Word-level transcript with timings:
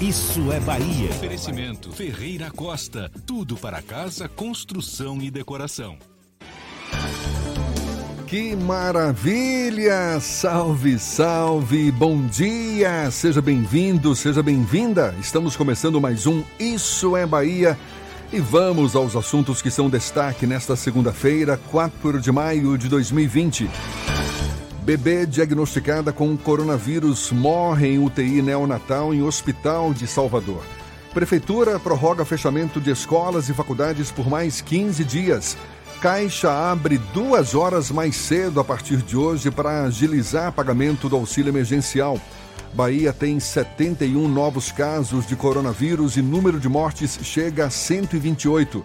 Isso 0.00 0.50
é 0.52 0.58
Bahia. 0.60 1.10
Oferecimento 1.10 1.92
Ferreira 1.92 2.50
Costa. 2.50 3.10
Tudo 3.26 3.56
para 3.56 3.80
casa, 3.82 4.28
construção 4.28 5.20
e 5.20 5.30
decoração. 5.30 5.96
Que 8.26 8.56
maravilha! 8.56 10.18
Salve, 10.20 10.98
salve! 10.98 11.90
Bom 11.92 12.26
dia! 12.26 13.10
Seja 13.10 13.42
bem-vindo, 13.42 14.16
seja 14.16 14.42
bem-vinda! 14.42 15.14
Estamos 15.20 15.54
começando 15.54 16.00
mais 16.00 16.26
um 16.26 16.42
Isso 16.58 17.14
é 17.16 17.26
Bahia 17.26 17.78
e 18.32 18.40
vamos 18.40 18.96
aos 18.96 19.14
assuntos 19.14 19.60
que 19.60 19.70
são 19.70 19.90
destaque 19.90 20.46
nesta 20.46 20.74
segunda-feira, 20.74 21.60
4 21.70 22.18
de 22.18 22.32
maio 22.32 22.78
de 22.78 22.88
2020. 22.88 23.68
Bebê 24.84 25.24
diagnosticada 25.24 26.12
com 26.12 26.36
coronavírus 26.36 27.30
morre 27.30 27.94
em 27.94 28.04
UTI 28.04 28.42
neonatal 28.42 29.14
em 29.14 29.22
Hospital 29.22 29.94
de 29.94 30.08
Salvador. 30.08 30.60
Prefeitura 31.14 31.78
prorroga 31.78 32.24
fechamento 32.24 32.80
de 32.80 32.90
escolas 32.90 33.48
e 33.48 33.54
faculdades 33.54 34.10
por 34.10 34.28
mais 34.28 34.60
15 34.60 35.04
dias. 35.04 35.56
Caixa 36.00 36.50
abre 36.50 36.98
duas 37.14 37.54
horas 37.54 37.92
mais 37.92 38.16
cedo 38.16 38.58
a 38.58 38.64
partir 38.64 38.96
de 38.96 39.16
hoje 39.16 39.52
para 39.52 39.84
agilizar 39.84 40.50
pagamento 40.50 41.08
do 41.08 41.14
auxílio 41.14 41.50
emergencial. 41.50 42.18
Bahia 42.74 43.12
tem 43.12 43.38
71 43.38 44.26
novos 44.26 44.72
casos 44.72 45.28
de 45.28 45.36
coronavírus 45.36 46.16
e 46.16 46.22
número 46.22 46.58
de 46.58 46.68
mortes 46.68 47.20
chega 47.22 47.66
a 47.66 47.70
128. 47.70 48.84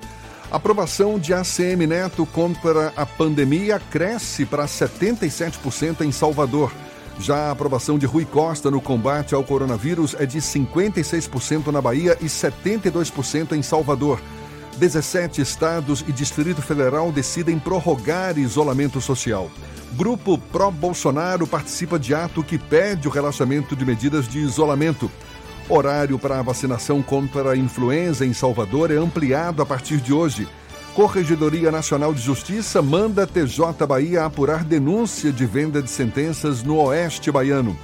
Aprovação 0.50 1.20
de 1.20 1.34
ACM 1.34 1.86
Neto 1.86 2.26
contra 2.26 2.94
a 2.96 3.06
pandemia 3.06 3.82
cresce 3.92 4.46
para 4.46 4.66
77% 4.66 6.02
em 6.02 6.12
Salvador. 6.12 6.72
Já 7.20 7.48
a 7.48 7.52
aprovação 7.52 7.98
de 7.98 8.06
Rui 8.06 8.24
Costa 8.24 8.72
no 8.72 8.80
combate 8.80 9.36
ao 9.36 9.44
coronavírus 9.44 10.16
é 10.18 10.26
de 10.26 10.38
56% 10.38 11.68
na 11.68 11.82
Bahia 11.82 12.18
e 12.22 12.26
72% 12.26 13.58
em 13.58 13.62
Salvador. 13.62 14.22
17 14.78 15.42
estados 15.42 16.06
e 16.08 16.14
Distrito 16.14 16.62
Federal 16.62 17.12
decidem 17.12 17.60
prorrogar 17.60 18.38
isolamento 18.38 19.02
social. 19.02 19.52
Grupo 19.98 20.38
pró-Bolsonaro 20.38 21.46
participa 21.46 22.00
de 22.00 22.14
ato 22.14 22.42
que 22.42 22.58
pede 22.58 23.08
o 23.08 23.12
relaxamento 23.12 23.76
de 23.76 23.84
medidas 23.84 24.28
de 24.28 24.40
isolamento. 24.40 25.12
Horário 25.70 26.18
para 26.18 26.40
a 26.40 26.42
vacinação 26.42 27.02
contra 27.02 27.52
a 27.52 27.58
influenza 27.58 28.26
em 28.26 28.32
Salvador 28.32 28.90
é 28.90 28.96
ampliado 28.96 29.62
a 29.62 29.66
partir 29.66 29.98
de 29.98 30.14
hoje. 30.14 30.48
Corregedoria 30.94 31.70
Nacional 31.70 32.14
de 32.14 32.22
Justiça 32.22 32.82
manda 32.82 33.28
TJ 33.28 33.86
Bahia 33.86 34.24
apurar 34.24 34.64
denúncia 34.64 35.30
de 35.30 35.46
venda 35.46 35.82
de 35.82 35.90
sentenças 35.90 36.64
no 36.64 36.78
Oeste 36.78 37.30
Baiano. 37.30 37.78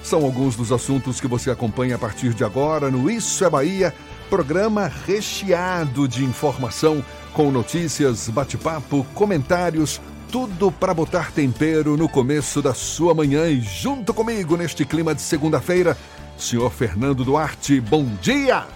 São 0.00 0.24
alguns 0.24 0.54
dos 0.54 0.70
assuntos 0.70 1.20
que 1.20 1.26
você 1.26 1.50
acompanha 1.50 1.96
a 1.96 1.98
partir 1.98 2.34
de 2.34 2.44
agora 2.44 2.88
no 2.88 3.10
Isso 3.10 3.44
é 3.44 3.50
Bahia, 3.50 3.92
programa 4.30 4.90
recheado 5.04 6.06
de 6.06 6.24
informação, 6.24 7.04
com 7.32 7.50
notícias, 7.50 8.28
bate-papo, 8.28 9.04
comentários, 9.12 10.00
tudo 10.30 10.70
para 10.70 10.94
botar 10.94 11.32
tempero 11.32 11.96
no 11.96 12.08
começo 12.08 12.62
da 12.62 12.74
sua 12.74 13.12
manhã 13.12 13.48
e 13.48 13.60
junto 13.60 14.14
comigo 14.14 14.56
neste 14.56 14.84
clima 14.84 15.14
de 15.14 15.22
segunda-feira, 15.22 15.96
senhor 16.36 16.70
Fernando 16.70 17.24
Duarte, 17.24 17.80
bom 17.80 18.06
dia! 18.20 18.66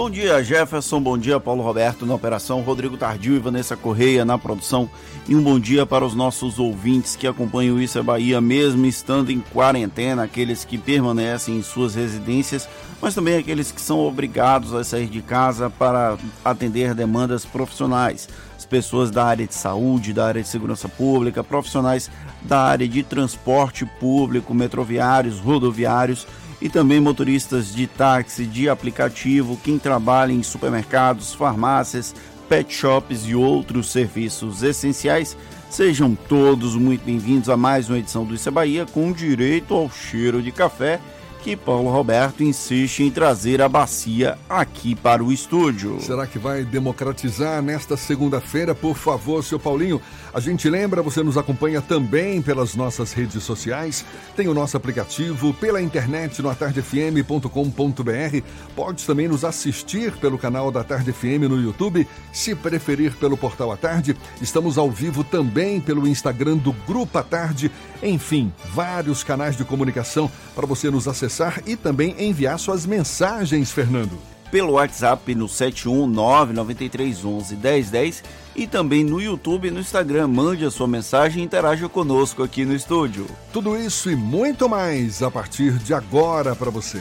Bom 0.00 0.08
dia, 0.08 0.42
Jefferson. 0.42 0.98
Bom 0.98 1.18
dia, 1.18 1.38
Paulo 1.38 1.62
Roberto 1.62 2.06
na 2.06 2.14
operação, 2.14 2.62
Rodrigo 2.62 2.96
Tardio 2.96 3.34
e 3.34 3.38
Vanessa 3.38 3.76
Correia 3.76 4.24
na 4.24 4.38
produção. 4.38 4.88
E 5.28 5.36
um 5.36 5.42
bom 5.42 5.60
dia 5.60 5.84
para 5.84 6.06
os 6.06 6.14
nossos 6.14 6.58
ouvintes 6.58 7.16
que 7.16 7.26
acompanham 7.26 7.76
o 7.76 7.82
Isso 7.82 7.98
é 7.98 8.02
Bahia, 8.02 8.40
mesmo 8.40 8.86
estando 8.86 9.30
em 9.30 9.40
quarentena, 9.40 10.22
aqueles 10.22 10.64
que 10.64 10.78
permanecem 10.78 11.58
em 11.58 11.62
suas 11.62 11.96
residências, 11.96 12.66
mas 13.02 13.14
também 13.14 13.36
aqueles 13.36 13.70
que 13.70 13.80
são 13.80 13.98
obrigados 13.98 14.72
a 14.72 14.82
sair 14.84 15.06
de 15.06 15.20
casa 15.20 15.68
para 15.68 16.16
atender 16.42 16.94
demandas 16.94 17.44
profissionais. 17.44 18.26
As 18.56 18.64
pessoas 18.64 19.10
da 19.10 19.24
área 19.24 19.46
de 19.46 19.54
saúde, 19.54 20.14
da 20.14 20.26
área 20.26 20.40
de 20.40 20.48
segurança 20.48 20.88
pública, 20.88 21.44
profissionais 21.44 22.10
da 22.40 22.60
área 22.62 22.88
de 22.88 23.02
transporte 23.02 23.84
público, 23.84 24.54
metroviários, 24.54 25.40
rodoviários 25.40 26.26
e 26.60 26.68
também 26.68 27.00
motoristas 27.00 27.74
de 27.74 27.86
táxi, 27.86 28.44
de 28.44 28.68
aplicativo, 28.68 29.58
quem 29.62 29.78
trabalha 29.78 30.32
em 30.32 30.42
supermercados, 30.42 31.32
farmácias, 31.32 32.14
pet 32.48 32.72
shops 32.72 33.26
e 33.26 33.34
outros 33.34 33.90
serviços 33.90 34.62
essenciais. 34.62 35.36
Sejam 35.70 36.14
todos 36.14 36.74
muito 36.74 37.04
bem-vindos 37.04 37.48
a 37.48 37.56
mais 37.56 37.88
uma 37.88 37.98
edição 37.98 38.24
do 38.24 38.34
Isso 38.34 38.48
é 38.48 38.52
Bahia 38.52 38.84
com 38.84 39.12
direito 39.12 39.72
ao 39.72 39.88
cheiro 39.88 40.42
de 40.42 40.50
café 40.50 41.00
que 41.40 41.56
Paulo 41.56 41.90
Roberto 41.90 42.44
insiste 42.44 43.02
em 43.02 43.10
trazer 43.10 43.62
a 43.62 43.68
bacia 43.68 44.38
aqui 44.48 44.94
para 44.94 45.24
o 45.24 45.32
estúdio. 45.32 45.98
Será 46.00 46.26
que 46.26 46.38
vai 46.38 46.64
democratizar 46.64 47.62
nesta 47.62 47.96
segunda-feira? 47.96 48.74
Por 48.74 48.94
favor, 48.94 49.42
seu 49.42 49.58
Paulinho. 49.58 50.02
A 50.34 50.40
gente 50.40 50.68
lembra, 50.68 51.02
você 51.02 51.22
nos 51.22 51.38
acompanha 51.38 51.80
também 51.80 52.42
pelas 52.42 52.74
nossas 52.74 53.14
redes 53.14 53.42
sociais, 53.42 54.04
tem 54.36 54.48
o 54.48 54.54
nosso 54.54 54.76
aplicativo, 54.76 55.54
pela 55.54 55.80
internet 55.80 56.42
no 56.42 56.50
atardefm.com.br. 56.50 58.46
Pode 58.76 59.06
também 59.06 59.26
nos 59.26 59.42
assistir 59.42 60.12
pelo 60.18 60.38
canal 60.38 60.70
da 60.70 60.84
Tarde 60.84 61.10
FM 61.10 61.48
no 61.48 61.60
YouTube, 61.60 62.06
se 62.32 62.54
preferir 62.54 63.14
pelo 63.16 63.36
portal 63.36 63.72
A 63.72 63.76
Tarde. 63.76 64.14
Estamos 64.42 64.76
ao 64.76 64.90
vivo 64.90 65.24
também 65.24 65.80
pelo 65.80 66.06
Instagram 66.06 66.58
do 66.58 66.72
Grupo 66.86 67.16
A 67.16 67.22
Tarde. 67.22 67.70
Enfim, 68.02 68.52
vários 68.72 69.24
canais 69.24 69.56
de 69.56 69.64
comunicação 69.64 70.30
para 70.54 70.66
você 70.66 70.90
nos 70.90 71.08
acessar 71.08 71.29
e 71.66 71.76
também 71.76 72.16
enviar 72.18 72.58
suas 72.58 72.84
mensagens, 72.84 73.70
Fernando. 73.70 74.18
Pelo 74.50 74.72
WhatsApp 74.72 75.32
no 75.34 75.46
71993111010 75.46 78.22
e 78.56 78.66
também 78.66 79.04
no 79.04 79.20
YouTube 79.20 79.68
e 79.68 79.70
no 79.70 79.78
Instagram. 79.78 80.26
Mande 80.26 80.64
a 80.64 80.70
sua 80.70 80.88
mensagem 80.88 81.42
e 81.42 81.46
interaja 81.46 81.86
conosco 81.88 82.42
aqui 82.42 82.64
no 82.64 82.74
estúdio. 82.74 83.26
Tudo 83.52 83.76
isso 83.76 84.10
e 84.10 84.16
muito 84.16 84.68
mais 84.68 85.22
a 85.22 85.30
partir 85.30 85.78
de 85.78 85.94
agora 85.94 86.56
para 86.56 86.70
você. 86.70 87.00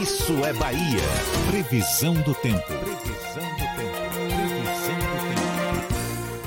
Isso 0.00 0.32
é 0.44 0.52
Bahia. 0.52 1.02
Previsão 1.50 2.14
do 2.14 2.32
tempo. 2.34 2.77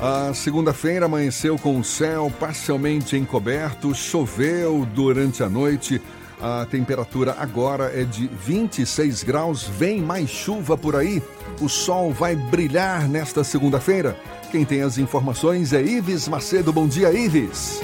A 0.02 0.34
segunda-feira 0.34 1.06
amanheceu 1.06 1.60
com 1.60 1.78
o 1.78 1.84
céu 1.84 2.34
parcialmente 2.40 3.16
encoberto, 3.16 3.94
choveu 3.94 4.84
durante 4.96 5.44
a 5.44 5.50
noite. 5.50 6.02
A 6.42 6.66
temperatura 6.66 7.36
agora 7.38 7.92
é 7.94 8.04
de 8.04 8.28
26 8.28 9.22
graus. 9.22 9.62
Vem 9.64 10.02
mais 10.02 10.28
chuva 10.28 10.76
por 10.76 10.96
aí. 10.96 11.22
O 11.62 11.70
sol 11.70 12.12
vai 12.12 12.36
brilhar 12.36 13.08
nesta 13.08 13.44
segunda-feira. 13.44 14.18
Quem 14.52 14.66
tem 14.66 14.82
as 14.82 14.98
informações 14.98 15.72
é 15.72 15.84
Ives 15.84 16.28
Macedo. 16.28 16.74
Bom 16.74 16.88
dia, 16.88 17.14
Ives. 17.14 17.80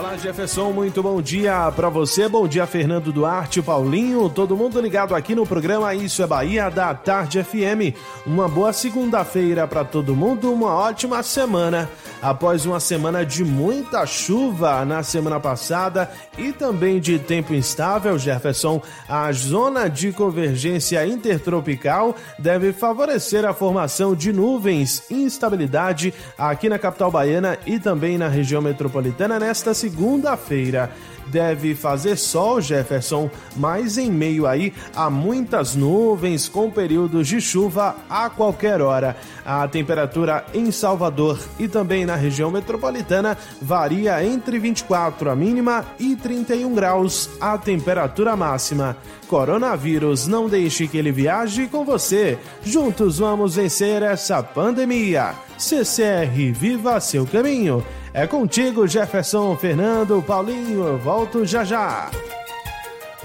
Olá, 0.00 0.16
Jefferson, 0.16 0.72
muito 0.72 1.02
bom 1.02 1.20
dia 1.20 1.70
para 1.76 1.90
você. 1.90 2.26
Bom 2.26 2.48
dia, 2.48 2.66
Fernando 2.66 3.12
Duarte, 3.12 3.60
Paulinho, 3.60 4.30
todo 4.30 4.56
mundo 4.56 4.80
ligado 4.80 5.14
aqui 5.14 5.34
no 5.34 5.44
programa 5.44 5.94
Isso 5.94 6.22
é 6.22 6.26
Bahia 6.26 6.70
da 6.70 6.94
Tarde 6.94 7.44
FM. 7.44 7.94
Uma 8.24 8.48
boa 8.48 8.72
segunda-feira 8.72 9.68
para 9.68 9.84
todo 9.84 10.16
mundo, 10.16 10.50
uma 10.50 10.74
ótima 10.74 11.22
semana. 11.22 11.86
Após 12.22 12.64
uma 12.64 12.80
semana 12.80 13.26
de 13.26 13.44
muita 13.44 14.06
chuva 14.06 14.86
na 14.86 15.02
semana 15.02 15.38
passada 15.38 16.10
e 16.38 16.50
também 16.50 16.98
de 16.98 17.18
tempo 17.18 17.52
instável, 17.52 18.18
Jefferson, 18.18 18.80
a 19.06 19.30
zona 19.32 19.88
de 19.88 20.12
convergência 20.12 21.06
intertropical 21.06 22.16
deve 22.38 22.72
favorecer 22.72 23.44
a 23.44 23.52
formação 23.52 24.14
de 24.14 24.32
nuvens 24.32 25.02
e 25.10 25.14
instabilidade 25.14 26.14
aqui 26.38 26.70
na 26.70 26.78
capital 26.78 27.10
baiana 27.10 27.58
e 27.66 27.78
também 27.78 28.16
na 28.16 28.28
região 28.28 28.62
metropolitana 28.62 29.38
nesta 29.38 29.74
segunda 29.74 29.89
segunda-feira. 29.90 30.90
Deve 31.26 31.76
fazer 31.76 32.16
sol, 32.16 32.60
Jefferson, 32.60 33.30
mas 33.56 33.96
em 33.96 34.10
meio 34.10 34.48
aí 34.48 34.72
a 34.96 35.08
muitas 35.08 35.76
nuvens 35.76 36.48
com 36.48 36.68
períodos 36.68 37.28
de 37.28 37.40
chuva 37.40 37.94
a 38.08 38.28
qualquer 38.28 38.80
hora. 38.80 39.16
A 39.46 39.68
temperatura 39.68 40.44
em 40.52 40.72
Salvador 40.72 41.38
e 41.56 41.68
também 41.68 42.04
na 42.04 42.16
região 42.16 42.50
metropolitana 42.50 43.38
varia 43.62 44.24
entre 44.24 44.58
24 44.58 45.30
a 45.30 45.36
mínima 45.36 45.86
e 46.00 46.16
31 46.16 46.74
graus 46.74 47.30
a 47.40 47.56
temperatura 47.56 48.34
máxima. 48.34 48.96
Coronavírus, 49.28 50.26
não 50.26 50.48
deixe 50.48 50.88
que 50.88 50.98
ele 50.98 51.12
viaje 51.12 51.68
com 51.68 51.84
você. 51.84 52.38
Juntos 52.64 53.18
vamos 53.18 53.54
vencer 53.54 54.02
essa 54.02 54.42
pandemia. 54.42 55.32
CCR, 55.56 56.52
viva 56.52 56.98
seu 56.98 57.24
caminho. 57.24 57.84
É 58.12 58.26
contigo, 58.26 58.88
Jefferson, 58.88 59.56
Fernando, 59.56 60.20
Paulinho. 60.20 60.84
Eu 60.84 60.98
volto 60.98 61.46
já 61.46 61.64
já. 61.64 62.10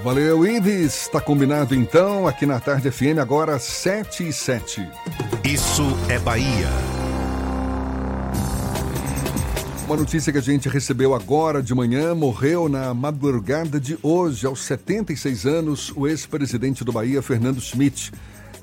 Valeu, 0.03 0.45
Ives. 0.45 1.03
Está 1.03 1.19
combinado 1.19 1.73
então, 1.73 2.27
aqui 2.27 2.45
na 2.45 2.59
Tarde 2.59 2.91
FM, 2.91 3.17
agora 3.19 3.57
7 3.57 4.27
e 4.27 4.31
7. 4.33 4.87
Isso 5.43 5.83
é 6.07 6.19
Bahia. 6.19 6.69
Uma 9.87 9.97
notícia 9.97 10.31
que 10.31 10.37
a 10.37 10.41
gente 10.41 10.69
recebeu 10.69 11.15
agora 11.15 11.63
de 11.63 11.73
manhã: 11.73 12.13
morreu 12.13 12.69
na 12.69 12.93
madrugada 12.93 13.79
de 13.79 13.97
hoje, 14.03 14.45
aos 14.45 14.61
76 14.61 15.45
anos, 15.45 15.91
o 15.95 16.07
ex-presidente 16.07 16.83
do 16.83 16.91
Bahia, 16.91 17.21
Fernando 17.23 17.59
Schmidt. 17.59 18.11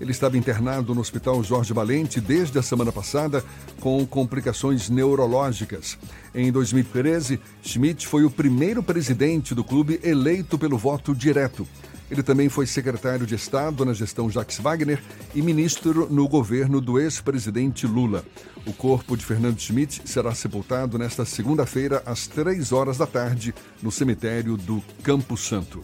Ele 0.02 0.10
estava 0.10 0.36
internado 0.36 0.96
no 0.96 1.00
Hospital 1.00 1.44
Jorge 1.44 1.72
Valente 1.72 2.20
desde 2.20 2.58
a 2.58 2.62
semana 2.62 2.90
passada 2.90 3.44
com 3.78 4.04
complicações 4.04 4.90
neurológicas. 4.90 5.96
Em 6.34 6.50
2013, 6.50 7.38
Schmidt 7.62 8.08
foi 8.08 8.24
o 8.24 8.30
primeiro 8.30 8.82
presidente 8.82 9.54
do 9.54 9.62
clube 9.62 10.00
eleito 10.02 10.58
pelo 10.58 10.76
voto 10.76 11.14
direto. 11.14 11.64
Ele 12.10 12.20
também 12.20 12.48
foi 12.48 12.66
secretário 12.66 13.24
de 13.24 13.36
Estado 13.36 13.84
na 13.84 13.92
gestão 13.92 14.28
Jacques 14.28 14.58
Wagner 14.58 15.00
e 15.36 15.40
ministro 15.40 16.08
no 16.10 16.26
governo 16.26 16.80
do 16.80 16.98
ex-presidente 16.98 17.86
Lula. 17.86 18.24
O 18.66 18.72
corpo 18.72 19.16
de 19.16 19.24
Fernando 19.24 19.60
Schmidt 19.60 20.02
será 20.04 20.34
sepultado 20.34 20.98
nesta 20.98 21.24
segunda-feira, 21.24 22.02
às 22.04 22.26
três 22.26 22.72
horas 22.72 22.98
da 22.98 23.06
tarde, 23.06 23.54
no 23.80 23.92
cemitério 23.92 24.56
do 24.56 24.82
Campo 25.04 25.36
Santo. 25.36 25.80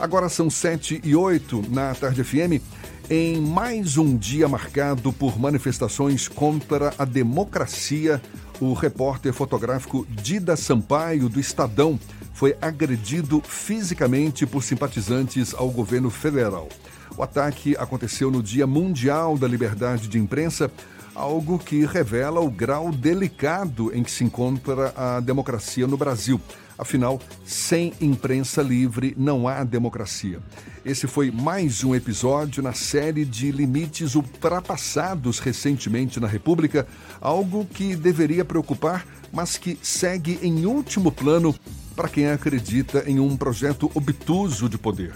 Agora 0.00 0.30
são 0.30 0.48
sete 0.48 0.98
e 1.04 1.14
oito 1.14 1.62
na 1.68 1.94
Tarde 1.94 2.24
FM. 2.24 2.62
Em 3.12 3.40
mais 3.40 3.98
um 3.98 4.16
dia 4.16 4.46
marcado 4.46 5.12
por 5.12 5.36
manifestações 5.36 6.28
contra 6.28 6.94
a 6.96 7.04
democracia, 7.04 8.22
o 8.60 8.72
repórter 8.72 9.32
fotográfico 9.32 10.06
Dida 10.08 10.54
Sampaio, 10.54 11.28
do 11.28 11.40
Estadão, 11.40 11.98
foi 12.32 12.56
agredido 12.62 13.42
fisicamente 13.44 14.46
por 14.46 14.62
simpatizantes 14.62 15.52
ao 15.52 15.70
governo 15.70 16.08
federal. 16.08 16.68
O 17.16 17.22
ataque 17.24 17.76
aconteceu 17.76 18.30
no 18.30 18.40
Dia 18.40 18.64
Mundial 18.64 19.36
da 19.36 19.48
Liberdade 19.48 20.06
de 20.06 20.16
Imprensa, 20.16 20.70
algo 21.14 21.58
que 21.58 21.84
revela 21.84 22.40
o 22.40 22.50
grau 22.50 22.90
delicado 22.90 23.94
em 23.94 24.02
que 24.02 24.10
se 24.10 24.24
encontra 24.24 24.92
a 24.96 25.20
democracia 25.20 25.86
no 25.86 25.96
Brasil. 25.96 26.40
Afinal, 26.78 27.20
sem 27.44 27.92
imprensa 28.00 28.62
livre 28.62 29.14
não 29.18 29.46
há 29.46 29.62
democracia. 29.64 30.40
Esse 30.82 31.06
foi 31.06 31.30
mais 31.30 31.84
um 31.84 31.94
episódio 31.94 32.62
na 32.62 32.72
série 32.72 33.24
de 33.24 33.50
limites 33.50 34.14
ultrapassados 34.14 35.38
recentemente 35.40 36.18
na 36.18 36.26
República, 36.26 36.86
algo 37.20 37.66
que 37.66 37.94
deveria 37.94 38.46
preocupar, 38.46 39.06
mas 39.30 39.58
que 39.58 39.78
segue 39.82 40.38
em 40.42 40.64
último 40.64 41.12
plano 41.12 41.54
para 41.94 42.08
quem 42.08 42.30
acredita 42.30 43.04
em 43.06 43.20
um 43.20 43.36
projeto 43.36 43.90
obtuso 43.94 44.70
de 44.70 44.78
poder. 44.78 45.12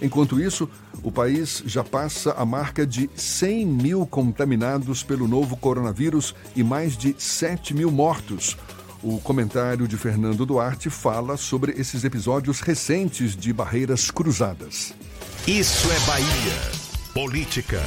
Enquanto 0.00 0.40
isso, 0.40 0.68
o 1.02 1.10
país 1.10 1.62
já 1.66 1.82
passa 1.82 2.32
a 2.32 2.44
marca 2.44 2.86
de 2.86 3.10
100 3.14 3.66
mil 3.66 4.06
contaminados 4.06 5.02
pelo 5.02 5.26
novo 5.26 5.56
coronavírus 5.56 6.34
e 6.54 6.62
mais 6.62 6.96
de 6.96 7.14
7 7.18 7.74
mil 7.74 7.90
mortos 7.90 8.56
o 9.02 9.20
comentário 9.20 9.86
de 9.86 9.96
Fernando 9.96 10.44
Duarte 10.44 10.90
fala 10.90 11.36
sobre 11.36 11.72
esses 11.72 12.02
episódios 12.02 12.60
recentes 12.60 13.36
de 13.36 13.52
barreiras 13.52 14.10
cruzadas. 14.10 14.92
Isso 15.46 15.88
é 15.90 16.00
Bahia. 16.00 16.60
Política. 17.14 17.80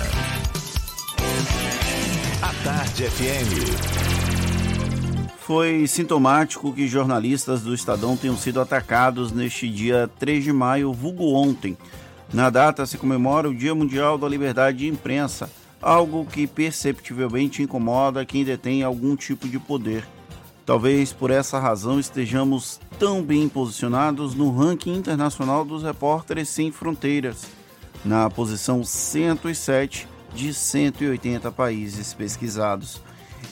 A 2.41 2.53
Tarde 2.63 3.03
FM. 3.03 4.31
Foi 5.39 5.85
sintomático 5.85 6.71
que 6.71 6.87
jornalistas 6.87 7.61
do 7.61 7.73
Estadão 7.73 8.15
tenham 8.15 8.37
sido 8.37 8.61
atacados 8.61 9.33
neste 9.33 9.67
dia 9.69 10.09
3 10.17 10.45
de 10.45 10.53
maio, 10.53 10.93
vulgo 10.93 11.33
ontem. 11.33 11.77
Na 12.33 12.49
data 12.49 12.85
se 12.85 12.97
comemora 12.97 13.49
o 13.49 13.53
Dia 13.53 13.75
Mundial 13.75 14.17
da 14.17 14.27
Liberdade 14.27 14.79
de 14.79 14.87
Imprensa, 14.87 15.49
algo 15.81 16.25
que 16.25 16.47
perceptivelmente 16.47 17.61
incomoda 17.61 18.25
quem 18.25 18.45
detém 18.45 18.83
algum 18.83 19.17
tipo 19.17 19.49
de 19.49 19.59
poder. 19.59 20.07
Talvez 20.65 21.11
por 21.11 21.29
essa 21.29 21.59
razão 21.59 21.99
estejamos 21.99 22.79
tão 22.97 23.21
bem 23.21 23.49
posicionados 23.49 24.33
no 24.33 24.49
ranking 24.49 24.93
internacional 24.93 25.65
dos 25.65 25.83
repórteres 25.83 26.47
sem 26.47 26.71
fronteiras, 26.71 27.47
na 28.05 28.29
posição 28.29 28.81
107 28.81 30.07
de 30.33 30.53
180 30.53 31.51
países 31.51 32.13
pesquisados. 32.13 33.01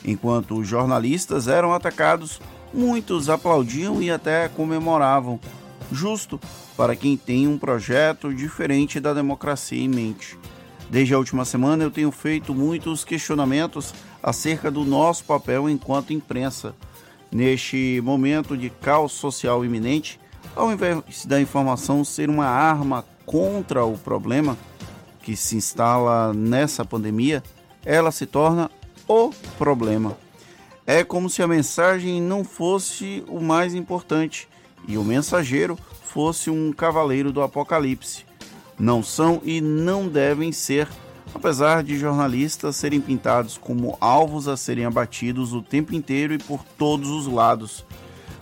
Enquanto 0.05 0.57
os 0.57 0.65
jornalistas 0.65 1.49
eram 1.49 1.73
atacados, 1.73 2.39
muitos 2.73 3.29
aplaudiam 3.29 4.01
e 4.01 4.09
até 4.09 4.47
comemoravam, 4.47 5.37
justo 5.91 6.39
para 6.75 6.95
quem 6.95 7.15
tem 7.17 7.47
um 7.47 7.57
projeto 7.57 8.33
diferente 8.33 8.99
da 8.99 9.13
democracia 9.13 9.81
em 9.81 9.89
mente. 9.89 10.37
Desde 10.89 11.13
a 11.13 11.17
última 11.17 11.45
semana 11.45 11.83
eu 11.83 11.91
tenho 11.91 12.11
feito 12.11 12.53
muitos 12.53 13.05
questionamentos 13.05 13.93
acerca 14.21 14.71
do 14.71 14.83
nosso 14.83 15.23
papel 15.23 15.69
enquanto 15.69 16.13
imprensa 16.13 16.75
Neste 17.31 18.01
momento 18.03 18.57
de 18.57 18.69
caos 18.71 19.11
social 19.11 19.63
iminente, 19.63 20.19
ao 20.55 20.71
invés 20.71 21.25
da 21.25 21.39
informação 21.39 22.03
ser 22.03 22.27
uma 22.27 22.47
arma 22.47 23.05
contra 23.25 23.85
o 23.85 23.97
problema 23.97 24.57
que 25.21 25.35
se 25.35 25.55
instala 25.55 26.33
nessa 26.33 26.83
pandemia, 26.83 27.43
ela 27.85 28.11
se 28.11 28.25
torna 28.25 28.71
o 29.07 29.29
problema. 29.59 30.17
É 30.87 31.03
como 31.03 31.29
se 31.29 31.43
a 31.43 31.47
mensagem 31.47 32.19
não 32.19 32.43
fosse 32.43 33.23
o 33.27 33.39
mais 33.39 33.75
importante 33.75 34.48
e 34.89 34.97
o 34.97 35.03
mensageiro 35.05 35.77
fosse 36.03 36.49
um 36.49 36.73
cavaleiro 36.73 37.31
do 37.31 37.41
apocalipse. 37.41 38.25
Não 38.77 39.01
são 39.01 39.41
e 39.45 39.61
não 39.61 40.09
devem 40.09 40.51
ser 40.51 40.89
apesar 41.33 41.83
de 41.83 41.97
jornalistas 41.97 42.75
serem 42.75 42.99
pintados 42.99 43.57
como 43.57 43.97
alvos 43.99 44.47
a 44.47 44.57
serem 44.57 44.85
abatidos 44.85 45.53
o 45.53 45.61
tempo 45.61 45.93
inteiro 45.93 46.33
e 46.33 46.37
por 46.37 46.63
todos 46.77 47.09
os 47.09 47.27
lados. 47.27 47.85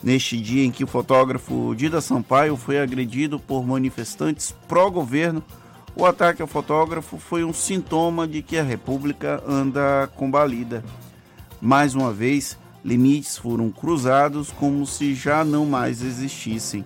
Neste 0.02 0.40
dia 0.40 0.64
em 0.64 0.72
que 0.72 0.84
o 0.84 0.88
fotógrafo 0.88 1.74
Dida 1.76 2.02
Sampaio 2.02 2.56
foi 2.56 2.80
agredido 2.80 3.40
por 3.40 3.66
manifestantes 3.66 4.56
pró-governo, 4.68 5.44
o 5.96 6.06
ataque 6.06 6.42
ao 6.42 6.48
fotógrafo 6.48 7.18
foi 7.18 7.44
um 7.44 7.52
sintoma 7.52 8.28
de 8.28 8.44
que 8.44 8.58
a 8.58 8.64
República 8.64 9.44
anda 9.48 10.08
combalida. 10.16 10.84
Mais 11.60 11.96
uma 11.96 12.14
vez, 12.14 12.56
limites 12.88 13.38
foram 13.38 13.70
cruzados 13.70 14.50
como 14.50 14.88
se 14.88 15.14
já 15.14 15.44
não 15.44 15.66
mais 15.66 16.02
existissem. 16.02 16.86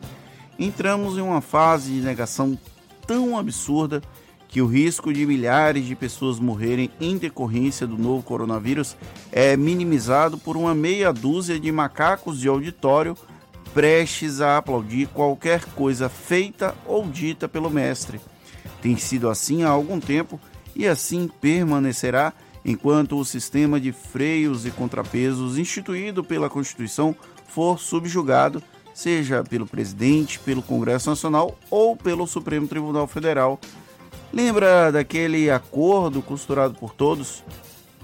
Entramos 0.57 1.15
em 1.15 1.21
uma 1.21 1.41
fase 1.41 1.91
de 1.91 2.01
negação 2.01 2.57
tão 3.05 3.37
absurda 3.37 4.01
que 4.47 4.63
o 4.63 4.65
risco 4.65 5.13
de 5.13 5.25
milhares 5.27 5.85
de 5.85 5.95
pessoas 5.95 6.39
morrerem 6.39 6.89
em 6.99 7.17
decorrência 7.17 7.85
do 7.85 7.99
novo 7.99 8.23
coronavírus 8.23 8.97
é 9.31 9.55
minimizado 9.55 10.39
por 10.39 10.57
uma 10.57 10.73
meia 10.73 11.13
dúzia 11.13 11.59
de 11.59 11.71
macacos 11.71 12.39
de 12.39 12.47
auditório 12.47 13.15
prestes 13.71 14.41
a 14.41 14.57
aplaudir 14.57 15.07
qualquer 15.07 15.63
coisa 15.65 16.09
feita 16.09 16.75
ou 16.85 17.07
dita 17.07 17.47
pelo 17.47 17.69
mestre. 17.69 18.19
Tem 18.81 18.97
sido 18.97 19.29
assim 19.29 19.63
há 19.63 19.69
algum 19.69 19.99
tempo 19.99 20.39
e 20.75 20.87
assim 20.87 21.29
permanecerá 21.39 22.33
enquanto 22.63 23.17
o 23.17 23.25
sistema 23.25 23.79
de 23.79 23.91
freios 23.91 24.65
e 24.65 24.71
contrapesos 24.71 25.57
instituído 25.57 26.23
pela 26.23 26.49
Constituição 26.49 27.15
for 27.47 27.79
subjugado 27.79 28.63
seja 28.93 29.43
pelo 29.43 29.65
presidente, 29.65 30.39
pelo 30.39 30.61
Congresso 30.61 31.09
Nacional 31.09 31.57
ou 31.69 31.95
pelo 31.95 32.27
Supremo 32.27 32.67
Tribunal 32.67 33.07
Federal. 33.07 33.59
Lembra 34.33 34.91
daquele 34.91 35.49
acordo 35.49 36.21
costurado 36.21 36.73
por 36.75 36.93
todos? 36.93 37.43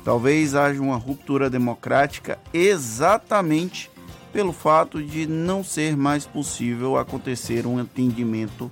Talvez 0.03 0.55
haja 0.55 0.81
uma 0.81 0.95
ruptura 0.95 1.49
democrática 1.49 2.39
exatamente 2.53 3.91
pelo 4.31 4.53
fato 4.53 5.01
de 5.01 5.25
não 5.27 5.63
ser 5.63 5.95
mais 5.97 6.25
possível 6.25 6.97
acontecer 6.97 7.65
um 7.65 7.79
entendimento 7.79 8.71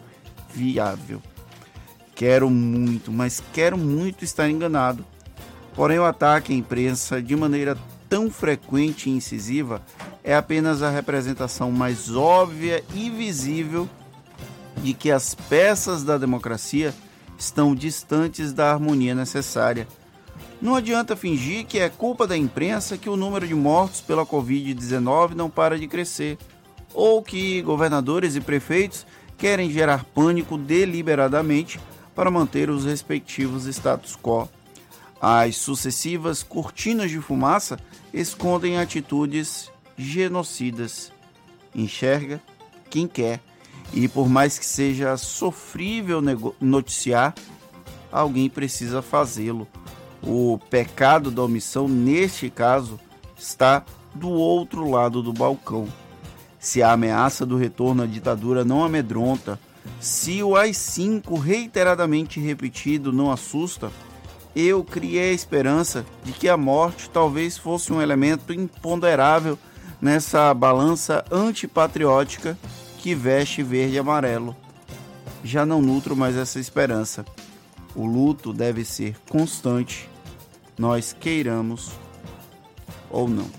viável. 0.53 1.21
Quero 2.13 2.49
muito, 2.49 3.11
mas 3.11 3.43
quero 3.53 3.77
muito 3.77 4.23
estar 4.23 4.49
enganado. 4.49 5.05
Porém, 5.75 5.99
o 5.99 6.05
ataque 6.05 6.53
à 6.53 6.55
imprensa 6.55 7.21
de 7.21 7.35
maneira 7.35 7.77
tão 8.07 8.31
frequente 8.31 9.09
e 9.09 9.13
incisiva 9.13 9.81
é 10.23 10.35
apenas 10.35 10.81
a 10.81 10.89
representação 10.89 11.71
mais 11.71 12.15
óbvia 12.15 12.83
e 12.93 13.09
visível 13.09 13.89
de 14.77 14.93
que 14.93 15.11
as 15.11 15.35
peças 15.35 16.03
da 16.03 16.17
democracia 16.17 16.93
estão 17.37 17.75
distantes 17.75 18.53
da 18.53 18.71
harmonia 18.71 19.13
necessária. 19.13 19.87
Não 20.61 20.75
adianta 20.75 21.15
fingir 21.15 21.65
que 21.65 21.79
é 21.79 21.89
culpa 21.89 22.25
da 22.25 22.37
imprensa 22.37 22.97
que 22.97 23.09
o 23.09 23.17
número 23.17 23.47
de 23.47 23.53
mortos 23.53 24.01
pela 24.01 24.25
Covid-19 24.25 25.33
não 25.33 25.49
para 25.49 25.77
de 25.77 25.87
crescer, 25.87 26.37
ou 26.93 27.21
que 27.21 27.61
governadores 27.61 28.35
e 28.35 28.41
prefeitos 28.41 29.05
querem 29.37 29.69
gerar 29.69 30.05
pânico 30.05 30.57
deliberadamente 30.57 31.79
para 32.15 32.31
manter 32.31 32.69
os 32.69 32.85
respectivos 32.85 33.65
status 33.65 34.15
quo. 34.15 34.47
As 35.21 35.55
sucessivas 35.55 36.43
cortinas 36.43 37.09
de 37.09 37.19
fumaça 37.19 37.79
escondem 38.13 38.77
atitudes 38.77 39.71
genocidas. 39.97 41.11
Enxerga 41.73 42.41
quem 42.89 43.07
quer, 43.07 43.39
e 43.93 44.07
por 44.07 44.29
mais 44.29 44.57
que 44.59 44.65
seja 44.65 45.17
sofrível 45.17 46.21
noticiar, 46.59 47.33
alguém 48.11 48.49
precisa 48.49 49.01
fazê-lo. 49.01 49.67
O 50.23 50.59
pecado 50.69 51.29
da 51.29 51.43
omissão, 51.43 51.87
neste 51.87 52.49
caso, 52.49 52.99
está 53.37 53.85
do 54.13 54.29
outro 54.29 54.89
lado 54.89 55.21
do 55.21 55.33
balcão. 55.33 55.87
Se 56.59 56.81
a 56.81 56.93
ameaça 56.93 57.45
do 57.45 57.57
retorno 57.57 58.03
à 58.03 58.05
ditadura 58.05 58.65
não 58.65 58.83
amedronta, 58.83 59.59
se 59.99 60.41
o 60.41 60.55
AI-5 60.55 61.39
reiteradamente 61.39 62.39
repetido 62.39 63.11
não 63.11 63.31
assusta, 63.31 63.91
eu 64.55 64.83
criei 64.83 65.31
a 65.31 65.33
esperança 65.33 66.05
de 66.23 66.31
que 66.31 66.47
a 66.47 66.55
morte 66.55 67.09
talvez 67.09 67.57
fosse 67.57 67.91
um 67.91 68.01
elemento 68.01 68.53
imponderável 68.53 69.57
nessa 70.01 70.53
balança 70.53 71.25
antipatriótica 71.29 72.57
que 72.99 73.13
veste 73.13 73.61
verde 73.61 73.95
e 73.95 73.99
amarelo. 73.99 74.55
Já 75.43 75.65
não 75.65 75.81
nutro 75.81 76.15
mais 76.15 76.35
essa 76.35 76.59
esperança. 76.59 77.25
O 77.93 78.05
luto 78.05 78.53
deve 78.53 78.83
ser 78.85 79.15
constante, 79.29 80.09
nós 80.77 81.15
queiramos 81.17 81.91
ou 83.09 83.27
não. 83.27 83.49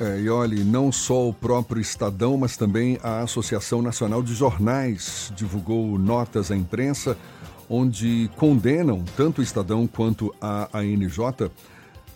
É, 0.00 0.20
e 0.20 0.28
olhe, 0.28 0.64
não 0.64 0.90
só 0.90 1.28
o 1.28 1.32
próprio 1.32 1.80
Estadão, 1.80 2.36
mas 2.36 2.56
também 2.56 2.98
a 3.02 3.20
Associação 3.20 3.80
Nacional 3.80 4.22
de 4.22 4.34
Jornais 4.34 5.32
divulgou 5.36 5.98
notas 5.98 6.50
à 6.50 6.56
imprensa 6.56 7.16
onde 7.72 8.30
condenam, 8.36 9.02
tanto 9.16 9.40
o 9.40 9.42
Estadão 9.42 9.86
quanto 9.86 10.34
a 10.38 10.68
ANJ, 10.74 11.50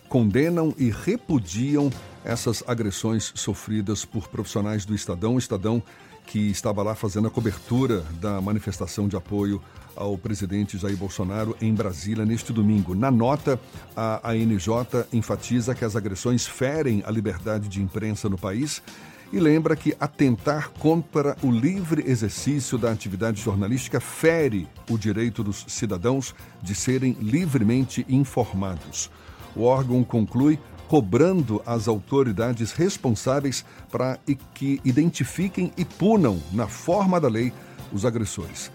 condenam 0.07 0.71
e 0.77 0.91
repudiam 0.91 1.89
essas 2.23 2.63
agressões 2.67 3.31
sofridas 3.33 4.05
por 4.05 4.27
profissionais 4.27 4.85
do 4.85 4.93
Estadão. 4.93 5.33
O 5.33 5.39
Estadão 5.39 5.81
que 6.27 6.51
estava 6.51 6.83
lá 6.83 6.93
fazendo 6.93 7.27
a 7.27 7.31
cobertura 7.31 8.03
da 8.21 8.39
manifestação 8.39 9.07
de 9.07 9.15
apoio 9.15 9.59
ao 9.95 10.15
presidente 10.15 10.77
Jair 10.77 10.95
Bolsonaro 10.95 11.57
em 11.59 11.73
Brasília 11.73 12.23
neste 12.23 12.53
domingo. 12.53 12.93
Na 12.93 13.09
nota, 13.09 13.59
a 13.95 14.29
ANJ 14.29 15.07
enfatiza 15.11 15.73
que 15.73 15.83
as 15.83 15.95
agressões 15.95 16.45
ferem 16.45 17.01
a 17.03 17.09
liberdade 17.09 17.67
de 17.67 17.81
imprensa 17.81 18.29
no 18.29 18.37
país 18.37 18.83
e 19.31 19.39
lembra 19.39 19.75
que 19.75 19.95
atentar 19.99 20.69
contra 20.79 21.35
o 21.43 21.51
livre 21.51 22.03
exercício 22.09 22.77
da 22.77 22.91
atividade 22.91 23.41
jornalística 23.41 23.99
fere 23.99 24.67
o 24.89 24.97
direito 24.97 25.43
dos 25.43 25.65
cidadãos 25.67 26.33
de 26.61 26.73
serem 26.73 27.13
livremente 27.19 28.05
informados. 28.07 29.11
O 29.55 29.63
órgão 29.63 30.03
conclui 30.03 30.59
cobrando 30.87 31.61
as 31.65 31.87
autoridades 31.87 32.71
responsáveis 32.71 33.65
para 33.91 34.17
que 34.53 34.79
identifiquem 34.85 35.71
e 35.77 35.83
punam, 35.83 36.41
na 36.53 36.67
forma 36.67 37.19
da 37.19 37.27
lei, 37.27 37.51
os 37.91 38.05
agressores. 38.05 38.71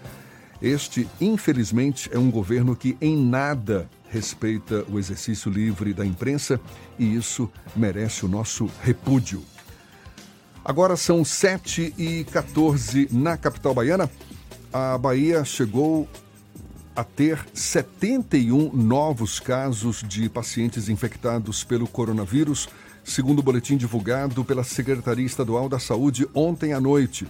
Este, 0.61 1.07
infelizmente, 1.19 2.09
é 2.13 2.17
um 2.17 2.31
governo 2.31 2.75
que 2.75 2.95
em 3.01 3.17
nada 3.17 3.89
respeita 4.09 4.85
o 4.89 4.99
exercício 4.99 5.51
livre 5.51 5.93
da 5.93 6.05
imprensa 6.05 6.61
e 6.97 7.15
isso 7.15 7.51
merece 7.75 8.25
o 8.25 8.29
nosso 8.29 8.69
repúdio. 8.81 9.43
Agora 10.65 10.95
são 10.95 11.25
7 11.25 11.93
e 11.97 12.23
14 12.25 13.09
na 13.11 13.35
capital 13.35 13.73
baiana. 13.73 14.09
A 14.71 14.97
Bahia 14.97 15.43
chegou 15.43 16.07
a 16.95 17.03
ter 17.03 17.45
71 17.53 18.71
novos 18.73 19.41
casos 19.41 20.01
de 20.07 20.29
pacientes 20.29 20.87
infectados 20.87 21.65
pelo 21.65 21.85
coronavírus, 21.85 22.69
segundo 23.03 23.39
o 23.39 23.43
boletim 23.43 23.75
divulgado 23.75 24.45
pela 24.45 24.63
Secretaria 24.63 25.25
Estadual 25.25 25.67
da 25.67 25.79
Saúde 25.79 26.29
ontem 26.33 26.71
à 26.71 26.79
noite. 26.79 27.27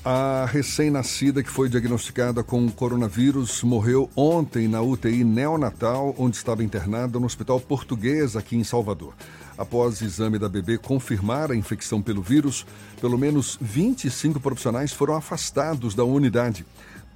A 0.07 0.45
recém-nascida 0.45 1.43
que 1.43 1.49
foi 1.49 1.67
diagnosticada 1.67 2.45
com 2.45 2.71
coronavírus 2.71 3.63
morreu 3.63 4.11
ontem 4.15 4.69
na 4.69 4.83
UTI 4.83 5.25
neonatal, 5.25 6.15
onde 6.19 6.37
estava 6.37 6.63
internada 6.63 7.19
no 7.19 7.25
Hospital 7.25 7.59
Português, 7.59 8.37
aqui 8.37 8.55
em 8.55 8.63
Salvador. 8.63 9.15
Após 9.57 10.03
o 10.03 10.05
exame 10.05 10.39
da 10.39 10.47
bebê 10.47 10.77
confirmar 10.77 11.51
a 11.51 11.57
infecção 11.57 12.03
pelo 12.03 12.21
vírus, 12.21 12.67
pelo 13.01 13.17
menos 13.17 13.57
25 13.63 14.39
profissionais 14.41 14.93
foram 14.93 15.15
afastados 15.15 15.95
da 15.95 16.05
unidade. 16.05 16.67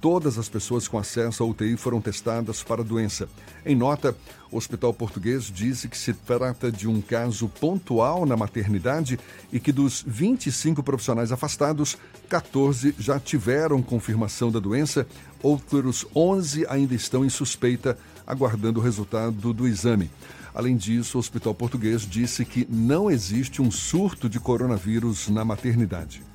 Todas 0.01 0.37
as 0.37 0.47
pessoas 0.47 0.87
com 0.87 0.97
acesso 0.97 1.43
à 1.43 1.45
UTI 1.45 1.75
foram 1.75 1.99
testadas 1.99 2.63
para 2.63 2.81
a 2.81 2.85
doença. 2.85 3.27
Em 3.65 3.75
nota, 3.75 4.15
o 4.49 4.55
Hospital 4.55 4.93
Português 4.93 5.51
disse 5.53 5.89
que 5.89 5.97
se 5.97 6.13
trata 6.13 6.71
de 6.71 6.87
um 6.87 7.01
caso 7.01 7.49
pontual 7.49 8.25
na 8.25 8.37
maternidade 8.37 9.19
e 9.51 9.59
que 9.59 9.73
dos 9.73 10.01
25 10.07 10.81
profissionais 10.81 11.33
afastados, 11.33 11.97
14 12.29 12.95
já 12.97 13.19
tiveram 13.19 13.81
confirmação 13.81 14.49
da 14.49 14.59
doença, 14.59 15.05
outros 15.43 16.05
11 16.15 16.65
ainda 16.69 16.95
estão 16.95 17.25
em 17.25 17.29
suspeita, 17.29 17.97
aguardando 18.25 18.79
o 18.79 18.83
resultado 18.83 19.53
do 19.53 19.67
exame. 19.67 20.09
Além 20.53 20.77
disso, 20.77 21.17
o 21.17 21.19
Hospital 21.19 21.53
Português 21.53 22.07
disse 22.07 22.45
que 22.45 22.65
não 22.69 23.11
existe 23.11 23.61
um 23.61 23.69
surto 23.69 24.29
de 24.29 24.39
coronavírus 24.39 25.27
na 25.27 25.43
maternidade. 25.43 26.28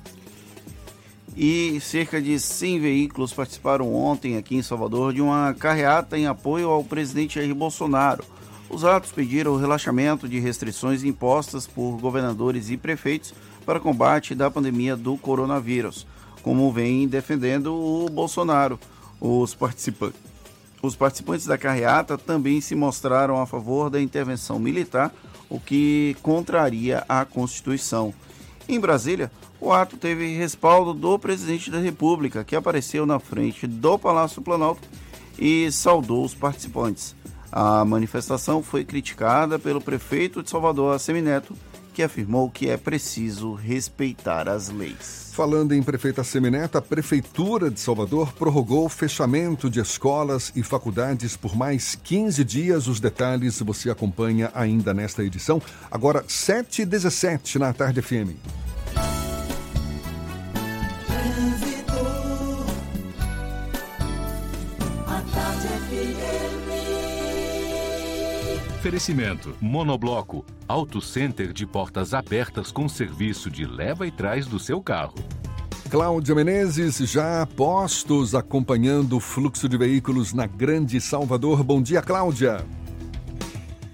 E 1.35 1.81
cerca 1.81 2.21
de 2.21 2.39
100 2.39 2.79
veículos 2.79 3.33
participaram 3.33 3.93
ontem 3.93 4.37
aqui 4.37 4.55
em 4.55 4.63
Salvador 4.63 5.13
de 5.13 5.21
uma 5.21 5.53
carreata 5.53 6.17
em 6.17 6.27
apoio 6.27 6.69
ao 6.69 6.81
presidente 6.81 7.35
Jair 7.35 7.53
Bolsonaro. 7.53 8.23
Os 8.69 8.85
atos 8.85 9.11
pediram 9.11 9.51
o 9.51 9.57
relaxamento 9.57 10.29
de 10.29 10.39
restrições 10.39 11.03
impostas 11.03 11.67
por 11.67 11.97
governadores 11.99 12.69
e 12.69 12.77
prefeitos 12.77 13.33
para 13.65 13.81
combate 13.81 14.33
da 14.33 14.49
pandemia 14.49 14.95
do 14.95 15.17
coronavírus, 15.17 16.07
como 16.41 16.71
vem 16.71 17.05
defendendo 17.05 17.73
o 17.73 18.09
Bolsonaro. 18.09 18.79
Os 19.19 19.53
participantes, 19.53 20.19
os 20.81 20.95
participantes 20.95 21.45
da 21.45 21.57
carreata 21.57 22.17
também 22.17 22.61
se 22.61 22.75
mostraram 22.75 23.41
a 23.41 23.45
favor 23.45 23.89
da 23.89 24.01
intervenção 24.01 24.57
militar, 24.57 25.13
o 25.49 25.59
que 25.59 26.15
contraria 26.21 27.03
a 27.09 27.25
Constituição. 27.25 28.13
Em 28.67 28.79
Brasília, 28.79 29.31
o 29.61 29.71
ato 29.71 29.95
teve 29.95 30.35
respaldo 30.35 30.93
do 30.93 31.19
presidente 31.19 31.69
da 31.69 31.79
República, 31.79 32.43
que 32.43 32.55
apareceu 32.55 33.05
na 33.05 33.19
frente 33.19 33.67
do 33.67 33.97
Palácio 33.99 34.41
Planalto 34.41 34.87
e 35.37 35.71
saudou 35.71 36.25
os 36.25 36.33
participantes. 36.33 37.15
A 37.51 37.85
manifestação 37.85 38.63
foi 38.63 38.83
criticada 38.83 39.59
pelo 39.59 39.79
prefeito 39.79 40.41
de 40.41 40.49
Salvador, 40.49 40.99
Semineto, 40.99 41.55
que 41.95 42.03
afirmou 42.03 42.49
que 42.49 42.69
é 42.69 42.75
preciso 42.75 43.53
respeitar 43.53 44.49
as 44.49 44.67
leis. 44.67 45.31
Falando 45.31 45.73
em 45.73 45.81
prefeita 45.81 46.25
Semineto, 46.25 46.77
a 46.77 46.81
Prefeitura 46.81 47.71
de 47.71 47.79
Salvador 47.79 48.33
prorrogou 48.33 48.85
o 48.85 48.89
fechamento 48.89 49.69
de 49.69 49.79
escolas 49.79 50.51
e 50.55 50.61
faculdades 50.61 51.37
por 51.37 51.55
mais 51.55 51.95
15 51.95 52.43
dias. 52.43 52.87
Os 52.87 52.99
detalhes 52.99 53.61
você 53.61 53.89
acompanha 53.89 54.51
ainda 54.53 54.93
nesta 54.93 55.23
edição. 55.23 55.61
Agora, 55.89 56.21
7h17 56.23 57.55
na 57.59 57.71
Tarde 57.71 58.01
FM. 58.01 58.35
Oferecimento: 68.85 69.55
Monobloco, 69.59 70.45
Auto 70.67 71.01
Center 71.01 71.51
de 71.51 71.65
portas 71.65 72.13
abertas 72.13 72.71
com 72.71 72.87
serviço 72.87 73.49
de 73.49 73.65
leva 73.65 74.05
e 74.05 74.11
trás 74.11 74.45
do 74.45 74.59
seu 74.59 74.79
carro. 74.79 75.15
Cláudia 75.89 76.35
Menezes, 76.35 76.97
já 76.97 77.47
postos 77.55 78.35
acompanhando 78.35 79.17
o 79.17 79.19
fluxo 79.19 79.67
de 79.67 79.75
veículos 79.75 80.33
na 80.33 80.45
Grande 80.45 81.01
Salvador. 81.01 81.63
Bom 81.63 81.81
dia, 81.81 81.99
Cláudia. 81.99 82.63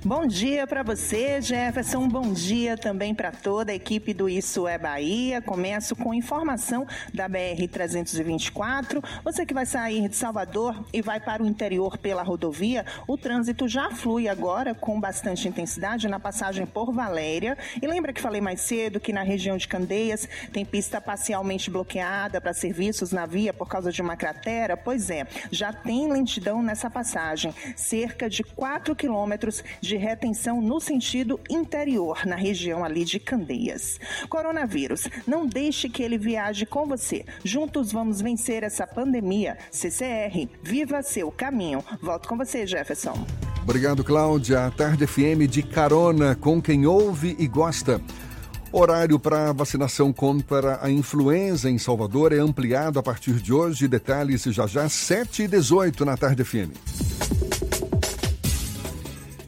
Bom 0.03 0.25
dia 0.25 0.65
para 0.65 0.81
você, 0.81 1.39
Jefferson. 1.39 2.07
Bom 2.07 2.33
dia 2.33 2.75
também 2.75 3.13
para 3.13 3.31
toda 3.31 3.71
a 3.71 3.75
equipe 3.75 4.15
do 4.15 4.27
Isso 4.27 4.67
é 4.67 4.75
Bahia. 4.75 5.43
Começo 5.43 5.95
com 5.95 6.11
informação 6.11 6.87
da 7.13 7.27
BR 7.27 7.67
324. 7.71 8.99
Você 9.23 9.45
que 9.45 9.53
vai 9.53 9.63
sair 9.63 10.09
de 10.09 10.15
Salvador 10.15 10.83
e 10.91 11.03
vai 11.03 11.19
para 11.19 11.43
o 11.43 11.45
interior 11.45 11.99
pela 11.99 12.23
rodovia, 12.23 12.83
o 13.07 13.15
trânsito 13.15 13.67
já 13.67 13.91
flui 13.91 14.27
agora 14.27 14.73
com 14.73 14.99
bastante 14.99 15.47
intensidade 15.47 16.07
na 16.07 16.19
passagem 16.19 16.65
por 16.65 16.91
Valéria. 16.91 17.55
E 17.79 17.85
lembra 17.85 18.11
que 18.11 18.19
falei 18.19 18.41
mais 18.41 18.61
cedo 18.61 18.99
que 18.99 19.13
na 19.13 19.21
região 19.21 19.55
de 19.55 19.67
Candeias 19.67 20.27
tem 20.51 20.65
pista 20.65 20.99
parcialmente 20.99 21.69
bloqueada 21.69 22.41
para 22.41 22.55
serviços 22.55 23.11
na 23.11 23.27
via 23.27 23.53
por 23.53 23.67
causa 23.67 23.91
de 23.91 24.01
uma 24.01 24.17
cratera? 24.17 24.75
Pois 24.75 25.11
é, 25.11 25.27
já 25.51 25.71
tem 25.71 26.11
lentidão 26.11 26.63
nessa 26.63 26.89
passagem, 26.89 27.53
cerca 27.75 28.27
de 28.27 28.43
4 28.43 28.95
quilômetros 28.95 29.63
de 29.79 29.90
de 29.91 29.97
retenção 29.97 30.61
no 30.61 30.79
sentido 30.79 31.37
interior, 31.49 32.25
na 32.25 32.37
região 32.37 32.81
ali 32.81 33.03
de 33.03 33.19
Candeias. 33.19 33.99
Coronavírus, 34.29 35.09
não 35.27 35.45
deixe 35.45 35.89
que 35.89 36.01
ele 36.01 36.17
viaje 36.17 36.65
com 36.65 36.87
você. 36.87 37.25
Juntos 37.43 37.91
vamos 37.91 38.21
vencer 38.21 38.63
essa 38.63 38.87
pandemia. 38.87 39.57
CCR, 39.69 40.47
viva 40.63 41.01
seu 41.01 41.29
caminho. 41.29 41.83
Volto 42.01 42.29
com 42.29 42.37
você, 42.37 42.65
Jefferson. 42.65 43.27
Obrigado, 43.63 44.01
Cláudia. 44.01 44.65
A 44.65 44.71
Tarde 44.71 45.05
FM 45.05 45.45
de 45.49 45.61
carona 45.61 46.35
com 46.35 46.61
quem 46.61 46.85
ouve 46.85 47.35
e 47.37 47.45
gosta. 47.45 47.99
Horário 48.71 49.19
para 49.19 49.51
vacinação 49.51 50.13
contra 50.13 50.79
a 50.81 50.89
influenza 50.89 51.69
em 51.69 51.77
Salvador 51.77 52.31
é 52.31 52.37
ampliado 52.37 52.97
a 52.97 53.03
partir 53.03 53.33
de 53.41 53.51
hoje. 53.51 53.89
Detalhes 53.89 54.43
já 54.43 54.65
já, 54.65 54.87
7 54.87 55.43
e 55.43 55.47
18 55.49 56.05
na 56.05 56.15
Tarde 56.15 56.45
FM. 56.45 57.70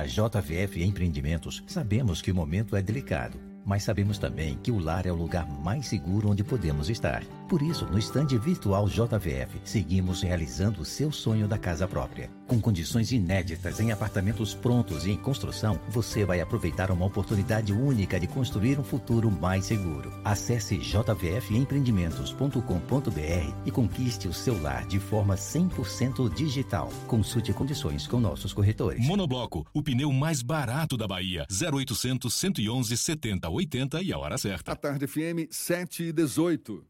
da 0.00 0.06
JVF 0.06 0.82
Empreendimentos, 0.82 1.62
sabemos 1.66 2.22
que 2.22 2.30
o 2.30 2.34
momento 2.34 2.74
é 2.74 2.80
delicado 2.80 3.50
mas 3.64 3.82
sabemos 3.82 4.18
também 4.18 4.58
que 4.62 4.70
o 4.70 4.78
lar 4.78 5.06
é 5.06 5.12
o 5.12 5.14
lugar 5.14 5.46
mais 5.48 5.86
seguro 5.86 6.30
onde 6.30 6.42
podemos 6.42 6.88
estar. 6.88 7.22
Por 7.50 7.60
isso, 7.62 7.84
no 7.84 7.98
estande 7.98 8.38
virtual 8.38 8.88
JVF, 8.88 9.60
seguimos 9.64 10.22
realizando 10.22 10.80
o 10.82 10.84
seu 10.84 11.10
sonho 11.10 11.48
da 11.48 11.58
casa 11.58 11.88
própria. 11.88 12.30
Com 12.46 12.60
condições 12.60 13.10
inéditas 13.10 13.80
em 13.80 13.90
apartamentos 13.90 14.54
prontos 14.54 15.04
e 15.04 15.10
em 15.10 15.16
construção, 15.16 15.80
você 15.88 16.24
vai 16.24 16.40
aproveitar 16.40 16.92
uma 16.92 17.04
oportunidade 17.04 17.72
única 17.72 18.20
de 18.20 18.28
construir 18.28 18.78
um 18.78 18.84
futuro 18.84 19.32
mais 19.32 19.64
seguro. 19.64 20.12
Acesse 20.24 20.78
jvfempreendimentos.com.br 20.78 23.66
e 23.66 23.70
conquiste 23.72 24.28
o 24.28 24.32
seu 24.32 24.62
lar 24.62 24.86
de 24.86 25.00
forma 25.00 25.34
100% 25.34 26.32
digital. 26.32 26.88
Consulte 27.08 27.52
condições 27.52 28.06
com 28.06 28.20
nossos 28.20 28.52
corretores. 28.52 29.04
Monobloco, 29.04 29.66
o 29.74 29.82
pneu 29.82 30.12
mais 30.12 30.40
barato 30.40 30.96
da 30.96 31.08
Bahia. 31.08 31.48
0800 31.50 32.32
111 32.32 32.96
70 32.96 33.50
80 33.50 34.02
e 34.02 34.12
a 34.12 34.18
hora 34.18 34.38
certa. 34.38 34.70
A 34.70 34.76
tarde 34.76 35.08
FM 35.08 35.48
7 35.50 36.04
e 36.04 36.12
18. 36.12 36.89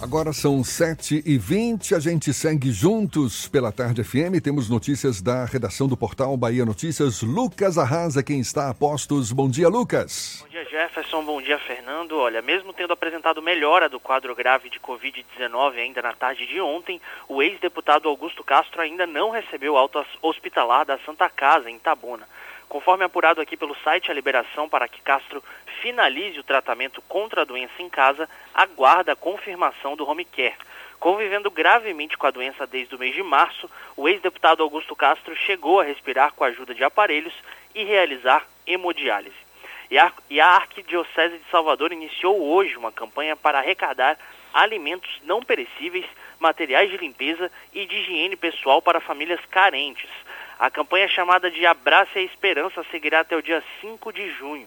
Agora 0.00 0.32
são 0.32 0.62
7 0.62 1.24
e 1.26 1.36
20 1.36 1.92
a 1.92 1.98
gente 1.98 2.32
segue 2.32 2.70
juntos 2.70 3.48
pela 3.48 3.72
Tarde 3.72 4.04
FM. 4.04 4.40
Temos 4.42 4.70
notícias 4.70 5.20
da 5.20 5.44
redação 5.44 5.88
do 5.88 5.96
portal 5.96 6.36
Bahia 6.36 6.64
Notícias. 6.64 7.20
Lucas 7.20 7.76
Arrasa, 7.76 8.22
quem 8.22 8.38
está 8.38 8.70
a 8.70 8.74
postos. 8.74 9.32
Bom 9.32 9.50
dia, 9.50 9.68
Lucas. 9.68 10.38
Bom 10.42 10.50
dia, 10.50 10.64
Jefferson. 10.66 11.24
Bom 11.24 11.42
dia, 11.42 11.58
Fernando. 11.58 12.12
Olha, 12.12 12.40
mesmo 12.40 12.72
tendo 12.72 12.92
apresentado 12.92 13.42
melhora 13.42 13.88
do 13.88 13.98
quadro 13.98 14.36
grave 14.36 14.70
de 14.70 14.78
Covid-19 14.78 15.74
ainda 15.74 16.00
na 16.00 16.12
tarde 16.12 16.46
de 16.46 16.60
ontem, 16.60 17.00
o 17.28 17.42
ex-deputado 17.42 18.08
Augusto 18.08 18.44
Castro 18.44 18.80
ainda 18.80 19.04
não 19.04 19.30
recebeu 19.30 19.76
alta 19.76 20.06
hospitalar 20.22 20.86
da 20.86 20.96
Santa 20.98 21.28
Casa, 21.28 21.68
em 21.68 21.74
Itabuna. 21.74 22.28
Conforme 22.68 23.04
apurado 23.04 23.40
aqui 23.40 23.56
pelo 23.56 23.74
site, 23.76 24.10
a 24.10 24.14
liberação 24.14 24.68
para 24.68 24.86
que 24.86 25.00
Castro 25.00 25.42
finalize 25.80 26.38
o 26.38 26.44
tratamento 26.44 27.00
contra 27.02 27.42
a 27.42 27.44
doença 27.44 27.80
em 27.80 27.88
casa 27.88 28.28
aguarda 28.52 29.12
a 29.12 29.16
confirmação 29.16 29.96
do 29.96 30.08
home 30.08 30.24
care. 30.24 30.54
Convivendo 31.00 31.50
gravemente 31.50 32.18
com 32.18 32.26
a 32.26 32.30
doença 32.30 32.66
desde 32.66 32.94
o 32.94 32.98
mês 32.98 33.14
de 33.14 33.22
março, 33.22 33.70
o 33.96 34.08
ex-deputado 34.08 34.62
Augusto 34.62 34.94
Castro 34.96 35.34
chegou 35.36 35.80
a 35.80 35.84
respirar 35.84 36.34
com 36.34 36.44
a 36.44 36.48
ajuda 36.48 36.74
de 36.74 36.84
aparelhos 36.84 37.34
e 37.74 37.84
realizar 37.84 38.44
hemodiálise. 38.66 39.48
E 39.90 39.98
a, 39.98 40.12
Arquidiocese 40.46 41.38
de 41.38 41.50
Salvador 41.50 41.92
iniciou 41.92 42.38
hoje 42.38 42.76
uma 42.76 42.92
campanha 42.92 43.34
para 43.34 43.58
arrecadar 43.58 44.18
alimentos 44.52 45.10
não 45.22 45.40
perecíveis, 45.40 46.04
materiais 46.38 46.90
de 46.90 46.98
limpeza 46.98 47.50
e 47.72 47.86
de 47.86 47.96
higiene 47.96 48.36
pessoal 48.36 48.82
para 48.82 49.00
famílias 49.00 49.40
carentes. 49.46 50.10
A 50.58 50.68
campanha 50.70 51.06
chamada 51.06 51.48
de 51.48 51.64
Abrace 51.64 52.18
a 52.18 52.22
Esperança 52.22 52.84
seguirá 52.90 53.20
até 53.20 53.36
o 53.36 53.42
dia 53.42 53.62
5 53.80 54.12
de 54.12 54.28
junho. 54.32 54.66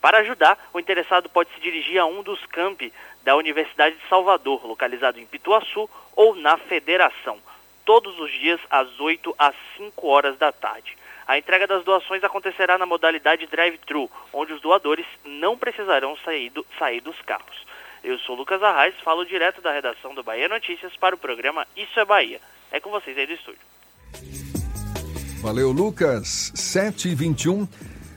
Para 0.00 0.18
ajudar, 0.18 0.56
o 0.72 0.78
interessado 0.78 1.28
pode 1.28 1.52
se 1.52 1.60
dirigir 1.60 1.98
a 1.98 2.06
um 2.06 2.22
dos 2.22 2.46
campi 2.46 2.92
da 3.24 3.34
Universidade 3.34 3.96
de 3.96 4.08
Salvador, 4.08 4.64
localizado 4.64 5.18
em 5.18 5.26
Pituaçu, 5.26 5.90
ou 6.14 6.36
na 6.36 6.56
Federação, 6.56 7.40
todos 7.84 8.16
os 8.20 8.30
dias 8.30 8.60
às 8.70 9.00
8 9.00 9.34
às 9.36 9.56
5 9.76 10.06
horas 10.06 10.38
da 10.38 10.52
tarde. 10.52 10.96
A 11.26 11.36
entrega 11.36 11.66
das 11.66 11.82
doações 11.82 12.22
acontecerá 12.22 12.78
na 12.78 12.86
modalidade 12.86 13.48
drive-thru, 13.48 14.08
onde 14.32 14.52
os 14.52 14.60
doadores 14.60 15.06
não 15.24 15.58
precisarão 15.58 16.16
sair, 16.18 16.50
do, 16.50 16.64
sair 16.78 17.00
dos 17.00 17.20
carros. 17.22 17.66
Eu 18.04 18.16
sou 18.20 18.36
Lucas 18.36 18.62
Arraes, 18.62 18.94
falo 19.02 19.26
direto 19.26 19.60
da 19.60 19.72
redação 19.72 20.14
do 20.14 20.22
Bahia 20.22 20.48
Notícias 20.48 20.94
para 20.96 21.16
o 21.16 21.18
programa 21.18 21.66
Isso 21.76 21.98
é 21.98 22.04
Bahia. 22.04 22.40
É 22.70 22.78
com 22.78 22.90
vocês 22.90 23.18
aí 23.18 23.26
do 23.26 23.32
estúdio. 23.32 24.45
Valeu, 25.46 25.70
Lucas. 25.70 26.50
7 26.56 27.10
e 27.10 27.14
21 27.14 27.68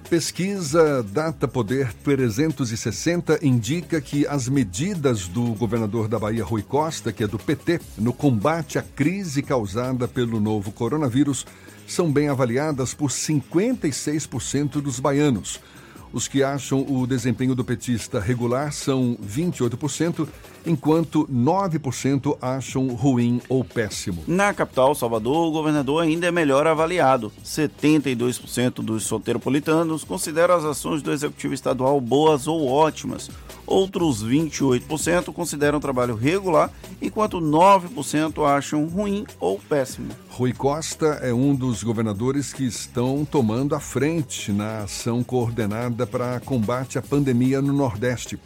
Pesquisa 0.09 1.03
Data 1.03 1.47
Poder 1.47 1.93
360 1.93 3.45
indica 3.45 4.01
que 4.01 4.25
as 4.25 4.49
medidas 4.49 5.27
do 5.27 5.53
governador 5.53 6.07
da 6.07 6.17
Bahia, 6.17 6.43
Rui 6.43 6.63
Costa, 6.63 7.13
que 7.13 7.23
é 7.23 7.27
do 7.27 7.37
PT, 7.37 7.81
no 7.99 8.13
combate 8.13 8.79
à 8.79 8.81
crise 8.81 9.43
causada 9.43 10.07
pelo 10.07 10.39
novo 10.39 10.71
coronavírus, 10.71 11.45
são 11.85 12.11
bem 12.11 12.29
avaliadas 12.29 12.95
por 12.95 13.11
56% 13.11 14.81
dos 14.81 14.99
baianos. 14.99 15.59
Os 16.11 16.27
que 16.27 16.41
acham 16.41 16.83
o 16.89 17.05
desempenho 17.05 17.53
do 17.53 17.63
petista 17.63 18.19
regular 18.19 18.73
são 18.73 19.15
28%, 19.23 20.27
enquanto 20.69 21.27
9% 21.27 22.37
acham 22.39 22.87
ruim 22.89 23.41
ou 23.49 23.63
péssimo. 23.63 24.23
Na 24.27 24.53
capital, 24.53 24.93
Salvador, 24.93 25.47
o 25.47 25.51
governador 25.51 26.03
ainda 26.03 26.27
é 26.27 26.31
melhor 26.31 26.67
avaliado. 26.67 27.31
72% 27.43 28.75
dos 28.75 29.03
soteropolitanos 29.03 30.03
consideram 30.03 30.55
as 30.55 30.63
ações 30.63 31.01
do 31.01 31.11
executivo 31.11 31.55
estadual 31.55 31.99
boas 31.99 32.47
ou 32.47 32.67
ótimas. 32.67 33.31
Outros 33.65 34.23
28% 34.23 35.33
consideram 35.33 35.77
o 35.77 35.81
trabalho 35.81 36.15
regular, 36.15 36.71
enquanto 37.01 37.39
9% 37.39 38.43
acham 38.43 38.85
ruim 38.87 39.25
ou 39.39 39.59
péssimo. 39.59 40.09
Rui 40.29 40.53
Costa 40.53 41.19
é 41.21 41.33
um 41.33 41.53
dos 41.53 41.83
governadores 41.83 42.53
que 42.53 42.63
estão 42.63 43.25
tomando 43.25 43.75
a 43.75 43.79
frente 43.79 44.51
na 44.51 44.83
ação 44.83 45.23
coordenada 45.23 46.07
para 46.07 46.39
combate 46.39 46.97
à 46.97 47.01
pandemia 47.01 47.61
no 47.61 47.73
Nordeste. 47.73 48.39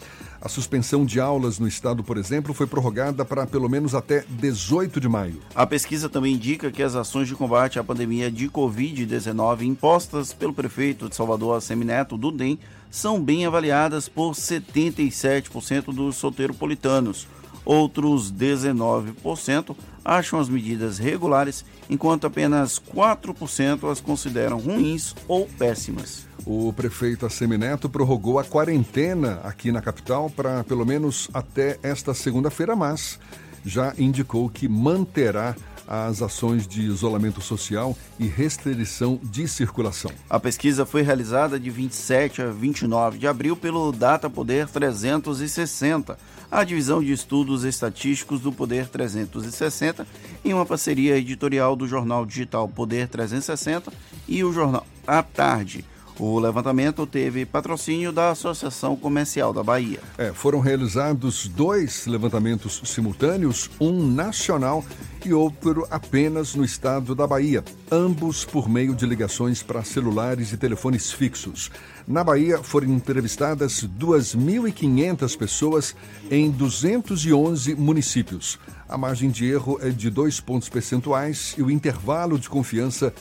A 0.44 0.50
suspensão 0.50 1.06
de 1.06 1.22
aulas 1.22 1.58
no 1.58 1.70
estado, 1.70 2.04
por 2.04 2.18
exemplo, 2.18 2.54
foi 2.54 2.68
prorrogada 2.68 3.24
para 3.24 3.48
pelo 3.48 3.70
menos 3.70 3.96
até 3.96 4.26
18 4.28 5.00
de 5.00 5.08
maio. 5.08 5.40
A 5.56 5.66
pesquisa 5.66 6.10
também 6.10 6.34
indica 6.34 6.70
que 6.70 6.84
as 6.84 6.96
ações 6.96 7.30
de 7.30 7.34
combate 7.34 7.80
à 7.80 7.84
pandemia 7.84 8.30
de 8.30 8.50
Covid-19 8.50 9.62
impostas 9.62 10.34
pelo 10.34 10.54
prefeito 10.54 11.08
de 11.08 11.16
Salvador, 11.16 11.62
Semineto, 11.62 12.18
do 12.18 12.30
DEM, 12.30 12.60
são 12.92 13.24
bem 13.24 13.46
avaliadas 13.46 14.10
por 14.10 14.34
77% 14.34 15.94
dos 15.94 16.18
soteropolitanos. 16.18 17.26
Outros 17.64 18.30
19% 18.30 19.74
acham 20.04 20.40
as 20.40 20.50
medidas 20.50 20.98
regulares, 20.98 21.64
enquanto 21.90 22.28
apenas 22.28 22.80
4% 22.80 23.92
as 23.92 24.02
consideram 24.02 24.58
ruins 24.58 25.16
ou 25.28 25.48
péssimas. 25.48 26.28
O 26.46 26.74
prefeito 26.74 27.26
Assemineto 27.26 27.90
prorrogou 27.90 28.38
a 28.38 28.44
quarentena 28.44 29.40
aqui 29.44 29.72
na 29.72 29.82
capital 29.82 30.30
para 30.30 30.64
pelo 30.64 30.86
menos 30.86 31.30
até 31.34 31.80
esta 31.82 32.14
segunda-feira, 32.14 32.76
mas 32.76 33.20
já 33.66 33.94
indicou 33.98 34.50
que 34.50 34.68
manterá 34.68 35.56
as 35.88 36.22
ações 36.22 36.68
de 36.68 36.82
isolamento 36.82 37.42
social 37.42 37.98
e 38.20 38.28
restrição 38.28 39.20
de 39.24 39.48
circulação. 39.48 40.12
A 40.30 40.40
pesquisa 40.40 40.86
foi 40.86 41.02
realizada 41.02 41.60
de 41.60 41.70
27 41.70 42.42
a 42.42 42.50
29 42.50 43.18
de 43.18 43.28
abril 43.28 43.56
pelo 43.56 43.92
Data 43.92 44.30
Poder 44.30 44.68
360, 44.68 46.18
a 46.52 46.64
divisão 46.64 47.02
de 47.02 47.12
estudos 47.12 47.64
estatísticos 47.64 48.42
do 48.42 48.52
Poder 48.52 48.88
360, 48.88 50.06
em 50.44 50.54
uma 50.54 50.66
parceria 50.66 51.18
editorial 51.18 51.76
do 51.76 51.88
jornal 51.88 52.26
digital 52.26 52.68
Poder 52.68 53.08
360 53.08 53.92
e 54.28 54.44
o 54.44 54.54
jornal 54.54 54.86
A 55.06 55.22
Tarde 55.24 55.86
o 56.20 56.40
levantamento 56.40 57.06
teve 57.06 57.46
patrocínio 57.46 58.12
da 58.12 58.32
Associação 58.32 58.96
Comercial 58.96 59.54
da 59.54 59.64
Bahia. 59.64 60.00
É, 60.18 60.32
foram 60.32 60.60
realizados 60.60 61.48
dois 61.48 62.06
levantamentos 62.06 62.82
simultâneos, 62.86 63.70
um 63.80 64.08
nacional 64.08 64.84
e 65.26 65.34
outro 65.34 65.88
apenas 65.90 66.54
no 66.54 66.64
estado 66.64 67.16
da 67.16 67.26
Bahia, 67.26 67.64
ambos 67.92 68.46
por 68.46 68.70
meio 68.70 68.94
de 68.94 69.06
ligações 69.06 69.64
para 69.64 69.84
celulares 69.84 70.52
e 70.52 70.58
telefones 70.58 71.12
fixos. 71.12 71.72
Na 72.08 72.24
Bahia 72.24 72.62
foram 72.62 72.88
entrevistadas 72.88 73.88
2.500 74.00 75.38
pessoas 75.38 75.96
em 76.30 76.52
211 76.52 77.76
municípios. 77.76 78.60
A 78.88 78.98
margem 78.98 79.30
de 79.30 79.46
erro 79.46 79.80
é 79.82 79.90
de 79.90 80.10
dois 80.10 80.40
pontos 80.40 80.70
percentuais 80.70 81.56
e 81.58 81.64
o 81.64 81.72
intervalo 81.72 82.38
de 82.38 82.50
confiança 82.50 83.14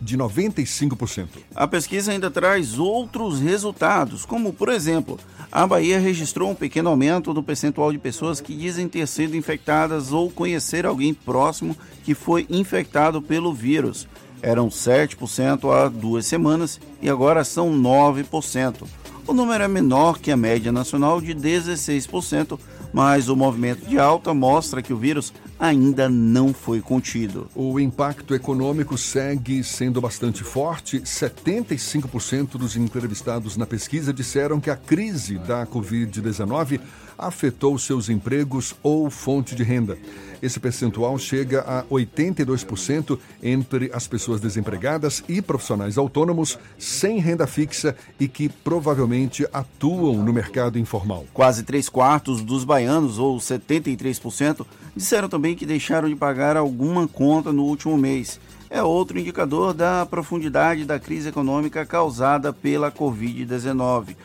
de 0.00 0.18
95%. 0.18 1.28
A 1.54 1.66
pesquisa 1.66 2.12
ainda 2.12 2.30
traz 2.30 2.78
outros 2.78 3.40
resultados, 3.40 4.26
como, 4.26 4.52
por 4.52 4.68
exemplo, 4.68 5.18
a 5.50 5.66
Bahia 5.66 6.00
registrou 6.00 6.50
um 6.50 6.54
pequeno 6.54 6.90
aumento 6.90 7.32
no 7.32 7.42
percentual 7.42 7.92
de 7.92 7.98
pessoas 7.98 8.40
que 8.40 8.56
dizem 8.56 8.88
ter 8.88 9.06
sido 9.06 9.36
infectadas 9.36 10.12
ou 10.12 10.30
conhecer 10.30 10.84
alguém 10.84 11.14
próximo 11.14 11.76
que 12.02 12.14
foi 12.14 12.46
infectado 12.50 13.22
pelo 13.22 13.54
vírus. 13.54 14.08
Eram 14.42 14.68
7% 14.68 15.72
há 15.72 15.88
duas 15.88 16.26
semanas 16.26 16.80
e 17.00 17.08
agora 17.08 17.44
são 17.44 17.72
9%. 17.72 18.84
O 19.26 19.32
número 19.32 19.64
é 19.64 19.68
menor 19.68 20.18
que 20.18 20.30
a 20.30 20.36
média 20.36 20.70
nacional 20.70 21.18
de 21.18 21.34
16%, 21.34 22.58
mas 22.94 23.28
o 23.28 23.34
movimento 23.34 23.84
de 23.88 23.98
alta 23.98 24.32
mostra 24.32 24.80
que 24.80 24.92
o 24.92 24.96
vírus 24.96 25.34
ainda 25.58 26.08
não 26.08 26.54
foi 26.54 26.80
contido. 26.80 27.48
O 27.52 27.80
impacto 27.80 28.36
econômico 28.36 28.96
segue 28.96 29.64
sendo 29.64 30.00
bastante 30.00 30.44
forte. 30.44 31.00
75% 31.00 32.50
dos 32.50 32.76
entrevistados 32.76 33.56
na 33.56 33.66
pesquisa 33.66 34.12
disseram 34.12 34.60
que 34.60 34.70
a 34.70 34.76
crise 34.76 35.38
da 35.38 35.66
Covid-19 35.66 36.80
afetou 37.18 37.78
seus 37.78 38.08
empregos 38.08 38.74
ou 38.82 39.10
fonte 39.10 39.54
de 39.54 39.62
renda. 39.62 39.98
Esse 40.44 40.60
percentual 40.60 41.18
chega 41.18 41.62
a 41.62 41.84
82% 41.84 43.18
entre 43.42 43.90
as 43.94 44.06
pessoas 44.06 44.42
desempregadas 44.42 45.24
e 45.26 45.40
profissionais 45.40 45.96
autônomos 45.96 46.58
sem 46.78 47.18
renda 47.18 47.46
fixa 47.46 47.96
e 48.20 48.28
que 48.28 48.50
provavelmente 48.50 49.46
atuam 49.52 50.22
no 50.22 50.34
mercado 50.34 50.78
informal. 50.78 51.24
Quase 51.32 51.62
três 51.62 51.88
quartos 51.88 52.42
dos 52.42 52.62
baianos, 52.62 53.18
ou 53.18 53.38
73%, 53.38 54.66
disseram 54.94 55.30
também 55.30 55.54
que 55.56 55.64
deixaram 55.64 56.10
de 56.10 56.14
pagar 56.14 56.58
alguma 56.58 57.08
conta 57.08 57.50
no 57.50 57.64
último 57.64 57.96
mês. 57.96 58.38
É 58.68 58.82
outro 58.82 59.18
indicador 59.18 59.72
da 59.72 60.04
profundidade 60.04 60.84
da 60.84 60.98
crise 60.98 61.28
econômica 61.28 61.86
causada 61.86 62.52
pela 62.52 62.90
Covid-19. 62.90 64.16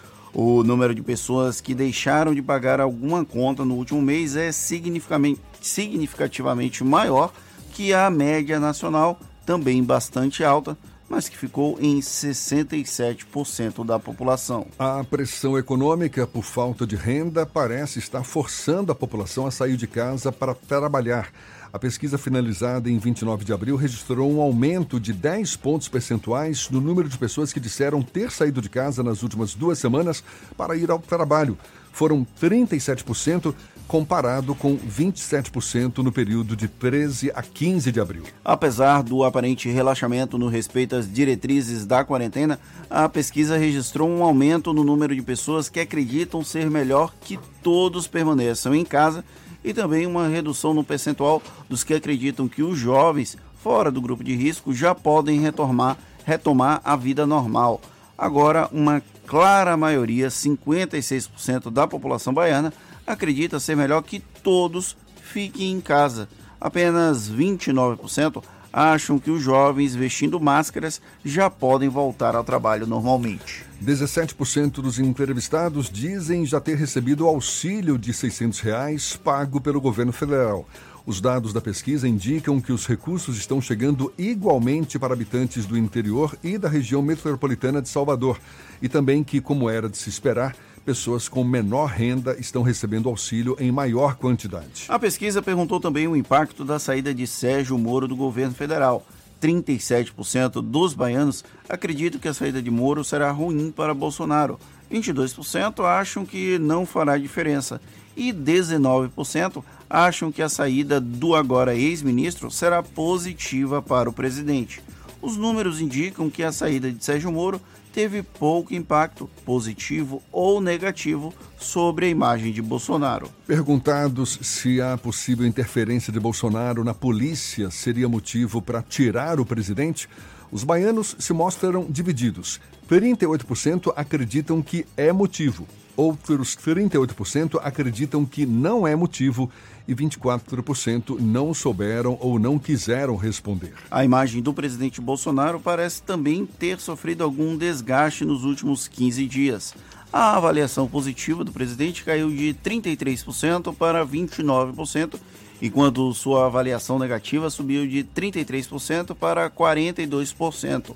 O 0.41 0.63
número 0.63 0.95
de 0.95 1.01
pessoas 1.01 1.59
que 1.59 1.75
deixaram 1.75 2.33
de 2.33 2.41
pagar 2.41 2.79
alguma 2.79 3.25
conta 3.25 3.65
no 3.65 3.75
último 3.75 4.01
mês 4.01 4.37
é 4.37 4.53
significativamente 4.53 6.81
maior 6.81 7.33
que 7.73 7.93
a 7.93 8.09
média 8.09 8.57
nacional, 8.57 9.19
também 9.45 9.83
bastante 9.83 10.41
alta, 10.41 10.77
mas 11.09 11.27
que 11.27 11.37
ficou 11.37 11.77
em 11.81 11.99
67% 11.99 13.85
da 13.85 13.99
população. 13.99 14.67
A 14.79 15.03
pressão 15.03 15.57
econômica 15.57 16.25
por 16.25 16.45
falta 16.45 16.87
de 16.87 16.95
renda 16.95 17.45
parece 17.45 17.99
estar 17.99 18.23
forçando 18.23 18.93
a 18.93 18.95
população 18.95 19.45
a 19.45 19.51
sair 19.51 19.75
de 19.75 19.87
casa 19.87 20.31
para 20.31 20.55
trabalhar. 20.55 21.33
A 21.71 21.77
pesquisa 21.77 22.17
finalizada 22.17 22.89
em 22.89 22.97
29 22.97 23.45
de 23.45 23.53
abril 23.53 23.75
registrou 23.75 24.31
um 24.31 24.41
aumento 24.41 24.99
de 24.99 25.13
10 25.13 25.55
pontos 25.57 25.87
percentuais 25.87 26.67
no 26.71 26.81
número 26.81 27.07
de 27.07 27.15
pessoas 27.15 27.53
que 27.53 27.59
disseram 27.59 28.01
ter 28.01 28.31
saído 28.31 28.59
de 28.59 28.69
casa 28.69 29.03
nas 29.03 29.21
últimas 29.21 29.53
duas 29.53 29.77
semanas 29.77 30.23
para 30.57 30.75
ir 30.75 30.89
ao 30.89 30.97
trabalho. 30.97 31.55
Foram 31.91 32.25
37%, 32.41 33.53
comparado 33.87 34.55
com 34.55 34.77
27% 34.77 35.99
no 35.99 36.11
período 36.11 36.55
de 36.55 36.67
13 36.67 37.31
a 37.35 37.43
15 37.43 37.91
de 37.91 37.99
abril. 37.99 38.23
Apesar 38.43 39.03
do 39.03 39.23
aparente 39.23 39.69
relaxamento 39.69 40.37
no 40.39 40.47
respeito 40.47 40.95
às 40.95 41.11
diretrizes 41.11 41.85
da 41.85 42.03
quarentena, 42.03 42.59
a 42.89 43.07
pesquisa 43.07 43.57
registrou 43.57 44.09
um 44.09 44.23
aumento 44.23 44.73
no 44.73 44.83
número 44.83 45.15
de 45.15 45.21
pessoas 45.21 45.69
que 45.69 45.79
acreditam 45.79 46.43
ser 46.43 46.69
melhor 46.69 47.13
que 47.21 47.39
todos 47.61 48.07
permaneçam 48.07 48.73
em 48.73 48.85
casa 48.85 49.23
e 49.63 49.73
também 49.73 50.05
uma 50.05 50.27
redução 50.27 50.73
no 50.73 50.83
percentual 50.83 51.41
dos 51.67 51.83
que 51.83 51.93
acreditam 51.93 52.47
que 52.47 52.63
os 52.63 52.77
jovens 52.77 53.37
fora 53.61 53.91
do 53.91 54.01
grupo 54.01 54.23
de 54.23 54.35
risco 54.35 54.73
já 54.73 54.95
podem 54.95 55.39
retomar, 55.39 55.97
retomar 56.25 56.81
a 56.83 56.95
vida 56.95 57.25
normal. 57.25 57.81
Agora, 58.17 58.69
uma 58.71 59.01
clara 59.25 59.77
maioria, 59.77 60.27
56% 60.27 61.69
da 61.69 61.87
população 61.87 62.33
baiana, 62.33 62.73
acredita 63.05 63.59
ser 63.59 63.75
melhor 63.75 64.01
que 64.01 64.19
todos 64.19 64.95
fiquem 65.21 65.71
em 65.71 65.81
casa. 65.81 66.27
Apenas 66.59 67.29
29% 67.29 68.43
acham 68.71 69.19
que 69.19 69.31
os 69.31 69.41
jovens 69.41 69.95
vestindo 69.95 70.39
máscaras 70.39 71.01
já 71.23 71.49
podem 71.49 71.89
voltar 71.89 72.35
ao 72.35 72.43
trabalho 72.43 72.87
normalmente. 72.87 73.65
17% 73.83 74.73
dos 74.81 74.99
entrevistados 74.99 75.89
dizem 75.89 76.45
já 76.45 76.59
ter 76.59 76.75
recebido 76.75 77.27
auxílio 77.27 77.97
de 77.97 78.13
600 78.13 78.59
reais 78.59 79.15
pago 79.15 79.59
pelo 79.61 79.79
governo 79.81 80.11
federal. 80.11 80.67
Os 81.05 81.19
dados 81.19 81.53
da 81.53 81.61
pesquisa 81.61 82.07
indicam 82.07 82.61
que 82.61 82.71
os 82.71 82.85
recursos 82.85 83.37
estão 83.37 83.59
chegando 83.59 84.13
igualmente 84.17 84.99
para 84.99 85.13
habitantes 85.13 85.65
do 85.65 85.77
interior 85.77 86.37
e 86.43 86.57
da 86.57 86.69
região 86.69 87.01
metropolitana 87.01 87.81
de 87.81 87.89
Salvador, 87.89 88.39
e 88.81 88.87
também 88.87 89.23
que, 89.23 89.41
como 89.41 89.69
era 89.69 89.89
de 89.89 89.97
se 89.97 90.09
esperar, 90.09 90.55
pessoas 90.79 91.27
com 91.27 91.43
menor 91.43 91.87
renda 91.87 92.35
estão 92.39 92.61
recebendo 92.61 93.09
auxílio 93.09 93.55
em 93.59 93.71
maior 93.71 94.15
quantidade. 94.15 94.85
A 94.87 94.97
pesquisa 94.97 95.41
perguntou 95.41 95.79
também 95.79 96.07
o 96.07 96.15
impacto 96.15 96.65
da 96.65 96.79
saída 96.79 97.13
de 97.13 97.27
Sérgio 97.27 97.77
Moro 97.77 98.07
do 98.07 98.15
governo 98.15 98.53
federal. 98.53 99.05
37% 99.41 100.61
dos 100.61 100.93
baianos 100.93 101.43
acreditam 101.67 102.19
que 102.19 102.27
a 102.27 102.33
saída 102.33 102.61
de 102.61 102.69
Moro 102.69 103.03
será 103.03 103.31
ruim 103.31 103.71
para 103.71 103.93
Bolsonaro. 103.93 104.59
22% 104.91 105.83
acham 105.85 106.25
que 106.25 106.57
não 106.59 106.85
fará 106.85 107.17
diferença. 107.17 107.79
E 108.17 108.33
19% 108.33 109.63
acham 109.89 110.31
que 110.31 110.41
a 110.41 110.49
saída 110.49 110.99
do 110.99 111.35
agora 111.35 111.75
ex-ministro 111.75 112.51
será 112.51 112.83
positiva 112.83 113.81
para 113.81 114.09
o 114.09 114.13
presidente. 114.13 114.81
Os 115.21 115.37
números 115.37 115.79
indicam 115.79 116.29
que 116.29 116.43
a 116.43 116.51
saída 116.51 116.91
de 116.91 117.03
Sérgio 117.03 117.31
Moro 117.31 117.61
teve 117.93 118.23
pouco 118.23 118.73
impacto, 118.73 119.29
positivo 119.45 120.21
ou 120.31 120.61
negativo, 120.61 121.33
sobre 121.57 122.05
a 122.05 122.09
imagem 122.09 122.51
de 122.51 122.61
Bolsonaro. 122.61 123.29
Perguntados 123.45 124.39
se 124.41 124.81
a 124.81 124.97
possível 124.97 125.45
interferência 125.45 126.11
de 126.11 126.19
Bolsonaro 126.19 126.83
na 126.83 126.93
polícia 126.93 127.69
seria 127.69 128.07
motivo 128.07 128.61
para 128.61 128.81
tirar 128.81 129.39
o 129.39 129.45
presidente, 129.45 130.07
os 130.51 130.63
baianos 130.63 131.15
se 131.19 131.33
mostram 131.33 131.85
divididos. 131.89 132.59
38% 132.89 133.93
acreditam 133.95 134.61
que 134.61 134.85
é 134.97 135.11
motivo, 135.11 135.67
outros 135.95 136.55
38% 136.55 137.59
acreditam 137.61 138.25
que 138.25 138.45
não 138.45 138.87
é 138.87 138.95
motivo 138.95 139.51
e 139.89 139.95
24% 139.95 141.19
não 141.19 141.51
souberam 141.51 142.15
ou 142.21 142.37
não 142.37 142.59
quiseram 142.59 143.15
responder. 143.15 143.73
A 143.89 144.05
imagem 144.05 144.39
do 144.39 144.53
presidente 144.53 145.01
Bolsonaro 145.01 145.59
parece 145.59 146.03
também 146.03 146.45
ter 146.45 146.79
sofrido 146.79 147.23
algum 147.23 147.57
desgaste 147.57 148.23
nos 148.23 148.43
últimos 148.43 148.87
15 148.87 149.25
dias. 149.25 149.73
A 150.13 150.37
avaliação 150.37 150.87
positiva 150.87 151.43
do 151.43 151.51
presidente 151.51 152.03
caiu 152.03 152.29
de 152.29 152.55
33% 152.63 153.75
para 153.75 154.05
29%, 154.05 155.15
enquanto 155.59 156.13
sua 156.13 156.45
avaliação 156.45 156.99
negativa 156.99 157.49
subiu 157.49 157.87
de 157.87 158.03
33% 158.03 159.15
para 159.15 159.49
42%. 159.49 160.93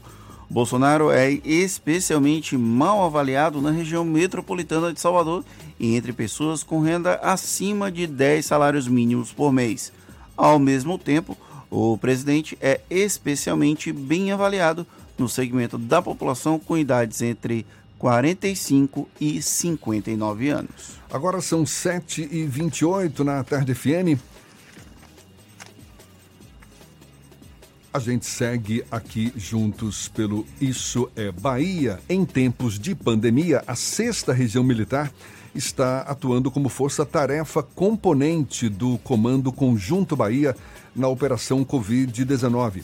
Bolsonaro 0.49 1.12
é 1.12 1.32
especialmente 1.43 2.58
mal 2.58 3.03
avaliado 3.03 3.62
na 3.62 3.71
região 3.71 4.06
metropolitana 4.06 4.93
de 4.93 4.99
Salvador 4.99 5.43
e 5.79 5.95
entre 5.95 6.13
pessoas 6.13 6.63
com 6.63 6.79
renda 6.79 7.15
acima 7.15 7.91
de 7.91 8.06
10 8.06 8.45
salários 8.45 8.88
mínimos 8.88 9.32
por 9.32 9.51
mês. 9.51 9.91
Ao 10.36 10.60
mesmo 10.60 10.97
tempo, 10.97 11.38
o 11.69 11.97
presidente 11.97 12.58
é 12.62 12.82
especialmente 12.89 13.91
bem 13.91 14.32
avaliado 14.32 14.86
no 15.17 15.27
segmento 15.27 15.77
da 15.77 16.01
população 16.01 16.60
com 16.60 16.77
idades 16.77 17.21
entre 17.21 17.65
45 17.97 19.08
e 19.19 19.41
59 19.41 20.49
anos. 20.49 20.99
Agora 21.12 21.39
são 21.41 21.65
7 21.65 22.27
e 22.32 22.45
28 22.45 23.23
na 23.23 23.43
Tarde 23.43 23.73
FM. 23.73 24.19
A 27.93 27.99
gente 27.99 28.25
segue 28.25 28.84
aqui 28.89 29.32
juntos 29.36 30.08
pelo 30.08 30.47
Isso 30.60 31.08
é 31.15 31.32
Bahia. 31.32 31.99
Em 32.10 32.25
tempos 32.25 32.79
de 32.79 32.95
pandemia, 32.95 33.63
a 33.67 33.75
sexta 33.75 34.34
região 34.34 34.63
militar 34.63 35.13
está 35.53 35.99
atuando 35.99 36.49
como 36.49 36.69
força-tarefa 36.69 37.62
componente 37.62 38.67
do 38.67 38.97
Comando 38.97 39.51
Conjunto 39.51 40.15
Bahia 40.15 40.56
na 40.95 41.08
Operação 41.08 41.63
Covid-19. 41.63 42.82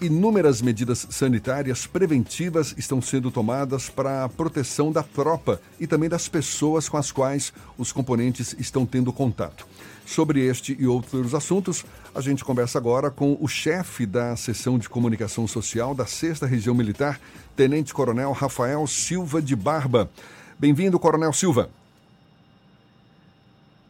Inúmeras 0.00 0.62
medidas 0.62 1.04
sanitárias 1.10 1.84
preventivas 1.84 2.76
estão 2.78 3.02
sendo 3.02 3.32
tomadas 3.32 3.88
para 3.88 4.22
a 4.22 4.28
proteção 4.28 4.92
da 4.92 5.02
tropa 5.02 5.60
e 5.80 5.86
também 5.88 6.08
das 6.08 6.28
pessoas 6.28 6.88
com 6.88 6.96
as 6.96 7.10
quais 7.10 7.52
os 7.76 7.90
componentes 7.90 8.54
estão 8.56 8.86
tendo 8.86 9.12
contato. 9.12 9.66
Sobre 10.06 10.46
este 10.46 10.76
e 10.78 10.86
outros 10.86 11.34
assuntos, 11.34 11.84
a 12.14 12.20
gente 12.20 12.44
conversa 12.44 12.78
agora 12.78 13.10
com 13.10 13.38
o 13.40 13.48
chefe 13.48 14.04
da 14.04 14.36
seção 14.36 14.78
de 14.78 14.88
comunicação 14.88 15.46
social 15.48 15.94
da 15.94 16.04
6 16.04 16.42
Região 16.42 16.74
Militar, 16.74 17.18
Tenente 17.56 17.94
Coronel 17.94 18.32
Rafael 18.32 18.86
Silva 18.86 19.40
de 19.40 19.56
Barba. 19.56 20.10
Bem-vindo, 20.58 20.98
Coronel 20.98 21.32
Silva. 21.32 21.70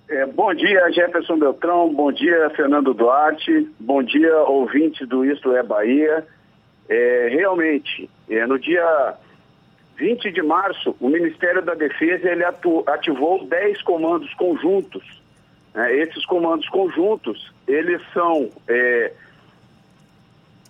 É, 0.08 0.24
bom 0.26 0.54
dia, 0.54 0.88
Jefferson 0.92 1.36
Beltrão. 1.36 1.92
Bom 1.92 2.12
dia, 2.12 2.48
Fernando 2.50 2.94
Duarte. 2.94 3.68
Bom 3.80 4.02
dia, 4.02 4.36
ouvinte 4.42 5.04
do 5.04 5.24
Isto 5.24 5.52
é 5.56 5.62
Bahia. 5.64 6.24
É, 6.88 7.28
realmente, 7.32 8.08
é, 8.30 8.46
no 8.46 8.58
dia 8.58 9.14
20 9.96 10.30
de 10.30 10.42
março, 10.42 10.94
o 11.00 11.08
Ministério 11.08 11.62
da 11.62 11.74
Defesa 11.74 12.28
ele 12.30 12.44
atu, 12.44 12.84
ativou 12.86 13.44
10 13.46 13.82
comandos 13.82 14.32
conjuntos 14.34 15.23
né? 15.74 15.96
Esses 15.96 16.24
comandos 16.24 16.68
conjuntos, 16.68 17.52
eles 17.66 18.00
são 18.12 18.48
é, 18.68 19.12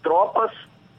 tropas 0.03 0.51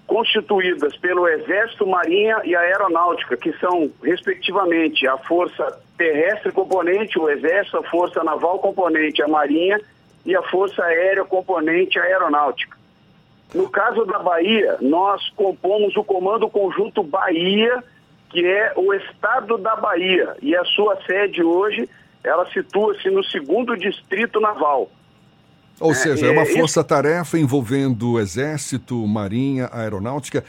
constituídas 0.08 0.96
pelo 0.98 1.28
Exército, 1.28 1.88
Marinha 1.88 2.40
e 2.44 2.56
Aeronáutica, 2.56 3.36
que 3.36 3.52
são, 3.58 3.92
respectivamente, 4.04 5.08
a 5.08 5.18
Força 5.18 5.82
Terrestre 5.98 6.52
Componente, 6.52 7.18
o 7.18 7.28
Exército, 7.28 7.78
a 7.78 7.84
Força 7.84 8.24
Naval 8.24 8.60
Componente, 8.60 9.24
a 9.24 9.28
Marinha 9.28 9.82
e 10.24 10.36
a 10.36 10.44
Força 10.44 10.84
Aérea 10.84 11.26
Componente, 11.26 12.00
Aeronáutica. 12.00 12.78
No 13.54 13.70
caso 13.70 14.06
da 14.06 14.20
Bahia, 14.20 14.78
nós 14.82 15.28
compomos 15.30 15.96
o 15.96 16.04
Comando 16.04 16.50
Conjunto 16.50 17.02
Bahia, 17.02 17.84
que 18.30 18.46
é 18.46 18.74
o 18.76 18.94
Estado 18.94 19.58
da 19.58 19.76
Bahia, 19.76 20.36
e 20.42 20.56
a 20.56 20.64
sua 20.66 21.02
sede 21.06 21.42
hoje 21.42 21.90
ela 22.26 22.46
situa-se 22.52 23.10
no 23.10 23.24
segundo 23.24 23.76
distrito 23.78 24.40
naval. 24.40 24.90
Ou 25.80 25.92
é, 25.92 25.96
seja, 25.96 26.28
é 26.28 26.32
uma 26.32 26.46
força-tarefa 26.46 27.38
envolvendo 27.38 28.20
Exército, 28.20 28.96
Marinha, 29.08 29.70
Aeronáutica. 29.72 30.44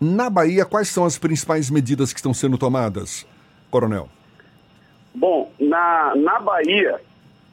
Na 0.00 0.28
Bahia, 0.28 0.64
quais 0.64 0.88
são 0.88 1.04
as 1.04 1.18
principais 1.18 1.70
medidas 1.70 2.12
que 2.12 2.18
estão 2.18 2.34
sendo 2.34 2.58
tomadas, 2.58 3.26
Coronel? 3.70 4.08
Bom, 5.14 5.52
na, 5.60 6.14
na 6.16 6.40
Bahia, 6.40 7.00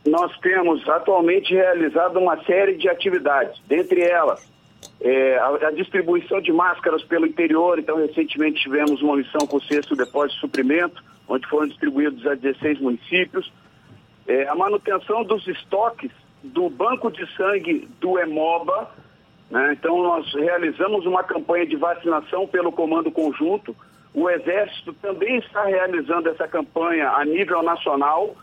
nós 0.05 0.35
temos 0.39 0.87
atualmente 0.89 1.53
realizado 1.53 2.17
uma 2.17 2.43
série 2.43 2.75
de 2.75 2.89
atividades, 2.89 3.61
dentre 3.67 4.01
elas 4.01 4.51
é, 4.99 5.37
a, 5.37 5.67
a, 5.67 5.71
distribuição 5.71 6.41
de 6.41 6.51
máscaras 6.51 7.03
pelo 7.03 7.25
interior. 7.25 7.79
Então, 7.79 7.97
recentemente 7.97 8.61
tivemos 8.61 9.01
uma 9.01 9.15
missão 9.15 9.45
com 9.47 9.57
o 9.57 9.61
sexto 9.61 9.95
depósito 9.95 10.35
de 10.35 10.41
suprimento, 10.41 11.03
onde 11.27 11.47
foram 11.47 11.67
distribuídos 11.67 12.25
a 12.25 12.35
16 12.35 12.79
municípios. 12.79 13.51
É, 14.27 14.47
a 14.47 14.55
manutenção 14.55 15.23
dos 15.23 15.47
estoques 15.47 16.11
do 16.43 16.69
banco 16.69 17.11
de 17.11 17.25
sangue 17.35 17.87
do 17.99 18.19
EMOBA. 18.19 18.89
Né? 19.49 19.73
Então, 19.73 20.01
nós 20.01 20.31
realizamos 20.33 21.05
uma 21.05 21.23
campanha 21.23 21.65
de 21.65 21.75
vacinação 21.75 22.47
pelo 22.47 22.71
Comando 22.71 23.11
Conjunto. 23.11 23.75
O 24.13 24.29
Exército 24.29 24.93
também 24.93 25.37
está 25.37 25.63
realizando 25.65 26.29
essa 26.29 26.47
campanha 26.47 27.09
a 27.11 27.23
nível 27.23 27.61
nacional, 27.63 28.35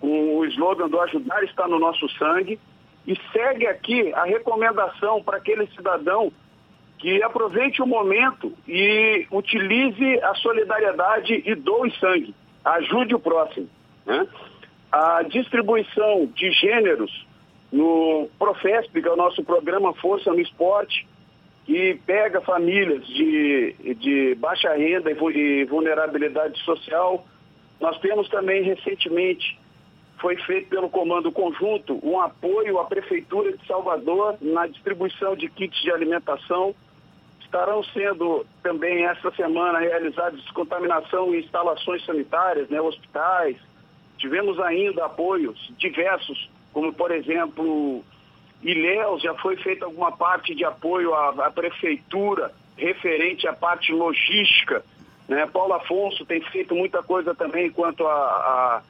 com 0.00 0.36
o 0.38 0.44
slogan 0.46 0.88
do 0.88 1.00
Ajudar 1.00 1.42
está 1.44 1.66
no 1.66 1.78
nosso 1.78 2.08
sangue. 2.10 2.58
E 3.06 3.16
segue 3.32 3.66
aqui 3.66 4.12
a 4.14 4.24
recomendação 4.24 5.22
para 5.22 5.36
aquele 5.36 5.66
cidadão 5.68 6.32
que 6.98 7.22
aproveite 7.22 7.80
o 7.82 7.86
momento 7.86 8.52
e 8.66 9.26
utilize 9.30 10.20
a 10.22 10.34
solidariedade 10.36 11.42
e 11.44 11.54
doe 11.54 11.90
sangue. 11.98 12.34
Ajude 12.64 13.14
o 13.14 13.18
próximo. 13.18 13.68
Né? 14.04 14.26
A 14.98 15.22
distribuição 15.24 16.24
de 16.34 16.50
gêneros 16.52 17.26
no 17.70 18.30
Profesp, 18.38 18.98
que 18.98 19.06
é 19.06 19.12
o 19.12 19.16
nosso 19.16 19.44
programa 19.44 19.92
Força 19.92 20.32
no 20.32 20.40
Esporte, 20.40 21.06
que 21.66 22.00
pega 22.06 22.40
famílias 22.40 23.06
de, 23.06 23.74
de 24.00 24.34
baixa 24.36 24.72
renda 24.72 25.10
e 25.10 25.64
vulnerabilidade 25.66 26.58
social. 26.60 27.26
Nós 27.78 27.98
temos 27.98 28.26
também 28.30 28.62
recentemente, 28.62 29.60
foi 30.18 30.34
feito 30.38 30.70
pelo 30.70 30.88
Comando 30.88 31.30
Conjunto, 31.30 32.00
um 32.02 32.18
apoio 32.18 32.78
à 32.78 32.84
Prefeitura 32.84 33.54
de 33.54 33.66
Salvador 33.66 34.38
na 34.40 34.66
distribuição 34.66 35.36
de 35.36 35.50
kits 35.50 35.78
de 35.82 35.92
alimentação 35.92 36.74
estarão 37.44 37.84
sendo 37.84 38.46
também 38.62 39.04
essa 39.04 39.30
semana 39.32 39.78
realizadas 39.78 40.40
descontaminação 40.40 41.34
em 41.34 41.40
instalações 41.40 42.02
sanitárias, 42.06 42.68
né, 42.70 42.80
hospitais. 42.80 43.56
Tivemos 44.18 44.58
ainda 44.60 45.04
apoios 45.04 45.72
diversos, 45.78 46.50
como 46.72 46.92
por 46.92 47.10
exemplo 47.10 48.04
Ilhéus 48.62 49.22
já 49.22 49.34
foi 49.34 49.56
feita 49.56 49.84
alguma 49.84 50.12
parte 50.12 50.54
de 50.54 50.64
apoio 50.64 51.14
à, 51.14 51.46
à 51.46 51.50
prefeitura 51.50 52.52
referente 52.76 53.46
à 53.46 53.52
parte 53.52 53.92
logística. 53.92 54.84
Né? 55.28 55.46
Paulo 55.46 55.74
Afonso 55.74 56.24
tem 56.24 56.40
feito 56.40 56.74
muita 56.74 57.02
coisa 57.02 57.34
também 57.34 57.70
quanto 57.70 58.06
a 58.06 58.82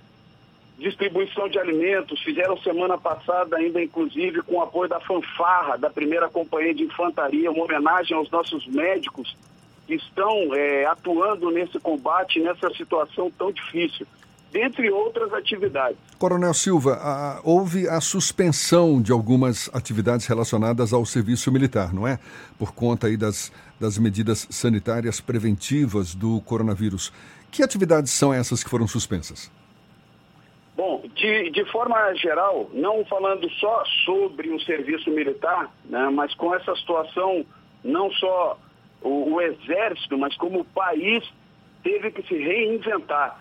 distribuição 0.78 1.48
de 1.48 1.58
alimentos. 1.58 2.20
Fizeram 2.22 2.56
semana 2.58 2.98
passada 2.98 3.56
ainda, 3.56 3.82
inclusive, 3.82 4.42
com 4.42 4.56
o 4.56 4.62
apoio 4.62 4.88
da 4.88 5.00
fanfarra, 5.00 5.76
da 5.76 5.90
primeira 5.90 6.28
companhia 6.28 6.74
de 6.74 6.84
infantaria, 6.84 7.50
uma 7.50 7.64
homenagem 7.64 8.16
aos 8.16 8.30
nossos 8.30 8.66
médicos 8.66 9.36
que 9.86 9.94
estão 9.94 10.54
é, 10.54 10.84
atuando 10.86 11.50
nesse 11.50 11.78
combate, 11.78 12.40
nessa 12.40 12.68
situação 12.70 13.30
tão 13.30 13.52
difícil 13.52 14.06
dentre 14.52 14.90
outras 14.90 15.32
atividades. 15.32 15.96
Coronel 16.18 16.54
Silva, 16.54 16.94
a, 16.94 17.40
houve 17.44 17.88
a 17.88 18.00
suspensão 18.00 19.00
de 19.00 19.12
algumas 19.12 19.68
atividades 19.74 20.26
relacionadas 20.26 20.92
ao 20.92 21.04
serviço 21.04 21.52
militar, 21.52 21.92
não 21.92 22.06
é? 22.06 22.18
Por 22.58 22.72
conta 22.72 23.06
aí 23.06 23.16
das, 23.16 23.52
das 23.78 23.98
medidas 23.98 24.46
sanitárias 24.50 25.20
preventivas 25.20 26.14
do 26.14 26.40
coronavírus. 26.42 27.12
Que 27.50 27.62
atividades 27.62 28.12
são 28.12 28.32
essas 28.32 28.62
que 28.62 28.70
foram 28.70 28.86
suspensas? 28.86 29.50
Bom, 30.76 31.02
de, 31.14 31.50
de 31.50 31.64
forma 31.72 32.14
geral, 32.14 32.68
não 32.72 33.04
falando 33.06 33.48
só 33.52 33.82
sobre 34.04 34.50
o 34.50 34.60
serviço 34.60 35.10
militar, 35.10 35.70
né, 35.86 36.10
mas 36.12 36.34
com 36.34 36.54
essa 36.54 36.74
situação, 36.76 37.46
não 37.82 38.10
só 38.12 38.58
o, 39.00 39.34
o 39.34 39.40
Exército, 39.40 40.18
mas 40.18 40.36
como 40.36 40.60
o 40.60 40.64
país 40.64 41.24
teve 41.82 42.10
que 42.10 42.22
se 42.26 42.36
reinventar. 42.36 43.40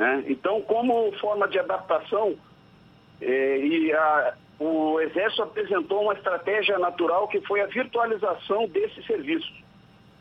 Né? 0.00 0.24
Então, 0.28 0.62
como 0.62 1.12
forma 1.18 1.46
de 1.46 1.58
adaptação, 1.58 2.34
eh, 3.20 3.58
e 3.58 3.92
a, 3.92 4.34
o 4.58 4.98
Exército 4.98 5.42
apresentou 5.42 6.04
uma 6.04 6.14
estratégia 6.14 6.78
natural 6.78 7.28
que 7.28 7.38
foi 7.42 7.60
a 7.60 7.66
virtualização 7.66 8.66
desses 8.66 9.04
serviços. 9.04 9.52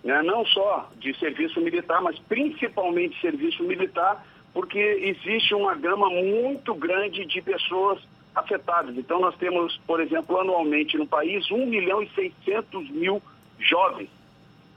Né? 0.03 0.21
Não 0.21 0.45
só 0.47 0.89
de 0.97 1.17
serviço 1.17 1.61
militar, 1.61 2.01
mas 2.01 2.19
principalmente 2.19 3.21
serviço 3.21 3.63
militar, 3.63 4.21
porque 4.53 4.77
existe 4.77 5.55
uma 5.55 5.75
gama 5.75 6.09
muito 6.09 6.75
grande 6.75 7.25
de 7.25 7.41
pessoas 7.41 8.05
afetadas. 8.35 8.97
Então, 8.97 9.21
nós 9.21 9.37
temos, 9.37 9.77
por 9.87 10.01
exemplo, 10.01 10.37
anualmente 10.41 10.97
no 10.97 11.07
país 11.07 11.49
1 11.49 11.65
milhão 11.67 12.03
e 12.03 12.09
600 12.09 12.89
mil 12.89 13.21
jovens 13.57 14.18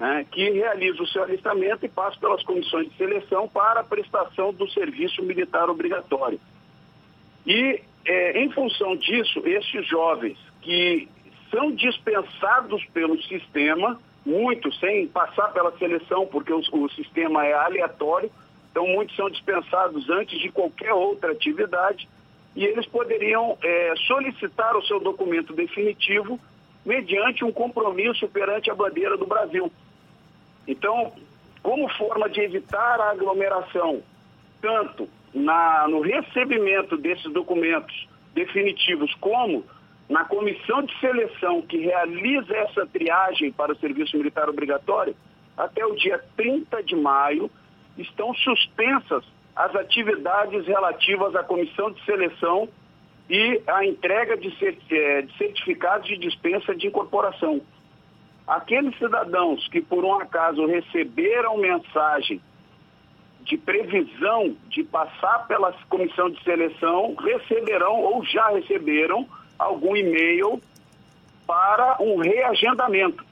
né, 0.02 0.26
que 0.32 0.50
realiza 0.50 1.00
o 1.00 1.06
seu 1.06 1.22
alistamento 1.22 1.86
e 1.86 1.88
passa 1.88 2.18
pelas 2.18 2.42
comissões 2.42 2.90
de 2.90 2.96
seleção 2.96 3.46
para 3.46 3.80
a 3.80 3.84
prestação 3.84 4.52
do 4.52 4.68
serviço 4.68 5.22
militar 5.22 5.70
obrigatório. 5.70 6.40
E, 7.46 7.80
é, 8.04 8.42
em 8.42 8.50
função 8.50 8.96
disso, 8.96 9.40
esses 9.46 9.86
jovens 9.86 10.36
que 10.60 11.08
são 11.52 11.70
dispensados 11.70 12.84
pelo 12.86 13.22
sistema, 13.22 13.96
muitos 14.26 14.76
sem 14.80 15.06
passar 15.06 15.52
pela 15.52 15.70
seleção, 15.78 16.26
porque 16.26 16.52
o, 16.52 16.60
o 16.72 16.90
sistema 16.90 17.46
é 17.46 17.52
aleatório, 17.52 18.28
então 18.72 18.84
muitos 18.88 19.14
são 19.14 19.30
dispensados 19.30 20.10
antes 20.10 20.36
de 20.40 20.50
qualquer 20.50 20.92
outra 20.92 21.30
atividade 21.30 22.08
e 22.56 22.64
eles 22.64 22.86
poderiam 22.86 23.56
é, 23.62 23.94
solicitar 24.08 24.76
o 24.76 24.84
seu 24.84 24.98
documento 24.98 25.52
definitivo 25.52 26.40
mediante 26.84 27.44
um 27.44 27.52
compromisso 27.52 28.26
perante 28.26 28.68
a 28.68 28.74
bandeira 28.74 29.16
do 29.16 29.26
Brasil. 29.28 29.70
Então, 30.66 31.12
como 31.62 31.88
forma 31.90 32.28
de 32.28 32.40
evitar 32.40 33.00
a 33.00 33.10
aglomeração, 33.10 34.02
tanto 34.60 35.08
na, 35.34 35.86
no 35.88 36.00
recebimento 36.00 36.96
desses 36.96 37.30
documentos 37.32 38.08
definitivos, 38.34 39.14
como 39.14 39.64
na 40.08 40.24
comissão 40.24 40.82
de 40.82 40.98
seleção 41.00 41.62
que 41.62 41.78
realiza 41.78 42.54
essa 42.54 42.86
triagem 42.86 43.52
para 43.52 43.72
o 43.72 43.76
serviço 43.76 44.16
militar 44.16 44.48
obrigatório, 44.48 45.16
até 45.56 45.84
o 45.84 45.94
dia 45.94 46.22
30 46.36 46.82
de 46.82 46.96
maio 46.96 47.50
estão 47.96 48.34
suspensas 48.34 49.24
as 49.54 49.74
atividades 49.76 50.66
relativas 50.66 51.34
à 51.36 51.42
comissão 51.42 51.90
de 51.90 52.02
seleção 52.04 52.68
e 53.28 53.62
à 53.66 53.84
entrega 53.84 54.36
de 54.36 54.48
eh, 54.90 55.26
certificados 55.38 56.08
de 56.08 56.16
dispensa 56.16 56.74
de 56.74 56.86
incorporação. 56.86 57.60
Aqueles 58.46 58.96
cidadãos 58.98 59.66
que 59.68 59.80
por 59.80 60.04
um 60.04 60.14
acaso 60.14 60.66
receberam 60.66 61.58
mensagem 61.58 62.40
de 63.44 63.56
previsão 63.56 64.56
de 64.68 64.84
passar 64.84 65.46
pela 65.46 65.72
comissão 65.88 66.30
de 66.30 66.42
seleção 66.42 67.14
receberão 67.14 68.00
ou 68.00 68.24
já 68.24 68.48
receberam 68.48 69.26
algum 69.58 69.96
e-mail 69.96 70.60
para 71.46 71.96
um 72.00 72.16
reagendamento. 72.18 73.24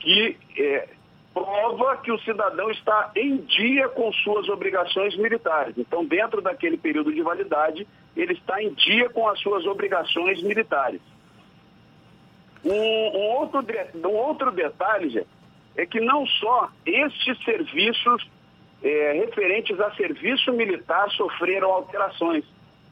que 0.00 0.36
eh, 0.58 0.88
prova 1.32 1.96
que 1.98 2.10
o 2.12 2.18
cidadão 2.18 2.70
está 2.70 3.10
em 3.16 3.38
dia 3.38 3.88
com 3.88 4.12
suas 4.12 4.48
obrigações 4.48 5.16
militares. 5.16 5.74
Então, 5.78 6.04
dentro 6.04 6.42
daquele 6.42 6.76
período 6.76 7.12
de 7.12 7.22
validade, 7.22 7.86
ele 8.16 8.34
está 8.34 8.62
em 8.62 8.72
dia 8.74 9.08
com 9.10 9.28
as 9.28 9.40
suas 9.40 9.64
obrigações 9.66 10.42
militares. 10.42 11.00
Um, 12.64 12.72
um 12.72 13.30
outro, 13.38 13.64
um 14.04 14.14
outro 14.14 14.50
detalhe 14.52 15.26
é 15.76 15.86
que 15.86 16.00
não 16.00 16.26
só 16.26 16.70
estes 16.84 17.42
serviços 17.44 18.28
é, 18.82 19.12
referentes 19.12 19.78
a 19.80 19.90
serviço 19.94 20.52
militar 20.52 21.10
sofreram 21.10 21.70
alterações. 21.70 22.44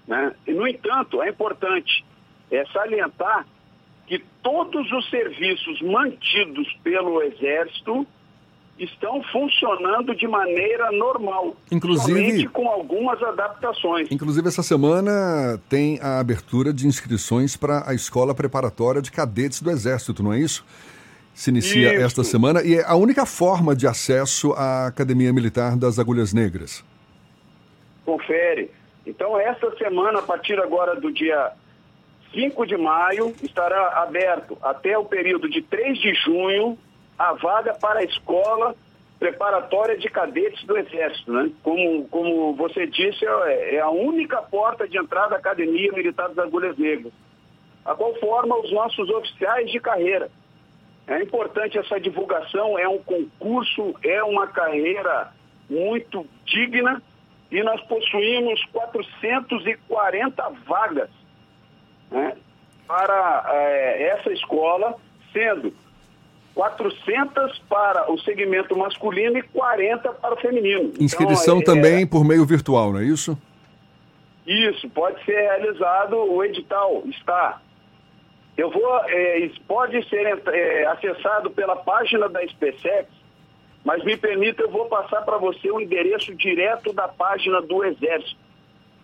Né? 0.06 0.34
E, 0.46 0.52
no 0.52 0.66
entanto, 0.66 1.22
é 1.22 1.28
importante 1.28 2.04
é, 2.50 2.64
salientar 2.66 3.46
que 4.06 4.18
todos 4.42 4.90
os 4.90 5.08
serviços 5.08 5.80
mantidos 5.82 6.72
pelo 6.82 7.22
Exército 7.22 8.06
estão 8.80 9.22
funcionando 9.24 10.14
de 10.14 10.26
maneira 10.26 10.90
normal, 10.90 11.54
inclusive 11.70 12.48
com 12.48 12.66
algumas 12.68 13.22
adaptações. 13.22 14.10
Inclusive 14.10 14.48
essa 14.48 14.62
semana 14.62 15.60
tem 15.68 16.00
a 16.00 16.18
abertura 16.18 16.72
de 16.72 16.86
inscrições 16.86 17.56
para 17.56 17.88
a 17.88 17.94
escola 17.94 18.34
preparatória 18.34 19.02
de 19.02 19.12
cadetes 19.12 19.60
do 19.60 19.70
Exército, 19.70 20.22
não 20.22 20.32
é 20.32 20.40
isso? 20.40 20.64
Se 21.34 21.50
inicia 21.50 21.92
isso. 21.92 22.04
esta 22.04 22.24
semana 22.24 22.62
e 22.62 22.74
é 22.74 22.84
a 22.84 22.94
única 22.94 23.26
forma 23.26 23.76
de 23.76 23.86
acesso 23.86 24.52
à 24.54 24.86
Academia 24.86 25.32
Militar 25.32 25.76
das 25.76 25.98
Agulhas 25.98 26.32
Negras. 26.32 26.82
Confere. 28.04 28.70
Então 29.06 29.38
esta 29.38 29.76
semana, 29.76 30.20
a 30.20 30.22
partir 30.22 30.58
agora 30.58 30.98
do 30.98 31.12
dia 31.12 31.52
5 32.32 32.66
de 32.66 32.78
maio, 32.78 33.34
estará 33.42 34.02
aberto 34.02 34.56
até 34.62 34.96
o 34.96 35.04
período 35.04 35.50
de 35.50 35.60
3 35.60 35.98
de 35.98 36.14
junho 36.14 36.78
a 37.20 37.34
vaga 37.34 37.74
para 37.74 38.00
a 38.00 38.04
escola 38.04 38.74
preparatória 39.18 39.98
de 39.98 40.08
cadetes 40.08 40.64
do 40.64 40.78
Exército, 40.78 41.30
né? 41.30 41.50
Como, 41.62 42.08
como 42.08 42.54
você 42.54 42.86
disse, 42.86 43.26
é, 43.26 43.74
é 43.74 43.80
a 43.80 43.90
única 43.90 44.40
porta 44.40 44.88
de 44.88 44.96
entrada 44.96 45.28
da 45.28 45.36
Academia 45.36 45.92
Militar 45.92 46.30
das 46.30 46.38
Agulhas 46.38 46.78
Negras. 46.78 47.12
A 47.84 47.94
qual 47.94 48.14
forma 48.14 48.58
os 48.58 48.72
nossos 48.72 49.10
oficiais 49.10 49.70
de 49.70 49.78
carreira. 49.78 50.30
É 51.06 51.22
importante 51.22 51.76
essa 51.76 52.00
divulgação, 52.00 52.78
é 52.78 52.88
um 52.88 53.02
concurso, 53.02 53.94
é 54.02 54.24
uma 54.24 54.46
carreira 54.46 55.30
muito 55.68 56.26
digna 56.46 57.02
e 57.50 57.62
nós 57.62 57.82
possuímos 57.82 58.64
440 58.72 60.50
vagas 60.66 61.10
né, 62.10 62.34
para 62.86 63.44
é, 63.48 64.04
essa 64.04 64.32
escola, 64.32 64.96
sendo 65.34 65.74
400 66.54 67.58
para 67.68 68.10
o 68.10 68.18
segmento 68.20 68.76
masculino 68.76 69.38
e 69.38 69.42
40 69.42 70.12
para 70.14 70.34
o 70.34 70.38
feminino. 70.38 70.92
Inscrição 71.00 71.58
então, 71.58 71.74
é, 71.74 71.76
também 71.76 72.06
por 72.06 72.24
meio 72.24 72.44
virtual, 72.44 72.92
não 72.92 73.00
é 73.00 73.04
isso? 73.04 73.38
Isso, 74.46 74.88
pode 74.90 75.24
ser 75.24 75.40
realizado, 75.40 76.16
o 76.16 76.42
edital 76.44 77.02
está. 77.06 77.60
Eu 78.56 78.70
vou, 78.70 79.00
é, 79.06 79.50
pode 79.66 80.06
ser 80.08 80.40
é, 80.48 80.86
acessado 80.86 81.50
pela 81.50 81.76
página 81.76 82.28
da 82.28 82.46
SpaceX, 82.46 83.08
mas 83.84 84.04
me 84.04 84.16
permita, 84.16 84.62
eu 84.62 84.70
vou 84.70 84.86
passar 84.86 85.22
para 85.22 85.38
você 85.38 85.70
o 85.70 85.80
endereço 85.80 86.34
direto 86.34 86.92
da 86.92 87.08
página 87.08 87.62
do 87.62 87.84
Exército. 87.84 88.36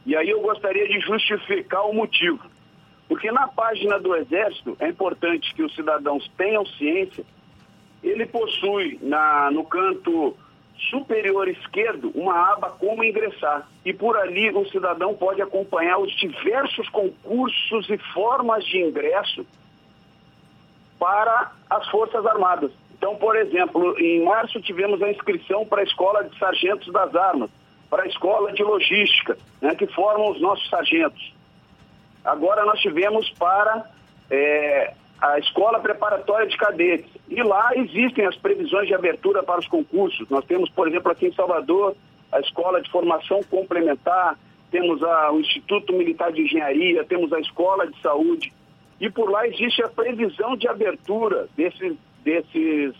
E 0.04 0.14
aí 0.14 0.28
eu 0.28 0.40
gostaria 0.40 0.86
de 0.86 1.00
justificar 1.00 1.86
o 1.88 1.94
motivo. 1.94 2.40
Porque 3.08 3.30
na 3.30 3.46
página 3.46 3.98
do 3.98 4.14
Exército, 4.14 4.76
é 4.80 4.88
importante 4.88 5.54
que 5.54 5.62
os 5.62 5.74
cidadãos 5.74 6.28
tenham 6.36 6.66
ciência, 6.66 7.24
ele 8.08 8.26
possui 8.26 8.98
na, 9.02 9.50
no 9.50 9.64
canto 9.64 10.36
superior 10.90 11.48
esquerdo 11.48 12.12
uma 12.14 12.52
aba 12.52 12.70
como 12.70 13.02
ingressar. 13.02 13.66
E 13.84 13.92
por 13.92 14.16
ali 14.16 14.50
o 14.50 14.66
cidadão 14.66 15.14
pode 15.14 15.42
acompanhar 15.42 15.98
os 15.98 16.14
diversos 16.16 16.88
concursos 16.90 17.88
e 17.90 17.98
formas 18.12 18.64
de 18.64 18.78
ingresso 18.78 19.46
para 20.98 21.52
as 21.68 21.88
Forças 21.88 22.24
Armadas. 22.26 22.70
Então, 22.96 23.16
por 23.16 23.36
exemplo, 23.36 23.98
em 23.98 24.24
março 24.24 24.60
tivemos 24.60 25.02
a 25.02 25.10
inscrição 25.10 25.66
para 25.66 25.80
a 25.80 25.84
Escola 25.84 26.24
de 26.24 26.38
Sargentos 26.38 26.92
das 26.92 27.14
Armas, 27.14 27.50
para 27.90 28.04
a 28.04 28.06
Escola 28.06 28.52
de 28.52 28.62
Logística, 28.62 29.36
né, 29.60 29.74
que 29.74 29.86
formam 29.88 30.30
os 30.30 30.40
nossos 30.40 30.68
sargentos. 30.68 31.34
Agora 32.24 32.64
nós 32.64 32.80
tivemos 32.80 33.28
para 33.38 33.88
é, 34.30 34.94
a 35.20 35.38
Escola 35.38 35.80
Preparatória 35.80 36.46
de 36.46 36.56
Cadetes. 36.56 37.10
E 37.28 37.42
lá 37.42 37.70
existem 37.74 38.26
as 38.26 38.36
previsões 38.36 38.86
de 38.86 38.94
abertura 38.94 39.42
para 39.42 39.60
os 39.60 39.66
concursos. 39.66 40.28
Nós 40.28 40.44
temos, 40.44 40.68
por 40.70 40.88
exemplo, 40.88 41.10
aqui 41.10 41.26
em 41.26 41.32
Salvador, 41.32 41.96
a 42.30 42.40
Escola 42.40 42.80
de 42.82 42.90
Formação 42.90 43.40
Complementar, 43.44 44.38
temos 44.70 45.02
a, 45.02 45.32
o 45.32 45.40
Instituto 45.40 45.92
Militar 45.92 46.32
de 46.32 46.42
Engenharia, 46.42 47.04
temos 47.04 47.32
a 47.32 47.40
Escola 47.40 47.86
de 47.86 48.00
Saúde. 48.00 48.52
E 49.00 49.08
por 49.10 49.30
lá 49.30 49.46
existe 49.46 49.82
a 49.82 49.88
previsão 49.88 50.56
de 50.56 50.68
abertura 50.68 51.48
desses, 51.56 51.96
desses 52.22 52.94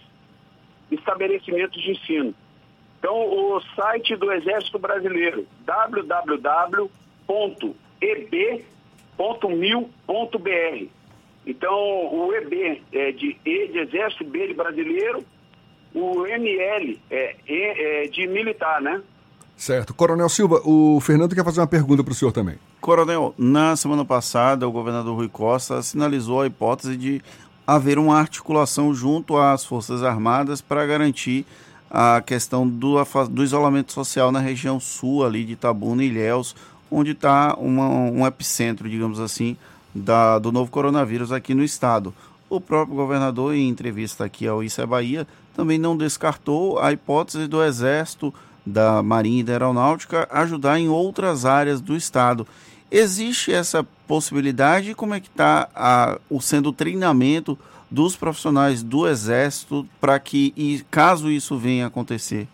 estabelecimentos 0.90 1.82
de 1.82 1.90
ensino. 1.92 2.34
Então, 2.98 3.14
o 3.14 3.60
site 3.74 4.16
do 4.16 4.32
Exército 4.32 4.78
Brasileiro, 4.78 5.46
www.eb.mil.br. 5.64 6.96
Então, 11.46 11.72
o 11.72 12.32
EB 12.34 12.82
é 12.92 13.12
de 13.12 13.36
E 13.44 13.68
de 13.68 13.78
Exército, 13.78 14.24
B 14.24 14.48
de 14.48 14.54
Brasileiro, 14.54 15.24
o 15.94 16.26
ML 16.26 17.00
é, 17.10 17.36
e, 17.48 18.02
é 18.04 18.08
de 18.08 18.26
militar, 18.26 18.82
né? 18.82 19.00
Certo. 19.56 19.94
Coronel 19.94 20.28
Silva, 20.28 20.60
o 20.64 21.00
Fernando 21.00 21.34
quer 21.34 21.44
fazer 21.44 21.60
uma 21.60 21.66
pergunta 21.66 22.04
para 22.04 22.12
o 22.12 22.14
senhor 22.14 22.30
também. 22.32 22.56
Coronel, 22.80 23.34
na 23.38 23.74
semana 23.74 24.04
passada, 24.04 24.68
o 24.68 24.72
governador 24.72 25.16
Rui 25.16 25.28
Costa 25.28 25.80
sinalizou 25.80 26.42
a 26.42 26.46
hipótese 26.46 26.96
de 26.96 27.22
haver 27.66 27.98
uma 27.98 28.18
articulação 28.18 28.92
junto 28.92 29.38
às 29.38 29.64
Forças 29.64 30.02
Armadas 30.02 30.60
para 30.60 30.84
garantir 30.84 31.46
a 31.90 32.20
questão 32.20 32.68
do, 32.68 33.02
do 33.30 33.42
isolamento 33.42 33.92
social 33.92 34.30
na 34.30 34.40
região 34.40 34.78
sul 34.78 35.24
ali 35.24 35.44
de 35.44 35.54
Itabuna 35.54 36.04
e 36.04 36.08
Ilhéus, 36.08 36.54
onde 36.90 37.12
está 37.12 37.56
um 37.58 38.26
epicentro, 38.26 38.88
digamos 38.88 39.18
assim, 39.18 39.56
da, 39.96 40.38
do 40.38 40.52
novo 40.52 40.70
coronavírus 40.70 41.32
aqui 41.32 41.54
no 41.54 41.64
estado. 41.64 42.14
O 42.48 42.60
próprio 42.60 42.96
governador, 42.96 43.54
em 43.54 43.68
entrevista 43.68 44.24
aqui 44.24 44.46
ao 44.46 44.62
Isso 44.62 44.80
é 44.80 44.86
Bahia, 44.86 45.26
também 45.54 45.78
não 45.78 45.96
descartou 45.96 46.78
a 46.78 46.92
hipótese 46.92 47.46
do 47.48 47.62
Exército, 47.62 48.32
da 48.64 49.02
Marinha 49.02 49.40
e 49.40 49.44
da 49.44 49.52
Aeronáutica 49.52 50.28
ajudar 50.30 50.78
em 50.78 50.88
outras 50.88 51.44
áreas 51.44 51.80
do 51.80 51.96
estado. 51.96 52.46
Existe 52.90 53.52
essa 53.52 53.84
possibilidade? 54.06 54.94
Como 54.94 55.14
é 55.14 55.20
que 55.20 55.28
está 55.28 56.18
o 56.30 56.40
sendo 56.40 56.68
o 56.68 56.72
treinamento 56.72 57.58
dos 57.90 58.16
profissionais 58.16 58.82
do 58.82 59.08
Exército 59.08 59.86
para 60.00 60.18
que, 60.18 60.52
e 60.56 60.84
caso 60.90 61.30
isso 61.30 61.56
venha 61.56 61.86
acontecer? 61.86 62.46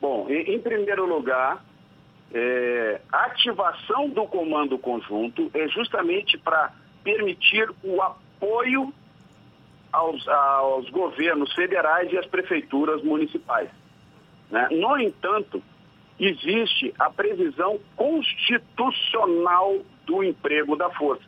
Bom, 0.00 0.26
em, 0.28 0.54
em 0.54 0.60
primeiro 0.60 1.06
lugar, 1.06 1.64
é, 2.38 3.00
a 3.10 3.24
ativação 3.24 4.10
do 4.10 4.26
comando 4.26 4.76
conjunto 4.76 5.50
é 5.54 5.66
justamente 5.68 6.36
para 6.36 6.70
permitir 7.02 7.66
o 7.82 8.02
apoio 8.02 8.92
aos, 9.90 10.28
aos, 10.28 10.90
governos 10.90 11.50
federais 11.54 12.12
e 12.12 12.18
às 12.18 12.26
prefeituras 12.26 13.02
municipais. 13.02 13.70
Né? 14.50 14.68
No 14.70 14.98
entanto, 14.98 15.62
existe 16.20 16.92
a 16.98 17.08
previsão 17.08 17.80
constitucional 17.96 19.78
do 20.04 20.22
emprego 20.22 20.76
da 20.76 20.90
força. 20.90 21.24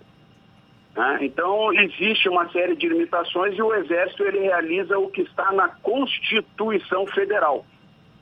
Né? 0.94 1.20
Então, 1.22 1.72
existe 1.72 2.28
uma 2.28 2.50
série 2.50 2.76
de 2.76 2.86
limitações 2.86 3.56
e 3.56 3.62
o 3.62 3.74
Exército 3.74 4.24
ele 4.24 4.40
realiza 4.40 4.98
o 4.98 5.09
que 5.09 5.22
está 5.22 5.52
na 5.52 5.68
Constituição 5.68 7.06
Federal. 7.06 7.64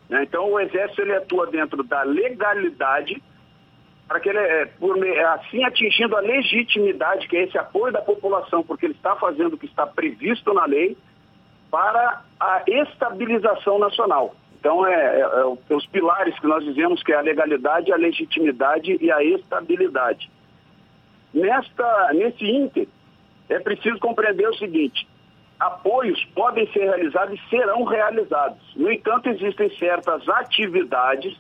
Né? 0.09 0.23
Então, 0.23 0.51
o 0.51 0.61
Exército 0.61 1.03
ele 1.03 1.15
atua 1.15 1.47
dentro 1.47 1.83
da 1.83 2.03
legalidade, 2.03 3.23
para 4.07 4.21
que 4.21 4.29
ele, 4.29 4.39
é, 4.39 4.67
por, 4.67 4.97
assim 5.31 5.65
atingindo 5.65 6.17
a 6.17 6.21
legitimidade, 6.21 7.27
que 7.29 7.37
é 7.37 7.45
esse 7.45 7.59
apoio 7.59 7.93
da 7.93 8.01
população, 8.01 8.63
porque 8.63 8.87
ele 8.87 8.95
está 8.95 9.17
fazendo 9.17 9.55
o 9.55 9.59
que 9.59 9.67
está 9.67 9.87
previsto 9.87 10.53
na 10.55 10.65
lei, 10.65 10.97
para 11.71 12.23
a 12.39 12.63
estabilização 12.67 13.79
nacional. 13.79 14.35
Então, 14.59 14.87
é, 14.87 14.95
é, 14.95 15.21
é, 15.21 15.75
os 15.75 15.87
pilares 15.87 16.39
que 16.39 16.47
nós 16.47 16.65
dizemos 16.65 17.03
que 17.03 17.13
é 17.13 17.17
a 17.17 17.21
legalidade, 17.21 17.93
a 17.93 17.97
legitimidade 17.97 18.97
e 19.01 19.11
a 19.11 19.23
estabilidade. 19.23 20.31
Nesta, 21.35 22.13
nesse 22.15 22.45
ínter, 22.45 22.89
é 23.49 23.59
preciso 23.61 23.99
compreender 23.99 24.49
o 24.49 24.55
seguinte: 24.55 25.07
apoios 25.59 26.23
podem 26.35 26.71
ser 26.73 26.85
realizados 26.85 27.39
e 27.39 27.49
serão 27.49 27.85
realizados. 27.85 28.59
No 28.77 28.91
entanto, 28.91 29.29
existem 29.29 29.71
certas 29.79 30.29
atividades 30.29 31.37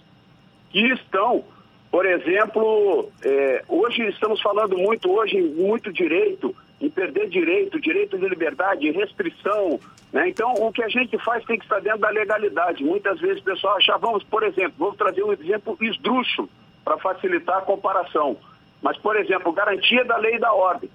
que 0.70 0.92
estão, 0.92 1.44
por 1.90 2.06
exemplo, 2.06 3.10
é, 3.24 3.64
hoje 3.68 4.02
estamos 4.08 4.40
falando 4.40 4.76
muito, 4.76 5.10
hoje, 5.10 5.40
muito 5.40 5.92
direito, 5.92 6.54
em 6.80 6.90
perder 6.90 7.28
direito, 7.28 7.80
direito 7.80 8.18
de 8.18 8.28
liberdade, 8.28 8.90
restrição. 8.90 9.80
Né? 10.12 10.28
Então, 10.28 10.52
o 10.54 10.72
que 10.72 10.82
a 10.82 10.88
gente 10.88 11.16
faz 11.18 11.44
tem 11.44 11.58
que 11.58 11.64
estar 11.64 11.80
dentro 11.80 12.00
da 12.00 12.10
legalidade. 12.10 12.84
Muitas 12.84 13.20
vezes 13.20 13.40
o 13.40 13.44
pessoal 13.44 13.76
acha, 13.76 13.96
vamos, 13.98 14.22
por 14.24 14.42
exemplo, 14.42 14.74
vou 14.78 14.92
trazer 14.94 15.22
um 15.22 15.32
exemplo 15.32 15.76
esdrúxulo 15.80 16.48
para 16.84 16.98
facilitar 16.98 17.58
a 17.58 17.62
comparação. 17.62 18.36
Mas, 18.82 18.96
por 18.98 19.16
exemplo, 19.16 19.52
garantia 19.52 20.04
da 20.04 20.16
lei 20.16 20.36
e 20.36 20.38
da 20.38 20.52
ordem. 20.52 20.90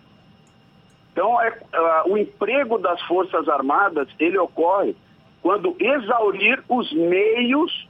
Então, 1.11 1.41
é, 1.41 1.49
uh, 1.49 2.11
o 2.11 2.17
emprego 2.17 2.77
das 2.77 3.01
Forças 3.03 3.47
Armadas, 3.49 4.07
ele 4.19 4.37
ocorre 4.37 4.95
quando 5.41 5.75
exaurir 5.79 6.63
os 6.69 6.91
meios 6.93 7.87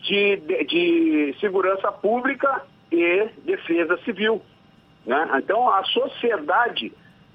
de, 0.00 0.36
de, 0.36 0.64
de 0.64 1.36
segurança 1.40 1.90
pública 1.92 2.62
e 2.90 3.28
defesa 3.44 3.98
civil. 4.04 4.40
Né? 5.04 5.28
Então, 5.36 5.68
a 5.68 5.84
sociedade, 5.84 6.92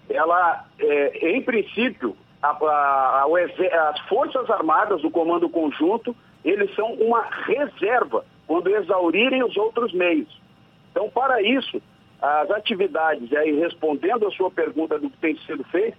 ela, 0.10 0.66
é, 0.80 1.30
em 1.36 1.42
princípio, 1.42 2.16
a, 2.42 2.50
a, 2.50 3.26
a, 3.26 3.90
as 3.90 4.00
Forças 4.08 4.50
Armadas, 4.50 5.04
o 5.04 5.12
Comando 5.12 5.50
Conjunto, 5.50 6.16
eles 6.44 6.74
são 6.76 6.94
uma 6.94 7.22
reserva 7.46 8.26
quando 8.48 8.70
exaurirem 8.70 9.44
os 9.44 9.56
outros 9.58 9.94
meios. 9.94 10.40
Então, 10.92 11.10
para 11.10 11.42
isso, 11.42 11.82
as 12.22 12.52
atividades, 12.52 13.32
aí 13.34 13.58
respondendo 13.60 14.28
a 14.28 14.32
sua 14.32 14.52
pergunta 14.52 15.00
do 15.00 15.10
que 15.10 15.18
tem 15.18 15.38
sido 15.46 15.64
feito, 15.66 15.98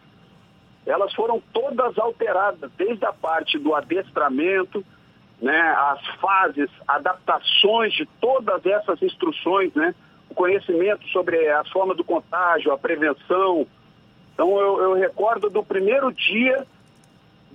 elas 0.87 1.13
foram 1.15 1.43
todas 1.53 1.99
alteradas, 1.99 2.71
desde 2.77 3.05
a 3.05 3.13
parte 3.13 3.59
do 3.59 3.75
adestramento, 3.75 4.85
né, 5.41 5.59
as 5.59 6.07
fases, 6.21 6.71
adaptações 6.87 7.93
de 7.95 8.07
todas 8.21 8.65
essas 8.67 9.03
instruções, 9.03 9.73
né, 9.75 9.95
o 10.29 10.35
conhecimento 10.35 11.07
sobre 11.09 11.49
a 11.49 11.65
forma 11.65 11.95
do 11.95 12.05
contágio, 12.05 12.73
a 12.73 12.79
prevenção. 12.79 13.67
Então 14.35 14.59
eu, 14.59 14.83
eu 14.83 14.95
recordo 14.95 15.49
do 15.49 15.63
primeiro 15.63 16.13
dia 16.13 16.67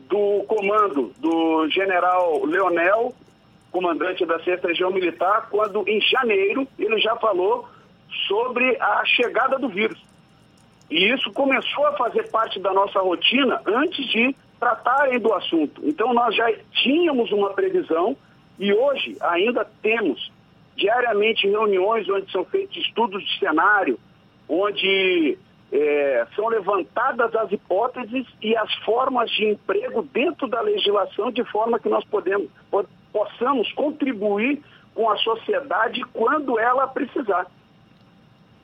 do 0.09 0.43
comando 0.47 1.13
do 1.17 1.67
general 1.69 2.43
Leonel, 2.45 3.13
comandante 3.71 4.25
da 4.25 4.39
6 4.39 4.61
Região 4.61 4.91
Militar, 4.91 5.47
quando 5.49 5.87
em 5.87 5.99
janeiro 6.01 6.67
ele 6.77 6.99
já 6.99 7.15
falou 7.17 7.67
sobre 8.27 8.77
a 8.79 9.03
chegada 9.05 9.57
do 9.57 9.69
vírus. 9.69 10.01
E 10.89 11.11
isso 11.11 11.31
começou 11.31 11.87
a 11.87 11.93
fazer 11.93 12.29
parte 12.29 12.59
da 12.59 12.71
nossa 12.73 12.99
rotina 12.99 13.61
antes 13.65 14.05
de 14.07 14.35
tratarem 14.59 15.19
do 15.19 15.33
assunto. 15.33 15.81
Então 15.83 16.13
nós 16.13 16.35
já 16.35 16.51
tínhamos 16.71 17.31
uma 17.31 17.53
previsão 17.53 18.15
e 18.59 18.73
hoje 18.73 19.17
ainda 19.21 19.65
temos 19.81 20.31
diariamente 20.75 21.47
reuniões 21.47 22.07
onde 22.09 22.31
são 22.31 22.45
feitos 22.45 22.77
estudos 22.77 23.23
de 23.23 23.39
cenário, 23.39 23.99
onde 24.47 25.37
é, 25.71 26.27
são 26.35 26.47
levantadas 26.47 27.35
as 27.35 27.51
hipóteses 27.51 28.25
e 28.41 28.55
as 28.55 28.73
formas 28.83 29.29
de 29.31 29.45
emprego 29.45 30.03
dentro 30.03 30.47
da 30.47 30.61
legislação, 30.61 31.31
de 31.31 31.43
forma 31.45 31.79
que 31.79 31.89
nós 31.89 32.03
podemos, 32.05 32.49
po 32.69 32.85
possamos 33.11 33.71
contribuir 33.71 34.61
com 34.93 35.09
a 35.09 35.15
sociedade 35.17 36.01
quando 36.11 36.59
ela 36.59 36.85
precisar. 36.85 37.47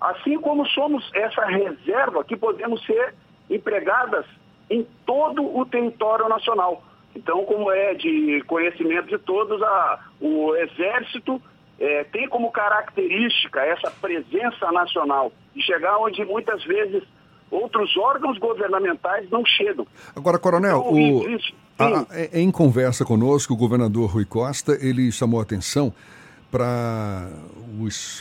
Assim 0.02 0.39
como 0.41 0.66
somos 0.68 1.08
essa 1.14 1.45
reserva 1.45 2.24
que 2.24 2.36
podemos 2.36 2.84
ser 2.86 3.14
empregadas 3.47 4.26
em 4.68 4.86
todo 5.06 5.43
o 5.56 5.64
território 5.66 6.28
nacional. 6.28 6.84
Então, 7.16 7.45
como 7.45 7.72
é 7.72 7.93
de 7.93 8.41
conhecimento 8.47 9.08
de 9.08 9.18
todos, 9.20 9.62
a, 9.62 9.99
o 10.20 10.56
Exército 10.56 11.39
é, 11.80 12.04
tem 12.06 12.28
como 12.28 12.52
característica 12.52 13.62
essa 13.62 13.91
presença 13.91 14.72
nacional 14.72 15.32
e 15.56 15.62
chegar 15.62 15.97
onde 15.97 16.24
muitas 16.26 16.64
vezes 16.64 17.04
outros 17.52 17.95
órgãos 17.97 18.38
governamentais 18.38 19.30
não 19.30 19.45
chegam. 19.45 19.86
Agora, 20.16 20.39
Coronel, 20.39 20.86
então, 20.88 20.93
o, 20.93 21.38
a, 21.78 21.99
a, 22.16 22.39
em 22.39 22.49
conversa 22.49 23.04
conosco, 23.04 23.54
o 23.54 23.58
governador 23.58 24.10
Rui 24.10 24.26
Costa, 24.26 24.78
ele 24.82 25.12
chamou 25.12 25.39
a 25.39 25.43
atenção 25.43 25.93
para 26.52 27.30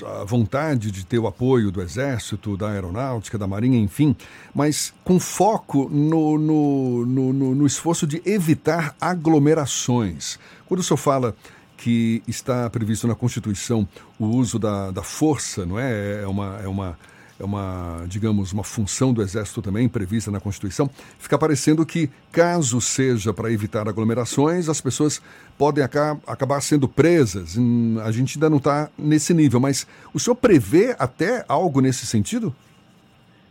a 0.07 0.25
vontade 0.25 0.91
de 0.91 1.05
ter 1.05 1.19
o 1.19 1.27
apoio 1.27 1.71
do 1.71 1.83
Exército, 1.83 2.57
da 2.57 2.71
Aeronáutica, 2.71 3.37
da 3.37 3.47
Marinha, 3.47 3.79
enfim, 3.79 4.15
mas 4.55 4.95
com 5.05 5.19
foco 5.19 5.89
no, 5.91 6.39
no, 6.39 7.05
no, 7.05 7.55
no 7.55 7.67
esforço 7.67 8.07
de 8.07 8.23
evitar 8.25 8.95
aglomerações. 9.01 10.39
Quando 10.67 10.81
o 10.81 10.83
senhor 10.83 10.97
fala 10.97 11.35
que 11.77 12.23
está 12.29 12.71
previsto 12.71 13.09
na 13.09 13.15
Constituição 13.15 13.89
o 14.19 14.27
uso 14.27 14.59
da, 14.59 14.91
da 14.91 15.03
força, 15.03 15.67
não 15.67 15.79
é? 15.79 16.23
É 16.23 16.27
uma, 16.27 16.61
é 16.63 16.69
uma 16.69 16.99
é 17.41 17.45
uma, 17.45 18.05
digamos, 18.07 18.53
uma 18.53 18.63
função 18.63 19.15
do 19.15 19.23
Exército 19.23 19.63
também 19.63 19.89
prevista 19.89 20.31
na 20.31 20.39
Constituição, 20.39 20.91
fica 21.19 21.39
parecendo 21.39 21.87
que, 21.87 22.11
caso 22.31 22.79
seja 22.83 23.33
para 23.33 23.51
evitar 23.51 23.89
aglomerações, 23.89 24.69
as 24.69 24.79
pessoas 24.79 25.23
podem 25.61 25.85
acabar 25.85 26.59
sendo 26.63 26.89
presas. 26.89 27.59
Hum, 27.59 27.99
a 28.03 28.11
gente 28.11 28.39
ainda 28.39 28.49
não 28.49 28.57
está 28.57 28.89
nesse 28.97 29.35
nível, 29.35 29.61
mas 29.61 29.87
o 30.15 30.19
senhor 30.19 30.35
prevê 30.35 30.97
até 30.99 31.45
algo 31.47 31.83
nesse 31.83 32.07
sentido? 32.07 32.57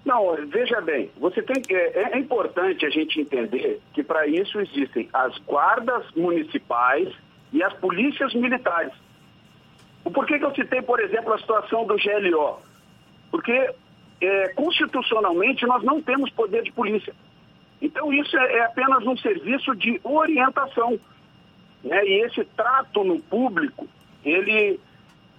Não, 0.04 0.36
veja 0.48 0.82
bem, 0.82 1.12
você 1.20 1.40
tem 1.44 1.62
é, 1.70 2.16
é 2.16 2.18
importante 2.18 2.84
a 2.84 2.90
gente 2.90 3.22
entender 3.22 3.80
que 3.94 4.02
para 4.02 4.26
isso 4.26 4.60
existem 4.60 5.08
as 5.14 5.38
guardas 5.40 6.04
municipais 6.16 7.14
e 7.54 7.62
as 7.62 7.76
polícias 7.76 8.34
militares. 8.34 8.94
Por 10.04 10.26
que, 10.26 10.40
que 10.40 10.46
eu 10.46 10.56
citei, 10.56 10.82
por 10.82 11.00
exemplo, 11.00 11.32
a 11.32 11.38
situação 11.38 11.86
do 11.86 11.96
GLO? 11.96 12.58
Porque 13.30 13.70
é, 14.20 14.48
constitucionalmente 14.56 15.64
nós 15.68 15.84
não 15.84 16.02
temos 16.02 16.32
poder 16.32 16.64
de 16.64 16.72
polícia. 16.72 17.14
Então 17.80 18.12
isso 18.12 18.36
é, 18.36 18.58
é 18.58 18.66
apenas 18.66 19.06
um 19.06 19.16
serviço 19.16 19.76
de 19.76 20.02
orientação. 20.04 21.00
Né? 21.84 22.06
E 22.06 22.26
esse 22.26 22.44
trato 22.44 23.04
no 23.04 23.20
público, 23.22 23.88
ele, 24.24 24.80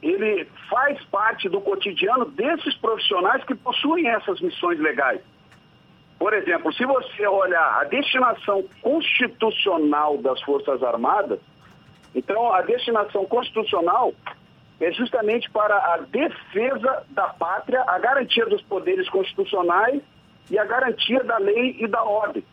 ele 0.03 0.47
faz 0.69 1.03
parte 1.05 1.49
do 1.49 1.61
cotidiano 1.61 2.25
desses 2.25 2.75
profissionais 2.77 3.45
que 3.45 3.55
possuem 3.55 4.09
essas 4.09 4.41
missões 4.41 4.79
legais. 4.79 5.21
Por 6.19 6.35
exemplo, 6.35 6.73
se 6.75 6.85
você 6.85 7.27
olhar 7.27 7.81
a 7.81 7.85
destinação 7.85 8.63
constitucional 8.83 10.19
das 10.19 10.41
Forças 10.43 10.83
Armadas, 10.83 11.41
então 12.15 12.53
a 12.53 12.61
destinação 12.61 13.25
constitucional 13.25 14.13
é 14.81 14.93
justamente 14.93 15.51
para 15.51 15.75
a 15.95 15.99
defesa 15.99 17.05
da 17.11 17.29
pátria, 17.29 17.83
a 17.87 17.99
garantia 17.99 18.47
dos 18.47 18.63
poderes 18.63 19.09
constitucionais 19.09 20.03
e 20.51 20.59
a 20.59 20.65
garantia 20.65 21.23
da 21.23 21.39
lei 21.39 21.77
e 21.79 21.87
da 21.87 22.03
ordem. 22.03 22.45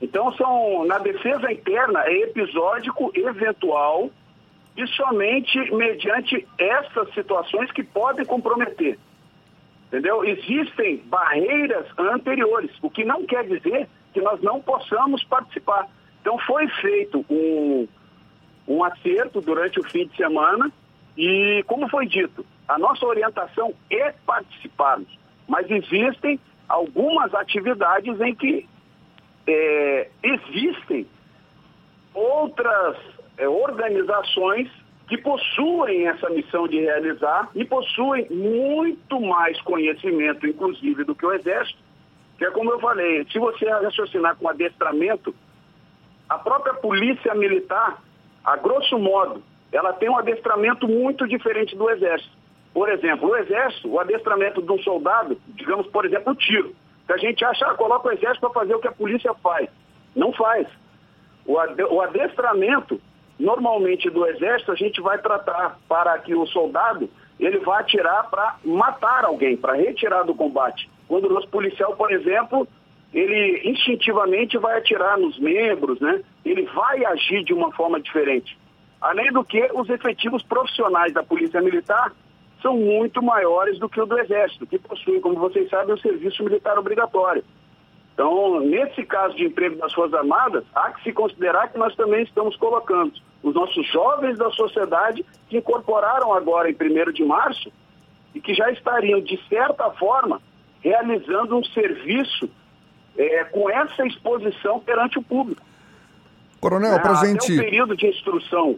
Então, 0.00 0.32
são, 0.32 0.84
na 0.84 0.98
defesa 0.98 1.50
interna, 1.50 2.02
é 2.06 2.22
episódico, 2.22 3.10
eventual 3.14 4.10
e 4.76 4.86
somente 4.88 5.58
mediante 5.74 6.46
essas 6.58 7.12
situações 7.14 7.70
que 7.72 7.82
podem 7.82 8.24
comprometer. 8.24 8.98
Entendeu? 9.88 10.24
Existem 10.24 10.98
barreiras 11.06 11.86
anteriores, 11.98 12.70
o 12.82 12.90
que 12.90 13.04
não 13.04 13.24
quer 13.24 13.44
dizer 13.44 13.88
que 14.12 14.20
nós 14.20 14.40
não 14.42 14.60
possamos 14.60 15.24
participar. 15.24 15.88
Então, 16.20 16.38
foi 16.40 16.68
feito 16.68 17.24
um, 17.30 17.88
um 18.68 18.84
acerto 18.84 19.40
durante 19.40 19.80
o 19.80 19.84
fim 19.84 20.06
de 20.06 20.16
semana 20.16 20.70
e, 21.16 21.64
como 21.66 21.88
foi 21.88 22.06
dito, 22.06 22.44
a 22.68 22.78
nossa 22.78 23.06
orientação 23.06 23.72
é 23.90 24.12
participarmos, 24.26 25.08
mas 25.48 25.70
existem 25.70 26.38
algumas 26.68 27.32
atividades 27.32 28.20
em 28.20 28.34
que 28.34 28.68
é, 29.46 30.08
existem 30.22 31.06
outras 32.14 32.96
é, 33.38 33.48
organizações 33.48 34.68
que 35.08 35.16
possuem 35.18 36.08
essa 36.08 36.28
missão 36.30 36.66
de 36.66 36.80
realizar 36.80 37.48
e 37.54 37.64
possuem 37.64 38.26
muito 38.30 39.20
mais 39.20 39.60
conhecimento, 39.62 40.46
inclusive, 40.46 41.04
do 41.04 41.14
que 41.14 41.24
o 41.24 41.32
Exército, 41.32 41.78
que 42.38 42.44
é 42.44 42.50
como 42.50 42.72
eu 42.72 42.80
falei, 42.80 43.24
se 43.30 43.38
você 43.38 43.68
raciocinar 43.68 44.36
com 44.36 44.48
adestramento, 44.48 45.34
a 46.28 46.38
própria 46.38 46.74
polícia 46.74 47.34
militar, 47.34 48.02
a 48.44 48.56
grosso 48.56 48.98
modo, 48.98 49.42
ela 49.72 49.92
tem 49.92 50.08
um 50.08 50.18
adestramento 50.18 50.88
muito 50.88 51.26
diferente 51.26 51.76
do 51.76 51.88
Exército. 51.88 52.36
Por 52.74 52.88
exemplo, 52.88 53.30
o 53.30 53.36
Exército, 53.36 53.88
o 53.88 54.00
adestramento 54.00 54.60
de 54.60 54.70
um 54.70 54.78
soldado, 54.80 55.40
digamos, 55.48 55.86
por 55.86 56.04
exemplo, 56.04 56.32
o 56.32 56.36
tiro. 56.36 56.74
Que 57.06 57.12
a 57.12 57.16
gente 57.16 57.44
acha, 57.44 57.66
ah, 57.66 57.74
coloca 57.74 58.08
o 58.08 58.12
Exército 58.12 58.40
para 58.40 58.60
fazer 58.60 58.74
o 58.74 58.80
que 58.80 58.88
a 58.88 58.92
polícia 58.92 59.32
faz. 59.34 59.68
Não 60.14 60.32
faz. 60.32 60.66
O 61.46 62.00
adestramento, 62.00 63.00
normalmente 63.38 64.10
do 64.10 64.26
Exército, 64.26 64.72
a 64.72 64.74
gente 64.74 65.00
vai 65.00 65.18
tratar 65.18 65.78
para 65.88 66.18
que 66.18 66.34
o 66.34 66.46
soldado 66.46 67.08
ele 67.38 67.58
vá 67.58 67.80
atirar 67.80 68.28
para 68.30 68.56
matar 68.64 69.24
alguém, 69.24 69.56
para 69.56 69.74
retirar 69.74 70.22
do 70.24 70.34
combate. 70.34 70.90
Quando 71.06 71.26
o 71.26 71.32
nosso 71.32 71.48
policial, 71.48 71.94
por 71.94 72.10
exemplo, 72.10 72.66
ele 73.12 73.62
instintivamente 73.64 74.58
vai 74.58 74.78
atirar 74.78 75.18
nos 75.18 75.38
membros, 75.38 76.00
né? 76.00 76.22
Ele 76.44 76.62
vai 76.66 77.04
agir 77.04 77.44
de 77.44 77.52
uma 77.52 77.70
forma 77.72 78.00
diferente. 78.00 78.58
Além 79.00 79.30
do 79.32 79.44
que, 79.44 79.70
os 79.74 79.88
efetivos 79.88 80.42
profissionais 80.42 81.12
da 81.12 81.22
Polícia 81.22 81.60
Militar 81.60 82.12
são 82.62 82.76
muito 82.76 83.22
maiores 83.22 83.78
do 83.78 83.88
que 83.88 84.00
o 84.00 84.06
do 84.06 84.18
Exército, 84.18 84.66
que 84.66 84.78
possui, 84.78 85.20
como 85.20 85.36
vocês 85.36 85.68
sabem, 85.68 85.94
o 85.94 85.98
serviço 85.98 86.42
militar 86.42 86.78
obrigatório. 86.78 87.44
Então, 88.14 88.60
nesse 88.60 89.04
caso 89.04 89.36
de 89.36 89.44
emprego 89.44 89.76
das 89.76 89.92
Forças 89.92 90.14
Armadas, 90.14 90.64
há 90.74 90.90
que 90.92 91.02
se 91.02 91.12
considerar 91.12 91.68
que 91.68 91.78
nós 91.78 91.94
também 91.94 92.22
estamos 92.22 92.56
colocando 92.56 93.12
os 93.42 93.54
nossos 93.54 93.86
jovens 93.92 94.38
da 94.38 94.50
sociedade 94.50 95.24
que 95.48 95.58
incorporaram 95.58 96.32
agora 96.32 96.70
em 96.70 96.74
1 96.74 97.12
de 97.12 97.24
março 97.24 97.70
e 98.34 98.40
que 98.40 98.54
já 98.54 98.70
estariam, 98.70 99.20
de 99.20 99.38
certa 99.48 99.90
forma, 99.92 100.40
realizando 100.80 101.56
um 101.56 101.64
serviço 101.64 102.48
é, 103.18 103.44
com 103.44 103.68
essa 103.68 104.06
exposição 104.06 104.80
perante 104.80 105.18
o 105.18 105.22
público. 105.22 105.62
Coronel, 106.60 106.94
é, 106.94 106.98
para 106.98 107.14
gente. 107.14 107.52
o 107.52 107.56
período 107.56 107.96
de 107.96 108.06
instrução. 108.06 108.76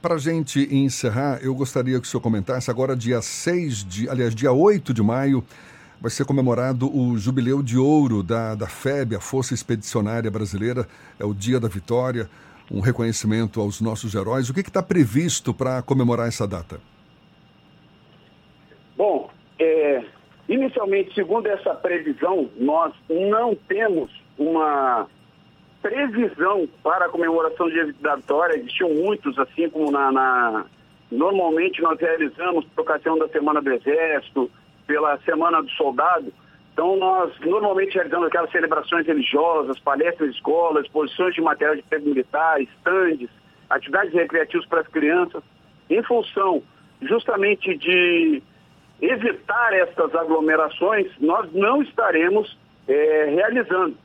Para 0.00 0.14
a 0.14 0.18
gente 0.18 0.60
encerrar, 0.72 1.40
eu 1.42 1.52
gostaria 1.52 1.98
que 2.00 2.06
o 2.06 2.08
senhor 2.08 2.20
comentasse 2.20 2.70
agora, 2.70 2.94
dia 2.94 3.20
6 3.20 3.84
de. 3.84 4.08
Aliás, 4.08 4.32
dia 4.32 4.52
8 4.52 4.94
de 4.94 5.02
maio, 5.02 5.42
vai 6.00 6.08
ser 6.08 6.24
comemorado 6.24 6.88
o 6.96 7.18
Jubileu 7.18 7.64
de 7.64 7.76
Ouro 7.76 8.22
da, 8.22 8.54
da 8.54 8.68
FEB, 8.68 9.16
a 9.16 9.20
Força 9.20 9.54
Expedicionária 9.54 10.30
Brasileira. 10.30 10.86
É 11.18 11.24
o 11.24 11.34
Dia 11.34 11.58
da 11.58 11.66
Vitória, 11.66 12.30
um 12.70 12.78
reconhecimento 12.78 13.60
aos 13.60 13.80
nossos 13.80 14.14
heróis. 14.14 14.48
O 14.48 14.54
que 14.54 14.60
está 14.60 14.80
previsto 14.80 15.52
para 15.52 15.82
comemorar 15.82 16.28
essa 16.28 16.46
data? 16.46 16.80
Bom, 18.96 19.28
é, 19.58 20.04
inicialmente, 20.48 21.12
segundo 21.12 21.48
essa 21.48 21.74
previsão, 21.74 22.48
nós 22.56 22.94
não 23.10 23.56
temos 23.66 24.12
uma 24.38 25.08
previsão 25.82 26.68
para 26.82 27.06
a 27.06 27.08
comemoração 27.08 27.68
da 28.00 28.16
vitória, 28.16 28.56
existiam 28.56 28.90
muitos, 28.90 29.38
assim 29.38 29.68
como 29.70 29.90
na, 29.90 30.10
na, 30.12 30.66
Normalmente 31.10 31.80
nós 31.80 31.98
realizamos 31.98 32.64
por 32.66 32.82
ocasião 32.82 33.18
da 33.18 33.28
Semana 33.28 33.62
do 33.62 33.72
Exército, 33.72 34.50
pela 34.86 35.18
Semana 35.20 35.62
do 35.62 35.70
Soldado. 35.70 36.32
Então 36.72 36.96
nós 36.96 37.32
normalmente 37.40 37.94
realizamos 37.94 38.28
aquelas 38.28 38.50
celebrações 38.50 39.06
religiosas, 39.06 39.78
palestras 39.80 40.30
escolas, 40.34 40.84
exposições 40.84 41.34
de 41.34 41.40
material 41.40 41.76
de 41.76 41.82
defesa 41.82 42.04
militar, 42.04 42.60
estandes, 42.60 43.30
atividades 43.70 44.12
recreativas 44.12 44.66
para 44.66 44.80
as 44.80 44.88
crianças, 44.88 45.42
em 45.88 46.02
função 46.02 46.62
justamente 47.02 47.76
de 47.76 48.42
evitar 49.00 49.72
essas 49.72 50.14
aglomerações, 50.14 51.10
nós 51.20 51.50
não 51.52 51.82
estaremos 51.82 52.56
é, 52.86 53.24
realizando 53.34 53.96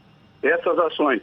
essas 0.41 0.78
ações. 0.80 1.21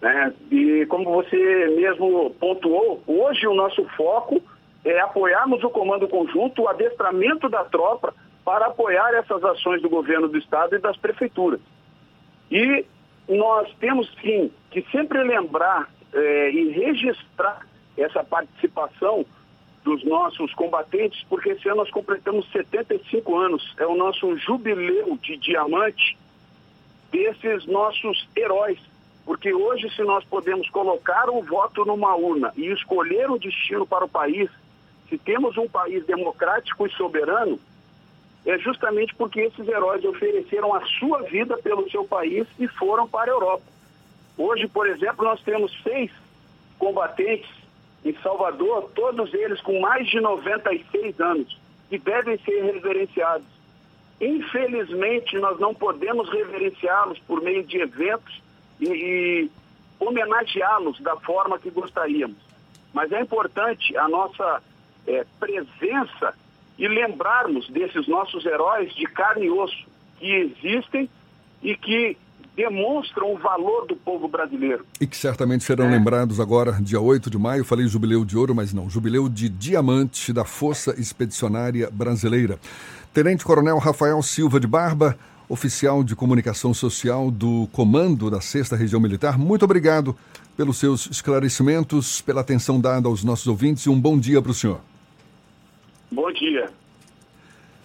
Né? 0.00 0.32
E 0.50 0.86
como 0.86 1.04
você 1.10 1.68
mesmo 1.76 2.30
pontuou, 2.38 3.02
hoje 3.06 3.46
o 3.46 3.54
nosso 3.54 3.84
foco 3.96 4.40
é, 4.84 5.00
apoiarmos 5.00 5.62
o 5.64 5.70
comando 5.70 6.08
conjunto, 6.08 6.62
o 6.62 6.68
adestramento 6.68 7.48
da 7.48 7.64
tropa 7.64 8.14
para 8.44 8.66
apoiar 8.66 9.12
essas 9.14 9.42
ações 9.44 9.82
do 9.82 9.88
governo 9.88 10.28
do 10.28 10.38
estado 10.38 10.74
e 10.74 10.78
das 10.78 10.96
prefeituras. 10.96 11.60
E 12.50 12.84
nós 13.28 13.70
temos 13.78 14.10
sim 14.22 14.50
que 14.70 14.82
sempre 14.90 15.22
lembrar 15.22 15.88
é, 16.12 16.50
e 16.50 16.70
registrar 16.70 17.66
essa 17.96 18.24
participação 18.24 19.26
dos 19.84 20.04
nossos 20.04 20.52
combatentes, 20.54 21.24
porque 21.28 21.50
esse 21.50 21.68
ano 21.68 21.78
nós 21.78 21.90
completamos 21.90 22.50
75 22.52 23.36
anos, 23.36 23.74
é 23.78 23.86
o 23.86 23.96
nosso 23.96 24.36
jubileu 24.36 25.16
de 25.22 25.36
diamante 25.36 26.16
desses 27.10 27.66
nossos 27.66 28.28
heróis. 28.36 28.78
Porque 29.28 29.52
hoje, 29.52 29.94
se 29.94 30.02
nós 30.04 30.24
podemos 30.24 30.70
colocar 30.70 31.28
o 31.28 31.42
voto 31.42 31.84
numa 31.84 32.16
urna 32.16 32.50
e 32.56 32.72
escolher 32.72 33.30
o 33.30 33.38
destino 33.38 33.86
para 33.86 34.06
o 34.06 34.08
país, 34.08 34.48
se 35.06 35.18
temos 35.18 35.58
um 35.58 35.68
país 35.68 36.02
democrático 36.06 36.86
e 36.86 36.90
soberano, 36.92 37.60
é 38.46 38.56
justamente 38.56 39.14
porque 39.14 39.40
esses 39.40 39.68
heróis 39.68 40.02
ofereceram 40.02 40.74
a 40.74 40.80
sua 40.98 41.24
vida 41.24 41.58
pelo 41.58 41.90
seu 41.90 42.06
país 42.06 42.46
e 42.58 42.66
foram 42.68 43.06
para 43.06 43.30
a 43.30 43.34
Europa. 43.34 43.64
Hoje, 44.38 44.66
por 44.66 44.88
exemplo, 44.88 45.26
nós 45.26 45.42
temos 45.42 45.78
seis 45.82 46.10
combatentes 46.78 47.50
em 48.06 48.14
Salvador, 48.22 48.90
todos 48.94 49.34
eles 49.34 49.60
com 49.60 49.78
mais 49.78 50.08
de 50.08 50.20
96 50.20 51.20
anos, 51.20 51.54
que 51.90 51.98
devem 51.98 52.38
ser 52.38 52.62
reverenciados. 52.62 53.46
Infelizmente, 54.22 55.36
nós 55.36 55.60
não 55.60 55.74
podemos 55.74 56.30
reverenciá-los 56.30 57.18
por 57.18 57.42
meio 57.42 57.62
de 57.62 57.76
eventos 57.76 58.47
e, 58.80 58.86
e 58.88 59.50
homenageá-los 59.98 61.00
da 61.00 61.16
forma 61.16 61.58
que 61.58 61.70
gostaríamos. 61.70 62.38
Mas 62.92 63.12
é 63.12 63.20
importante 63.20 63.96
a 63.96 64.08
nossa 64.08 64.62
é, 65.06 65.26
presença 65.38 66.34
e 66.78 66.86
lembrarmos 66.86 67.68
desses 67.68 68.06
nossos 68.06 68.46
heróis 68.46 68.94
de 68.94 69.04
carne 69.06 69.46
e 69.46 69.50
osso 69.50 69.86
que 70.18 70.54
existem 70.62 71.08
e 71.62 71.76
que 71.76 72.16
demonstram 72.54 73.32
o 73.32 73.38
valor 73.38 73.86
do 73.86 73.94
povo 73.94 74.26
brasileiro. 74.26 74.84
E 75.00 75.06
que 75.06 75.16
certamente 75.16 75.62
serão 75.62 75.86
é. 75.86 75.90
lembrados 75.90 76.40
agora, 76.40 76.72
dia 76.72 77.00
8 77.00 77.30
de 77.30 77.38
maio. 77.38 77.64
Falei 77.64 77.86
jubileu 77.86 78.24
de 78.24 78.36
ouro, 78.36 78.52
mas 78.52 78.74
não, 78.74 78.90
jubileu 78.90 79.28
de 79.28 79.48
diamante 79.48 80.32
da 80.32 80.44
Força 80.44 81.00
Expedicionária 81.00 81.88
Brasileira. 81.90 82.58
Tenente 83.14 83.44
Coronel 83.44 83.78
Rafael 83.78 84.20
Silva 84.22 84.58
de 84.58 84.66
Barba, 84.66 85.16
oficial 85.48 86.04
de 86.04 86.14
comunicação 86.14 86.74
social 86.74 87.30
do 87.30 87.68
Comando 87.72 88.30
da 88.30 88.40
Sexta 88.40 88.76
Região 88.76 89.00
Militar, 89.00 89.38
muito 89.38 89.64
obrigado 89.64 90.16
pelos 90.56 90.76
seus 90.78 91.06
esclarecimentos, 91.06 92.20
pela 92.20 92.40
atenção 92.40 92.80
dada 92.80 93.08
aos 93.08 93.22
nossos 93.22 93.46
ouvintes 93.46 93.84
e 93.84 93.88
um 93.88 94.00
bom 94.00 94.18
dia 94.18 94.42
para 94.42 94.50
o 94.50 94.54
senhor. 94.54 94.80
Bom 96.10 96.32
dia. 96.32 96.70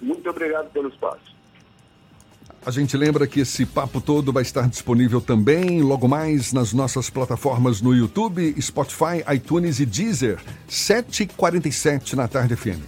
Muito 0.01 0.30
obrigado 0.30 0.70
pelo 0.72 0.89
espaço. 0.89 1.34
A 2.66 2.72
gente 2.72 2.95
lembra 2.95 3.28
que 3.28 3.41
esse 3.41 3.66
papo 3.66 3.99
todo 3.99 4.32
vai 4.32 4.41
estar 4.41 4.70
disponível 4.70 5.20
também 5.20 5.82
logo 5.82 6.07
mais 6.07 6.53
nas 6.53 6.72
nossas 6.72 7.09
plataformas 7.09 7.82
no 7.82 7.93
YouTube, 7.93 8.55
Spotify, 8.61 9.22
iTunes 9.36 9.82
e 9.82 9.86
Deezer, 9.86 10.39
7h47 10.70 12.14
na 12.14 12.28
tarde 12.28 12.55
FM. 12.55 12.80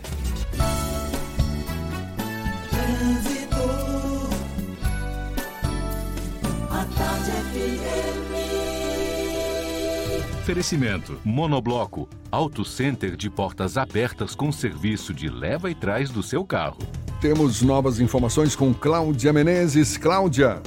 Oferecimento: 10.45 11.19
Monobloco, 11.25 12.07
Auto 12.29 12.63
Center 12.63 13.15
de 13.15 13.31
portas 13.31 13.77
abertas 13.77 14.35
com 14.35 14.51
serviço 14.51 15.11
de 15.11 15.27
leva 15.27 15.71
e 15.71 15.73
trás 15.73 16.11
do 16.11 16.21
seu 16.21 16.45
carro. 16.45 16.77
Temos 17.19 17.63
novas 17.63 17.99
informações 17.99 18.55
com 18.55 18.71
Cláudia 18.71 19.33
Menezes. 19.33 19.97
Cláudia. 19.97 20.61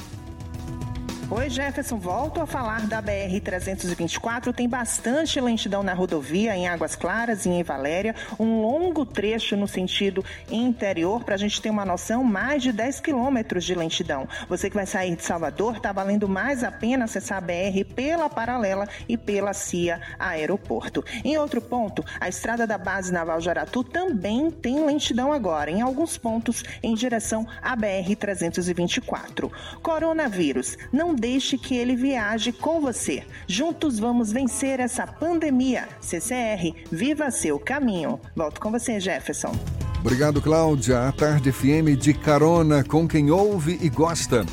Oi, 1.31 1.47
Jefferson. 1.47 1.99
Volto 1.99 2.41
a 2.41 2.47
falar 2.47 2.87
da 2.87 3.03
BR-324. 3.03 4.51
Tem 4.51 4.67
bastante 4.67 5.39
lentidão 5.39 5.83
na 5.83 5.93
rodovia, 5.93 6.55
em 6.55 6.67
Águas 6.67 6.95
Claras 6.95 7.45
e 7.45 7.49
em 7.49 7.61
Valéria. 7.61 8.15
Um 8.39 8.63
longo 8.63 9.05
trecho 9.05 9.55
no 9.55 9.67
sentido 9.67 10.25
interior, 10.49 11.23
para 11.23 11.35
a 11.35 11.37
gente 11.37 11.61
ter 11.61 11.69
uma 11.69 11.85
noção, 11.85 12.23
mais 12.23 12.63
de 12.63 12.71
10 12.71 13.01
quilômetros 13.01 13.63
de 13.63 13.75
lentidão. 13.75 14.27
Você 14.47 14.71
que 14.71 14.75
vai 14.75 14.87
sair 14.87 15.15
de 15.15 15.23
Salvador, 15.23 15.77
está 15.77 15.91
valendo 15.91 16.27
mais 16.27 16.63
a 16.63 16.71
pena 16.71 17.05
acessar 17.05 17.37
a 17.37 17.41
BR 17.41 17.85
pela 17.93 18.27
paralela 18.27 18.89
e 19.07 19.15
pela 19.15 19.53
CIA 19.53 20.01
Aeroporto. 20.17 21.05
Em 21.23 21.37
outro 21.37 21.61
ponto, 21.61 22.03
a 22.19 22.27
estrada 22.27 22.65
da 22.65 22.79
Base 22.79 23.13
Naval 23.13 23.39
Jaratu 23.39 23.83
também 23.83 24.49
tem 24.49 24.83
lentidão 24.83 25.31
agora, 25.31 25.69
em 25.69 25.81
alguns 25.81 26.17
pontos 26.17 26.63
em 26.81 26.95
direção 26.95 27.45
à 27.61 27.77
BR-324. 27.77 29.51
Coronavírus. 29.83 30.75
Não 30.91 31.18
deixe 31.19 31.57
que 31.57 31.75
ele 31.75 31.95
viaje 31.95 32.51
com 32.51 32.79
você. 32.79 33.23
Juntos 33.47 33.99
vamos 33.99 34.31
vencer 34.31 34.79
essa 34.79 35.05
pandemia. 35.05 35.87
CCR, 35.99 36.73
viva 36.91 37.29
seu 37.29 37.59
caminho. 37.59 38.19
Volto 38.35 38.61
com 38.61 38.71
você, 38.71 38.99
Jefferson. 38.99 39.53
Obrigado, 39.99 40.41
Cláudia. 40.41 41.07
A 41.07 41.11
Tarde 41.11 41.51
FM 41.51 41.97
de 41.99 42.13
carona 42.13 42.83
com 42.83 43.07
quem 43.07 43.29
ouve 43.29 43.77
e 43.81 43.89
gosta. 43.89 44.45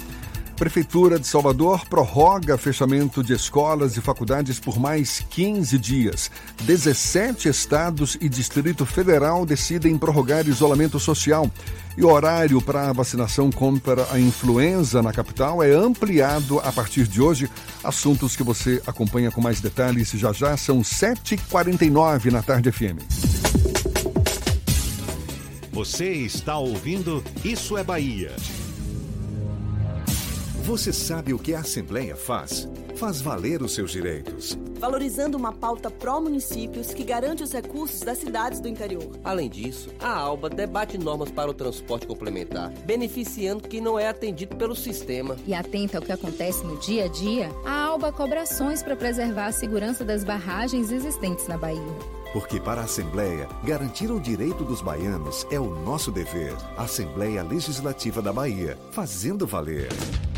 Prefeitura 0.57 1.19
de 1.19 1.27
Salvador 1.27 1.87
prorroga 1.87 2.57
fechamento 2.57 3.23
de 3.23 3.35
escolas 3.35 3.95
e 3.99 4.01
faculdades 4.01 4.59
por 4.59 4.79
mais 4.79 5.21
15 5.29 5.79
dias. 5.79 6.31
17 6.63 7.47
estados 7.47 8.17
e 8.23 8.29
Distrito 8.29 8.87
Federal 8.87 9.45
decidem 9.45 9.99
prorrogar 9.99 10.49
isolamento 10.49 10.99
social. 10.99 11.51
E 11.95 12.03
o 12.03 12.09
horário 12.09 12.61
para 12.63 12.89
a 12.89 12.93
vacinação 12.93 13.51
contra 13.53 14.07
a 14.11 14.19
influenza 14.19 15.03
na 15.03 15.13
capital 15.13 15.63
é 15.63 15.73
ampliado 15.73 16.59
a 16.61 16.73
partir 16.73 17.07
de 17.07 17.21
hoje. 17.21 17.51
Assuntos 17.85 18.35
que 18.35 18.43
você 18.43 18.83
acompanha 18.87 19.31
com 19.31 19.43
mais 19.43 19.61
detalhes 19.61 20.11
já 20.13 20.33
já 20.33 20.57
são 20.57 20.81
7h49 20.81 22.31
na 22.31 22.43
Tarde 22.43 22.73
FM. 22.73 22.97
Você 25.71 26.13
está 26.13 26.57
ouvindo 26.57 27.23
Isso 27.45 27.77
é 27.77 27.85
Bahia. 27.85 28.35
Você 30.67 30.93
sabe 30.93 31.33
o 31.33 31.39
que 31.39 31.55
a 31.55 31.61
Assembleia 31.61 32.17
faz? 32.17 32.69
Faz 32.97 33.21
valer 33.21 33.62
os 33.62 33.73
seus 33.73 33.93
direitos. 33.93 34.59
Valorizando 34.81 35.39
uma 35.39 35.53
pauta 35.53 35.89
pró-municípios 35.93 36.93
que 36.93 37.05
garante 37.05 37.45
os 37.45 37.53
recursos 37.53 38.01
das 38.01 38.19
cidades 38.19 38.59
do 38.59 38.67
interior. 38.67 39.09
Além 39.23 39.49
disso, 39.49 39.91
a 40.01 40.12
ALBA 40.12 40.51
debate 40.51 40.99
normas 40.99 41.31
para 41.31 41.49
o 41.49 41.55
transporte 41.55 42.05
complementar, 42.05 42.71
beneficiando 42.85 43.69
quem 43.69 43.81
não 43.81 43.97
é 43.97 44.09
atendido 44.09 44.57
pelo 44.57 44.75
sistema. 44.75 45.37
E 45.47 45.55
atenta 45.55 45.99
ao 45.99 46.03
que 46.03 46.11
acontece 46.11 46.64
no 46.64 46.77
dia 46.81 47.05
a 47.05 47.09
dia, 47.09 47.49
a 47.64 47.85
ALBA 47.85 48.11
cobra 48.11 48.43
ações 48.43 48.83
para 48.83 48.97
preservar 48.97 49.47
a 49.47 49.53
segurança 49.53 50.05
das 50.05 50.25
barragens 50.25 50.91
existentes 50.91 51.47
na 51.47 51.57
Bahia. 51.57 51.81
Porque 52.33 52.59
para 52.59 52.81
a 52.81 52.85
Assembleia, 52.85 53.49
garantir 53.62 54.11
o 54.11 54.19
direito 54.19 54.64
dos 54.64 54.83
baianos 54.83 55.47
é 55.49 55.61
o 55.61 55.77
nosso 55.85 56.11
dever. 56.11 56.57
Assembleia 56.77 57.45
Legislativa 57.45 58.21
da 58.21 58.33
Bahia, 58.33 58.77
fazendo 58.91 59.47
valer. 59.47 59.91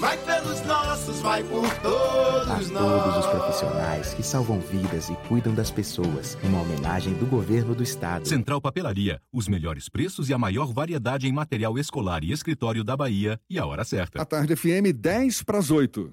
vai 0.00 0.16
pelos 0.18 0.60
nossos, 0.62 1.20
vai 1.20 1.42
por 1.44 1.68
todos 1.80 2.48
a 2.48 2.56
nós. 2.56 2.70
todos 2.70 3.16
os 3.18 3.26
profissionais 3.26 4.14
que 4.14 4.22
salvam 4.22 4.60
vidas 4.60 5.08
e 5.08 5.16
cuidam 5.28 5.54
das 5.54 5.70
pessoas. 5.70 6.36
Uma 6.42 6.62
homenagem 6.62 7.14
do 7.14 7.26
governo 7.26 7.74
do 7.74 7.82
estado. 7.82 8.26
Central 8.26 8.60
Papelaria, 8.60 9.20
os 9.32 9.48
melhores 9.48 9.88
preços 9.88 10.28
e 10.28 10.34
a 10.34 10.38
maior 10.38 10.72
variedade 10.72 11.26
em 11.26 11.32
material 11.32 11.78
escolar 11.78 12.22
e 12.22 12.32
escritório 12.32 12.84
da 12.84 12.96
Bahia 12.96 13.40
e 13.48 13.58
a 13.58 13.66
hora 13.66 13.84
certa. 13.84 14.20
A 14.20 14.24
tarde 14.24 14.54
FM 14.54 14.92
10 14.94 15.42
para 15.42 15.58
as 15.58 15.70
8. 15.70 16.12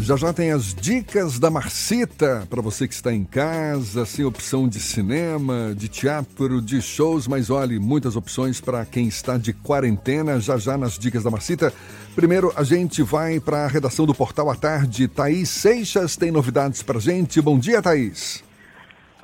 Já 0.00 0.16
já 0.16 0.32
tem 0.34 0.50
as 0.50 0.74
dicas 0.74 1.38
da 1.38 1.50
Marcita 1.50 2.46
para 2.50 2.60
você 2.60 2.86
que 2.86 2.92
está 2.92 3.12
em 3.12 3.24
casa, 3.24 4.04
sem 4.04 4.24
opção 4.24 4.68
de 4.68 4.78
cinema, 4.78 5.74
de 5.74 5.88
teatro, 5.88 6.60
de 6.60 6.82
shows, 6.82 7.26
mas 7.26 7.48
olhe, 7.48 7.78
muitas 7.78 8.16
opções 8.16 8.60
para 8.60 8.84
quem 8.84 9.06
está 9.06 9.38
de 9.38 9.54
quarentena, 9.54 10.40
já 10.40 10.58
já 10.58 10.76
nas 10.76 10.98
dicas 10.98 11.22
da 11.22 11.30
Marcita. 11.30 11.72
Primeiro, 12.14 12.52
a 12.56 12.64
gente 12.64 13.02
vai 13.02 13.40
para 13.40 13.64
a 13.64 13.68
redação 13.68 14.04
do 14.04 14.14
Portal 14.14 14.50
à 14.50 14.56
Tarde. 14.56 15.08
Thaís 15.08 15.48
Seixas 15.48 16.16
tem 16.16 16.30
novidades 16.30 16.82
para 16.82 17.00
gente. 17.00 17.40
Bom 17.40 17.58
dia, 17.58 17.80
Thaís. 17.80 18.44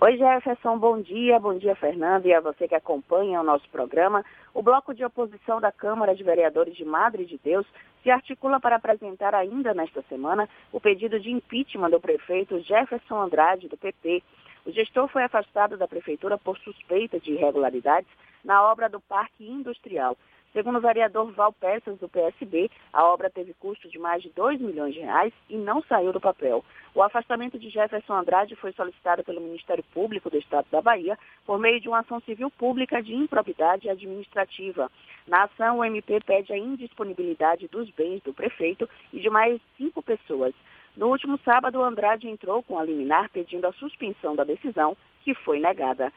Oi, 0.02 0.16
Jefferson, 0.16 0.78
bom 0.78 0.98
dia. 1.02 1.38
Bom 1.38 1.58
dia, 1.58 1.74
Fernando, 1.74 2.24
e 2.24 2.32
a 2.32 2.40
você 2.40 2.66
que 2.66 2.74
acompanha 2.74 3.38
o 3.38 3.44
nosso 3.44 3.68
programa. 3.70 4.24
O 4.54 4.62
bloco 4.62 4.94
de 4.94 5.04
oposição 5.04 5.60
da 5.60 5.70
Câmara 5.70 6.14
de 6.14 6.24
Vereadores 6.24 6.74
de 6.74 6.86
Madre 6.86 7.26
de 7.26 7.38
Deus 7.44 7.66
se 8.02 8.10
articula 8.10 8.60
para 8.60 8.76
apresentar 8.76 9.34
ainda 9.34 9.74
nesta 9.74 10.02
semana 10.02 10.48
o 10.72 10.80
pedido 10.80 11.18
de 11.20 11.30
impeachment 11.30 11.90
do 11.90 12.00
prefeito 12.00 12.60
Jefferson 12.60 13.20
Andrade, 13.20 13.68
do 13.68 13.76
PP. 13.76 14.22
O 14.66 14.70
gestor 14.70 15.08
foi 15.08 15.24
afastado 15.24 15.76
da 15.76 15.88
prefeitura 15.88 16.36
por 16.38 16.58
suspeita 16.58 17.18
de 17.18 17.32
irregularidades 17.32 18.10
na 18.44 18.62
obra 18.62 18.88
do 18.88 19.00
Parque 19.00 19.46
Industrial. 19.46 20.16
Segundo 20.52 20.78
o 20.78 20.80
vereador 20.80 21.30
Val 21.32 21.52
Peças, 21.52 21.98
do 21.98 22.08
PSB, 22.08 22.70
a 22.92 23.04
obra 23.04 23.30
teve 23.30 23.54
custo 23.54 23.88
de 23.88 23.98
mais 23.98 24.20
de 24.22 24.30
2 24.30 24.60
milhões 24.60 24.94
de 24.94 25.00
reais 25.00 25.32
e 25.48 25.56
não 25.56 25.80
saiu 25.82 26.12
do 26.12 26.20
papel. 26.20 26.64
O 26.92 27.02
afastamento 27.02 27.58
de 27.58 27.70
Jefferson 27.70 28.14
Andrade 28.14 28.56
foi 28.56 28.72
solicitado 28.72 29.22
pelo 29.22 29.40
Ministério 29.40 29.84
Público 29.94 30.28
do 30.28 30.36
Estado 30.36 30.66
da 30.70 30.82
Bahia 30.82 31.16
por 31.46 31.58
meio 31.58 31.80
de 31.80 31.88
uma 31.88 32.00
ação 32.00 32.20
civil 32.20 32.50
pública 32.50 33.00
de 33.00 33.14
improbidade 33.14 33.88
administrativa. 33.88 34.90
Na 35.26 35.44
ação, 35.44 35.78
o 35.78 35.84
MP 35.84 36.20
pede 36.20 36.52
a 36.52 36.58
indisponibilidade 36.58 37.68
dos 37.68 37.88
bens 37.90 38.20
do 38.22 38.34
prefeito 38.34 38.88
e 39.12 39.20
de 39.20 39.30
mais 39.30 39.60
cinco 39.76 40.02
pessoas. 40.02 40.52
No 40.96 41.08
último 41.08 41.38
sábado, 41.44 41.80
Andrade 41.80 42.28
entrou 42.28 42.62
com 42.62 42.76
a 42.76 42.84
liminar 42.84 43.30
pedindo 43.30 43.66
a 43.66 43.72
suspensão 43.74 44.34
da 44.34 44.42
decisão, 44.42 44.96
que 45.22 45.32
foi 45.32 45.60
negada. 45.60 46.12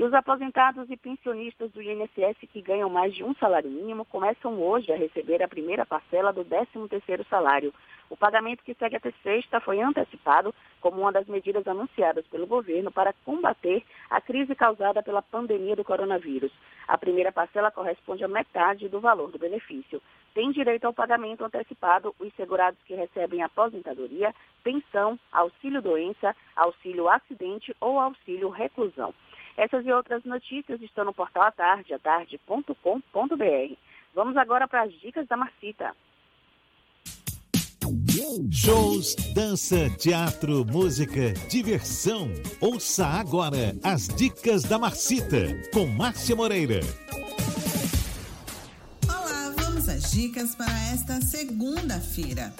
E 0.00 0.02
os 0.02 0.14
aposentados 0.14 0.88
e 0.88 0.96
pensionistas 0.96 1.70
do 1.72 1.82
INSS 1.82 2.38
que 2.50 2.62
ganham 2.62 2.88
mais 2.88 3.14
de 3.14 3.22
um 3.22 3.34
salário 3.34 3.68
mínimo 3.68 4.06
começam 4.06 4.58
hoje 4.58 4.90
a 4.90 4.96
receber 4.96 5.42
a 5.42 5.46
primeira 5.46 5.84
parcela 5.84 6.32
do 6.32 6.42
13º 6.42 7.22
salário. 7.28 7.70
O 8.08 8.16
pagamento 8.16 8.64
que 8.64 8.72
segue 8.72 8.96
até 8.96 9.12
sexta 9.22 9.60
foi 9.60 9.78
antecipado 9.78 10.54
como 10.80 11.02
uma 11.02 11.12
das 11.12 11.26
medidas 11.26 11.68
anunciadas 11.68 12.26
pelo 12.28 12.46
governo 12.46 12.90
para 12.90 13.12
combater 13.26 13.84
a 14.08 14.22
crise 14.22 14.54
causada 14.54 15.02
pela 15.02 15.20
pandemia 15.20 15.76
do 15.76 15.84
coronavírus. 15.84 16.50
A 16.88 16.96
primeira 16.96 17.30
parcela 17.30 17.70
corresponde 17.70 18.24
a 18.24 18.28
metade 18.28 18.88
do 18.88 19.00
valor 19.00 19.30
do 19.30 19.38
benefício. 19.38 20.00
Tem 20.32 20.50
direito 20.50 20.86
ao 20.86 20.94
pagamento 20.94 21.44
antecipado 21.44 22.14
os 22.18 22.32
segurados 22.36 22.80
que 22.86 22.94
recebem 22.94 23.42
aposentadoria, 23.42 24.34
pensão, 24.64 25.18
auxílio-doença, 25.30 26.34
auxílio-acidente 26.56 27.76
ou 27.82 28.00
auxílio-reclusão. 28.00 29.12
Essas 29.60 29.84
e 29.84 29.92
outras 29.92 30.24
notícias 30.24 30.80
estão 30.80 31.04
no 31.04 31.12
portal 31.12 31.42
atarde, 31.42 31.92
atarde.com.br. 31.92 33.76
Vamos 34.14 34.34
agora 34.38 34.66
para 34.66 34.84
as 34.84 34.92
dicas 35.02 35.28
da 35.28 35.36
Marcita. 35.36 35.94
Shows, 38.50 39.14
dança, 39.34 39.90
teatro, 39.98 40.64
música, 40.64 41.34
diversão. 41.50 42.30
Ouça 42.58 43.06
agora 43.06 43.76
as 43.84 44.08
dicas 44.08 44.62
da 44.62 44.78
Marcita 44.78 45.48
com 45.74 45.86
Márcia 45.86 46.34
Moreira. 46.34 46.80
Olá, 49.06 49.54
vamos 49.58 49.90
às 49.90 50.10
dicas 50.10 50.54
para 50.54 50.72
esta 50.90 51.20
segunda-feira. 51.20 52.50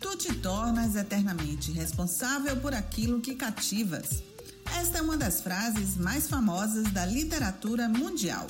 Tu 0.00 0.18
te 0.18 0.40
tornas 0.40 0.96
eternamente 0.96 1.70
responsável 1.70 2.60
por 2.60 2.74
aquilo 2.74 3.20
que 3.20 3.36
cativas. 3.36 4.33
Esta 4.72 4.98
é 4.98 5.02
uma 5.02 5.16
das 5.16 5.40
frases 5.40 5.96
mais 5.96 6.28
famosas 6.28 6.90
da 6.92 7.04
literatura 7.06 7.88
mundial. 7.88 8.46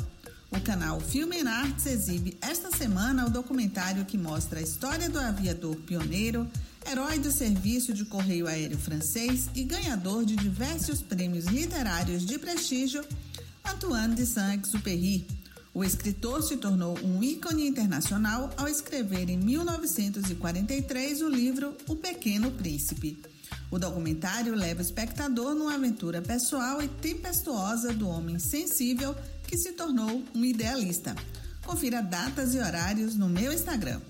O 0.50 0.60
canal 0.60 1.00
Filme 1.00 1.40
and 1.40 1.50
Arts 1.50 1.86
exibe 1.86 2.36
esta 2.40 2.70
semana 2.70 3.26
o 3.26 3.30
documentário 3.30 4.04
que 4.04 4.16
mostra 4.16 4.60
a 4.60 4.62
história 4.62 5.10
do 5.10 5.18
aviador 5.18 5.74
pioneiro, 5.76 6.48
herói 6.88 7.18
do 7.18 7.32
serviço 7.32 7.92
de 7.92 8.04
correio 8.04 8.46
aéreo 8.46 8.78
francês 8.78 9.50
e 9.54 9.64
ganhador 9.64 10.24
de 10.24 10.36
diversos 10.36 11.02
prêmios 11.02 11.46
literários 11.46 12.24
de 12.24 12.38
prestígio, 12.38 13.04
Antoine 13.64 14.14
de 14.14 14.24
Saint-Exupéry. 14.26 15.26
O 15.74 15.82
escritor 15.82 16.40
se 16.40 16.56
tornou 16.56 16.96
um 17.00 17.20
ícone 17.20 17.66
internacional 17.66 18.48
ao 18.56 18.68
escrever 18.68 19.28
em 19.28 19.36
1943 19.36 21.20
o 21.20 21.28
livro 21.28 21.76
O 21.88 21.96
Pequeno 21.96 22.52
Príncipe. 22.52 23.33
O 23.70 23.78
documentário 23.78 24.54
leva 24.54 24.80
o 24.80 24.84
espectador 24.84 25.54
numa 25.54 25.74
aventura 25.74 26.22
pessoal 26.22 26.82
e 26.82 26.88
tempestuosa 26.88 27.92
do 27.92 28.08
homem 28.08 28.38
sensível 28.38 29.16
que 29.46 29.56
se 29.56 29.72
tornou 29.72 30.22
um 30.34 30.44
idealista. 30.44 31.14
Confira 31.64 32.02
datas 32.02 32.54
e 32.54 32.58
horários 32.58 33.16
no 33.16 33.28
meu 33.28 33.52
Instagram. 33.52 34.00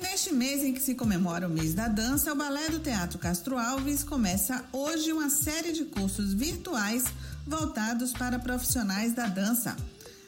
Neste 0.00 0.32
mês 0.32 0.62
em 0.62 0.74
que 0.74 0.80
se 0.80 0.94
comemora 0.94 1.46
o 1.46 1.50
mês 1.50 1.72
da 1.72 1.88
dança, 1.88 2.32
o 2.32 2.36
Balé 2.36 2.68
do 2.68 2.80
Teatro 2.80 3.18
Castro 3.18 3.56
Alves 3.56 4.02
começa 4.02 4.64
hoje 4.72 5.10
uma 5.10 5.30
série 5.30 5.72
de 5.72 5.84
cursos 5.84 6.34
virtuais 6.34 7.04
voltados 7.46 8.12
para 8.12 8.38
profissionais 8.38 9.14
da 9.14 9.26
dança. 9.26 9.74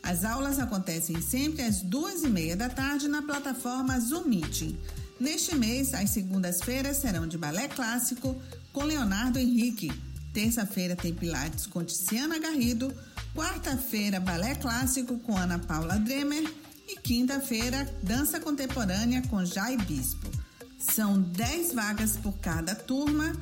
As 0.02 0.24
aulas 0.24 0.58
acontecem 0.58 1.20
sempre 1.20 1.62
às 1.62 1.82
duas 1.82 2.22
e 2.22 2.28
meia 2.28 2.56
da 2.56 2.70
tarde 2.70 3.08
na 3.08 3.20
plataforma 3.20 4.00
Zoom 4.00 4.24
Meeting. 4.24 4.78
Neste 5.20 5.54
mês, 5.56 5.94
as 5.94 6.10
segundas-feiras 6.10 6.98
serão 6.98 7.26
de 7.26 7.36
balé 7.36 7.66
clássico 7.66 8.40
com 8.72 8.84
Leonardo 8.84 9.38
Henrique. 9.38 9.90
Terça-feira 10.32 10.94
tem 10.94 11.12
Pilates 11.12 11.66
com 11.66 11.84
Tiziana 11.84 12.38
Garrido. 12.38 12.94
Quarta-feira, 13.34 14.20
balé 14.20 14.54
clássico 14.54 15.18
com 15.18 15.36
Ana 15.36 15.58
Paula 15.58 15.98
Dremer. 15.98 16.48
E 16.86 16.96
quinta-feira, 16.96 17.92
dança 18.02 18.38
contemporânea 18.38 19.22
com 19.22 19.44
Jai 19.44 19.76
Bispo. 19.76 20.30
São 20.78 21.20
10 21.20 21.74
vagas 21.74 22.16
por 22.16 22.38
cada 22.38 22.74
turma 22.74 23.34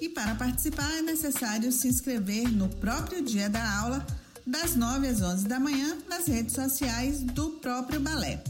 e 0.00 0.08
para 0.08 0.34
participar 0.34 0.90
é 0.96 1.02
necessário 1.02 1.70
se 1.70 1.88
inscrever 1.88 2.50
no 2.50 2.68
próprio 2.68 3.22
dia 3.22 3.50
da 3.50 3.78
aula, 3.80 4.06
das 4.46 4.74
9 4.74 5.06
às 5.06 5.20
11 5.20 5.46
da 5.46 5.60
manhã, 5.60 5.98
nas 6.08 6.26
redes 6.26 6.54
sociais 6.54 7.22
do 7.22 7.50
próprio 7.60 8.00
balé. 8.00 8.42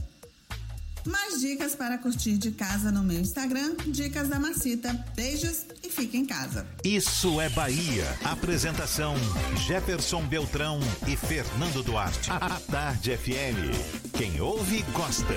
Mais 1.06 1.40
dicas 1.40 1.74
para 1.74 1.98
curtir 1.98 2.36
de 2.36 2.50
casa 2.50 2.90
no 2.90 3.02
meu 3.02 3.20
Instagram, 3.20 3.74
Dicas 3.86 4.28
da 4.28 4.38
Macita. 4.38 4.92
Beijos 5.14 5.66
e 5.82 5.88
fique 5.88 6.16
em 6.16 6.26
casa. 6.26 6.66
Isso 6.84 7.40
é 7.40 7.48
Bahia. 7.48 8.04
Apresentação: 8.24 9.14
Jefferson 9.66 10.22
Beltrão 10.26 10.80
e 11.06 11.16
Fernando 11.16 11.82
Duarte. 11.82 12.30
A 12.30 12.60
Tarde 12.70 13.16
FM. 13.16 14.12
Quem 14.12 14.40
ouve, 14.40 14.82
gosta. 14.92 15.34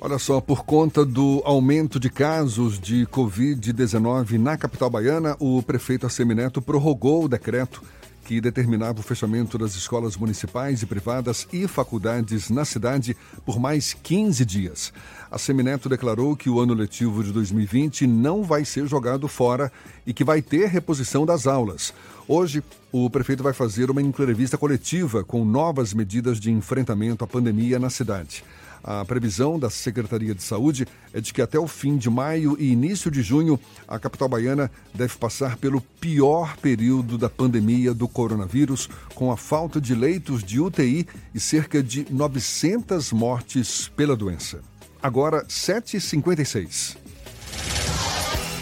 Olha 0.00 0.18
só, 0.18 0.40
por 0.40 0.64
conta 0.64 1.04
do 1.04 1.42
aumento 1.44 1.98
de 1.98 2.08
casos 2.08 2.78
de 2.78 3.04
Covid-19 3.06 4.38
na 4.38 4.56
capital 4.56 4.88
baiana, 4.88 5.36
o 5.40 5.60
prefeito 5.60 6.06
Assemineto 6.06 6.62
prorrogou 6.62 7.24
o 7.24 7.28
decreto 7.28 7.82
que 8.28 8.42
determinava 8.42 9.00
o 9.00 9.02
fechamento 9.02 9.56
das 9.56 9.74
escolas 9.74 10.14
municipais 10.14 10.82
e 10.82 10.86
privadas 10.86 11.48
e 11.50 11.66
faculdades 11.66 12.50
na 12.50 12.62
cidade 12.62 13.16
por 13.42 13.58
mais 13.58 13.94
15 13.94 14.44
dias. 14.44 14.92
A 15.30 15.38
Semineto 15.38 15.88
declarou 15.88 16.36
que 16.36 16.50
o 16.50 16.60
ano 16.60 16.74
letivo 16.74 17.24
de 17.24 17.32
2020 17.32 18.06
não 18.06 18.42
vai 18.42 18.66
ser 18.66 18.86
jogado 18.86 19.26
fora 19.28 19.72
e 20.06 20.12
que 20.12 20.24
vai 20.24 20.42
ter 20.42 20.68
reposição 20.68 21.24
das 21.24 21.46
aulas. 21.46 21.94
Hoje, 22.28 22.62
o 22.92 23.08
prefeito 23.08 23.42
vai 23.42 23.54
fazer 23.54 23.90
uma 23.90 24.02
entrevista 24.02 24.58
coletiva 24.58 25.24
com 25.24 25.42
novas 25.42 25.94
medidas 25.94 26.38
de 26.38 26.50
enfrentamento 26.50 27.24
à 27.24 27.26
pandemia 27.26 27.78
na 27.78 27.88
cidade. 27.88 28.44
A 28.82 29.04
previsão 29.04 29.58
da 29.58 29.70
Secretaria 29.70 30.34
de 30.34 30.42
Saúde 30.42 30.86
é 31.12 31.20
de 31.20 31.32
que 31.32 31.42
até 31.42 31.58
o 31.58 31.66
fim 31.66 31.96
de 31.96 32.08
maio 32.08 32.56
e 32.58 32.70
início 32.70 33.10
de 33.10 33.22
junho, 33.22 33.58
a 33.86 33.98
capital 33.98 34.28
baiana 34.28 34.70
deve 34.94 35.16
passar 35.16 35.56
pelo 35.56 35.80
pior 35.80 36.56
período 36.56 37.18
da 37.18 37.28
pandemia 37.28 37.92
do 37.92 38.08
coronavírus, 38.08 38.88
com 39.14 39.30
a 39.30 39.36
falta 39.36 39.80
de 39.80 39.94
leitos 39.94 40.42
de 40.42 40.60
UTI 40.60 41.06
e 41.34 41.40
cerca 41.40 41.82
de 41.82 42.06
900 42.10 43.12
mortes 43.12 43.88
pela 43.88 44.16
doença. 44.16 44.60
Agora, 45.02 45.44
7h56. 45.46 46.96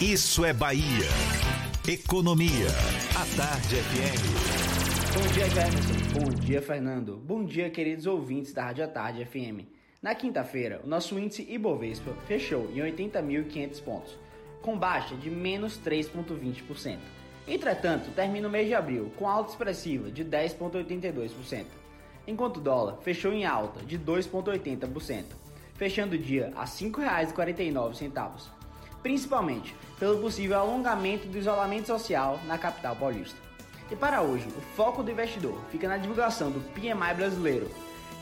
Isso 0.01 0.45
é 0.45 0.53
Bahia. 0.53 1.07
Economia. 1.87 2.67
A 3.15 3.25
Tarde 3.35 3.75
FM. 3.77 4.57
Bom 5.15 5.27
dia, 5.33 5.49
Jefferson. 5.49 6.19
Bom 6.19 6.29
dia, 6.29 6.61
Fernando. 6.61 7.17
Bom 7.17 7.43
dia, 7.43 7.69
queridos 7.71 8.05
ouvintes 8.05 8.53
da 8.53 8.65
Rádio 8.65 8.87
Tarde 8.89 9.25
FM. 9.25 9.76
Na 9.99 10.13
quinta-feira, 10.13 10.79
o 10.83 10.87
nosso 10.87 11.17
índice 11.17 11.45
Ibovespa 11.49 12.13
fechou 12.27 12.69
em 12.71 12.75
80.500 12.75 13.81
pontos, 13.81 14.17
com 14.61 14.77
baixa 14.77 15.15
de 15.15 15.27
menos 15.27 15.79
3,20%. 15.79 16.99
Entretanto, 17.47 18.11
termina 18.11 18.47
o 18.47 18.51
mês 18.51 18.67
de 18.67 18.75
abril 18.75 19.11
com 19.17 19.27
alta 19.27 19.49
expressiva 19.49 20.11
de 20.11 20.23
10,82%, 20.23 21.65
enquanto 22.27 22.57
o 22.57 22.61
dólar 22.61 22.97
fechou 23.01 23.33
em 23.33 23.43
alta 23.45 23.83
de 23.83 23.97
2,80%, 23.97 25.23
fechando 25.73 26.13
o 26.13 26.19
dia 26.19 26.53
a 26.55 26.61
R$ 26.61 26.67
5,49, 26.67 28.49
principalmente 29.01 29.75
pelo 29.97 30.21
possível 30.21 30.59
alongamento 30.59 31.27
do 31.27 31.39
isolamento 31.39 31.87
social 31.87 32.39
na 32.45 32.59
capital 32.59 32.95
paulista. 32.95 33.39
E 33.89 33.95
para 33.95 34.21
hoje, 34.21 34.47
o 34.49 34.61
foco 34.75 35.01
do 35.01 35.09
investidor 35.09 35.59
fica 35.71 35.87
na 35.87 35.97
divulgação 35.97 36.51
do 36.51 36.59
PMI 36.73 37.15
brasileiro, 37.15 37.71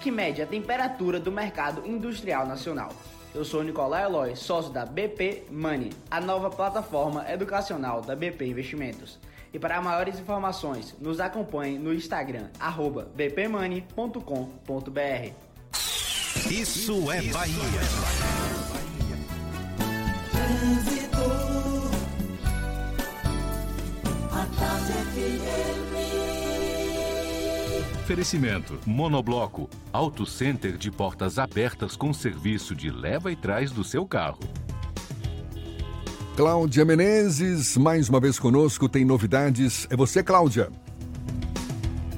que 0.06 0.12
mede 0.12 0.40
a 0.40 0.46
temperatura 0.46 1.20
do 1.20 1.32
mercado 1.32 1.82
industrial 1.84 2.46
nacional. 2.46 2.94
Eu 3.34 3.44
sou 3.44 3.64
Nicolai 3.64 4.04
Eloy, 4.04 4.36
sócio 4.36 4.72
da 4.72 4.86
BP 4.86 5.46
Money, 5.50 5.90
a 6.12 6.22
nova 6.22 6.52
plataforma 6.52 7.28
educacional 7.28 8.02
da 8.02 8.16
BP 8.16 8.46
Investimentos. 8.46 9.18
E 9.52 9.58
para 9.58 9.82
maiores 9.82 10.20
informações, 10.20 10.94
nos 11.02 11.20
acompanhe 11.20 11.80
no 11.80 11.92
Instagram, 11.92 12.50
bpmoney.com.br. 13.16 14.22
Isso 16.52 17.12
é 17.12 17.24
Bahia. 17.24 17.56
Oferecimento: 28.06 28.80
Monobloco, 28.86 29.68
Auto 29.92 30.28
Center 30.28 30.78
de 30.78 30.92
portas 30.92 31.40
abertas 31.40 31.96
com 31.96 32.14
serviço 32.14 32.76
de 32.76 32.92
leva 32.92 33.32
e 33.32 33.36
trás 33.36 33.72
do 33.72 33.84
seu 33.84 34.06
carro. 34.06 34.42
Cláudia 36.38 36.86
Menezes, 36.86 37.76
mais 37.76 38.08
uma 38.08 38.20
vez 38.20 38.38
conosco, 38.38 38.88
tem 38.88 39.04
novidades. 39.04 39.88
É 39.90 39.96
você, 39.96 40.22
Cláudia. 40.22 40.70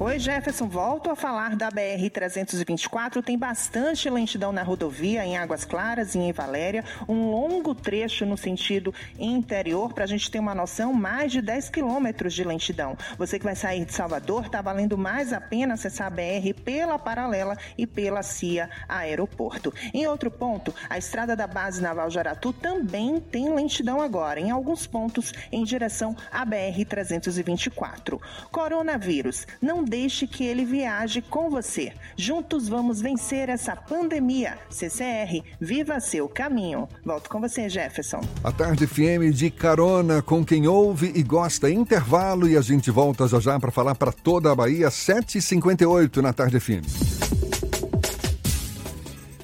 Oi, 0.00 0.16
Jefferson. 0.16 0.68
Volto 0.68 1.10
a 1.10 1.16
falar 1.16 1.56
da 1.56 1.70
BR-324. 1.70 3.20
Tem 3.20 3.36
bastante 3.36 4.08
lentidão 4.08 4.52
na 4.52 4.62
rodovia, 4.62 5.26
em 5.26 5.36
Águas 5.36 5.64
Claras 5.64 6.14
e 6.14 6.20
em 6.20 6.30
Valéria. 6.30 6.84
Um 7.08 7.32
longo 7.32 7.74
trecho 7.74 8.24
no 8.24 8.36
sentido 8.36 8.94
interior. 9.18 9.92
Para 9.92 10.04
a 10.04 10.06
gente 10.06 10.30
ter 10.30 10.38
uma 10.38 10.54
noção, 10.54 10.92
mais 10.92 11.32
de 11.32 11.42
10 11.42 11.70
quilômetros 11.70 12.32
de 12.32 12.44
lentidão. 12.44 12.96
Você 13.18 13.40
que 13.40 13.44
vai 13.44 13.56
sair 13.56 13.84
de 13.84 13.92
Salvador, 13.92 14.46
está 14.46 14.62
valendo 14.62 14.96
mais 14.96 15.32
a 15.32 15.40
pena 15.40 15.74
acessar 15.74 16.06
a 16.06 16.10
BR 16.10 16.54
pela 16.64 16.96
Paralela 16.96 17.58
e 17.76 17.84
pela 17.84 18.22
CIA 18.22 18.70
Aeroporto. 18.88 19.74
Em 19.92 20.06
outro 20.06 20.30
ponto, 20.30 20.72
a 20.88 20.96
estrada 20.96 21.34
da 21.34 21.48
Base 21.48 21.82
Naval 21.82 22.08
Jaratu 22.08 22.52
também 22.52 23.18
tem 23.18 23.52
lentidão 23.52 24.00
agora, 24.00 24.38
em 24.38 24.52
alguns 24.52 24.86
pontos 24.86 25.32
em 25.50 25.64
direção 25.64 26.16
à 26.30 26.46
BR-324. 26.46 28.20
Coronavírus. 28.52 29.44
Não 29.60 29.87
deixe 29.88 30.26
que 30.26 30.44
ele 30.44 30.64
viaje 30.64 31.22
com 31.22 31.50
você. 31.50 31.92
Juntos 32.16 32.68
vamos 32.68 33.00
vencer 33.00 33.48
essa 33.48 33.74
pandemia. 33.74 34.58
CCR, 34.70 35.42
viva 35.60 35.98
seu 36.00 36.28
caminho. 36.28 36.88
Volto 37.04 37.30
com 37.30 37.40
você, 37.40 37.68
Jefferson. 37.68 38.20
A 38.44 38.52
Tarde 38.52 38.86
FM 38.86 39.32
de 39.32 39.50
carona 39.50 40.22
com 40.22 40.44
quem 40.44 40.66
ouve 40.66 41.12
e 41.14 41.22
gosta. 41.22 41.70
Intervalo 41.70 42.48
e 42.48 42.56
a 42.56 42.60
gente 42.60 42.90
volta 42.90 43.26
já 43.26 43.40
já 43.40 43.58
para 43.58 43.70
falar 43.70 43.94
para 43.94 44.12
toda 44.12 44.52
a 44.52 44.54
Bahia, 44.54 44.88
7h58 44.88 46.16
na 46.18 46.32
Tarde 46.32 46.60
FM. 46.60 46.84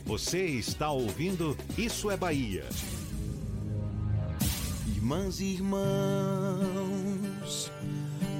Você 0.05 0.45
está 0.45 0.91
ouvindo 0.91 1.57
Isso 1.77 2.11
é 2.11 2.17
Bahia. 2.17 2.65
Irmãs 4.95 5.41
e 5.41 5.45
irmãos, 5.45 5.83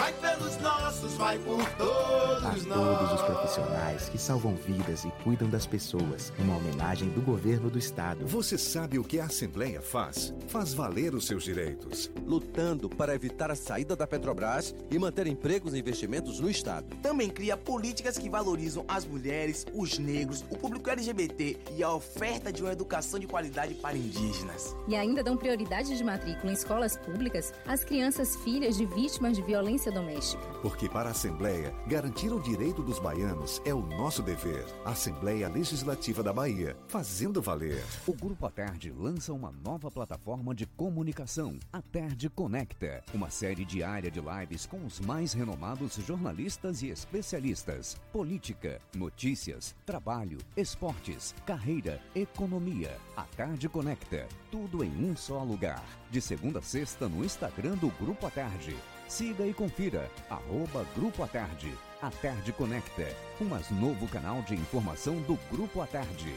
vai 0.00 0.12
pelos 0.14 0.56
nossos, 0.58 1.12
vai 1.14 1.38
por 1.40 1.62
todos 1.72 2.44
a 2.44 2.52
nós. 2.52 2.64
todos 2.64 3.12
os 3.12 3.22
profissionais 3.22 4.08
que 4.08 4.16
salvam 4.16 4.54
vidas 4.54 5.04
e 5.04 5.10
cuidam 5.22 5.48
das 5.48 5.66
pessoas, 5.66 6.32
uma 6.38 6.56
homenagem 6.56 7.10
do 7.10 7.20
governo 7.20 7.68
do 7.68 7.78
estado. 7.78 8.26
Você 8.26 8.56
sabe 8.56 8.98
o 8.98 9.04
que 9.04 9.20
a 9.20 9.26
Assembleia 9.26 9.82
faz? 9.82 10.32
Faz 10.48 10.72
valer 10.72 11.14
os 11.14 11.26
seus 11.26 11.44
direitos. 11.44 12.10
Lutando 12.24 12.88
para 12.88 13.14
evitar 13.14 13.50
a 13.50 13.54
saída 13.54 13.94
da 13.94 14.06
Petrobras 14.06 14.74
e 14.90 14.98
manter 14.98 15.26
empregos 15.26 15.74
e 15.74 15.78
investimentos 15.78 16.40
no 16.40 16.48
estado. 16.48 16.96
Também 17.02 17.28
cria 17.28 17.56
políticas 17.56 18.16
que 18.16 18.30
valorizam 18.30 18.86
as 18.88 19.04
mulheres, 19.04 19.66
os 19.74 19.98
negros, 19.98 20.42
o 20.50 20.56
público 20.56 20.88
LGBT 20.88 21.58
e 21.76 21.82
a 21.82 21.92
oferta 21.92 22.50
de 22.50 22.62
uma 22.62 22.72
educação 22.72 23.20
de 23.20 23.26
qualidade 23.26 23.74
para 23.74 23.98
indígenas. 23.98 24.74
E 24.88 24.96
ainda 24.96 25.22
dão 25.22 25.36
prioridade 25.36 25.94
de 25.94 26.02
matrícula 26.02 26.50
em 26.50 26.54
escolas 26.54 26.96
públicas 26.96 27.52
às 27.66 27.84
crianças 27.84 28.36
filhas 28.36 28.78
de 28.78 28.86
vítimas 28.86 29.36
de 29.36 29.42
violência 29.42 29.89
doméstica. 29.90 30.42
Porque 30.62 30.88
para 30.88 31.08
a 31.08 31.12
Assembleia, 31.12 31.74
garantir 31.86 32.32
o 32.32 32.40
direito 32.40 32.82
dos 32.82 32.98
baianos 32.98 33.60
é 33.64 33.74
o 33.74 33.80
nosso 33.80 34.22
dever. 34.22 34.64
Assembleia 34.84 35.48
Legislativa 35.48 36.22
da 36.22 36.32
Bahia, 36.32 36.76
fazendo 36.86 37.42
valer. 37.42 37.84
O 38.06 38.12
Grupo 38.12 38.46
A 38.46 38.50
Tarde 38.50 38.92
lança 38.92 39.32
uma 39.32 39.50
nova 39.50 39.90
plataforma 39.90 40.54
de 40.54 40.66
comunicação, 40.66 41.58
A 41.72 41.82
Tarde 41.82 42.28
Conecta, 42.28 43.02
uma 43.12 43.30
série 43.30 43.64
diária 43.64 44.10
de 44.10 44.20
lives 44.20 44.66
com 44.66 44.84
os 44.84 45.00
mais 45.00 45.32
renomados 45.32 45.96
jornalistas 45.96 46.82
e 46.82 46.88
especialistas. 46.88 47.96
Política, 48.12 48.80
notícias, 48.94 49.74
trabalho, 49.84 50.38
esportes, 50.56 51.34
carreira, 51.44 52.00
economia. 52.14 52.96
A 53.16 53.24
Tarde 53.24 53.68
Conecta, 53.68 54.28
tudo 54.50 54.84
em 54.84 55.04
um 55.04 55.16
só 55.16 55.42
lugar. 55.42 55.84
De 56.10 56.20
segunda 56.20 56.60
a 56.60 56.62
sexta 56.62 57.08
no 57.08 57.24
Instagram 57.24 57.76
do 57.76 57.88
Grupo 57.88 58.26
A 58.26 58.30
Tarde. 58.30 58.76
Siga 59.10 59.44
e 59.44 59.52
confira, 59.52 60.08
arroba 60.30 60.86
Grupo 60.94 61.24
A 61.24 61.26
Tarde. 61.26 61.74
A 62.00 62.12
Tarde 62.12 62.52
Conecta, 62.52 63.08
um 63.40 63.44
mais 63.44 63.68
novo 63.68 64.06
canal 64.06 64.40
de 64.42 64.54
informação 64.54 65.16
do 65.22 65.36
Grupo 65.50 65.80
A 65.80 65.86
Tarde. 65.88 66.32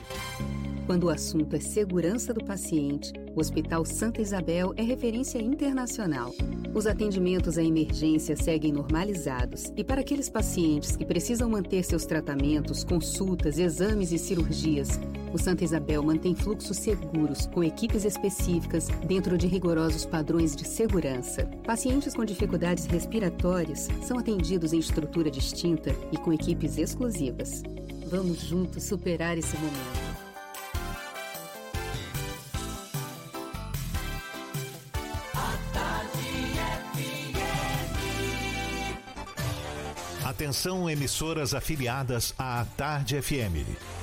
Quando 0.88 1.04
o 1.04 1.10
assunto 1.12 1.56
é 1.56 1.60
segurança 1.60 2.34
do 2.34 2.44
paciente, 2.44 3.14
o 3.36 3.40
Hospital 3.40 3.86
Santa 3.86 4.22
Isabel 4.22 4.74
é 4.76 4.82
referência 4.82 5.38
internacional. 5.38 6.34
Os 6.74 6.88
atendimentos 6.88 7.60
à 7.60 7.64
emergência 7.64 8.36
seguem 8.36 8.74
normalizados 8.74 9.72
e 9.78 9.84
para 9.84 10.02
aqueles 10.02 10.28
pacientes 10.28 10.96
que 10.96 11.06
precisam 11.06 11.48
manter 11.52 11.84
seus 11.84 12.08
tratamentos, 12.08 12.84
consultas, 12.84 13.60
exames 13.60 14.12
e 14.12 14.18
cirurgias, 14.18 15.00
o 15.34 15.38
Santa 15.38 15.64
Isabel 15.64 16.04
mantém 16.04 16.36
fluxos 16.36 16.78
seguros 16.78 17.48
com 17.48 17.64
equipes 17.64 18.06
específicas 18.06 18.88
dentro 19.08 19.38
de 19.38 19.48
rigorosos 19.48 20.06
padrões 20.06 20.56
de 20.56 20.66
segurança. 20.66 21.46
Pacientes 21.66 22.14
com 22.14 22.24
dificuldades 22.24 22.86
respiratórias 22.86 23.88
são 24.04 24.20
atendidos 24.20 24.72
em 24.74 24.80
estrutura 24.80 25.32
distinta 25.32 25.96
e 26.12 26.18
com 26.18 26.32
equipes 26.32 26.78
exclusivas. 26.78 27.64
Vamos 28.08 28.42
juntos 28.42 28.84
superar 28.84 29.38
esse 29.38 29.58
momento. 29.58 30.14
Atenção, 40.24 40.90
emissoras 40.90 41.54
afiliadas 41.54 42.34
à 42.38 42.66
Tarde 42.78 43.22
FM. 43.22 44.03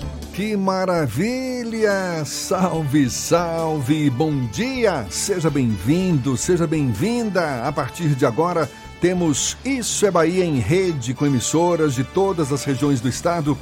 Que 0.33 0.55
maravilha! 0.55 2.23
Salve, 2.23 3.09
salve! 3.09 4.09
Bom 4.09 4.45
dia! 4.47 5.05
Seja 5.09 5.49
bem-vindo, 5.49 6.37
seja 6.37 6.65
bem-vinda! 6.65 7.67
A 7.67 7.71
partir 7.73 8.15
de 8.15 8.25
agora, 8.25 8.69
temos 9.01 9.57
Isso 9.65 10.05
é 10.05 10.11
Bahia 10.11 10.45
em 10.45 10.57
rede 10.57 11.13
com 11.13 11.25
emissoras 11.25 11.93
de 11.93 12.05
todas 12.05 12.53
as 12.53 12.63
regiões 12.63 13.01
do 13.01 13.09
estado. 13.09 13.57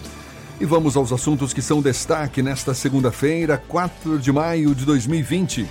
E 0.61 0.65
vamos 0.65 0.95
aos 0.95 1.11
assuntos 1.11 1.53
que 1.53 1.61
são 1.61 1.81
destaque 1.81 2.43
nesta 2.43 2.75
segunda-feira, 2.75 3.57
4 3.67 4.19
de 4.19 4.31
maio 4.31 4.75
de 4.75 4.85
2020. 4.85 5.67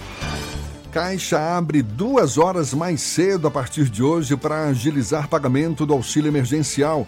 Caixa 0.90 1.38
abre 1.56 1.80
duas 1.80 2.38
horas 2.38 2.74
mais 2.74 3.00
cedo 3.02 3.46
a 3.46 3.50
partir 3.52 3.88
de 3.88 4.02
hoje 4.02 4.36
para 4.36 4.64
agilizar 4.64 5.28
pagamento 5.28 5.86
do 5.86 5.92
auxílio 5.92 6.28
emergencial. 6.28 7.06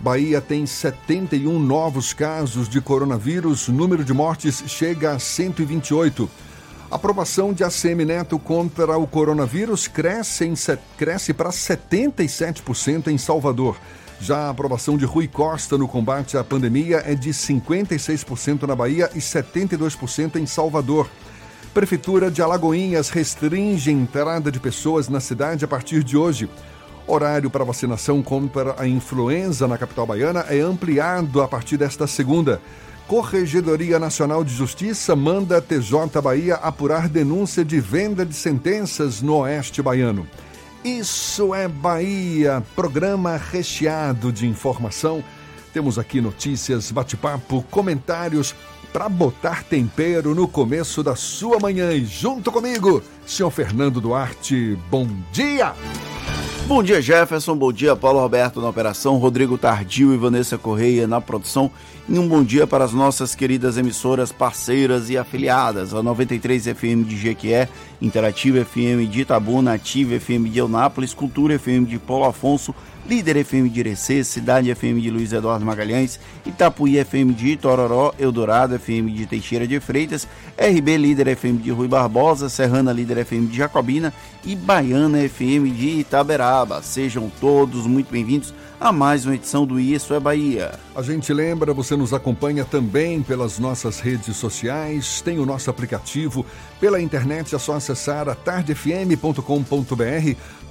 Bahia 0.00 0.40
tem 0.40 0.64
71 0.64 1.58
novos 1.58 2.14
casos 2.14 2.70
de 2.70 2.80
coronavírus, 2.80 3.68
número 3.68 4.02
de 4.02 4.14
mortes 4.14 4.64
chega 4.66 5.12
a 5.12 5.18
128. 5.18 6.28
Aprovação 6.90 7.52
de 7.52 7.62
ACM 7.62 8.06
Neto 8.06 8.38
contra 8.38 8.96
o 8.96 9.06
coronavírus 9.06 9.86
cresce, 9.86 10.46
em, 10.46 10.54
cresce 10.96 11.34
para 11.34 11.50
77% 11.50 13.08
em 13.08 13.18
Salvador. 13.18 13.76
Já 14.18 14.46
a 14.46 14.50
aprovação 14.50 14.96
de 14.96 15.04
Rui 15.04 15.28
Costa 15.28 15.76
no 15.76 15.86
combate 15.86 16.36
à 16.38 16.42
pandemia 16.42 17.02
é 17.06 17.14
de 17.14 17.30
56% 17.30 18.62
na 18.66 18.74
Bahia 18.74 19.10
e 19.14 19.18
72% 19.18 20.36
em 20.36 20.46
Salvador. 20.46 21.10
Prefeitura 21.74 22.30
de 22.30 22.40
Alagoinhas 22.40 23.10
restringe 23.10 23.90
a 23.90 23.92
entrada 23.92 24.50
de 24.50 24.58
pessoas 24.58 25.08
na 25.08 25.20
cidade 25.20 25.64
a 25.64 25.68
partir 25.68 26.02
de 26.02 26.16
hoje. 26.16 26.48
Horário 27.10 27.50
para 27.50 27.64
vacinação 27.64 28.22
contra 28.22 28.76
a 28.78 28.86
influenza 28.86 29.66
na 29.66 29.76
capital 29.76 30.06
baiana 30.06 30.46
é 30.48 30.60
ampliado 30.60 31.42
a 31.42 31.48
partir 31.48 31.76
desta 31.76 32.06
segunda. 32.06 32.62
Corregedoria 33.08 33.98
Nacional 33.98 34.44
de 34.44 34.54
Justiça 34.54 35.16
manda 35.16 35.60
TJ 35.60 36.22
Bahia 36.22 36.54
apurar 36.54 37.08
denúncia 37.08 37.64
de 37.64 37.80
venda 37.80 38.24
de 38.24 38.32
sentenças 38.32 39.20
no 39.20 39.38
Oeste 39.38 39.82
Baiano. 39.82 40.24
Isso 40.84 41.52
é 41.52 41.66
Bahia, 41.66 42.62
programa 42.76 43.36
recheado 43.36 44.30
de 44.30 44.46
informação. 44.46 45.24
Temos 45.72 45.98
aqui 45.98 46.20
notícias, 46.20 46.92
bate-papo, 46.92 47.64
comentários 47.72 48.54
para 48.92 49.08
botar 49.08 49.62
tempero 49.64 50.34
no 50.34 50.46
começo 50.48 51.02
da 51.02 51.16
sua 51.16 51.58
manhã. 51.58 51.92
E 51.92 52.04
junto 52.04 52.50
comigo, 52.50 53.02
senhor 53.26 53.50
Fernando 53.50 54.00
Duarte, 54.00 54.78
bom 54.90 55.06
dia! 55.32 55.74
Bom 56.70 56.84
dia, 56.84 57.02
Jefferson. 57.02 57.56
Bom 57.56 57.72
dia, 57.72 57.96
Paulo 57.96 58.20
Roberto 58.20 58.60
na 58.60 58.68
operação, 58.68 59.16
Rodrigo 59.16 59.58
Tardio 59.58 60.14
e 60.14 60.16
Vanessa 60.16 60.56
Correia 60.56 61.04
na 61.04 61.20
produção. 61.20 61.68
E 62.08 62.16
um 62.16 62.28
bom 62.28 62.44
dia 62.44 62.64
para 62.64 62.84
as 62.84 62.92
nossas 62.92 63.34
queridas 63.34 63.76
emissoras 63.76 64.30
parceiras 64.30 65.10
e 65.10 65.18
afiliadas, 65.18 65.92
a 65.92 66.00
93 66.00 66.66
FM 66.66 67.04
de 67.04 67.16
Jequié, 67.16 67.68
Interativa 68.00 68.64
FM 68.64 69.10
de 69.10 69.22
Itabuna, 69.22 69.74
Ativa 69.74 70.18
FM 70.18 70.48
de 70.48 70.60
Eunápolis, 70.60 71.12
Cultura 71.12 71.58
FM 71.58 71.86
de 71.86 71.98
Paulo 71.98 72.24
Afonso, 72.24 72.72
Líder 73.10 73.44
FM 73.44 73.68
de 73.72 73.80
Irecê, 73.80 74.22
Cidade 74.22 74.72
FM 74.72 75.00
de 75.00 75.10
Luiz 75.10 75.32
Eduardo 75.32 75.66
Magalhães, 75.66 76.20
Itapuí 76.46 77.04
FM 77.04 77.34
de 77.34 77.48
Itororó, 77.48 78.14
Eldorado 78.16 78.78
FM 78.78 79.12
de 79.12 79.26
Teixeira 79.26 79.66
de 79.66 79.80
Freitas, 79.80 80.28
RB 80.56 80.96
Líder 80.96 81.36
FM 81.36 81.60
de 81.60 81.72
Rui 81.72 81.88
Barbosa, 81.88 82.48
Serrana 82.48 82.92
Líder 82.92 83.26
FM 83.26 83.48
de 83.50 83.56
Jacobina 83.56 84.14
e 84.44 84.54
Baiana 84.54 85.28
FM 85.28 85.74
de 85.74 85.88
Itaberaba. 85.98 86.82
Sejam 86.82 87.28
todos 87.40 87.84
muito 87.84 88.12
bem-vindos 88.12 88.54
a 88.80 88.92
mais 88.92 89.26
uma 89.26 89.34
edição 89.34 89.66
do 89.66 89.80
Isso 89.80 90.14
é 90.14 90.20
Bahia. 90.20 90.78
A 90.94 91.02
gente 91.02 91.32
lembra, 91.34 91.74
você 91.74 91.96
nos 91.96 92.14
acompanha 92.14 92.64
também 92.64 93.22
pelas 93.22 93.58
nossas 93.58 93.98
redes 93.98 94.36
sociais, 94.36 95.20
tem 95.20 95.38
o 95.40 95.44
nosso 95.44 95.68
aplicativo, 95.68 96.46
pela 96.80 97.00
internet 97.00 97.54
é 97.54 97.58
só 97.58 97.74
acessar 97.74 98.28
a 98.28 98.34
tardefm.com.br 98.36 99.42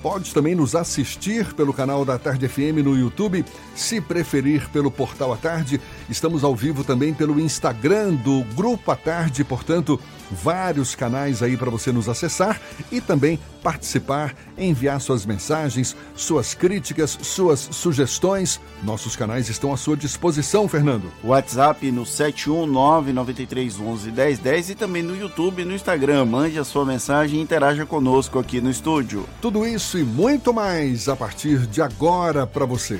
Pode 0.02 0.34
também 0.34 0.56
nos 0.56 0.76
assistir 0.76 1.54
pelo 1.54 1.74
canal 1.74 2.06
da 2.06 2.18
FM 2.38 2.84
no 2.84 2.98
YouTube, 2.98 3.44
se 3.76 4.00
preferir 4.00 4.70
pelo 4.70 4.92
Portal 4.92 5.34
à 5.34 5.38
Tarde. 5.38 5.80
Estamos 6.10 6.44
ao 6.44 6.56
vivo 6.56 6.84
também 6.84 7.14
pelo 7.14 7.40
Instagram 7.40 8.16
do 8.16 8.44
Grupo 8.56 8.92
à 8.92 8.96
Tarde, 8.96 9.44
portanto, 9.44 10.00
vários 10.30 10.96
canais 10.96 11.42
aí 11.42 11.58
para 11.58 11.72
você 11.72 11.92
nos 11.92 12.08
acessar 12.08 12.60
e 12.92 13.02
também 13.02 13.40
participar, 13.62 14.36
enviar 14.58 15.00
suas 15.00 15.26
mensagens, 15.26 15.96
suas 16.16 16.54
críticas, 16.54 17.18
suas 17.22 17.60
sugestões. 17.60 18.60
Nossos 18.84 19.16
canais 19.16 19.48
estão 19.50 19.72
à 19.74 19.78
sua 19.78 19.96
disposição, 19.96 20.68
Fernando. 20.68 21.10
WhatsApp 21.24 21.90
no 21.92 22.04
71993111010 22.04 24.70
e 24.70 24.76
também 24.76 25.04
no 25.04 25.16
YouTube 25.16 25.62
e 25.62 25.66
no 25.66 25.74
Instagram. 25.74 26.26
Mande 26.26 26.60
a 26.60 26.64
sua 26.64 26.86
mensagem 26.86 27.40
e 27.40 27.42
interaja 27.42 27.86
conosco 27.86 28.40
aqui 28.40 28.62
no 28.62 28.70
estúdio. 28.70 29.28
Tudo 29.42 29.66
isso 29.66 29.98
e 29.98 30.04
muito 30.04 30.54
mais 30.54 31.10
a 31.10 31.16
partir 31.16 31.66
de 31.68 31.82
agora 31.82 32.46
para 32.48 32.66
você. 32.66 33.00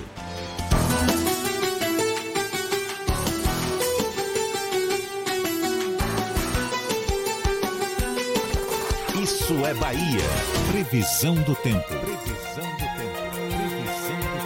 É 9.70 9.74
Bahia. 9.76 10.26
Previsão 10.72 11.36
do 11.36 11.54
tempo. 11.54 11.86
Previsão 11.88 12.64
do 12.64 12.86
tempo. 12.98 13.20
Previsão 13.38 14.20
do 14.20 14.38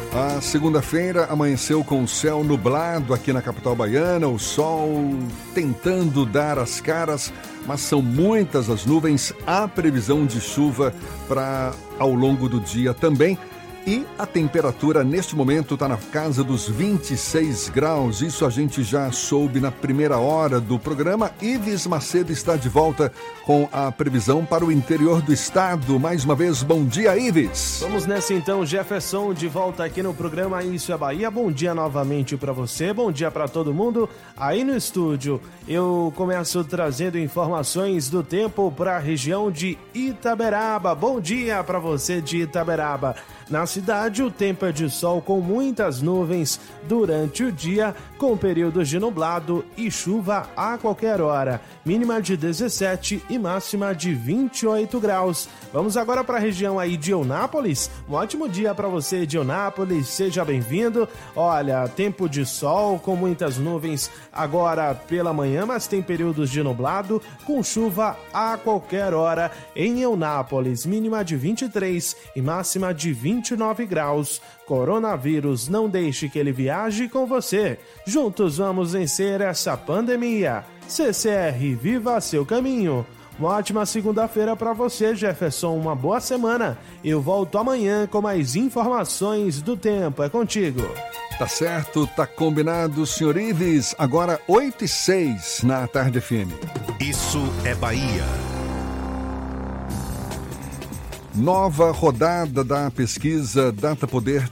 tempo. 0.00 0.36
A 0.36 0.40
segunda-feira 0.40 1.26
amanheceu 1.26 1.84
com 1.84 2.02
o 2.02 2.08
céu 2.08 2.42
nublado 2.42 3.12
aqui 3.12 3.30
na 3.30 3.42
capital 3.42 3.76
baiana, 3.76 4.26
o 4.26 4.38
sol 4.38 4.88
tentando 5.54 6.24
dar 6.24 6.58
as 6.58 6.80
caras, 6.80 7.30
mas 7.66 7.82
são 7.82 8.00
muitas 8.00 8.70
as 8.70 8.86
nuvens. 8.86 9.34
Há 9.46 9.68
previsão 9.68 10.24
de 10.24 10.40
chuva 10.40 10.94
para 11.28 11.74
ao 11.98 12.14
longo 12.14 12.48
do 12.48 12.58
dia 12.58 12.94
também. 12.94 13.38
E 13.86 14.04
a 14.18 14.26
temperatura 14.26 15.04
neste 15.04 15.36
momento 15.36 15.74
está 15.74 15.86
na 15.86 15.96
casa 15.96 16.42
dos 16.42 16.68
26 16.68 17.68
graus. 17.68 18.20
Isso 18.20 18.44
a 18.44 18.50
gente 18.50 18.82
já 18.82 19.12
soube 19.12 19.60
na 19.60 19.70
primeira 19.70 20.18
hora 20.18 20.60
do 20.60 20.76
programa. 20.76 21.30
Ives 21.40 21.86
Macedo 21.86 22.32
está 22.32 22.56
de 22.56 22.68
volta 22.68 23.12
com 23.44 23.68
a 23.70 23.92
previsão 23.92 24.44
para 24.44 24.64
o 24.64 24.72
interior 24.72 25.22
do 25.22 25.32
estado. 25.32 26.00
Mais 26.00 26.24
uma 26.24 26.34
vez, 26.34 26.64
bom 26.64 26.84
dia, 26.84 27.16
Ives. 27.16 27.78
Vamos 27.80 28.06
nessa 28.06 28.34
então, 28.34 28.66
Jefferson, 28.66 29.32
de 29.32 29.46
volta 29.46 29.84
aqui 29.84 30.02
no 30.02 30.12
programa 30.12 30.64
Isso 30.64 30.92
é 30.92 30.96
Bahia. 30.96 31.30
Bom 31.30 31.52
dia 31.52 31.72
novamente 31.72 32.36
para 32.36 32.52
você, 32.52 32.92
bom 32.92 33.12
dia 33.12 33.30
para 33.30 33.46
todo 33.46 33.72
mundo 33.72 34.08
aí 34.36 34.64
no 34.64 34.76
estúdio. 34.76 35.40
Eu 35.68 36.12
começo 36.16 36.64
trazendo 36.64 37.20
informações 37.20 38.10
do 38.10 38.24
tempo 38.24 38.72
para 38.72 38.96
a 38.96 38.98
região 38.98 39.48
de 39.48 39.78
Itaberaba. 39.94 40.92
Bom 40.92 41.20
dia 41.20 41.62
para 41.62 41.78
você 41.78 42.20
de 42.20 42.38
Itaberaba. 42.38 43.14
Na 43.48 43.64
cidade, 43.64 44.24
o 44.24 44.30
tempo 44.30 44.66
é 44.66 44.72
de 44.72 44.90
sol 44.90 45.22
com 45.22 45.40
muitas 45.40 46.02
nuvens 46.02 46.58
durante 46.88 47.44
o 47.44 47.52
dia, 47.52 47.94
com 48.18 48.36
períodos 48.36 48.88
de 48.88 48.98
nublado 48.98 49.64
e 49.76 49.88
chuva 49.88 50.50
a 50.56 50.76
qualquer 50.76 51.20
hora. 51.20 51.60
Mínima 51.84 52.20
de 52.20 52.36
17 52.36 53.22
e 53.30 53.38
máxima 53.38 53.94
de 53.94 54.12
28 54.12 54.98
graus. 54.98 55.48
Vamos 55.72 55.96
agora 55.96 56.24
para 56.24 56.38
a 56.38 56.40
região 56.40 56.76
aí 56.76 56.96
de 56.96 57.12
Eunápolis. 57.12 57.88
Um 58.08 58.14
ótimo 58.14 58.48
dia 58.48 58.74
para 58.74 58.88
você 58.88 59.24
de 59.24 59.36
Eunápolis, 59.36 60.08
seja 60.08 60.44
bem-vindo. 60.44 61.08
Olha, 61.36 61.86
tempo 61.86 62.28
de 62.28 62.44
sol 62.44 62.98
com 62.98 63.14
muitas 63.14 63.58
nuvens 63.58 64.10
agora 64.32 64.92
pela 64.92 65.32
manhã, 65.32 65.64
mas 65.64 65.86
tem 65.86 66.02
períodos 66.02 66.50
de 66.50 66.64
nublado 66.64 67.22
com 67.44 67.62
chuva 67.62 68.18
a 68.34 68.56
qualquer 68.56 69.14
hora 69.14 69.52
em 69.76 70.00
Eunápolis. 70.00 70.84
Mínima 70.84 71.24
de 71.24 71.36
23 71.36 72.16
e 72.34 72.42
máxima 72.42 72.92
de 72.92 73.12
29 73.36 73.86
graus. 73.86 74.40
Coronavírus, 74.66 75.68
não 75.68 75.88
deixe 75.88 76.28
que 76.28 76.38
ele 76.38 76.52
viaje 76.52 77.08
com 77.08 77.26
você. 77.26 77.78
Juntos 78.06 78.58
vamos 78.58 78.92
vencer 78.92 79.40
essa 79.40 79.76
pandemia. 79.76 80.64
CCR, 80.88 81.76
viva 81.80 82.20
seu 82.20 82.44
caminho. 82.46 83.06
Uma 83.38 83.50
ótima 83.50 83.84
segunda-feira 83.84 84.56
para 84.56 84.72
você, 84.72 85.14
Jefferson. 85.14 85.76
Uma 85.76 85.94
boa 85.94 86.20
semana. 86.20 86.78
Eu 87.04 87.20
volto 87.20 87.58
amanhã 87.58 88.06
com 88.06 88.22
mais 88.22 88.56
informações 88.56 89.60
do 89.60 89.76
tempo. 89.76 90.22
É 90.22 90.28
contigo. 90.28 90.82
Tá 91.38 91.46
certo, 91.46 92.06
tá 92.06 92.26
combinado, 92.26 93.04
senhor 93.04 93.36
Ives. 93.36 93.94
Agora 93.98 94.40
8 94.48 94.84
e 94.86 94.88
6 94.88 95.62
na 95.64 95.86
Tarde 95.86 96.18
FM. 96.18 96.50
Isso 96.98 97.42
é 97.62 97.74
Bahia. 97.74 98.55
Nova 101.36 101.90
rodada 101.90 102.64
da 102.64 102.90
pesquisa 102.90 103.70
Data 103.70 104.06
Poder 104.06 104.50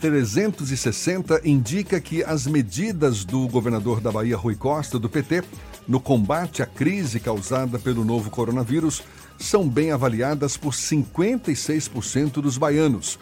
360 0.00 1.40
indica 1.44 2.00
que 2.00 2.24
as 2.24 2.44
medidas 2.44 3.24
do 3.24 3.46
governador 3.46 4.00
da 4.00 4.10
Bahia, 4.10 4.36
Rui 4.36 4.56
Costa, 4.56 4.98
do 4.98 5.08
PT, 5.08 5.44
no 5.86 6.00
combate 6.00 6.60
à 6.60 6.66
crise 6.66 7.20
causada 7.20 7.78
pelo 7.78 8.04
novo 8.04 8.30
coronavírus, 8.30 9.04
são 9.38 9.68
bem 9.68 9.92
avaliadas 9.92 10.56
por 10.56 10.72
56% 10.72 12.40
dos 12.40 12.58
baianos. 12.58 13.16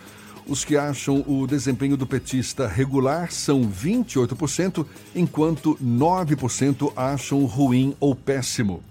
Os 0.49 0.65
que 0.65 0.75
acham 0.75 1.23
o 1.27 1.47
desempenho 1.47 1.99
do 1.99 2.07
petista 2.07 2.67
regular 2.67 3.31
são 3.31 3.69
28%, 3.69 4.87
enquanto 5.15 5.77
9% 5.85 6.95
acham 6.97 7.45
ruim 7.45 7.95
ou 8.01 8.15
péssimo. 8.15 8.83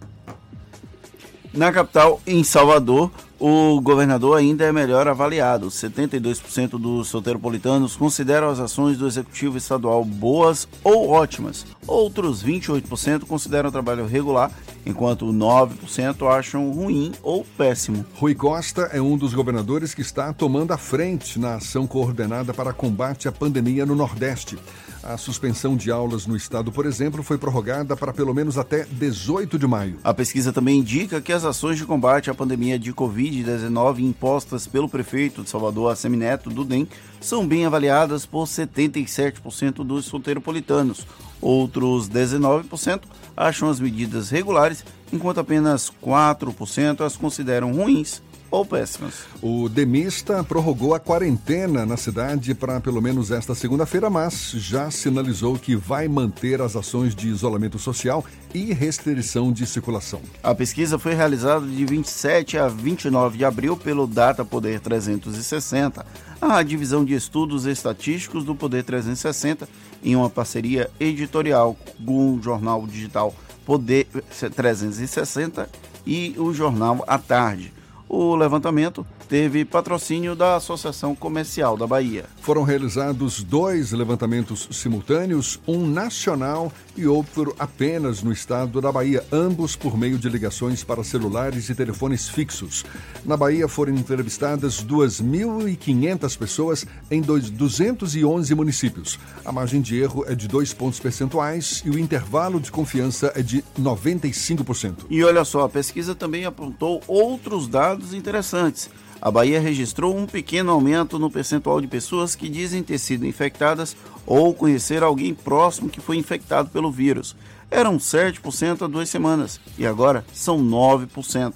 Na 1.52 1.72
capital, 1.72 2.22
em 2.28 2.44
Salvador, 2.44 3.10
o 3.40 3.80
governador 3.82 4.38
ainda 4.38 4.66
é 4.66 4.72
melhor 4.72 5.08
avaliado. 5.08 5.68
72% 5.68 6.80
dos 6.80 7.08
soteropolitanos 7.08 7.96
consideram 7.96 8.50
as 8.50 8.60
ações 8.60 8.98
do 8.98 9.08
executivo 9.08 9.58
estadual 9.58 10.04
boas 10.06 10.68
ou 10.84 11.10
ótimas. 11.10 11.66
Outros 11.86 12.44
28% 12.44 13.26
consideram 13.26 13.70
o 13.70 13.72
trabalho 13.72 14.06
regular, 14.06 14.52
enquanto 14.86 15.26
9% 15.26 16.28
acham 16.28 16.72
ruim 16.72 17.12
ou 17.22 17.46
péssimo. 17.58 18.06
Rui 18.16 18.34
Costa 18.34 18.90
é 18.94 19.02
um 19.02 19.18
dos 19.18 19.34
governadores 19.34 19.94
que 19.94 20.02
está 20.02 20.32
tomando 20.32 20.72
a 20.72 20.78
frente 20.78 21.38
na 21.40 21.56
ação 21.56 21.86
coordenada 21.86 22.54
para 22.54 22.74
combate 22.74 23.28
à 23.28 23.32
pandemia 23.32 23.86
no 23.86 23.96
Nordeste. 23.96 24.58
A 25.06 25.18
suspensão 25.18 25.78
de 25.78 25.92
aulas 25.92 26.26
no 26.26 26.36
estado, 26.36 26.72
por 26.72 26.84
exemplo, 26.84 27.22
foi 27.22 27.38
prorrogada 27.38 27.96
para 27.96 28.12
pelo 28.12 28.34
menos 28.34 28.58
até 28.58 28.86
18 28.86 29.60
de 29.60 29.68
maio. 29.68 30.00
A 30.04 30.12
pesquisa 30.16 30.52
também 30.52 30.80
indica 30.80 31.22
que 31.22 31.32
as 31.32 31.46
ações 31.46 31.78
de 31.78 31.86
combate 31.86 32.32
à 32.32 32.34
pandemia 32.34 32.80
de 32.80 32.92
Covid-19 32.92 34.00
impostas 34.00 34.66
pelo 34.66 34.90
prefeito 34.90 35.44
de 35.44 35.50
Salvador, 35.52 35.92
Assemineto, 35.92 36.50
do 36.50 36.66
DEM, 36.66 36.88
são 37.22 37.48
bem 37.48 37.68
avaliadas 37.68 38.26
por 38.26 38.46
77% 38.46 39.84
dos 39.84 40.06
soteropolitanos. 40.06 41.06
Outros 41.40 42.10
19% 42.10 43.02
acham 43.38 43.70
as 43.70 43.80
medidas 43.80 44.32
regulares, 44.32 44.84
enquanto 45.14 45.40
apenas 45.40 45.92
4% 46.04 47.02
as 47.02 47.16
consideram 47.16 47.74
ruins 47.74 48.24
ou 48.56 48.66
péssimas. 48.66 49.26
O 49.42 49.68
Demista 49.68 50.44
prorrogou 50.44 50.96
a 50.96 51.00
quarentena 51.00 51.86
na 51.86 51.98
cidade 51.98 52.56
para 52.56 52.80
pelo 52.80 53.02
menos 53.02 53.30
esta 53.30 53.54
segunda-feira, 53.54 54.10
mas 54.10 54.52
já 54.52 54.90
sinalizou 54.90 55.60
que 55.60 55.76
vai 55.76 56.08
manter 56.08 56.62
as 56.62 56.76
ações 56.76 57.14
de 57.14 57.28
isolamento 57.28 57.78
social 57.78 58.24
e 58.54 58.72
restrição 58.74 59.52
de 59.52 59.66
circulação. 59.66 60.22
A 60.42 60.56
pesquisa 60.56 60.98
foi 60.98 61.14
realizada 61.14 61.66
de 61.66 61.86
27 61.86 62.58
a 62.58 62.70
29 62.70 63.38
de 63.38 63.44
abril 63.44 63.76
pelo 63.76 64.08
Data 64.08 64.46
Poder 64.46 64.80
360, 64.80 66.06
a 66.40 66.64
divisão 66.64 67.04
de 67.04 67.14
estudos 67.14 67.66
estatísticos 67.66 68.46
do 68.46 68.56
Poder 68.56 68.84
360, 68.84 69.68
em 70.02 70.16
uma 70.16 70.30
parceria 70.30 70.90
editorial 70.98 71.76
com 72.06 72.36
o 72.36 72.42
jornal 72.42 72.88
digital 72.88 73.36
Poder 73.66 74.08
360 74.56 75.68
e 76.06 76.36
o 76.38 76.54
jornal 76.54 77.04
à 77.06 77.18
tarde. 77.18 77.74
O 78.08 78.36
levantamento 78.36 79.06
teve 79.28 79.66
patrocínio 79.66 80.36
da 80.36 80.56
Associação 80.56 81.16
Comercial 81.16 81.76
da 81.76 81.88
Bahia. 81.88 82.26
Foram 82.42 82.64
realizados 82.64 83.44
dois 83.44 83.92
levantamentos 83.92 84.68
simultâneos, 84.72 85.60
um 85.68 85.86
nacional 85.88 86.72
e 86.96 87.06
outro 87.06 87.56
apenas 87.58 88.22
no 88.22 88.32
estado 88.32 88.80
da 88.80 88.92
Bahia, 88.92 89.24
ambos 89.32 89.76
por 89.76 89.98
meio 89.98 90.18
de 90.18 90.30
ligações 90.30 90.84
para 90.84 91.04
celulares 91.04 91.70
e 91.70 91.76
telefones 91.76 92.30
fixos. 92.30 92.86
Na 93.26 93.36
Bahia 93.36 93.68
foram 93.68 93.94
entrevistadas 93.94 94.84
2.500 94.84 96.38
pessoas 96.38 96.86
em 97.10 97.22
211 97.22 98.56
municípios. 98.56 99.20
A 99.44 99.52
margem 99.52 99.82
de 99.82 100.00
erro 100.00 100.24
é 100.28 100.36
de 100.36 100.48
dois 100.48 100.74
pontos 100.74 101.00
percentuais 101.00 101.82
e 101.86 101.90
o 101.90 102.00
intervalo 102.00 102.60
de 102.60 102.72
confiança 102.72 103.32
é 103.36 103.42
de 103.42 103.64
95%. 103.80 105.06
E 105.10 105.24
olha 105.24 105.44
só, 105.44 105.64
a 105.64 105.70
pesquisa 105.70 106.14
também 106.14 106.46
apontou 106.46 107.02
outros 107.08 107.68
dados 107.68 108.14
interessantes 108.14 108.90
a 109.26 109.32
Bahia 109.32 109.60
registrou 109.60 110.16
um 110.16 110.28
pequeno 110.28 110.72
aumento 110.72 111.18
no 111.18 111.32
percentual 111.32 111.82
de 111.82 111.88
pessoas 111.88 112.36
que 112.36 112.48
dizem 112.48 112.84
ter 112.84 113.00
sido 113.00 113.26
infectadas 113.26 113.98
ou 114.24 114.54
conhecer 114.54 115.02
alguém 115.02 115.34
próximo 115.34 115.90
que 115.90 116.00
foi 116.00 116.18
infectado 116.18 116.70
pelo 116.70 116.92
vírus. 116.92 117.36
Eram 117.72 117.98
7% 117.98 118.84
há 118.84 118.88
duas 118.88 119.10
semanas 119.10 119.60
e 119.80 119.88
agora 119.88 120.24
são 120.32 120.60
9%. 120.60 121.56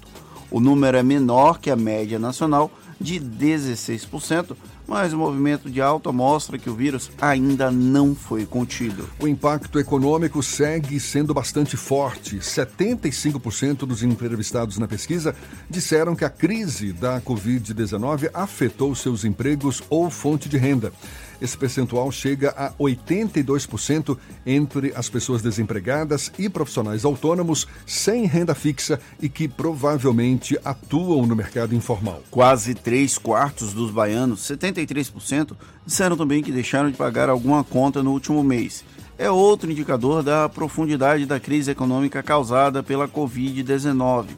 O 0.50 0.58
número 0.58 0.96
é 0.96 1.02
menor 1.04 1.60
que 1.60 1.70
a 1.70 1.76
média 1.76 2.18
nacional 2.18 2.72
de 3.00 3.20
16%, 3.20 4.56
mas 4.90 5.12
o 5.12 5.16
movimento 5.16 5.70
de 5.70 5.80
alta 5.80 6.10
mostra 6.10 6.58
que 6.58 6.68
o 6.68 6.74
vírus 6.74 7.12
ainda 7.20 7.70
não 7.70 8.12
foi 8.12 8.44
contido. 8.44 9.08
O 9.20 9.28
impacto 9.28 9.78
econômico 9.78 10.42
segue 10.42 10.98
sendo 10.98 11.32
bastante 11.32 11.76
forte. 11.76 12.38
75% 12.38 13.86
dos 13.86 14.02
entrevistados 14.02 14.78
na 14.78 14.88
pesquisa 14.88 15.32
disseram 15.70 16.16
que 16.16 16.24
a 16.24 16.28
crise 16.28 16.92
da 16.92 17.20
Covid-19 17.20 18.30
afetou 18.34 18.92
seus 18.96 19.24
empregos 19.24 19.80
ou 19.88 20.10
fonte 20.10 20.48
de 20.48 20.58
renda. 20.58 20.92
Esse 21.40 21.56
percentual 21.56 22.12
chega 22.12 22.50
a 22.50 22.70
82% 22.72 24.16
entre 24.44 24.92
as 24.94 25.08
pessoas 25.08 25.40
desempregadas 25.40 26.30
e 26.38 26.48
profissionais 26.48 27.04
autônomos 27.04 27.66
sem 27.86 28.26
renda 28.26 28.54
fixa 28.54 29.00
e 29.20 29.28
que 29.28 29.48
provavelmente 29.48 30.58
atuam 30.64 31.26
no 31.26 31.34
mercado 31.34 31.74
informal. 31.74 32.22
Quase 32.30 32.74
3 32.74 33.16
quartos 33.18 33.72
dos 33.72 33.90
baianos, 33.90 34.40
73%, 34.40 35.56
disseram 35.86 36.16
também 36.16 36.42
que 36.42 36.52
deixaram 36.52 36.90
de 36.90 36.96
pagar 36.96 37.30
alguma 37.30 37.64
conta 37.64 38.02
no 38.02 38.12
último 38.12 38.44
mês. 38.44 38.84
É 39.16 39.30
outro 39.30 39.70
indicador 39.70 40.22
da 40.22 40.48
profundidade 40.48 41.26
da 41.26 41.40
crise 41.40 41.70
econômica 41.70 42.22
causada 42.22 42.82
pela 42.82 43.08
Covid-19. 43.08 44.28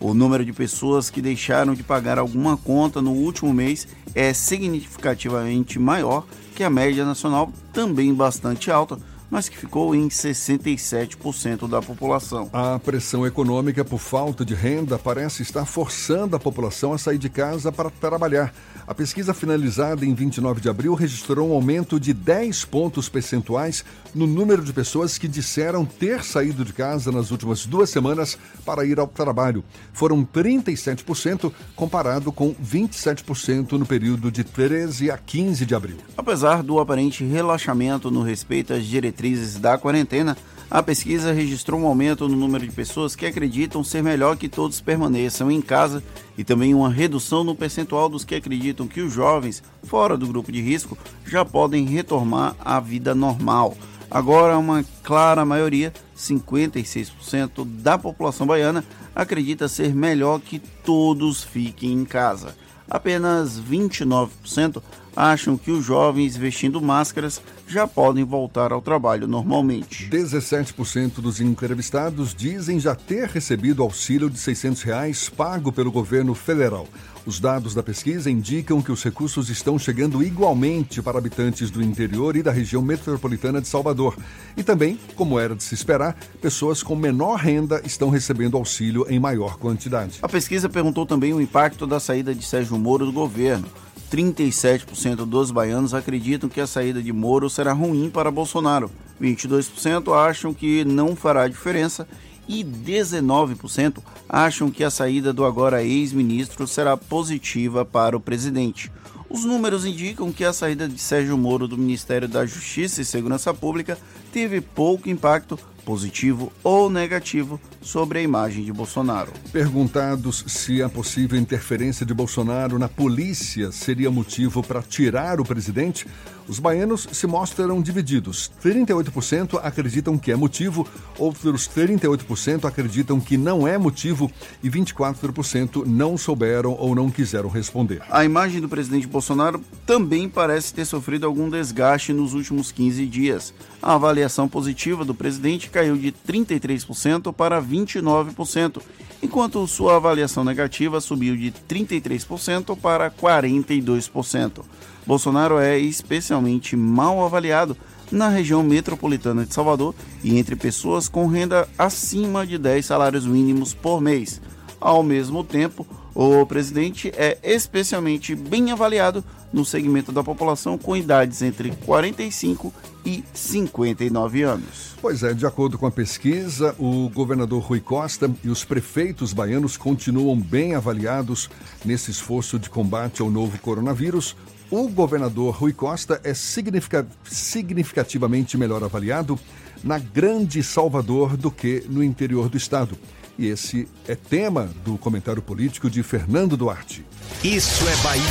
O 0.00 0.14
número 0.14 0.44
de 0.44 0.52
pessoas 0.52 1.08
que 1.08 1.22
deixaram 1.22 1.74
de 1.74 1.84
pagar 1.84 2.18
alguma 2.18 2.56
conta 2.56 3.00
no 3.00 3.12
último 3.12 3.54
mês 3.54 3.86
é 4.14 4.32
significativamente 4.32 5.78
maior 5.78 6.26
que 6.52 6.62
a 6.62 6.70
média 6.70 7.04
nacional, 7.04 7.52
também 7.72 8.14
bastante 8.14 8.70
alta, 8.70 8.98
mas 9.32 9.48
que 9.48 9.56
ficou 9.56 9.94
em 9.94 10.08
67% 10.08 11.66
da 11.66 11.80
população. 11.80 12.50
A 12.52 12.78
pressão 12.78 13.26
econômica 13.26 13.82
por 13.82 13.98
falta 13.98 14.44
de 14.44 14.54
renda 14.54 14.98
parece 14.98 15.42
estar 15.42 15.64
forçando 15.64 16.36
a 16.36 16.38
população 16.38 16.92
a 16.92 16.98
sair 16.98 17.16
de 17.16 17.30
casa 17.30 17.72
para 17.72 17.88
trabalhar. 17.88 18.52
A 18.86 18.94
pesquisa 18.94 19.32
finalizada 19.32 20.04
em 20.04 20.12
29 20.12 20.60
de 20.60 20.68
abril 20.68 20.92
registrou 20.92 21.48
um 21.48 21.54
aumento 21.54 21.98
de 21.98 22.12
10 22.12 22.66
pontos 22.66 23.08
percentuais 23.08 23.82
no 24.14 24.26
número 24.26 24.62
de 24.62 24.72
pessoas 24.72 25.16
que 25.18 25.26
disseram 25.26 25.84
ter 25.84 26.22
saído 26.22 26.64
de 26.64 26.72
casa 26.72 27.10
nas 27.10 27.30
últimas 27.30 27.66
duas 27.66 27.90
semanas 27.90 28.38
para 28.64 28.84
ir 28.84 28.98
ao 28.98 29.06
trabalho. 29.06 29.64
Foram 29.92 30.24
37%, 30.24 31.52
comparado 31.74 32.30
com 32.30 32.54
27% 32.54 33.72
no 33.72 33.86
período 33.86 34.30
de 34.30 34.44
13 34.44 35.10
a 35.10 35.18
15 35.18 35.64
de 35.64 35.74
abril. 35.74 35.96
Apesar 36.16 36.62
do 36.62 36.78
aparente 36.78 37.24
relaxamento 37.24 38.10
no 38.10 38.22
respeito 38.22 38.72
às 38.72 38.84
diretrizes 38.84 39.58
da 39.58 39.78
quarentena, 39.78 40.36
A 40.74 40.82
pesquisa 40.82 41.32
registrou 41.34 41.78
um 41.78 41.86
aumento 41.86 42.26
no 42.26 42.34
número 42.34 42.66
de 42.66 42.72
pessoas 42.72 43.14
que 43.14 43.26
acreditam 43.26 43.84
ser 43.84 44.02
melhor 44.02 44.38
que 44.38 44.48
todos 44.48 44.80
permaneçam 44.80 45.50
em 45.50 45.60
casa 45.60 46.02
e 46.38 46.42
também 46.42 46.72
uma 46.72 46.88
redução 46.88 47.44
no 47.44 47.54
percentual 47.54 48.08
dos 48.08 48.24
que 48.24 48.34
acreditam 48.34 48.88
que 48.88 49.02
os 49.02 49.12
jovens, 49.12 49.62
fora 49.82 50.16
do 50.16 50.26
grupo 50.26 50.50
de 50.50 50.62
risco, 50.62 50.96
já 51.26 51.44
podem 51.44 51.84
retomar 51.84 52.56
à 52.58 52.80
vida 52.80 53.14
normal. 53.14 53.76
Agora, 54.14 54.58
uma 54.58 54.84
clara 55.02 55.42
maioria, 55.42 55.90
56% 56.14 57.64
da 57.64 57.96
população 57.96 58.46
baiana, 58.46 58.84
acredita 59.14 59.68
ser 59.68 59.94
melhor 59.94 60.38
que 60.38 60.58
todos 60.58 61.42
fiquem 61.42 61.94
em 61.94 62.04
casa. 62.04 62.54
Apenas 62.90 63.58
29% 63.58 64.82
acham 65.16 65.56
que 65.56 65.70
os 65.70 65.82
jovens 65.82 66.36
vestindo 66.36 66.78
máscaras 66.78 67.40
já 67.66 67.86
podem 67.86 68.22
voltar 68.22 68.70
ao 68.70 68.82
trabalho 68.82 69.26
normalmente. 69.26 70.10
17% 70.10 71.14
dos 71.22 71.40
entrevistados 71.40 72.34
dizem 72.34 72.78
já 72.78 72.94
ter 72.94 73.28
recebido 73.28 73.82
auxílio 73.82 74.28
de 74.28 74.38
600 74.38 74.82
reais 74.82 75.30
pago 75.30 75.72
pelo 75.72 75.90
governo 75.90 76.34
federal. 76.34 76.86
Os 77.24 77.38
dados 77.38 77.72
da 77.72 77.84
pesquisa 77.84 78.28
indicam 78.28 78.82
que 78.82 78.90
os 78.90 79.02
recursos 79.04 79.48
estão 79.48 79.78
chegando 79.78 80.24
igualmente 80.24 81.00
para 81.00 81.18
habitantes 81.18 81.70
do 81.70 81.80
interior 81.80 82.34
e 82.34 82.42
da 82.42 82.50
região 82.50 82.82
metropolitana 82.82 83.60
de 83.60 83.68
Salvador. 83.68 84.16
E 84.56 84.64
também, 84.64 84.98
como 85.14 85.38
era 85.38 85.54
de 85.54 85.62
se 85.62 85.72
esperar, 85.72 86.16
pessoas 86.40 86.82
com 86.82 86.96
menor 86.96 87.36
renda 87.36 87.80
estão 87.84 88.10
recebendo 88.10 88.56
auxílio 88.56 89.06
em 89.08 89.20
maior 89.20 89.56
quantidade. 89.56 90.18
A 90.20 90.28
pesquisa 90.28 90.68
perguntou 90.68 91.06
também 91.06 91.32
o 91.32 91.40
impacto 91.40 91.86
da 91.86 92.00
saída 92.00 92.34
de 92.34 92.44
Sérgio 92.44 92.76
Moro 92.76 93.06
do 93.06 93.12
governo. 93.12 93.68
37% 94.10 95.24
dos 95.24 95.52
baianos 95.52 95.94
acreditam 95.94 96.48
que 96.48 96.60
a 96.60 96.66
saída 96.66 97.00
de 97.00 97.12
Moro 97.12 97.48
será 97.48 97.72
ruim 97.72 98.10
para 98.10 98.32
Bolsonaro. 98.32 98.90
22% 99.20 100.12
acham 100.12 100.52
que 100.52 100.84
não 100.84 101.14
fará 101.14 101.46
diferença 101.46 102.06
e 102.48 102.64
19% 102.64 103.98
acham 104.28 104.70
que 104.70 104.84
a 104.84 104.90
saída 104.90 105.32
do 105.32 105.44
agora 105.44 105.82
ex-ministro 105.82 106.66
será 106.66 106.96
positiva 106.96 107.84
para 107.84 108.16
o 108.16 108.20
presidente. 108.20 108.90
Os 109.28 109.44
números 109.44 109.86
indicam 109.86 110.30
que 110.30 110.44
a 110.44 110.52
saída 110.52 110.86
de 110.86 110.98
Sérgio 110.98 111.38
Moro 111.38 111.66
do 111.66 111.78
Ministério 111.78 112.28
da 112.28 112.44
Justiça 112.44 113.00
e 113.00 113.04
Segurança 113.04 113.54
Pública 113.54 113.98
teve 114.30 114.60
pouco 114.60 115.08
impacto 115.08 115.58
positivo 115.84 116.52
ou 116.62 116.88
negativo 116.88 117.60
sobre 117.80 118.18
a 118.18 118.22
imagem 118.22 118.64
de 118.64 118.72
Bolsonaro. 118.72 119.32
Perguntados 119.52 120.44
se 120.46 120.82
a 120.82 120.88
possível 120.88 121.38
interferência 121.38 122.06
de 122.06 122.14
Bolsonaro 122.14 122.78
na 122.78 122.88
polícia 122.88 123.72
seria 123.72 124.10
motivo 124.10 124.62
para 124.62 124.82
tirar 124.82 125.40
o 125.40 125.44
presidente, 125.44 126.06
os 126.48 126.58
baianos 126.58 127.08
se 127.12 127.26
mostram 127.26 127.80
divididos. 127.80 128.50
38% 128.62 129.60
acreditam 129.62 130.18
que 130.18 130.32
é 130.32 130.36
motivo, 130.36 130.86
outros 131.18 131.68
38% 131.68 132.64
acreditam 132.64 133.20
que 133.20 133.36
não 133.36 133.66
é 133.66 133.78
motivo 133.78 134.30
e 134.62 134.68
24% 134.68 135.86
não 135.86 136.18
souberam 136.18 136.76
ou 136.78 136.94
não 136.94 137.10
quiseram 137.10 137.48
responder. 137.48 138.02
A 138.10 138.24
imagem 138.24 138.60
do 138.60 138.68
presidente 138.68 139.06
Bolsonaro 139.06 139.62
também 139.86 140.28
parece 140.28 140.74
ter 140.74 140.84
sofrido 140.84 141.26
algum 141.26 141.48
desgaste 141.48 142.12
nos 142.12 142.34
últimos 142.34 142.72
15 142.72 143.06
dias. 143.06 143.54
A 143.80 143.94
avaliação 143.94 144.48
positiva 144.48 145.04
do 145.04 145.14
presidente 145.14 145.68
caiu 145.72 145.96
de 145.96 146.12
33% 146.12 147.32
para 147.32 147.60
29%, 147.60 148.80
enquanto 149.22 149.66
sua 149.66 149.96
avaliação 149.96 150.44
negativa 150.44 151.00
subiu 151.00 151.36
de 151.36 151.52
33% 151.68 152.78
para 152.78 153.10
42%. 153.10 154.62
Bolsonaro 155.04 155.58
é 155.58 155.78
especialmente 155.78 156.76
mal 156.76 157.24
avaliado 157.24 157.76
na 158.10 158.28
região 158.28 158.62
metropolitana 158.62 159.44
de 159.44 159.54
Salvador 159.54 159.94
e 160.22 160.38
entre 160.38 160.54
pessoas 160.54 161.08
com 161.08 161.26
renda 161.26 161.66
acima 161.78 162.46
de 162.46 162.58
10 162.58 162.84
salários 162.84 163.26
mínimos 163.26 163.74
por 163.74 164.00
mês. 164.00 164.40
Ao 164.80 165.02
mesmo 165.02 165.42
tempo, 165.42 165.86
o 166.14 166.44
presidente 166.46 167.12
é 167.16 167.38
especialmente 167.42 168.34
bem 168.34 168.70
avaliado 168.70 169.24
no 169.52 169.64
segmento 169.64 170.12
da 170.12 170.22
população 170.22 170.78
com 170.78 170.96
idades 170.96 171.42
entre 171.42 171.72
45 171.84 172.72
e 173.04 173.24
59 173.34 174.42
anos. 174.42 174.94
Pois 175.00 175.22
é, 175.22 175.34
de 175.34 175.44
acordo 175.44 175.78
com 175.78 175.86
a 175.86 175.90
pesquisa, 175.90 176.74
o 176.78 177.10
governador 177.10 177.62
Rui 177.62 177.80
Costa 177.80 178.30
e 178.44 178.48
os 178.48 178.64
prefeitos 178.64 179.32
baianos 179.32 179.76
continuam 179.76 180.38
bem 180.38 180.74
avaliados 180.74 181.50
nesse 181.84 182.10
esforço 182.10 182.58
de 182.58 182.70
combate 182.70 183.20
ao 183.20 183.30
novo 183.30 183.58
coronavírus. 183.58 184.36
O 184.70 184.88
governador 184.88 185.54
Rui 185.54 185.72
Costa 185.72 186.20
é 186.24 186.32
significativamente 186.32 188.56
melhor 188.56 188.82
avaliado 188.82 189.38
na 189.84 189.98
Grande 189.98 190.62
Salvador 190.62 191.36
do 191.36 191.50
que 191.50 191.84
no 191.88 192.02
interior 192.02 192.48
do 192.48 192.56
estado. 192.56 192.96
E 193.42 193.48
esse 193.48 193.88
é 194.06 194.14
tema 194.14 194.70
do 194.84 194.96
comentário 194.96 195.42
político 195.42 195.90
de 195.90 196.00
Fernando 196.04 196.56
Duarte. 196.56 197.04
Isso 197.42 197.84
é 197.88 197.96
Bahia. 197.96 198.22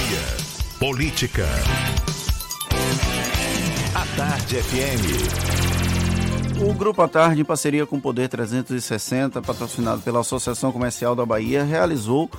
Política. 0.80 1.46
A 3.94 4.06
Tarde 4.16 4.56
FM. 4.56 6.64
O 6.66 6.74
Grupo 6.74 7.02
à 7.02 7.10
Tarde, 7.10 7.42
em 7.42 7.44
parceria 7.44 7.86
com 7.86 7.98
o 7.98 8.02
Poder 8.02 8.30
360, 8.30 9.42
patrocinado 9.42 10.02
pela 10.02 10.22
Associação 10.22 10.72
Comercial 10.72 11.14
da 11.14 11.26
Bahia, 11.26 11.66
realizou 11.66 12.32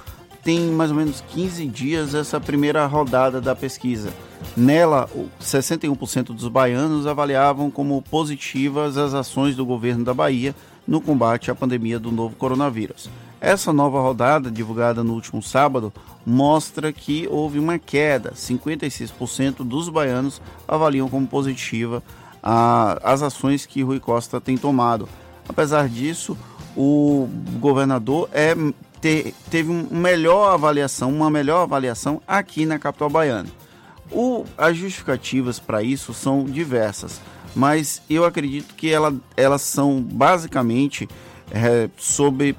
tem 0.42 0.58
mais 0.58 0.90
ou 0.90 0.96
menos 0.96 1.22
15 1.28 1.66
dias 1.66 2.14
essa 2.14 2.40
primeira 2.40 2.86
rodada 2.86 3.38
da 3.38 3.54
pesquisa. 3.54 4.10
Nela, 4.56 5.10
61% 5.40 6.34
dos 6.34 6.48
baianos 6.48 7.06
avaliavam 7.06 7.70
como 7.70 8.00
positivas 8.00 8.96
as 8.96 9.12
ações 9.12 9.54
do 9.54 9.66
governo 9.66 10.04
da 10.04 10.14
Bahia 10.14 10.54
no 10.86 11.00
combate 11.00 11.50
à 11.50 11.54
pandemia 11.54 11.98
do 11.98 12.10
novo 12.10 12.36
coronavírus. 12.36 13.08
Essa 13.40 13.72
nova 13.72 14.00
rodada, 14.00 14.50
divulgada 14.50 15.02
no 15.02 15.14
último 15.14 15.42
sábado, 15.42 15.92
mostra 16.24 16.92
que 16.92 17.26
houve 17.28 17.58
uma 17.58 17.78
queda. 17.78 18.32
56% 18.32 19.64
dos 19.64 19.88
baianos 19.88 20.40
avaliam 20.66 21.08
como 21.08 21.26
positiva 21.26 22.02
a, 22.42 22.98
as 23.02 23.22
ações 23.22 23.66
que 23.66 23.82
Rui 23.82 24.00
Costa 24.00 24.40
tem 24.40 24.56
tomado. 24.56 25.08
Apesar 25.48 25.88
disso, 25.88 26.36
o 26.76 27.28
governador 27.58 28.28
é 28.32 28.54
ter, 29.00 29.34
teve 29.50 29.70
uma 29.70 29.84
melhor 29.90 30.54
avaliação, 30.54 31.10
uma 31.12 31.28
melhor 31.28 31.62
avaliação 31.62 32.22
aqui 32.26 32.64
na 32.64 32.78
capital 32.78 33.10
baiana. 33.10 33.48
O, 34.10 34.44
as 34.56 34.76
justificativas 34.76 35.58
para 35.58 35.82
isso 35.82 36.12
são 36.14 36.44
diversas, 36.44 37.20
mas 37.54 38.02
eu 38.08 38.24
acredito 38.24 38.74
que 38.74 38.90
ela, 38.90 39.14
elas 39.36 39.62
são 39.62 40.00
basicamente 40.00 41.08
é, 41.50 41.88
sobre 41.96 42.56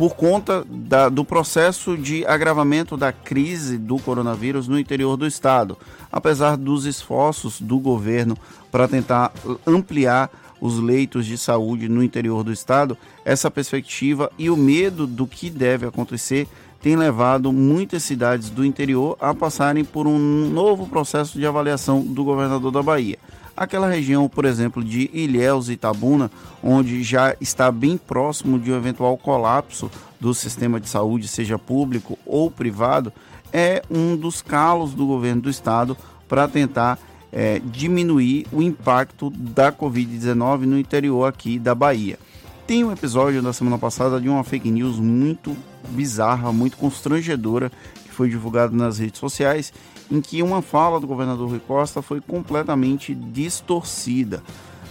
por 0.00 0.14
conta 0.14 0.64
da, 0.66 1.10
do 1.10 1.26
processo 1.26 1.94
de 1.94 2.24
agravamento 2.24 2.96
da 2.96 3.12
crise 3.12 3.76
do 3.76 3.98
coronavírus 3.98 4.66
no 4.66 4.78
interior 4.78 5.14
do 5.14 5.26
estado, 5.26 5.76
apesar 6.10 6.56
dos 6.56 6.86
esforços 6.86 7.60
do 7.60 7.78
governo 7.78 8.34
para 8.72 8.88
tentar 8.88 9.30
ampliar 9.66 10.30
os 10.58 10.78
leitos 10.78 11.26
de 11.26 11.36
saúde 11.36 11.86
no 11.86 12.02
interior 12.02 12.42
do 12.42 12.50
estado, 12.50 12.96
essa 13.26 13.50
perspectiva 13.50 14.32
e 14.38 14.48
o 14.48 14.56
medo 14.56 15.06
do 15.06 15.26
que 15.26 15.50
deve 15.50 15.86
acontecer 15.86 16.48
tem 16.80 16.96
levado 16.96 17.52
muitas 17.52 18.02
cidades 18.02 18.48
do 18.48 18.64
interior 18.64 19.16
a 19.20 19.34
passarem 19.34 19.84
por 19.84 20.06
um 20.06 20.18
novo 20.48 20.86
processo 20.86 21.38
de 21.38 21.46
avaliação 21.46 22.00
do 22.00 22.24
governador 22.24 22.72
da 22.72 22.82
Bahia. 22.82 23.18
Aquela 23.60 23.90
região, 23.90 24.26
por 24.26 24.46
exemplo, 24.46 24.82
de 24.82 25.10
Ilhéus 25.12 25.68
e 25.68 25.72
Itabuna, 25.72 26.30
onde 26.62 27.02
já 27.02 27.36
está 27.42 27.70
bem 27.70 27.98
próximo 27.98 28.58
de 28.58 28.72
um 28.72 28.74
eventual 28.74 29.18
colapso 29.18 29.90
do 30.18 30.32
sistema 30.32 30.80
de 30.80 30.88
saúde, 30.88 31.28
seja 31.28 31.58
público 31.58 32.18
ou 32.24 32.50
privado, 32.50 33.12
é 33.52 33.82
um 33.90 34.16
dos 34.16 34.40
calos 34.40 34.94
do 34.94 35.06
governo 35.06 35.42
do 35.42 35.50
estado 35.50 35.94
para 36.26 36.48
tentar 36.48 36.98
é, 37.30 37.60
diminuir 37.62 38.46
o 38.50 38.62
impacto 38.62 39.28
da 39.28 39.70
Covid-19 39.70 40.60
no 40.60 40.78
interior 40.78 41.26
aqui 41.26 41.58
da 41.58 41.74
Bahia. 41.74 42.18
Tem 42.66 42.82
um 42.82 42.90
episódio 42.90 43.42
da 43.42 43.52
semana 43.52 43.76
passada 43.76 44.18
de 44.18 44.26
uma 44.30 44.42
fake 44.42 44.70
news 44.70 44.98
muito 44.98 45.54
bizarra, 45.90 46.50
muito 46.50 46.78
constrangedora, 46.78 47.70
que 48.06 48.10
foi 48.10 48.30
divulgado 48.30 48.74
nas 48.74 48.98
redes 48.98 49.20
sociais, 49.20 49.70
em 50.10 50.20
que 50.20 50.42
uma 50.42 50.60
fala 50.60 50.98
do 50.98 51.06
governador 51.06 51.48
Rui 51.48 51.60
Costa 51.60 52.02
foi 52.02 52.20
completamente 52.20 53.14
distorcida. 53.14 54.42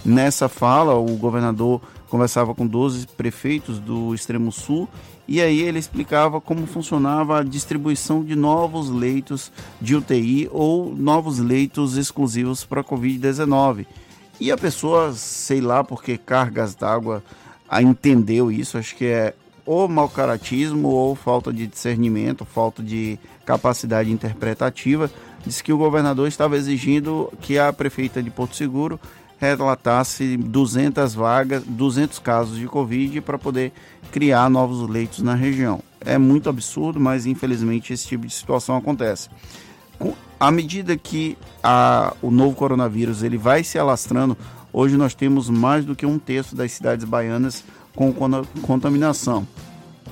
Nessa 0.04 0.48
fala, 0.48 0.94
o 0.94 1.16
governador 1.16 1.80
conversava 2.08 2.54
com 2.54 2.66
12 2.66 3.06
prefeitos 3.08 3.78
do 3.78 4.14
extremo 4.14 4.50
sul 4.50 4.88
e 5.28 5.40
aí 5.40 5.60
ele 5.60 5.78
explicava 5.78 6.40
como 6.40 6.66
funcionava 6.66 7.38
a 7.38 7.44
distribuição 7.44 8.24
de 8.24 8.34
novos 8.34 8.90
leitos 8.90 9.52
de 9.80 9.94
UTI 9.94 10.48
ou 10.50 10.94
novos 10.96 11.38
leitos 11.38 11.96
exclusivos 11.96 12.64
para 12.64 12.82
Covid-19. 12.82 13.86
E 14.40 14.50
a 14.50 14.56
pessoa, 14.56 15.12
sei 15.12 15.60
lá 15.60 15.84
porque 15.84 16.16
cargas 16.16 16.74
d'água 16.74 17.22
entendeu 17.80 18.50
isso, 18.50 18.78
acho 18.78 18.96
que 18.96 19.04
é 19.04 19.34
ou 19.64 19.86
mau 19.86 20.08
caratismo 20.08 20.88
ou 20.88 21.14
falta 21.14 21.52
de 21.52 21.66
discernimento, 21.66 22.44
falta 22.44 22.82
de 22.82 23.16
capacidade 23.50 24.12
interpretativa, 24.12 25.10
disse 25.44 25.62
que 25.62 25.72
o 25.72 25.78
governador 25.78 26.28
estava 26.28 26.56
exigindo 26.56 27.32
que 27.40 27.58
a 27.58 27.72
prefeita 27.72 28.22
de 28.22 28.30
Porto 28.30 28.54
Seguro 28.54 28.98
relatasse 29.40 30.36
200 30.36 31.14
vagas, 31.14 31.64
200 31.64 32.18
casos 32.20 32.58
de 32.58 32.66
Covid 32.66 33.20
para 33.22 33.38
poder 33.38 33.72
criar 34.12 34.48
novos 34.48 34.88
leitos 34.88 35.20
na 35.20 35.34
região. 35.34 35.80
É 36.00 36.16
muito 36.16 36.48
absurdo, 36.48 37.00
mas 37.00 37.26
infelizmente 37.26 37.92
esse 37.92 38.06
tipo 38.06 38.24
de 38.24 38.32
situação 38.32 38.76
acontece. 38.76 39.28
À 40.38 40.50
medida 40.50 40.96
que 40.96 41.36
a, 41.62 42.14
o 42.22 42.30
novo 42.30 42.54
coronavírus 42.54 43.22
ele 43.22 43.36
vai 43.36 43.64
se 43.64 43.78
alastrando, 43.78 44.36
hoje 44.72 44.96
nós 44.96 45.14
temos 45.14 45.50
mais 45.50 45.84
do 45.84 45.96
que 45.96 46.06
um 46.06 46.18
terço 46.18 46.54
das 46.54 46.70
cidades 46.72 47.04
baianas 47.04 47.64
com 47.96 48.14
contaminação. 48.62 49.46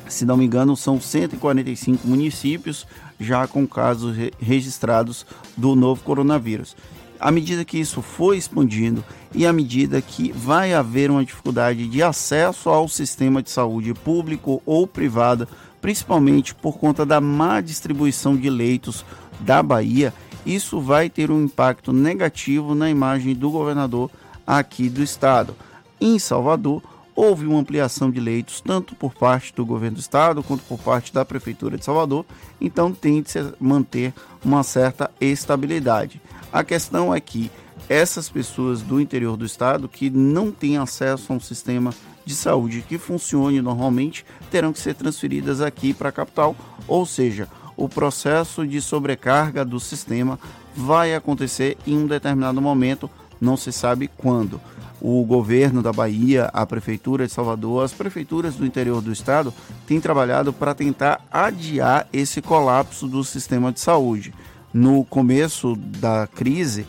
Se 0.09 0.25
não 0.25 0.37
me 0.39 0.47
engano, 0.47 0.75
são 0.77 1.01
145 1.01 2.07
municípios 2.07 2.87
já 3.19 3.47
com 3.47 3.67
casos 3.67 4.17
re 4.17 4.33
registrados 4.41 5.27
do 5.57 5.75
novo 5.75 6.03
coronavírus 6.03 6.77
à 7.21 7.31
medida 7.31 7.65
que 7.65 7.79
isso 7.79 8.01
foi 8.01 8.37
expandindo 8.37 9.05
e 9.35 9.47
à 9.47 9.53
medida 9.53 10.01
que 10.01 10.33
vai 10.33 10.73
haver 10.73 11.11
uma 11.11 11.25
dificuldade 11.25 11.89
de 11.89 12.03
acesso 12.03 12.71
ao 12.71 12.89
sistema 12.89 13.43
de 13.43 13.51
saúde 13.51 13.93
público 13.93 14.63
ou 14.65 14.87
privado, 14.87 15.49
principalmente 15.81 16.55
por 16.55 16.79
conta 16.79 17.05
da 17.05 17.21
má 17.21 17.61
distribuição 17.61 18.37
de 18.37 18.49
leitos 18.49 19.05
da 19.41 19.63
Bahia, 19.63 20.15
isso 20.47 20.81
vai 20.81 21.11
ter 21.11 21.31
um 21.31 21.45
impacto 21.45 21.93
negativo 21.93 22.75
na 22.75 22.89
imagem 22.89 23.35
do 23.35 23.51
governador 23.51 24.11
aqui 24.47 24.89
do 24.89 25.03
estado. 25.03 25.55
Em 26.01 26.19
Salvador, 26.19 26.83
houve 27.19 27.47
uma 27.47 27.59
ampliação 27.59 28.13
de 28.13 28.21
leitos 28.21 28.61
tanto 28.61 28.95
por 28.95 29.13
parte 29.13 29.53
do 29.53 29.67
governo 29.67 29.97
do 29.97 30.01
estado 30.01 30.41
quanto 30.41 30.63
por 30.63 30.79
parte 30.79 31.13
da 31.13 31.25
prefeitura 31.25 31.77
de 31.77 31.85
Salvador, 31.85 32.25
então 32.61 32.93
tem 32.93 33.21
de 33.21 33.33
se 33.33 33.53
manter 33.59 34.15
uma 34.45 34.63
certa 34.63 35.11
estabilidade. 35.21 36.23
A 36.53 36.63
questão 36.63 37.13
é 37.13 37.21
que 37.21 37.51
essas 37.89 38.29
pessoas 38.29 38.83
do 38.83 39.01
interior 39.01 39.37
do 39.37 39.45
estado 39.45 39.89
que 39.89 40.09
não 40.09 40.53
têm 40.53 40.79
acesso 40.79 41.33
a 41.33 41.37
um 41.37 41.41
sistema 41.41 41.93
de 42.25 42.37
saúde 42.37 42.85
que 42.89 42.99
funcione 42.99 43.61
normalmente 43.61 44.25
terão 44.49 44.73
que 44.73 44.79
ser 44.79 44.95
transferidas 44.95 45.61
aqui 45.61 45.93
para 45.93 46.11
a 46.11 46.13
capital, 46.13 46.55
ou 46.87 47.05
seja, 47.05 47.49
o 47.77 47.89
processo 47.89 48.65
de 48.65 48.81
sobrecarga 48.81 49.65
do 49.65 49.81
sistema 49.81 50.39
vai 50.73 51.17
acontecer 51.17 51.77
em 51.85 51.99
um 51.99 52.07
determinado 52.07 52.63
momento, 52.63 53.11
não 53.41 53.57
se 53.57 53.73
sabe 53.73 54.07
quando. 54.07 54.61
O 55.01 55.25
governo 55.25 55.83
da 55.83 55.93
Bahia, 55.93 56.51
a 56.53 56.67
prefeitura 56.67 57.27
de 57.27 57.33
Salvador, 57.33 57.85
as 57.85 57.93
prefeituras 57.93 58.57
do 58.57 58.67
interior 58.67 59.01
do 59.01 59.13
estado 59.13 59.55
têm 59.87 60.01
trabalhado 60.01 60.53
para 60.53 60.75
tentar 60.75 61.25
adiar 61.31 62.09
esse 62.13 62.43
colapso 62.43 63.07
do 63.07 63.23
sistema 63.23 63.73
de 63.73 63.81
saúde 63.81 64.33
no 64.73 65.05
começo 65.05 65.77
da 65.77 66.27
crise, 66.27 66.87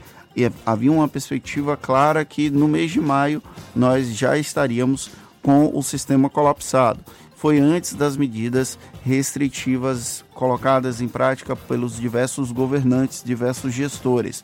havia 0.66 0.92
uma 0.92 1.08
perspectiva 1.08 1.76
clara 1.76 2.24
que 2.24 2.50
no 2.50 2.68
mês 2.68 2.92
de 2.92 3.02
maio 3.02 3.42
nós 3.76 4.16
já 4.16 4.38
estaríamos 4.38 5.12
com 5.42 5.72
o 5.74 5.82
sistema 5.82 6.30
colapsado. 6.30 7.00
Foi 7.36 7.58
antes 7.58 7.94
das 7.94 8.18
medidas 8.18 8.78
restritivas 9.02 10.26
colocadas 10.34 11.00
em 11.00 11.08
prática 11.08 11.56
pelos 11.56 11.96
diversos 11.96 12.52
governantes, 12.52 13.24
diversos 13.24 13.74
gestores. 13.74 14.44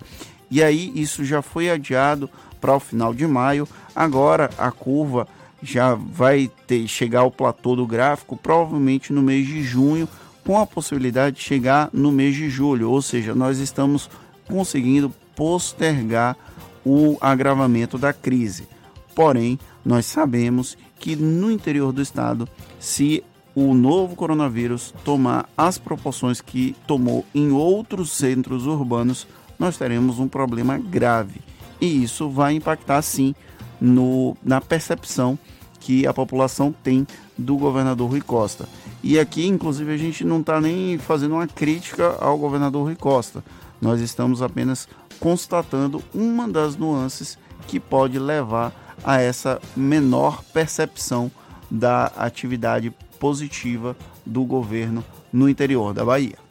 E 0.49 0.63
aí 0.63 0.91
isso 0.95 1.25
já 1.25 1.41
foi 1.41 1.69
adiado 1.69 2.29
para 2.65 2.77
o 2.77 2.79
final 2.79 3.13
de 3.13 3.27
maio. 3.27 3.67
Agora 3.95 4.49
a 4.57 4.71
curva 4.71 5.27
já 5.61 5.93
vai 5.93 6.49
ter, 6.65 6.87
chegar 6.87 7.19
ao 7.19 7.29
platô 7.29 7.75
do 7.75 7.85
gráfico 7.85 8.35
provavelmente 8.35 9.13
no 9.13 9.21
mês 9.21 9.45
de 9.45 9.61
junho 9.61 10.09
com 10.43 10.59
a 10.59 10.65
possibilidade 10.65 11.35
de 11.35 11.43
chegar 11.43 11.89
no 11.93 12.11
mês 12.11 12.35
de 12.35 12.49
julho, 12.49 12.89
ou 12.89 13.01
seja, 13.03 13.35
nós 13.35 13.59
estamos 13.59 14.09
conseguindo 14.47 15.13
postergar 15.35 16.35
o 16.83 17.17
agravamento 17.21 17.99
da 17.99 18.11
crise. 18.11 18.67
Porém, 19.13 19.59
nós 19.83 20.07
sabemos 20.07 20.75
que 20.99 21.15
no 21.15 21.51
interior 21.51 21.91
do 21.91 22.01
estado, 22.01 22.49
se 22.79 23.23
o 23.53 23.75
novo 23.75 24.15
coronavírus 24.15 24.91
tomar 25.03 25.47
as 25.55 25.77
proporções 25.77 26.41
que 26.41 26.75
tomou 26.87 27.25
em 27.33 27.51
outros 27.51 28.11
centros 28.11 28.65
urbanos, 28.65 29.27
nós 29.57 29.77
teremos 29.77 30.19
um 30.19 30.27
problema 30.27 30.79
grave. 30.79 31.41
E 31.79 32.03
isso 32.03 32.29
vai 32.29 32.53
impactar 32.53 33.01
sim 33.01 33.35
no, 33.79 34.35
na 34.43 34.61
percepção 34.61 35.37
que 35.79 36.07
a 36.07 36.13
população 36.13 36.73
tem 36.83 37.05
do 37.37 37.57
governador 37.57 38.09
Rui 38.09 38.21
Costa. 38.21 38.67
E 39.03 39.19
aqui, 39.19 39.45
inclusive, 39.45 39.93
a 39.93 39.97
gente 39.97 40.23
não 40.23 40.39
está 40.39 40.59
nem 40.59 40.97
fazendo 40.97 41.35
uma 41.35 41.47
crítica 41.47 42.15
ao 42.19 42.37
governador 42.37 42.85
Rui 42.85 42.95
Costa. 42.95 43.43
Nós 43.79 44.01
estamos 44.01 44.41
apenas 44.41 44.87
constatando 45.19 46.03
uma 46.13 46.47
das 46.47 46.75
nuances 46.75 47.37
que 47.67 47.79
pode 47.79 48.17
levar 48.17 48.73
a 49.03 49.21
essa 49.21 49.61
menor 49.75 50.43
percepção 50.53 51.29
da 51.69 52.05
atividade 52.17 52.91
positiva 53.19 53.95
do 54.25 54.43
governo 54.43 55.03
no 55.31 55.47
interior 55.47 55.93
da 55.93 56.03
Bahia. 56.03 56.44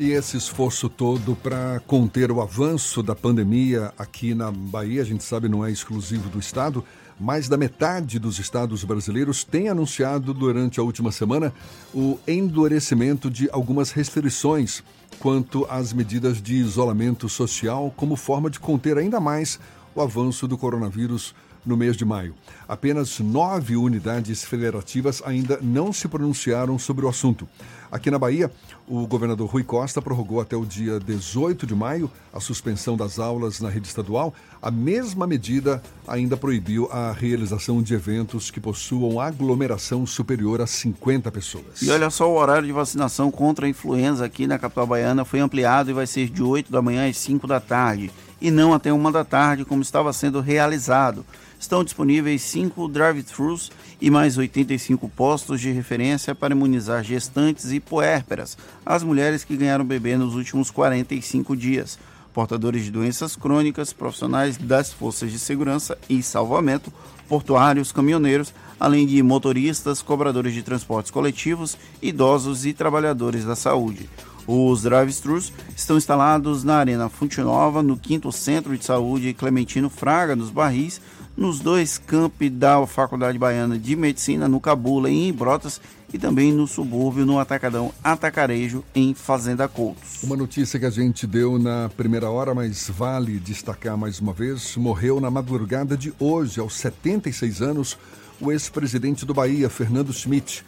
E 0.00 0.12
esse 0.12 0.36
esforço 0.36 0.88
todo 0.88 1.34
para 1.34 1.80
conter 1.84 2.30
o 2.30 2.40
avanço 2.40 3.02
da 3.02 3.16
pandemia 3.16 3.92
aqui 3.98 4.32
na 4.32 4.48
Bahia, 4.48 5.02
a 5.02 5.04
gente 5.04 5.24
sabe 5.24 5.48
não 5.48 5.66
é 5.66 5.72
exclusivo 5.72 6.28
do 6.28 6.38
estado, 6.38 6.84
mais 7.18 7.48
da 7.48 7.56
metade 7.56 8.16
dos 8.16 8.38
estados 8.38 8.84
brasileiros 8.84 9.42
tem 9.42 9.68
anunciado 9.68 10.32
durante 10.32 10.78
a 10.78 10.84
última 10.84 11.10
semana 11.10 11.52
o 11.92 12.16
endurecimento 12.28 13.28
de 13.28 13.50
algumas 13.50 13.90
restrições 13.90 14.84
quanto 15.18 15.66
às 15.68 15.92
medidas 15.92 16.40
de 16.40 16.54
isolamento 16.54 17.28
social, 17.28 17.92
como 17.96 18.14
forma 18.14 18.48
de 18.48 18.60
conter 18.60 18.98
ainda 18.98 19.18
mais 19.18 19.58
o 19.96 20.00
avanço 20.00 20.46
do 20.46 20.56
coronavírus 20.56 21.34
no 21.66 21.76
mês 21.76 21.96
de 21.96 22.04
maio. 22.04 22.36
Apenas 22.68 23.18
nove 23.18 23.76
unidades 23.76 24.44
federativas 24.44 25.20
ainda 25.24 25.58
não 25.60 25.92
se 25.92 26.06
pronunciaram 26.06 26.78
sobre 26.78 27.04
o 27.04 27.08
assunto. 27.08 27.48
Aqui 27.90 28.10
na 28.10 28.18
Bahia, 28.18 28.50
o 28.88 29.06
governador 29.06 29.48
Rui 29.48 29.62
Costa 29.62 30.00
prorrogou 30.00 30.40
até 30.40 30.56
o 30.56 30.64
dia 30.64 30.98
18 30.98 31.66
de 31.66 31.74
maio 31.74 32.10
a 32.32 32.40
suspensão 32.40 32.96
das 32.96 33.18
aulas 33.18 33.60
na 33.60 33.68
rede 33.68 33.86
estadual. 33.86 34.32
A 34.62 34.70
mesma 34.70 35.26
medida 35.26 35.82
ainda 36.06 36.36
proibiu 36.36 36.88
a 36.90 37.12
realização 37.12 37.82
de 37.82 37.94
eventos 37.94 38.50
que 38.50 38.60
possuam 38.60 39.20
aglomeração 39.20 40.06
superior 40.06 40.60
a 40.60 40.66
50 40.66 41.30
pessoas. 41.30 41.82
E 41.82 41.90
olha 41.90 42.08
só, 42.10 42.30
o 42.30 42.36
horário 42.36 42.66
de 42.66 42.72
vacinação 42.72 43.30
contra 43.30 43.66
a 43.66 43.68
influenza 43.68 44.24
aqui 44.24 44.46
na 44.46 44.58
capital 44.58 44.86
baiana 44.86 45.24
foi 45.24 45.40
ampliado 45.40 45.90
e 45.90 45.94
vai 45.94 46.06
ser 46.06 46.28
de 46.30 46.42
8 46.42 46.72
da 46.72 46.80
manhã 46.80 47.08
às 47.08 47.16
5 47.18 47.46
da 47.46 47.60
tarde, 47.60 48.10
e 48.40 48.50
não 48.50 48.72
até 48.72 48.92
1 48.92 49.12
da 49.12 49.24
tarde, 49.24 49.64
como 49.64 49.82
estava 49.82 50.12
sendo 50.12 50.40
realizado 50.40 51.24
estão 51.58 51.82
disponíveis 51.82 52.42
cinco 52.42 52.88
drive-thrus 52.88 53.70
e 54.00 54.10
mais 54.10 54.38
85 54.38 55.08
postos 55.08 55.60
de 55.60 55.70
referência 55.72 56.34
para 56.34 56.54
imunizar 56.54 57.02
gestantes 57.02 57.72
e 57.72 57.80
puérperas, 57.80 58.56
as 58.84 59.02
mulheres 59.02 59.44
que 59.44 59.56
ganharam 59.56 59.84
bebê 59.84 60.16
nos 60.16 60.34
últimos 60.34 60.70
45 60.70 61.56
dias, 61.56 61.98
portadores 62.32 62.84
de 62.84 62.90
doenças 62.90 63.34
crônicas, 63.34 63.92
profissionais 63.92 64.56
das 64.56 64.92
forças 64.92 65.32
de 65.32 65.38
segurança 65.38 65.98
e 66.08 66.22
salvamento, 66.22 66.92
portuários, 67.28 67.92
caminhoneiros, 67.92 68.54
além 68.78 69.06
de 69.06 69.22
motoristas, 69.22 70.00
cobradores 70.00 70.54
de 70.54 70.62
transportes 70.62 71.10
coletivos, 71.10 71.76
idosos 72.00 72.64
e 72.64 72.72
trabalhadores 72.72 73.44
da 73.44 73.56
saúde. 73.56 74.08
Os 74.46 74.82
drive-thrus 74.82 75.52
estão 75.76 75.98
instalados 75.98 76.64
na 76.64 76.76
Arena 76.76 77.10
Fonte 77.10 77.38
Nova, 77.42 77.82
no 77.82 78.00
5 78.02 78.32
Centro 78.32 78.78
de 78.78 78.82
Saúde 78.82 79.34
Clementino 79.34 79.90
Fraga, 79.90 80.34
nos 80.34 80.48
Barris, 80.48 81.02
nos 81.38 81.60
dois 81.60 81.98
campi 81.98 82.50
da 82.50 82.84
Faculdade 82.84 83.38
Baiana 83.38 83.78
de 83.78 83.94
Medicina, 83.94 84.48
no 84.48 84.58
Cabula 84.58 85.08
e 85.08 85.28
em 85.28 85.32
Brotas, 85.32 85.80
e 86.12 86.18
também 86.18 86.52
no 86.52 86.66
subúrbio, 86.66 87.24
no 87.24 87.38
Atacadão 87.38 87.94
Atacarejo, 88.02 88.82
em 88.92 89.14
Fazenda 89.14 89.68
Coutos. 89.68 90.20
Uma 90.24 90.36
notícia 90.36 90.80
que 90.80 90.84
a 90.84 90.90
gente 90.90 91.28
deu 91.28 91.56
na 91.56 91.88
primeira 91.96 92.28
hora, 92.28 92.52
mas 92.54 92.90
vale 92.90 93.38
destacar 93.38 93.96
mais 93.96 94.18
uma 94.18 94.32
vez: 94.32 94.76
morreu 94.76 95.20
na 95.20 95.30
madrugada 95.30 95.96
de 95.96 96.12
hoje, 96.18 96.58
aos 96.58 96.74
76 96.74 97.62
anos, 97.62 97.96
o 98.40 98.50
ex-presidente 98.50 99.24
do 99.24 99.32
Bahia, 99.32 99.70
Fernando 99.70 100.12
Schmidt. 100.12 100.64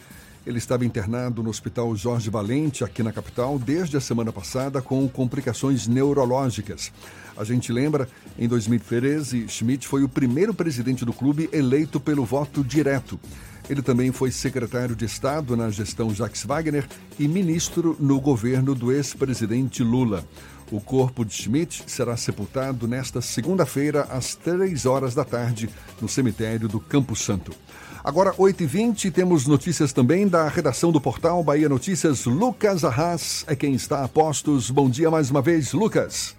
Ele 0.47 0.57
estava 0.57 0.85
internado 0.85 1.43
no 1.43 1.49
Hospital 1.49 1.93
Jorge 1.97 2.29
Valente, 2.29 2.83
aqui 2.83 3.03
na 3.03 3.11
capital, 3.11 3.59
desde 3.59 3.97
a 3.97 4.01
semana 4.01 4.31
passada, 4.31 4.81
com 4.81 5.07
complicações 5.07 5.85
neurológicas. 5.85 6.91
A 7.37 7.43
gente 7.43 7.71
lembra, 7.71 8.07
em 8.37 8.47
2013, 8.47 9.47
Schmidt 9.47 9.87
foi 9.87 10.03
o 10.03 10.09
primeiro 10.09 10.53
presidente 10.53 11.05
do 11.05 11.13
clube 11.13 11.49
eleito 11.51 11.99
pelo 11.99 12.25
voto 12.25 12.63
direto. 12.63 13.19
Ele 13.69 13.81
também 13.81 14.11
foi 14.11 14.31
secretário 14.31 14.95
de 14.95 15.05
Estado 15.05 15.55
na 15.55 15.69
gestão 15.69 16.13
Jacques 16.13 16.43
Wagner 16.43 16.85
e 17.17 17.27
ministro 17.27 17.95
no 17.99 18.19
governo 18.19 18.75
do 18.75 18.91
ex-presidente 18.91 19.83
Lula. 19.83 20.25
O 20.71 20.79
corpo 20.79 21.25
de 21.25 21.33
Schmidt 21.33 21.83
será 21.87 22.15
sepultado 22.15 22.87
nesta 22.87 23.21
segunda-feira, 23.21 24.03
às 24.09 24.35
três 24.35 24.85
horas 24.85 25.13
da 25.13 25.25
tarde, 25.25 25.69
no 26.01 26.07
cemitério 26.07 26.67
do 26.67 26.79
Campo 26.79 27.15
Santo. 27.15 27.53
Agora, 28.03 28.33
8h20, 28.33 29.11
temos 29.11 29.45
notícias 29.45 29.93
também 29.93 30.27
da 30.27 30.47
redação 30.47 30.91
do 30.91 30.99
portal 30.99 31.43
Bahia 31.43 31.69
Notícias. 31.69 32.25
Lucas 32.25 32.83
Arras 32.83 33.45
é 33.47 33.55
quem 33.55 33.73
está 33.73 34.03
a 34.03 34.07
postos. 34.07 34.71
Bom 34.71 34.89
dia 34.89 35.11
mais 35.11 35.29
uma 35.29 35.41
vez, 35.41 35.71
Lucas. 35.71 36.35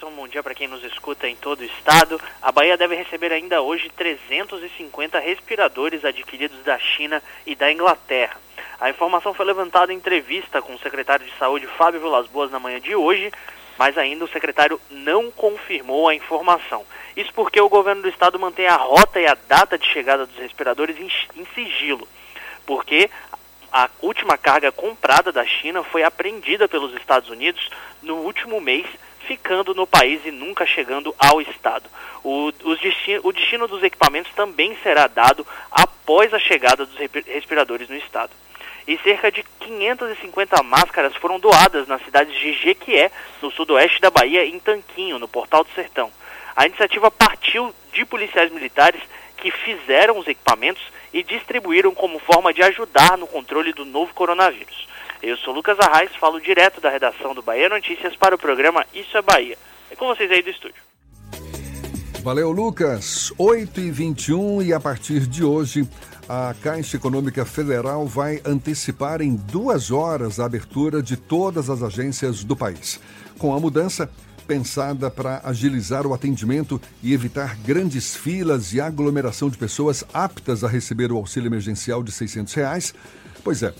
Jefferson. 0.00 0.10
Bom 0.10 0.26
dia 0.26 0.42
para 0.42 0.54
quem 0.54 0.66
nos 0.66 0.82
escuta 0.82 1.28
em 1.28 1.36
todo 1.36 1.60
o 1.60 1.64
estado. 1.64 2.20
A 2.40 2.50
Bahia 2.50 2.76
deve 2.76 2.94
receber 2.94 3.32
ainda 3.32 3.60
hoje 3.60 3.90
350 3.90 5.18
respiradores 5.18 6.04
adquiridos 6.04 6.58
da 6.64 6.78
China 6.78 7.22
e 7.46 7.54
da 7.54 7.70
Inglaterra. 7.70 8.36
A 8.80 8.88
informação 8.88 9.34
foi 9.34 9.44
levantada 9.44 9.92
em 9.92 9.96
entrevista 9.96 10.62
com 10.62 10.74
o 10.74 10.78
secretário 10.78 11.26
de 11.26 11.38
Saúde 11.38 11.66
Fábio 11.66 12.00
Vilas 12.00 12.26
Boas 12.26 12.50
na 12.50 12.58
manhã 12.58 12.80
de 12.80 12.94
hoje, 12.94 13.30
mas 13.78 13.96
ainda 13.98 14.24
o 14.24 14.28
secretário 14.28 14.80
não 14.90 15.30
confirmou 15.30 16.08
a 16.08 16.14
informação. 16.14 16.84
Isso 17.16 17.32
porque 17.34 17.60
o 17.60 17.68
governo 17.68 18.02
do 18.02 18.08
estado 18.08 18.38
mantém 18.38 18.66
a 18.66 18.76
rota 18.76 19.20
e 19.20 19.26
a 19.26 19.36
data 19.48 19.76
de 19.76 19.86
chegada 19.86 20.26
dos 20.26 20.36
respiradores 20.36 20.96
em 20.98 21.44
sigilo, 21.54 22.08
porque 22.66 23.10
a 23.72 23.88
última 24.00 24.36
carga 24.36 24.72
comprada 24.72 25.30
da 25.30 25.44
China 25.44 25.84
foi 25.84 26.02
apreendida 26.02 26.66
pelos 26.66 26.94
Estados 26.94 27.28
Unidos 27.28 27.70
no 28.02 28.16
último 28.16 28.60
mês, 28.60 28.86
ficando 29.30 29.72
no 29.74 29.86
país 29.86 30.20
e 30.26 30.32
nunca 30.32 30.66
chegando 30.66 31.14
ao 31.16 31.40
Estado. 31.40 31.88
O, 32.24 32.50
destino, 32.82 33.20
o 33.22 33.32
destino 33.32 33.68
dos 33.68 33.80
equipamentos 33.80 34.32
também 34.34 34.76
será 34.82 35.06
dado 35.06 35.46
após 35.70 36.34
a 36.34 36.38
chegada 36.40 36.84
dos 36.84 36.96
respiradores 36.96 37.88
no 37.88 37.94
Estado. 37.94 38.32
E 38.88 38.98
cerca 38.98 39.30
de 39.30 39.44
550 39.60 40.60
máscaras 40.64 41.14
foram 41.14 41.38
doadas 41.38 41.86
nas 41.86 42.02
cidades 42.02 42.36
de 42.40 42.54
Jequié, 42.54 43.12
no 43.40 43.52
sudoeste 43.52 44.00
da 44.00 44.10
Bahia, 44.10 44.44
em 44.44 44.58
Tanquinho, 44.58 45.20
no 45.20 45.28
Portal 45.28 45.62
do 45.62 45.70
Sertão. 45.76 46.10
A 46.56 46.66
iniciativa 46.66 47.08
partiu 47.08 47.72
de 47.92 48.04
policiais 48.04 48.50
militares 48.50 49.00
que 49.36 49.52
fizeram 49.52 50.18
os 50.18 50.26
equipamentos 50.26 50.82
e 51.12 51.22
distribuíram 51.22 51.94
como 51.94 52.18
forma 52.18 52.52
de 52.52 52.64
ajudar 52.64 53.16
no 53.16 53.28
controle 53.28 53.72
do 53.72 53.84
novo 53.84 54.12
coronavírus. 54.12 54.88
Eu 55.22 55.36
sou 55.36 55.52
Lucas 55.52 55.78
Arraes, 55.78 56.16
falo 56.16 56.40
direto 56.40 56.80
da 56.80 56.88
redação 56.88 57.34
do 57.34 57.42
Bahia 57.42 57.68
Notícias 57.68 58.16
para 58.16 58.34
o 58.34 58.38
programa 58.38 58.86
Isso 58.94 59.18
é 59.18 59.22
Bahia. 59.22 59.58
É 59.90 59.96
com 59.96 60.06
vocês 60.06 60.30
aí 60.30 60.42
do 60.42 60.48
estúdio. 60.48 60.82
Valeu, 62.22 62.50
Lucas. 62.50 63.30
8 63.36 63.80
e 63.80 63.90
21 63.90 64.62
e 64.62 64.72
a 64.72 64.80
partir 64.80 65.26
de 65.26 65.44
hoje, 65.44 65.86
a 66.26 66.54
Caixa 66.62 66.96
Econômica 66.96 67.44
Federal 67.44 68.06
vai 68.06 68.40
antecipar 68.46 69.20
em 69.20 69.36
duas 69.36 69.90
horas 69.90 70.40
a 70.40 70.46
abertura 70.46 71.02
de 71.02 71.16
todas 71.16 71.68
as 71.68 71.82
agências 71.82 72.42
do 72.42 72.56
país. 72.56 72.98
Com 73.38 73.54
a 73.54 73.60
mudança, 73.60 74.10
pensada 74.46 75.10
para 75.10 75.42
agilizar 75.44 76.06
o 76.06 76.14
atendimento 76.14 76.80
e 77.02 77.12
evitar 77.12 77.56
grandes 77.56 78.16
filas 78.16 78.72
e 78.72 78.80
aglomeração 78.80 79.50
de 79.50 79.58
pessoas 79.58 80.02
aptas 80.14 80.64
a 80.64 80.68
receber 80.68 81.12
o 81.12 81.16
auxílio 81.16 81.48
emergencial 81.48 82.02
de 82.02 82.10
600 82.10 82.54
reais. 82.54 82.94
Pois 83.42 83.62
é, 83.62 83.72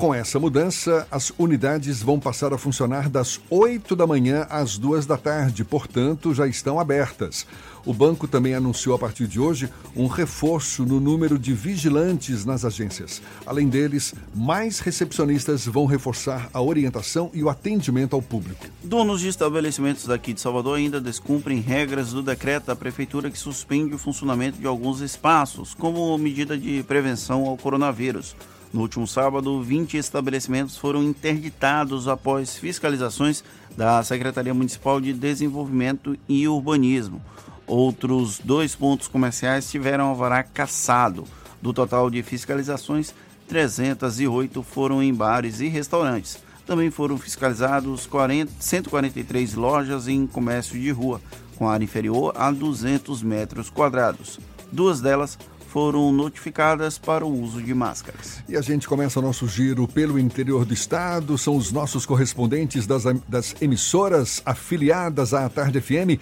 com 0.00 0.14
essa 0.14 0.40
mudança, 0.40 1.06
as 1.10 1.30
unidades 1.38 2.02
vão 2.02 2.18
passar 2.18 2.54
a 2.54 2.58
funcionar 2.58 3.10
das 3.10 3.38
8 3.50 3.94
da 3.94 4.06
manhã 4.06 4.46
às 4.48 4.78
2 4.78 5.04
da 5.04 5.18
tarde, 5.18 5.62
portanto, 5.62 6.32
já 6.32 6.46
estão 6.46 6.80
abertas. 6.80 7.46
O 7.84 7.92
banco 7.92 8.26
também 8.26 8.54
anunciou 8.54 8.96
a 8.96 8.98
partir 8.98 9.26
de 9.26 9.38
hoje 9.38 9.68
um 9.94 10.06
reforço 10.06 10.86
no 10.86 11.00
número 11.00 11.38
de 11.38 11.52
vigilantes 11.52 12.46
nas 12.46 12.64
agências. 12.64 13.20
Além 13.44 13.68
deles, 13.68 14.14
mais 14.34 14.78
recepcionistas 14.78 15.66
vão 15.66 15.84
reforçar 15.84 16.48
a 16.54 16.62
orientação 16.62 17.30
e 17.34 17.44
o 17.44 17.50
atendimento 17.50 18.16
ao 18.16 18.22
público. 18.22 18.64
Donos 18.82 19.20
de 19.20 19.28
estabelecimentos 19.28 20.06
daqui 20.06 20.32
de 20.32 20.40
Salvador 20.40 20.78
ainda 20.78 20.98
descumprem 20.98 21.60
regras 21.60 22.10
do 22.10 22.22
decreto 22.22 22.68
da 22.68 22.76
prefeitura 22.76 23.30
que 23.30 23.38
suspende 23.38 23.94
o 23.94 23.98
funcionamento 23.98 24.58
de 24.58 24.66
alguns 24.66 25.02
espaços, 25.02 25.74
como 25.74 26.16
medida 26.16 26.56
de 26.56 26.82
prevenção 26.84 27.44
ao 27.44 27.58
coronavírus. 27.58 28.34
No 28.72 28.82
último 28.82 29.06
sábado, 29.06 29.60
20 29.60 29.96
estabelecimentos 29.96 30.76
foram 30.76 31.02
interditados 31.02 32.06
após 32.06 32.56
fiscalizações 32.56 33.42
da 33.76 34.02
Secretaria 34.04 34.54
Municipal 34.54 35.00
de 35.00 35.12
Desenvolvimento 35.12 36.16
e 36.28 36.46
Urbanismo. 36.46 37.20
Outros 37.66 38.38
dois 38.38 38.76
pontos 38.76 39.08
comerciais 39.08 39.68
tiveram 39.68 40.06
alvará 40.06 40.44
cassado. 40.44 41.24
Do 41.60 41.72
total 41.72 42.08
de 42.08 42.22
fiscalizações, 42.22 43.12
308 43.48 44.62
foram 44.62 45.02
em 45.02 45.12
bares 45.12 45.60
e 45.60 45.66
restaurantes. 45.66 46.38
Também 46.64 46.90
foram 46.92 47.18
fiscalizados 47.18 48.06
40, 48.06 48.52
143 48.60 49.54
lojas 49.54 50.06
em 50.06 50.28
comércio 50.28 50.78
de 50.78 50.90
rua, 50.92 51.20
com 51.56 51.68
área 51.68 51.84
inferior 51.84 52.32
a 52.36 52.52
200 52.52 53.20
metros 53.24 53.68
quadrados. 53.68 54.38
Duas 54.70 55.00
delas 55.00 55.36
foram 55.70 56.12
notificadas 56.12 56.98
para 56.98 57.24
o 57.24 57.32
uso 57.32 57.62
de 57.62 57.72
máscaras. 57.72 58.42
E 58.48 58.56
a 58.56 58.60
gente 58.60 58.88
começa 58.88 59.20
o 59.20 59.22
nosso 59.22 59.46
giro 59.46 59.86
pelo 59.86 60.18
interior 60.18 60.64
do 60.64 60.74
estado. 60.74 61.38
São 61.38 61.56
os 61.56 61.70
nossos 61.70 62.04
correspondentes 62.04 62.88
das, 62.88 63.04
das 63.28 63.62
emissoras 63.62 64.42
afiliadas 64.44 65.32
à 65.32 65.48
Tarde 65.48 65.80
FM 65.80 66.20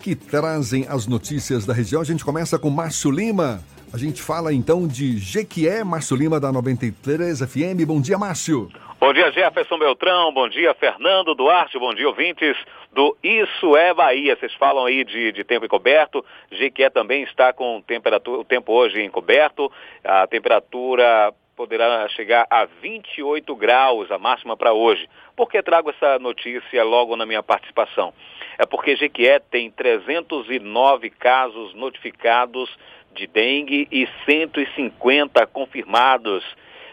que 0.00 0.14
trazem 0.14 0.86
as 0.88 1.06
notícias 1.06 1.66
da 1.66 1.74
região. 1.74 2.00
A 2.00 2.04
gente 2.04 2.24
começa 2.24 2.58
com 2.58 2.70
Márcio 2.70 3.10
Lima. 3.10 3.60
A 3.92 3.98
gente 3.98 4.22
fala 4.22 4.54
então 4.54 4.86
de 4.86 5.18
Jequié, 5.18 5.84
Márcio 5.84 6.16
Lima 6.16 6.40
da 6.40 6.50
93 6.50 7.40
FM. 7.40 7.84
Bom 7.86 8.00
dia, 8.00 8.16
Márcio. 8.16 8.70
Bom 9.00 9.12
dia, 9.12 9.30
Jefferson 9.32 9.78
Beltrão. 9.78 10.32
Bom 10.32 10.48
dia, 10.48 10.74
Fernando 10.74 11.34
Duarte. 11.34 11.78
Bom 11.78 11.94
dia, 11.94 12.08
ouvintes 12.08 12.56
do 12.92 13.16
Isso 13.22 13.76
é 13.76 13.92
Bahia. 13.92 14.36
Vocês 14.36 14.54
falam 14.54 14.84
aí 14.84 15.04
de, 15.04 15.32
de 15.32 15.44
tempo 15.44 15.66
encoberto. 15.66 16.24
Jequié 16.50 16.90
também 16.90 17.22
está 17.22 17.52
com 17.52 17.80
temperatura, 17.82 18.40
o 18.40 18.44
tempo 18.44 18.72
hoje 18.72 19.02
encoberto. 19.02 19.70
A 20.04 20.26
temperatura 20.26 21.32
poderá 21.56 22.08
chegar 22.10 22.46
a 22.48 22.66
28 22.66 23.54
graus, 23.56 24.10
a 24.12 24.18
máxima 24.18 24.56
para 24.56 24.72
hoje. 24.72 25.08
Por 25.34 25.50
que 25.50 25.60
trago 25.60 25.90
essa 25.90 26.18
notícia 26.18 26.84
logo 26.84 27.16
na 27.16 27.26
minha 27.26 27.42
participação? 27.42 28.14
É 28.56 28.64
porque 28.64 28.96
Jequié 28.96 29.40
tem 29.40 29.70
309 29.70 31.10
casos 31.10 31.74
notificados 31.74 32.70
de 33.12 33.26
dengue 33.26 33.88
e 33.90 34.08
150 34.24 35.46
confirmados. 35.48 36.44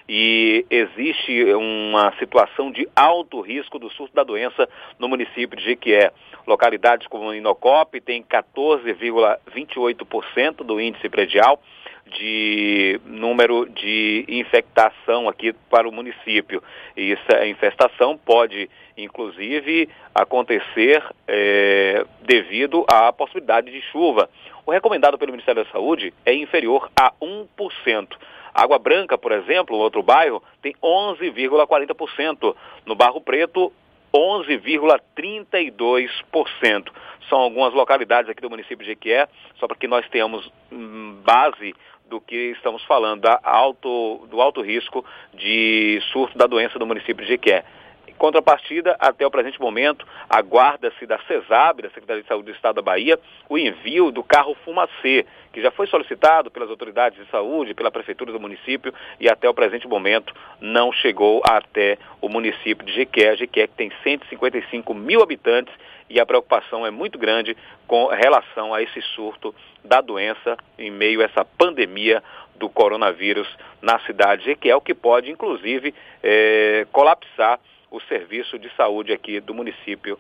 E 0.08 0.64
existe 0.70 1.52
uma 1.54 2.14
situação 2.20 2.72
de 2.72 2.88
alto 2.96 3.42
risco 3.42 3.80
do 3.80 3.90
surto 3.90 4.14
da 4.14 4.24
doença 4.24 4.70
no 5.00 5.08
município 5.08 5.58
de 5.58 5.64
Jequié. 5.64 6.12
Localidades 6.46 7.08
como 7.08 7.34
Inocop 7.34 8.00
tem 8.02 8.24
14,28% 8.24 10.58
do 10.58 10.80
índice 10.80 11.10
predial 11.10 11.60
de 12.06 13.02
número 13.06 13.68
de 13.68 14.26
infectação 14.28 15.28
aqui 15.28 15.54
para 15.70 15.90
o 15.90 15.92
município. 15.92 16.62
E 16.96 17.14
essa 17.14 17.48
infestação 17.48 18.16
pode, 18.18 18.70
inclusive, 18.96 19.90
acontecer 20.14 21.04
é, 21.28 22.06
devido 22.22 22.86
à 22.88 23.12
possibilidade 23.12 23.72
de 23.72 23.82
chuva. 23.92 24.30
O 24.66 24.72
recomendado 24.72 25.18
pelo 25.18 25.32
Ministério 25.32 25.64
da 25.64 25.72
Saúde 25.72 26.14
é 26.26 26.34
inferior 26.34 26.90
a 26.96 27.12
1%. 27.22 28.08
Água 28.56 28.80
Branca, 28.80 29.16
por 29.18 29.34
exemplo, 29.34 29.76
outro 29.76 30.02
bairro, 30.02 30.42
tem 30.62 30.74
11,40%. 30.82 32.56
No 32.86 32.96
Barro 32.96 33.20
Preto, 33.20 33.74
11,32%. 34.14 36.90
São 37.28 37.40
algumas 37.40 37.74
localidades 37.74 38.30
aqui 38.30 38.42
do 38.42 38.50
município 38.50 38.78
de 38.78 38.86
Jequié, 38.86 39.28
só 39.60 39.68
para 39.68 39.76
que 39.76 39.90
nós 39.90 40.08
tenhamos 40.08 40.50
hum, 40.72 41.18
base 41.26 41.76
do 42.08 42.22
que 42.22 42.52
estamos 42.52 42.82
falando, 42.86 43.24
da 43.24 43.38
alto, 43.44 44.26
do 44.30 44.40
alto 44.40 44.62
risco 44.62 45.04
de 45.34 46.00
surto 46.14 46.38
da 46.38 46.48
doença 46.48 46.80
no 46.80 46.86
município 46.86 47.26
de 47.26 47.32
Jequié. 47.32 47.66
Em 48.08 48.14
contrapartida, 48.14 48.96
até 49.00 49.26
o 49.26 49.32
presente 49.32 49.60
momento, 49.60 50.06
aguarda-se 50.30 51.06
da 51.06 51.20
CESAB, 51.20 51.82
da 51.82 51.90
Secretaria 51.90 52.22
de 52.22 52.28
Saúde 52.28 52.52
do 52.52 52.56
Estado 52.56 52.76
da 52.76 52.82
Bahia, 52.82 53.20
o 53.50 53.58
envio 53.58 54.12
do 54.12 54.24
carro 54.24 54.56
Fumacê, 54.64 55.26
que 55.52 55.62
já 55.62 55.72
foi 55.72 55.88
solicitado 55.88 56.52
pelas 56.52 56.70
autoridades 56.70 57.18
de 57.24 57.32
saúde, 57.32 57.74
pela 57.74 57.90
prefeitura 57.90 58.32
do 58.32 58.40
município 58.40 58.94
e 59.20 59.30
até 59.30 59.50
o 59.50 59.54
presente 59.54 59.88
momento 59.88 60.34
não 60.60 60.92
chegou 60.92 61.42
até 61.46 61.98
o 62.22 62.28
município 62.30 62.86
de 62.86 62.94
Jequié. 62.94 63.38
Jequié 63.38 63.68
que 63.68 63.74
tem 63.74 63.92
155 64.04 64.94
mil 64.94 65.24
habitantes 65.24 65.74
e 66.10 66.20
a 66.20 66.26
preocupação 66.26 66.86
é 66.86 66.92
muito 66.92 67.18
grande 67.18 67.56
com 67.88 68.08
relação 68.08 68.74
a 68.74 68.82
esse 68.82 69.02
surto 69.02 69.56
da 69.84 70.02
doença 70.02 70.58
em 70.78 70.92
meio 70.92 71.22
a 71.22 71.26
essa 71.26 71.46
pandemia 71.46 72.22
do 72.56 72.70
coronavírus 72.70 73.48
na 73.82 74.00
cidade 74.00 74.44
de 74.44 74.50
Jequié, 74.50 74.76
o 74.76 74.82
que 74.82 74.94
pode, 74.94 75.32
inclusive, 75.32 75.94
é, 76.24 76.86
colapsar 76.92 77.60
o 77.96 78.02
serviço 78.02 78.60
de 78.60 78.70
saúde 78.76 79.14
aqui 79.14 79.40
do 79.40 79.54
município, 79.54 80.20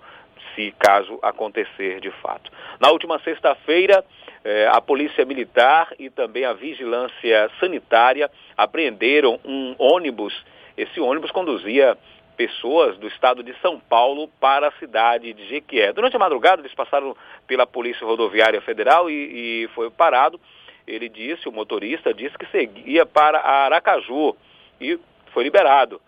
se 0.55 0.73
caso 0.79 1.19
acontecer 1.21 1.99
de 1.99 2.09
fato. 2.09 2.49
Na 2.79 2.89
última 2.89 3.19
sexta-feira, 3.19 4.03
eh, 4.45 4.69
a 4.71 4.79
Polícia 4.79 5.25
Militar 5.25 5.93
e 5.99 6.09
também 6.09 6.45
a 6.45 6.53
Vigilância 6.53 7.51
Sanitária 7.59 8.31
apreenderam 8.55 9.37
um 9.43 9.75
ônibus. 9.77 10.33
Esse 10.77 11.01
ônibus 11.01 11.31
conduzia 11.31 11.97
pessoas 12.37 12.97
do 12.97 13.07
estado 13.07 13.43
de 13.43 13.53
São 13.59 13.77
Paulo 13.77 14.29
para 14.39 14.69
a 14.69 14.71
cidade 14.73 15.33
de 15.33 15.45
Jequié. 15.47 15.91
Durante 15.91 16.15
a 16.15 16.19
madrugada, 16.19 16.61
eles 16.61 16.73
passaram 16.73 17.15
pela 17.45 17.67
Polícia 17.67 18.05
Rodoviária 18.05 18.61
Federal 18.61 19.09
e, 19.09 19.63
e 19.63 19.67
foi 19.75 19.89
parado. 19.89 20.39
Ele 20.87 21.09
disse, 21.09 21.49
o 21.49 21.51
motorista 21.51 22.13
disse 22.13 22.37
que 22.37 22.45
seguia 22.47 23.05
para 23.05 23.39
Aracaju 23.39 24.35
e 24.79 24.97
foi 25.33 25.43
liberado. 25.43 25.99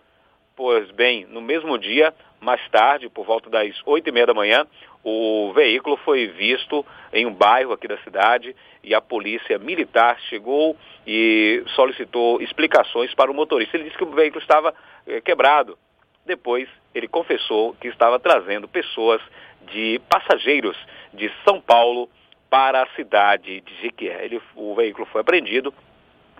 Pois 0.58 0.90
bem, 0.90 1.24
no 1.30 1.40
mesmo 1.40 1.78
dia, 1.78 2.12
mais 2.40 2.60
tarde, 2.70 3.08
por 3.08 3.24
volta 3.24 3.48
das 3.48 3.80
oito 3.86 4.08
e 4.08 4.12
meia 4.12 4.26
da 4.26 4.34
manhã, 4.34 4.66
o 5.04 5.52
veículo 5.54 5.96
foi 5.98 6.26
visto 6.26 6.84
em 7.12 7.24
um 7.24 7.32
bairro 7.32 7.72
aqui 7.72 7.86
da 7.86 7.96
cidade 7.98 8.56
e 8.82 8.92
a 8.92 9.00
polícia 9.00 9.56
militar 9.56 10.18
chegou 10.22 10.76
e 11.06 11.62
solicitou 11.76 12.42
explicações 12.42 13.14
para 13.14 13.30
o 13.30 13.34
motorista. 13.34 13.76
Ele 13.76 13.84
disse 13.84 13.96
que 13.96 14.02
o 14.02 14.10
veículo 14.10 14.42
estava 14.42 14.74
eh, 15.06 15.20
quebrado. 15.20 15.78
Depois, 16.26 16.68
ele 16.92 17.06
confessou 17.06 17.74
que 17.74 17.86
estava 17.86 18.18
trazendo 18.18 18.66
pessoas 18.66 19.22
de 19.70 20.00
passageiros 20.08 20.76
de 21.14 21.30
São 21.44 21.60
Paulo 21.60 22.10
para 22.50 22.82
a 22.82 22.88
cidade 22.96 23.60
de 23.60 23.74
Jequié. 23.76 24.24
Ele, 24.24 24.42
o 24.56 24.74
veículo 24.74 25.06
foi 25.06 25.20
apreendido 25.20 25.72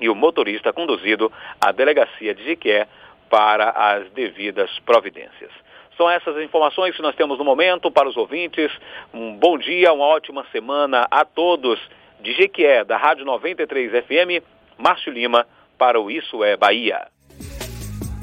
e 0.01 0.09
o 0.09 0.15
motorista 0.17 0.73
conduzido 0.73 1.31
à 1.61 1.71
delegacia 1.71 2.35
de 2.35 2.43
Jequié 2.43 2.89
para 3.29 3.71
as 3.71 4.11
devidas 4.13 4.71
providências. 4.81 5.51
São 5.97 6.09
essas 6.09 6.37
as 6.37 6.45
informações 6.45 6.95
que 6.95 7.03
nós 7.03 7.17
temos 7.17 7.39
no 7.39 7.45
momento 7.45 7.91
para 7.91 8.09
os 8.09 8.17
ouvintes. 8.17 8.71
Um 9.13 9.37
bom 9.37 9.59
dia, 9.59 9.93
uma 9.93 10.05
ótima 10.05 10.47
semana 10.53 11.07
a 11.11 11.25
todos. 11.25 11.81
De 12.21 12.33
Jequié, 12.33 12.85
da 12.85 12.97
Rádio 12.97 13.25
93 13.25 14.05
FM, 14.05 14.45
Márcio 14.77 15.13
Lima, 15.13 15.47
para 15.77 16.01
o 16.01 16.11
Isso 16.11 16.43
é 16.43 16.57
Bahia. 16.57 17.07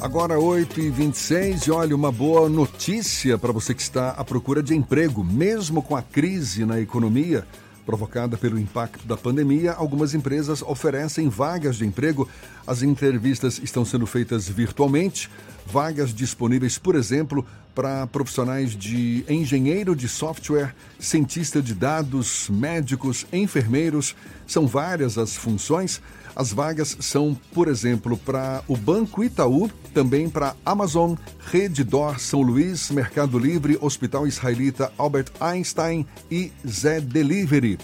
Agora 0.02 0.36
8h26 0.36 1.68
e 1.68 1.72
olha, 1.72 1.96
uma 1.96 2.12
boa 2.12 2.50
notícia 2.50 3.38
para 3.38 3.54
você 3.54 3.74
que 3.74 3.82
está 3.82 4.12
à 4.12 4.24
procura 4.26 4.62
de 4.62 4.76
emprego. 4.76 5.24
Mesmo 5.24 5.82
com 5.82 5.96
a 5.96 6.02
crise 6.02 6.66
na 6.66 6.80
economia 6.80 7.46
provocada 7.86 8.36
pelo 8.36 8.60
impacto 8.60 9.06
da 9.06 9.16
pandemia, 9.16 9.74
algumas 9.74 10.14
empresas 10.14 10.62
oferecem 10.62 11.30
vagas 11.30 11.76
de 11.76 11.86
emprego. 11.86 12.28
As 12.66 12.82
entrevistas 12.82 13.60
estão 13.64 13.86
sendo 13.86 14.08
feitas 14.08 14.50
virtualmente. 14.50 15.30
Vagas 15.66 16.14
disponíveis, 16.14 16.78
por 16.78 16.96
exemplo, 16.96 17.46
para 17.74 18.08
profissionais 18.08 18.72
de 18.76 19.26
engenheiro 19.28 19.96
de 19.96 20.08
software, 20.08 20.74
cientista 20.98 21.62
de 21.62 21.74
dados, 21.74 22.48
médicos, 22.50 23.26
enfermeiros. 23.34 24.16
São 24.48 24.66
várias 24.66 25.18
as 25.18 25.36
funções. 25.36 26.02
As 26.36 26.52
vagas 26.52 26.98
são, 27.00 27.38
por 27.54 27.68
exemplo, 27.68 28.18
para 28.18 28.64
o 28.68 28.76
Banco 28.76 29.24
Itaú, 29.24 29.70
também 29.94 30.30
para 30.30 30.56
Amazon, 30.66 31.16
Rede 31.40 31.84
Dor 31.84 32.20
São 32.20 32.42
Luís, 32.42 32.90
Mercado 32.92 33.40
Livre, 33.40 33.78
Hospital 33.82 34.28
Israelita 34.28 34.92
Albert 34.98 35.32
Einstein 35.40 36.06
e 36.30 36.52
Zé 36.68 37.00
Delivery. 37.00 37.78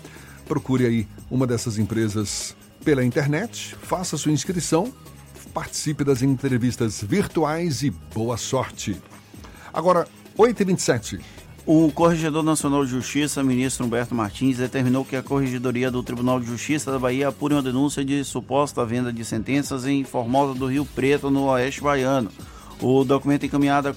Procure 0.45 0.85
aí 0.85 1.07
uma 1.29 1.47
dessas 1.47 1.77
empresas 1.77 2.55
pela 2.83 3.05
internet, 3.05 3.75
faça 3.81 4.17
sua 4.17 4.31
inscrição, 4.31 4.91
participe 5.51 6.03
das 6.03 6.21
entrevistas 6.21 7.03
virtuais 7.03 7.83
e 7.83 7.91
boa 7.91 8.37
sorte. 8.37 8.95
Agora, 9.73 10.07
8h27. 10.37 11.19
O 11.63 11.91
Corregedor 11.91 12.41
Nacional 12.41 12.83
de 12.83 12.89
Justiça, 12.89 13.43
ministro 13.43 13.85
Humberto 13.85 14.15
Martins, 14.15 14.57
determinou 14.57 15.05
que 15.05 15.15
a 15.15 15.21
Corregedoria 15.21 15.91
do 15.91 16.01
Tribunal 16.01 16.39
de 16.39 16.47
Justiça 16.47 16.91
da 16.91 16.97
Bahia 16.97 17.27
apure 17.27 17.53
uma 17.53 17.61
denúncia 17.61 18.03
de 18.03 18.23
suposta 18.23 18.83
venda 18.83 19.13
de 19.13 19.23
sentenças 19.23 19.85
em 19.85 20.03
Formosa 20.03 20.57
do 20.57 20.65
Rio 20.65 20.85
Preto, 20.85 21.29
no 21.29 21.43
Oeste 21.43 21.81
Baiano. 21.81 22.31
O 22.81 23.03
documento 23.03 23.45
encaminhado 23.45 23.87
à 23.87 23.93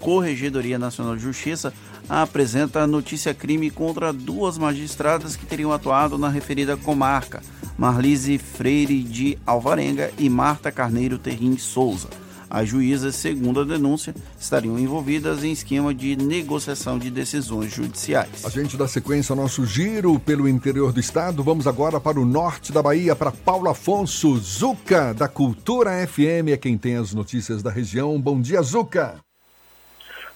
Corregedoria 0.00 0.76
Nacional 0.76 1.14
de 1.14 1.22
Justiça 1.22 1.72
apresenta 2.08 2.84
notícia-crime 2.84 3.70
contra 3.70 4.12
duas 4.12 4.58
magistradas 4.58 5.36
que 5.36 5.46
teriam 5.46 5.72
atuado 5.72 6.18
na 6.18 6.28
referida 6.28 6.76
comarca, 6.76 7.40
Marlise 7.76 8.36
Freire 8.36 9.04
de 9.04 9.38
Alvarenga 9.46 10.10
e 10.18 10.28
Marta 10.28 10.72
Carneiro 10.72 11.16
Terrim 11.16 11.56
Souza. 11.56 12.08
As 12.50 12.68
juízas, 12.68 13.14
segundo 13.14 13.60
a 13.60 13.64
denúncia, 13.64 14.14
estariam 14.38 14.78
envolvidas 14.78 15.44
em 15.44 15.52
esquema 15.52 15.94
de 15.94 16.16
negociação 16.16 16.98
de 16.98 17.10
decisões 17.10 17.72
judiciais. 17.72 18.44
A 18.44 18.48
gente 18.48 18.76
dá 18.76 18.88
sequência 18.88 19.32
ao 19.32 19.36
nosso 19.36 19.66
giro 19.66 20.18
pelo 20.18 20.48
interior 20.48 20.92
do 20.92 21.00
estado. 21.00 21.42
Vamos 21.42 21.66
agora 21.66 22.00
para 22.00 22.18
o 22.18 22.24
norte 22.24 22.72
da 22.72 22.82
Bahia, 22.82 23.14
para 23.14 23.30
Paulo 23.30 23.68
Afonso 23.68 24.36
Zuca, 24.38 25.12
da 25.12 25.28
Cultura 25.28 26.06
FM, 26.06 26.48
é 26.52 26.56
quem 26.56 26.78
tem 26.78 26.96
as 26.96 27.12
notícias 27.12 27.62
da 27.62 27.70
região. 27.70 28.18
Bom 28.20 28.40
dia, 28.40 28.62
Zuca. 28.62 29.16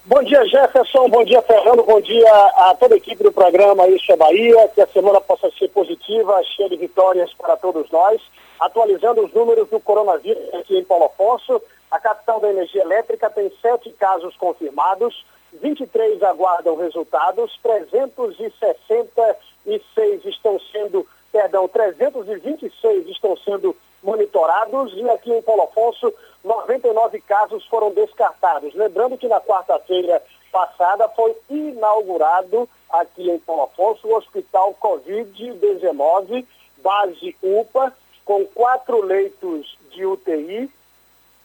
Bom 0.05 0.21
dia, 0.25 0.45
Jefferson. 0.47 1.09
Bom 1.09 1.25
dia, 1.25 1.41
Fernando. 1.43 1.85
Bom 1.85 2.01
dia 2.01 2.29
a 2.29 2.77
toda 2.79 2.95
a 2.95 2.97
equipe 2.97 3.23
do 3.23 3.31
programa 3.31 3.87
Isso 3.87 4.11
é 4.11 4.17
Bahia. 4.17 4.69
Que 4.75 4.81
a 4.81 4.87
semana 4.89 5.21
possa 5.21 5.49
ser 5.57 5.69
positiva, 5.69 6.43
cheia 6.57 6.69
de 6.69 6.77
vitórias 6.77 7.33
para 7.35 7.57
todos 7.57 7.89
nós. 7.91 8.21
Atualizando 8.63 9.25
os 9.25 9.35
números 9.35 9.69
do 9.71 9.81
coronavírus 9.81 10.55
aqui 10.55 10.79
em 10.79 10.85
Paulo 10.85 11.07
Afonso, 11.07 11.61
a 11.91 11.99
capital 11.99 12.39
da 12.39 12.49
energia 12.49 12.83
elétrica 12.83 13.29
tem 13.29 13.51
sete 13.61 13.91
casos 13.91 14.37
confirmados, 14.37 15.27
23 15.55 16.23
aguardam 16.23 16.77
resultados, 16.77 17.59
366 17.61 20.25
estão 20.27 20.61
sendo, 20.71 21.05
perdão, 21.33 21.67
326 21.67 23.09
estão 23.09 23.37
sendo 23.39 23.75
monitorados 24.01 24.93
e 24.95 25.11
aqui 25.11 25.33
em 25.33 25.43
Paulo 25.43 25.65
Afonso 25.65 26.15
99 26.45 27.21
casos 27.23 27.67
foram 27.67 27.91
descartados. 27.91 28.73
Lembrando 28.75 29.19
que 29.19 29.27
na 29.27 29.41
quarta-feira 29.41 30.23
passada 30.53 31.09
foi 31.09 31.37
inaugurado 31.51 32.69
aqui 32.89 33.29
em 33.29 33.41
Paulo 33.41 33.65
Afonso 33.65 34.07
o 34.07 34.15
Hospital 34.15 34.73
Covid-19, 34.81 36.47
base 36.81 37.37
UPA, 37.43 37.93
com 38.25 38.45
quatro 38.47 39.03
leitos 39.03 39.79
de 39.91 40.07
UTI, 40.07 40.71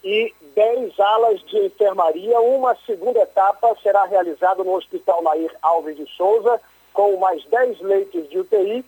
e 0.04 0.34
10 0.56 0.99
alas 0.99 1.41
de 1.41 1.66
enfermaria. 1.66 2.40
Uma 2.40 2.76
segunda 2.86 3.20
etapa 3.20 3.76
será 3.82 4.06
realizada 4.06 4.64
no 4.64 4.76
Hospital 4.76 5.22
Nair 5.22 5.54
Alves 5.62 5.98
de 5.98 6.06
Souza, 6.16 6.62
com 6.94 7.18
mais 7.18 7.44
10 7.45 7.82
leitos 7.82 8.30
de 8.30 8.40
UTI, 8.40 8.86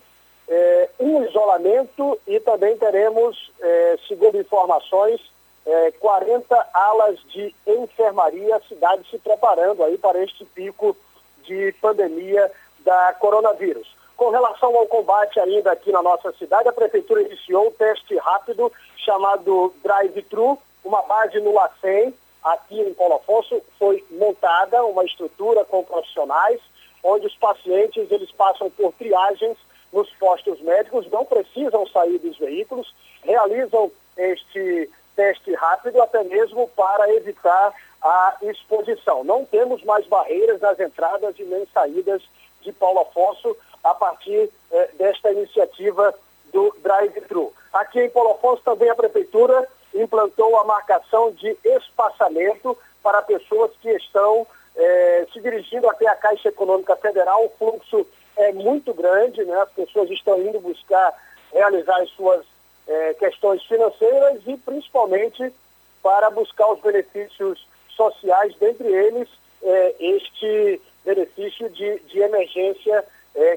eh, 0.48 0.88
um 0.98 1.22
isolamento 1.24 2.18
e 2.26 2.40
também 2.40 2.76
teremos, 2.76 3.52
eh, 3.60 3.98
segundo 4.08 4.38
informações, 4.38 5.20
eh, 5.66 5.92
40 6.00 6.68
alas 6.72 7.20
de 7.28 7.54
enfermaria, 7.66 8.56
a 8.56 8.60
cidade 8.62 9.08
se 9.10 9.18
preparando 9.18 9.84
aí 9.84 9.96
para 9.96 10.22
este 10.24 10.44
pico 10.46 10.96
de 11.44 11.72
pandemia 11.80 12.50
da 12.80 13.12
coronavírus. 13.20 13.94
Com 14.20 14.28
relação 14.28 14.76
ao 14.76 14.86
combate 14.86 15.40
ainda 15.40 15.72
aqui 15.72 15.90
na 15.90 16.02
nossa 16.02 16.30
cidade, 16.32 16.68
a 16.68 16.72
Prefeitura 16.74 17.22
iniciou 17.22 17.68
um 17.68 17.72
teste 17.72 18.14
rápido 18.18 18.70
chamado 18.98 19.72
Drive-Thru, 19.82 20.58
uma 20.84 21.00
base 21.00 21.40
no 21.40 21.54
LACEN, 21.54 22.12
aqui 22.44 22.82
em 22.82 22.92
Paulo 22.92 23.14
Afonso, 23.14 23.62
foi 23.78 24.04
montada 24.10 24.84
uma 24.84 25.06
estrutura 25.06 25.64
com 25.64 25.82
profissionais, 25.82 26.60
onde 27.02 27.28
os 27.28 27.34
pacientes 27.36 28.10
eles 28.10 28.30
passam 28.32 28.68
por 28.68 28.92
triagens 28.92 29.56
nos 29.90 30.10
postos 30.16 30.60
médicos, 30.60 31.10
não 31.10 31.24
precisam 31.24 31.86
sair 31.86 32.18
dos 32.18 32.36
veículos, 32.36 32.94
realizam 33.22 33.90
este 34.18 34.90
teste 35.16 35.54
rápido 35.54 36.02
até 36.02 36.22
mesmo 36.24 36.68
para 36.76 37.10
evitar 37.14 37.72
a 38.02 38.36
exposição. 38.42 39.24
Não 39.24 39.46
temos 39.46 39.82
mais 39.82 40.06
barreiras 40.06 40.60
nas 40.60 40.78
entradas 40.78 41.38
e 41.38 41.42
nem 41.42 41.66
saídas 41.72 42.22
de 42.60 42.70
Paulo 42.70 43.00
Afonso 43.00 43.56
a 43.82 43.94
partir 43.94 44.50
eh, 44.72 44.90
desta 44.98 45.30
iniciativa 45.32 46.14
do 46.52 46.74
drive-thru. 46.82 47.52
Aqui 47.72 48.00
em 48.00 48.10
Paulo 48.10 48.32
Afonso 48.32 48.62
também 48.62 48.90
a 48.90 48.94
prefeitura 48.94 49.66
implantou 49.94 50.58
a 50.58 50.64
marcação 50.64 51.32
de 51.32 51.56
espaçamento 51.64 52.76
para 53.02 53.22
pessoas 53.22 53.72
que 53.80 53.90
estão 53.90 54.46
eh, 54.76 55.26
se 55.32 55.40
dirigindo 55.40 55.88
até 55.88 56.06
a 56.08 56.16
Caixa 56.16 56.48
Econômica 56.48 56.96
Federal. 56.96 57.44
O 57.44 57.50
fluxo 57.58 58.06
é 58.36 58.52
muito 58.52 58.92
grande, 58.94 59.44
né? 59.44 59.56
as 59.60 59.70
pessoas 59.70 60.10
estão 60.10 60.40
indo 60.40 60.60
buscar 60.60 61.14
realizar 61.52 62.00
as 62.00 62.10
suas 62.10 62.44
eh, 62.86 63.14
questões 63.18 63.62
financeiras 63.64 64.40
e 64.46 64.56
principalmente 64.56 65.52
para 66.02 66.30
buscar 66.30 66.72
os 66.72 66.80
benefícios 66.80 67.66
sociais, 67.88 68.54
dentre 68.58 68.88
eles 68.88 69.28
eh, 69.62 69.94
este 69.98 70.80
benefício 71.04 71.68
de, 71.70 71.98
de 72.00 72.20
emergência 72.20 73.04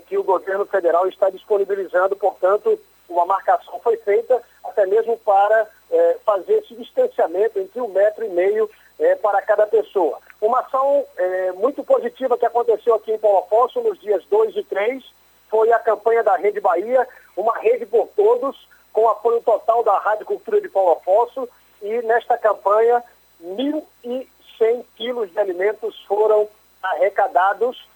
que 0.08 0.18
o 0.18 0.24
governo 0.24 0.66
federal 0.66 1.08
está 1.08 1.30
disponibilizando, 1.30 2.16
portanto, 2.16 2.80
uma 3.10 3.26
marcação 3.26 3.80
foi 3.80 3.98
feita 3.98 4.42
até 4.64 4.86
mesmo 4.86 5.18
para 5.20 5.68
é, 5.92 6.18
fazer 6.26 6.54
esse 6.60 6.74
distanciamento 6.76 7.60
entre 7.60 7.80
um 7.80 7.88
metro 7.88 8.26
e 8.26 8.30
meio 8.30 8.70
é, 9.00 9.16
para 9.16 9.42
cada 9.42 9.68
pessoa. 9.68 10.20
Uma 10.42 10.62
ação 10.62 11.06
é, 11.18 11.52
muito 11.54 11.84
positiva 11.84 12.38
que 12.38 12.46
aconteceu 12.46 12.96
aqui 12.96 13.12
em 13.12 13.18
Paulo 13.18 13.40
Afonso 13.40 13.82
nos 13.82 14.00
dias 14.00 14.24
2 14.26 14.56
e 14.56 14.64
3 14.64 15.04
foi 15.50 15.72
a 15.72 15.80
campanha 15.80 16.24
da 16.24 16.36
Rede 16.36 16.60
Bahia, 16.60 17.08
uma 17.38 17.56
rede 17.60 17.86
por 17.86 18.08
todos, 18.16 18.68
com 18.92 19.08
apoio 19.08 19.42
total 19.42 19.84
da 19.84 19.98
Rádio 20.00 20.26
Cultura 20.26 20.60
de 20.60 20.68
Paulo 20.68 20.94
Afonso, 20.94 21.48
e 21.82 22.02
nesta 22.02 22.38
campanha 22.38 23.04
1.100 23.44 24.86
quilos 24.96 25.32
de 25.32 25.40
alimentos 25.40 26.04
foram 26.06 26.48
arrecadados. 26.82 27.88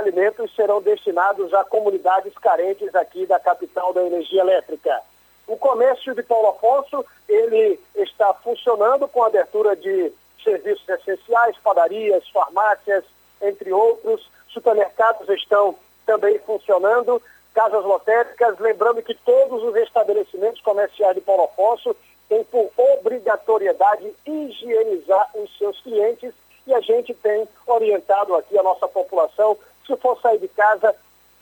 Alimentos 0.00 0.50
serão 0.56 0.80
destinados 0.80 1.52
a 1.52 1.62
comunidades 1.62 2.32
carentes 2.38 2.94
aqui 2.94 3.26
da 3.26 3.38
capital 3.38 3.92
da 3.92 4.02
energia 4.02 4.40
elétrica. 4.40 4.98
O 5.46 5.58
comércio 5.58 6.14
de 6.14 6.22
Paulo 6.22 6.48
Afonso, 6.48 7.04
ele 7.28 7.78
está 7.94 8.32
funcionando 8.32 9.06
com 9.06 9.22
a 9.22 9.26
abertura 9.26 9.76
de 9.76 10.10
serviços 10.42 10.88
essenciais, 10.88 11.54
padarias, 11.58 12.26
farmácias, 12.30 13.04
entre 13.42 13.70
outros. 13.74 14.26
Supermercados 14.48 15.28
estão 15.28 15.76
também 16.06 16.38
funcionando, 16.38 17.22
casas 17.52 17.84
lotéricas. 17.84 18.58
Lembrando 18.58 19.02
que 19.02 19.14
todos 19.14 19.62
os 19.62 19.76
estabelecimentos 19.76 20.62
comerciais 20.62 21.14
de 21.14 21.20
Paulo 21.20 21.44
Afonso 21.44 21.94
têm 22.26 22.42
por 22.44 22.70
obrigatoriedade 22.78 24.14
higienizar 24.24 25.28
os 25.34 25.58
seus 25.58 25.78
clientes 25.82 26.32
e 26.66 26.72
a 26.72 26.80
gente 26.80 27.12
tem 27.14 27.46
orientado 27.66 28.34
aqui 28.34 28.58
a 28.58 28.62
nossa 28.62 28.88
população, 28.88 29.58
se 29.90 29.96
for 29.96 30.20
sair 30.20 30.38
de 30.38 30.48
casa, 30.48 30.94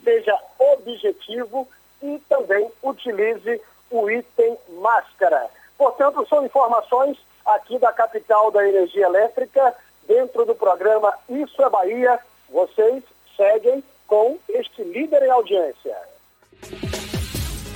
seja 0.03 0.37
objetivo 0.59 1.69
e 2.03 2.19
também 2.29 2.71
utilize 2.83 3.61
o 3.91 4.11
item 4.11 4.57
máscara. 4.81 5.49
Portanto, 5.77 6.27
são 6.29 6.45
informações 6.45 7.19
aqui 7.45 7.79
da 7.79 7.93
capital 7.93 8.51
da 8.51 8.67
energia 8.67 9.07
elétrica, 9.07 9.75
dentro 10.07 10.45
do 10.47 10.55
programa 10.55 11.13
Isso 11.29 11.63
é 11.63 11.69
Bahia. 11.69 12.19
Vocês 12.49 13.05
seguem 13.37 13.85
com 14.07 14.39
este 14.49 14.83
líder 14.83 15.23
em 15.23 15.31
audiência. 15.31 15.97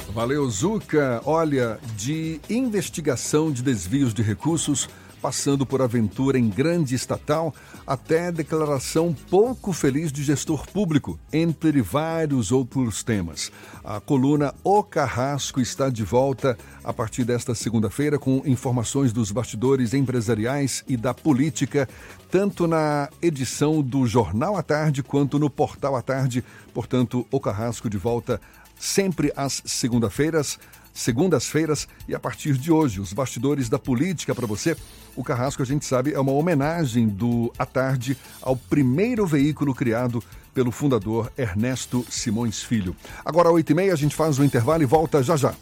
Valeu, 0.08 0.48
Zuca. 0.48 1.20
Olha, 1.24 1.78
de 1.96 2.40
investigação 2.48 3.52
de 3.52 3.62
desvios 3.62 4.12
de 4.12 4.22
recursos 4.22 4.88
passando 5.22 5.64
por 5.64 5.80
aventura 5.80 6.36
em 6.36 6.48
grande 6.48 6.96
estatal 6.96 7.54
até 7.86 8.32
declaração 8.32 9.14
pouco 9.30 9.72
feliz 9.72 10.10
de 10.10 10.24
gestor 10.24 10.66
público, 10.66 11.18
entre 11.32 11.80
vários 11.80 12.50
outros 12.50 13.04
temas. 13.04 13.52
A 13.84 14.00
coluna 14.00 14.52
O 14.64 14.82
Carrasco 14.82 15.60
está 15.60 15.88
de 15.88 16.02
volta 16.02 16.58
a 16.82 16.92
partir 16.92 17.22
desta 17.22 17.54
segunda-feira 17.54 18.18
com 18.18 18.42
informações 18.44 19.12
dos 19.12 19.30
bastidores 19.30 19.94
empresariais 19.94 20.82
e 20.88 20.96
da 20.96 21.14
política, 21.14 21.88
tanto 22.28 22.66
na 22.66 23.08
edição 23.22 23.80
do 23.80 24.06
Jornal 24.06 24.56
à 24.56 24.62
Tarde 24.62 25.02
quanto 25.02 25.38
no 25.38 25.48
Portal 25.48 25.94
à 25.94 26.02
Tarde. 26.02 26.44
Portanto, 26.74 27.24
O 27.30 27.38
Carrasco 27.38 27.88
de 27.88 27.96
volta 27.96 28.40
sempre 28.82 29.32
às 29.36 29.62
segunda-feiras 29.64 30.58
segundas-feiras 30.92 31.88
e 32.08 32.14
a 32.14 32.20
partir 32.20 32.54
de 32.54 32.70
hoje, 32.70 33.00
os 33.00 33.12
bastidores 33.12 33.68
da 33.68 33.78
política 33.78 34.34
para 34.34 34.46
você. 34.46 34.76
O 35.14 35.22
Carrasco, 35.22 35.62
a 35.62 35.66
gente 35.66 35.84
sabe, 35.84 36.12
é 36.12 36.20
uma 36.20 36.32
homenagem 36.32 37.08
do 37.08 37.52
À 37.58 37.66
Tarde 37.66 38.16
ao 38.40 38.56
primeiro 38.56 39.26
veículo 39.26 39.74
criado 39.74 40.22
pelo 40.54 40.70
fundador 40.70 41.32
Ernesto 41.36 42.04
Simões 42.10 42.62
Filho. 42.62 42.94
Agora, 43.24 43.48
às 43.48 43.54
8h30, 43.54 43.92
a 43.92 43.96
gente 43.96 44.14
faz 44.14 44.38
o 44.38 44.44
intervalo 44.44 44.82
e 44.82 44.86
volta 44.86 45.22
já 45.22 45.36
já. 45.36 45.54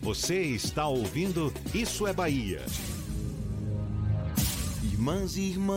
Você 0.00 0.40
está 0.40 0.86
ouvindo 0.86 1.52
Isso 1.72 2.06
é 2.06 2.12
Bahia. 2.12 2.60
Irmãs 4.82 5.36
e 5.36 5.40
irmãos, 5.40 5.76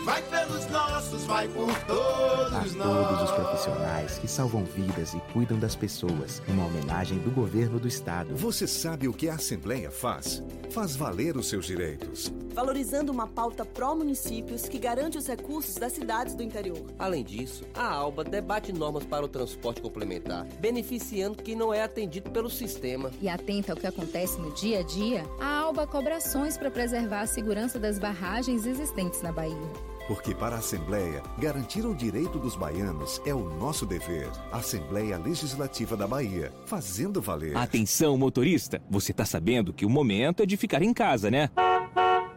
vai 0.03 0.21
pelos 0.23 0.67
nossos, 0.67 1.23
vai 1.25 1.47
por 1.47 1.73
todos 1.85 2.53
a 2.53 2.61
nós. 2.61 2.73
todos 2.73 3.23
os 3.23 3.31
profissionais 3.31 4.17
que 4.19 4.27
salvam 4.27 4.63
vidas 4.63 5.13
e 5.13 5.19
cuidam 5.31 5.59
das 5.59 5.75
pessoas, 5.75 6.41
uma 6.47 6.65
homenagem 6.65 7.19
do 7.19 7.31
governo 7.31 7.79
do 7.79 7.87
estado. 7.87 8.35
Você 8.35 8.67
sabe 8.67 9.07
o 9.07 9.13
que 9.13 9.29
a 9.29 9.35
Assembleia 9.35 9.91
faz? 9.91 10.43
Faz 10.71 10.95
valer 10.95 11.37
os 11.37 11.47
seus 11.47 11.65
direitos. 11.65 12.31
Valorizando 12.53 13.11
uma 13.11 13.27
pauta 13.27 13.63
pró-municípios 13.63 14.67
que 14.67 14.79
garante 14.79 15.17
os 15.17 15.27
recursos 15.27 15.75
das 15.75 15.93
cidades 15.93 16.35
do 16.35 16.43
interior. 16.43 16.83
Além 16.97 17.23
disso, 17.23 17.63
a 17.73 17.85
ALBA 17.93 18.23
debate 18.23 18.73
normas 18.73 19.05
para 19.05 19.25
o 19.25 19.27
transporte 19.27 19.81
complementar, 19.81 20.45
beneficiando 20.59 21.41
quem 21.41 21.55
não 21.55 21.73
é 21.73 21.83
atendido 21.83 22.31
pelo 22.31 22.49
sistema. 22.49 23.11
E 23.21 23.29
atenta 23.29 23.73
ao 23.73 23.77
que 23.77 23.87
acontece 23.87 24.39
no 24.39 24.51
dia 24.53 24.79
a 24.79 24.83
dia, 24.83 25.25
a 25.39 25.59
ALBA 25.59 25.87
cobra 25.87 26.17
ações 26.17 26.57
para 26.57 26.71
preservar 26.71 27.21
a 27.21 27.27
segurança 27.27 27.79
das 27.79 27.99
barragens 27.99 28.65
existentes 28.65 29.21
na 29.21 29.31
Bahia. 29.31 29.90
Porque 30.07 30.33
para 30.33 30.55
a 30.55 30.59
Assembleia, 30.59 31.21
garantir 31.37 31.85
o 31.85 31.95
direito 31.95 32.39
dos 32.39 32.55
baianos 32.55 33.21
é 33.25 33.33
o 33.33 33.49
nosso 33.57 33.85
dever. 33.85 34.29
Assembleia 34.51 35.17
Legislativa 35.17 35.95
da 35.95 36.07
Bahia, 36.07 36.51
fazendo 36.65 37.21
valer. 37.21 37.55
Atenção, 37.55 38.17
motorista! 38.17 38.81
Você 38.89 39.13
tá 39.13 39.25
sabendo 39.25 39.73
que 39.73 39.85
o 39.85 39.89
momento 39.89 40.43
é 40.43 40.45
de 40.45 40.57
ficar 40.57 40.81
em 40.81 40.93
casa, 40.93 41.29
né? 41.29 41.49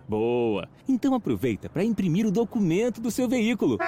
Boa! 0.09 0.69
Então 0.89 1.15
aproveita 1.15 1.69
para 1.69 1.85
imprimir 1.85 2.27
o 2.27 2.31
documento 2.31 3.01
do 3.01 3.11
seu 3.11 3.29
veículo. 3.29 3.79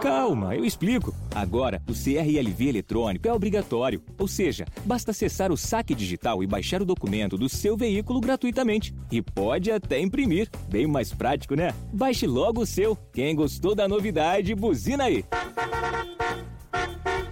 Calma, 0.00 0.54
eu 0.54 0.64
explico. 0.64 1.14
Agora, 1.34 1.80
o 1.88 1.92
CRLV 1.92 2.68
eletrônico 2.68 3.28
é 3.28 3.32
obrigatório, 3.32 4.02
ou 4.18 4.26
seja, 4.26 4.64
basta 4.84 5.12
acessar 5.12 5.52
o 5.52 5.56
saque 5.56 5.94
digital 5.94 6.42
e 6.42 6.46
baixar 6.46 6.82
o 6.82 6.86
documento 6.86 7.38
do 7.38 7.48
seu 7.48 7.76
veículo 7.76 8.20
gratuitamente. 8.20 8.94
E 9.10 9.22
pode 9.22 9.70
até 9.70 10.00
imprimir. 10.00 10.50
Bem 10.68 10.86
mais 10.86 11.12
prático, 11.12 11.54
né? 11.54 11.72
Baixe 11.92 12.26
logo 12.26 12.62
o 12.62 12.66
seu. 12.66 12.96
Quem 13.12 13.34
gostou 13.34 13.74
da 13.74 13.88
novidade, 13.88 14.54
buzina 14.54 15.04
aí. 15.04 15.24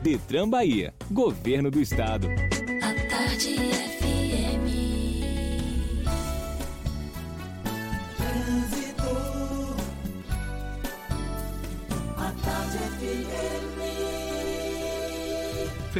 Detran 0.02 0.48
Bahia, 0.48 0.94
Governo 1.10 1.70
do 1.70 1.80
Estado. 1.80 2.28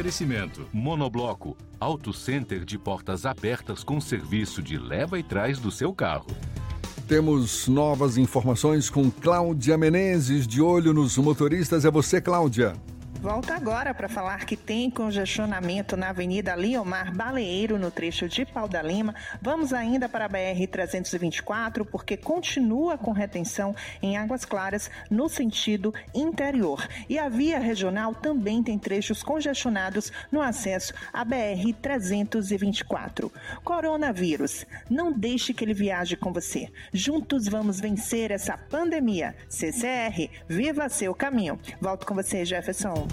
Oferecimento: 0.03 0.67
Monobloco, 0.73 1.55
Auto 1.79 2.11
Center 2.11 2.65
de 2.65 2.77
portas 2.77 3.25
abertas 3.25 3.85
com 3.85 4.01
serviço 4.01 4.61
de 4.61 4.77
leva 4.77 5.17
e 5.17 5.23
trás 5.23 5.59
do 5.59 5.71
seu 5.71 5.93
carro. 5.93 6.27
Temos 7.07 7.69
novas 7.69 8.17
informações 8.17 8.89
com 8.89 9.09
Cláudia 9.09 9.77
Menezes, 9.77 10.45
de 10.45 10.61
olho 10.61 10.93
nos 10.93 11.17
motoristas. 11.17 11.85
É 11.85 11.91
você, 11.91 12.19
Cláudia. 12.19 12.73
Volta 13.23 13.55
agora 13.55 13.93
para 13.93 14.09
falar 14.09 14.45
que 14.45 14.57
tem 14.57 14.89
congestionamento 14.89 15.95
na 15.95 16.09
Avenida 16.09 16.53
Liomar 16.57 17.15
Baleeiro, 17.15 17.79
no 17.79 17.89
trecho 17.89 18.27
de 18.27 18.45
Pau 18.45 18.67
da 18.67 18.81
Lima. 18.81 19.15
Vamos 19.41 19.71
ainda 19.71 20.09
para 20.09 20.25
a 20.25 20.29
BR-324, 20.29 21.87
porque 21.89 22.17
continua 22.17 22.97
com 22.97 23.13
retenção 23.13 23.73
em 24.01 24.17
Águas 24.17 24.43
Claras, 24.43 24.91
no 25.09 25.29
sentido 25.29 25.93
interior. 26.13 26.85
E 27.07 27.17
a 27.17 27.29
via 27.29 27.59
regional 27.59 28.13
também 28.13 28.61
tem 28.61 28.77
trechos 28.77 29.23
congestionados 29.23 30.11
no 30.29 30.41
acesso 30.41 30.93
à 31.13 31.25
BR-324. 31.25 33.31
Coronavírus, 33.63 34.65
não 34.89 35.13
deixe 35.13 35.53
que 35.53 35.63
ele 35.63 35.73
viaje 35.73 36.17
com 36.17 36.33
você. 36.33 36.69
Juntos 36.91 37.47
vamos 37.47 37.79
vencer 37.79 38.31
essa 38.31 38.57
pandemia. 38.57 39.33
CCR, 39.47 40.29
viva 40.45 40.89
seu 40.89 41.15
caminho. 41.15 41.57
Volto 41.79 42.05
com 42.05 42.13
você, 42.13 42.43
Jefferson. 42.43 43.12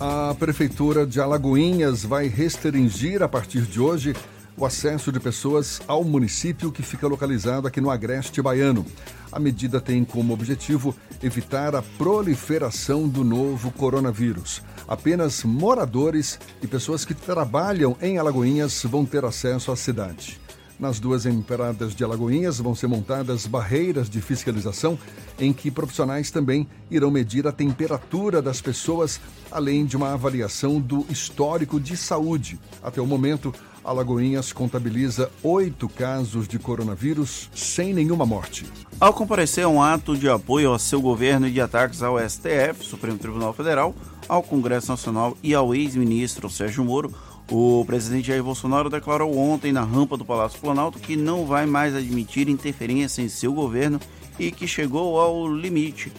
A 0.00 0.34
Prefeitura 0.36 1.06
de 1.06 1.20
Alagoinhas 1.20 2.02
vai 2.04 2.26
restringir 2.26 3.22
a 3.22 3.28
partir 3.28 3.62
de 3.62 3.80
hoje 3.80 4.14
o 4.56 4.66
acesso 4.66 5.12
de 5.12 5.20
pessoas 5.20 5.80
ao 5.86 6.02
município 6.02 6.72
que 6.72 6.82
fica 6.82 7.06
localizado 7.06 7.68
aqui 7.68 7.80
no 7.80 7.90
Agreste 7.90 8.42
Baiano. 8.42 8.84
A 9.30 9.38
medida 9.38 9.80
tem 9.80 10.04
como 10.04 10.32
objetivo 10.32 10.96
evitar 11.22 11.76
a 11.76 11.82
proliferação 11.82 13.08
do 13.08 13.22
novo 13.22 13.70
coronavírus. 13.70 14.62
Apenas 14.86 15.44
moradores 15.44 16.40
e 16.60 16.66
pessoas 16.66 17.04
que 17.04 17.14
trabalham 17.14 17.96
em 18.02 18.18
Alagoinhas 18.18 18.82
vão 18.82 19.06
ter 19.06 19.24
acesso 19.24 19.70
à 19.70 19.76
cidade. 19.76 20.43
Nas 20.78 20.98
duas 20.98 21.24
entradas 21.24 21.94
de 21.94 22.02
Alagoinhas 22.02 22.58
vão 22.58 22.74
ser 22.74 22.88
montadas 22.88 23.46
barreiras 23.46 24.10
de 24.10 24.20
fiscalização 24.20 24.98
em 25.38 25.52
que 25.52 25.70
profissionais 25.70 26.32
também 26.32 26.66
irão 26.90 27.10
medir 27.10 27.46
a 27.46 27.52
temperatura 27.52 28.42
das 28.42 28.60
pessoas, 28.60 29.20
além 29.52 29.86
de 29.86 29.96
uma 29.96 30.12
avaliação 30.12 30.80
do 30.80 31.06
histórico 31.08 31.78
de 31.78 31.96
saúde. 31.96 32.58
Até 32.82 33.00
o 33.00 33.06
momento, 33.06 33.54
Alagoinhas 33.84 34.52
contabiliza 34.52 35.30
oito 35.42 35.88
casos 35.88 36.48
de 36.48 36.58
coronavírus 36.58 37.50
sem 37.54 37.94
nenhuma 37.94 38.26
morte. 38.26 38.66
Ao 38.98 39.12
comparecer 39.12 39.64
a 39.64 39.68
um 39.68 39.82
ato 39.82 40.16
de 40.16 40.28
apoio 40.28 40.70
ao 40.70 40.78
seu 40.78 41.00
governo 41.00 41.46
e 41.46 41.52
de 41.52 41.60
ataques 41.60 42.02
ao 42.02 42.18
STF, 42.18 42.82
Supremo 42.84 43.18
Tribunal 43.18 43.52
Federal, 43.52 43.94
ao 44.28 44.42
Congresso 44.42 44.88
Nacional 44.90 45.36
e 45.42 45.54
ao 45.54 45.74
ex-ministro 45.74 46.48
Sérgio 46.48 46.84
Moro, 46.84 47.12
o 47.50 47.84
presidente 47.84 48.28
Jair 48.28 48.42
Bolsonaro 48.42 48.88
declarou 48.88 49.36
ontem 49.36 49.72
na 49.72 49.82
rampa 49.82 50.16
do 50.16 50.24
Palácio 50.24 50.58
Planalto 50.60 50.98
que 50.98 51.14
não 51.14 51.44
vai 51.44 51.66
mais 51.66 51.94
admitir 51.94 52.48
interferência 52.48 53.20
em 53.20 53.28
seu 53.28 53.52
governo 53.52 54.00
e 54.38 54.50
que 54.50 54.66
chegou 54.66 55.20
ao 55.20 55.46
limite. 55.46 56.10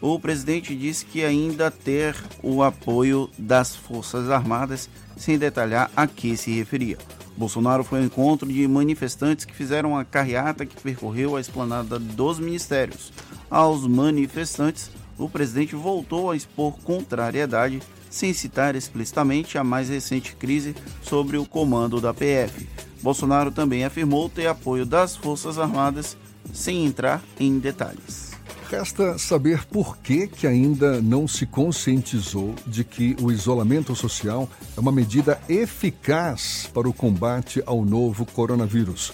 O 0.00 0.20
presidente 0.20 0.76
disse 0.76 1.06
que 1.06 1.24
ainda 1.24 1.70
ter 1.70 2.14
o 2.42 2.62
apoio 2.62 3.30
das 3.38 3.74
Forças 3.74 4.28
Armadas, 4.28 4.90
sem 5.16 5.38
detalhar 5.38 5.90
a 5.96 6.06
que 6.06 6.36
se 6.36 6.50
referia. 6.52 6.98
Bolsonaro 7.36 7.82
foi 7.82 8.00
ao 8.00 8.04
encontro 8.04 8.46
de 8.46 8.68
manifestantes 8.68 9.44
que 9.44 9.54
fizeram 9.54 9.96
a 9.96 10.04
carreata 10.04 10.66
que 10.66 10.80
percorreu 10.80 11.36
a 11.36 11.40
esplanada 11.40 11.98
dos 11.98 12.38
ministérios. 12.38 13.12
Aos 13.50 13.86
manifestantes, 13.86 14.90
o 15.16 15.28
presidente 15.28 15.74
voltou 15.74 16.30
a 16.30 16.36
expor 16.36 16.74
contrariedade 16.80 17.80
sem 18.14 18.32
citar 18.32 18.76
explicitamente 18.76 19.58
a 19.58 19.64
mais 19.64 19.88
recente 19.88 20.36
crise 20.36 20.74
sobre 21.02 21.36
o 21.36 21.44
comando 21.44 22.00
da 22.00 22.14
PF. 22.14 22.68
Bolsonaro 23.02 23.50
também 23.50 23.84
afirmou 23.84 24.28
ter 24.28 24.46
apoio 24.46 24.86
das 24.86 25.16
Forças 25.16 25.58
Armadas, 25.58 26.16
sem 26.52 26.86
entrar 26.86 27.20
em 27.40 27.58
detalhes. 27.58 28.30
Resta 28.70 29.18
saber 29.18 29.64
por 29.66 29.98
que, 29.98 30.28
que 30.28 30.46
ainda 30.46 31.02
não 31.02 31.26
se 31.26 31.44
conscientizou 31.44 32.54
de 32.64 32.84
que 32.84 33.16
o 33.20 33.32
isolamento 33.32 33.96
social 33.96 34.48
é 34.76 34.80
uma 34.80 34.92
medida 34.92 35.40
eficaz 35.48 36.70
para 36.72 36.88
o 36.88 36.92
combate 36.92 37.62
ao 37.66 37.84
novo 37.84 38.24
coronavírus. 38.24 39.12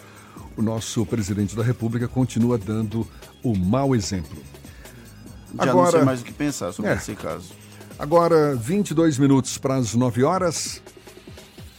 O 0.59 0.63
nosso 0.63 1.07
presidente 1.07 1.57
da 1.57 1.63
República 1.63 2.07
continua 2.07 2.59
dando 2.59 3.09
o 3.43 3.57
mau 3.57 3.97
exemplo. 3.97 4.39
Já 5.57 5.71
Agora, 5.71 5.85
não 5.85 5.91
sei 5.91 6.05
mais 6.05 6.21
o 6.21 6.25
que 6.25 6.33
pensar 6.33 6.73
sobre 6.73 6.91
é, 6.91 6.95
esse 6.95 7.15
caso. 7.15 7.60
Agora, 8.01 8.57
22 8.57 9.19
minutos 9.19 9.59
para 9.59 9.75
as 9.75 9.95
9 9.95 10.25
horas. 10.25 10.81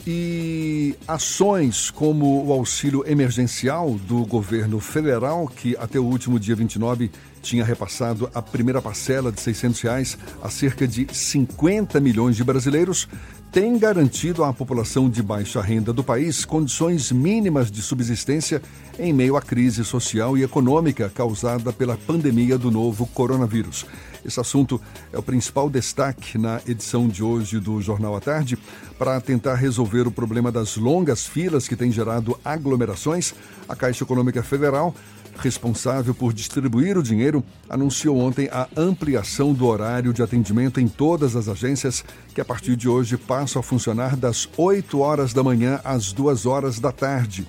E 0.06 0.96
ações 1.08 1.90
como 1.90 2.46
o 2.46 2.54
auxílio 2.54 3.04
emergencial 3.08 3.96
do 3.96 4.24
governo 4.26 4.80
federal, 4.80 5.48
que 5.48 5.76
até 5.78 5.98
o 6.00 6.04
último 6.04 6.40
dia 6.40 6.56
29 6.56 7.10
tinha 7.42 7.66
repassado 7.66 8.30
a 8.36 8.42
primeira 8.42 8.80
parcela 8.80 9.32
de 9.32 9.42
600 9.42 9.82
reais 9.82 10.18
a 10.44 10.50
cerca 10.50 10.88
de 10.88 11.08
50 11.12 12.00
milhões 12.00 12.36
de 12.36 12.44
brasileiros, 12.44 13.08
tem 13.52 13.78
garantido 13.80 14.44
à 14.44 14.54
população 14.54 15.10
de 15.10 15.24
baixa 15.24 15.60
renda 15.60 15.92
do 15.92 16.04
país 16.04 16.46
condições 16.46 17.12
mínimas 17.12 17.72
de 17.72 17.82
subsistência 17.82 18.62
em 19.00 19.12
meio 19.12 19.36
à 19.36 19.42
crise 19.42 19.84
social 19.84 20.38
e 20.38 20.44
econômica 20.44 21.12
causada 21.14 21.74
pela 21.74 21.98
pandemia 21.98 22.60
do 22.60 22.70
novo 22.70 23.08
coronavírus. 23.08 23.88
Esse 24.26 24.40
assunto 24.40 24.80
é 25.12 25.18
o 25.18 25.24
principal 25.24 25.70
destaque 25.70 26.38
na 26.38 26.62
edição 26.68 27.08
de 27.08 27.24
hoje 27.24 27.60
do 27.60 27.82
Jornal 27.82 28.16
à 28.16 28.20
Tarde. 28.20 28.58
Para 28.98 29.20
tentar 29.20 29.56
resolver 29.56 30.08
o 30.08 30.12
problema 30.12 30.52
das 30.52 30.78
longas 30.78 31.26
filas 31.26 31.68
que 31.68 31.76
tem 31.76 31.92
gerado 31.92 32.40
aglomerações, 32.46 33.34
a 33.68 33.76
Caixa 33.76 34.04
Econômica 34.04 34.44
Federal 34.44 34.96
responsável 35.38 36.14
por 36.14 36.34
distribuir 36.34 36.98
o 36.98 37.04
dinheiro, 37.04 37.44
anunciou 37.70 38.18
ontem 38.18 38.48
a 38.52 38.68
ampliação 38.76 39.54
do 39.54 39.66
horário 39.66 40.14
de 40.14 40.22
atendimento 40.22 40.80
em 40.80 40.88
todas 40.88 41.36
as 41.36 41.48
agências, 41.48 42.04
que 42.34 42.42
a 42.42 42.46
partir 42.46 42.76
de 42.76 42.88
hoje 42.88 43.18
passam 43.18 43.60
a 43.60 43.64
funcionar 43.64 44.16
das 44.16 44.48
8 44.56 45.00
horas 45.00 45.34
da 45.34 45.44
manhã 45.44 45.80
às 45.84 46.12
2 46.12 46.46
horas 46.46 46.80
da 46.80 46.92
tarde. 46.92 47.48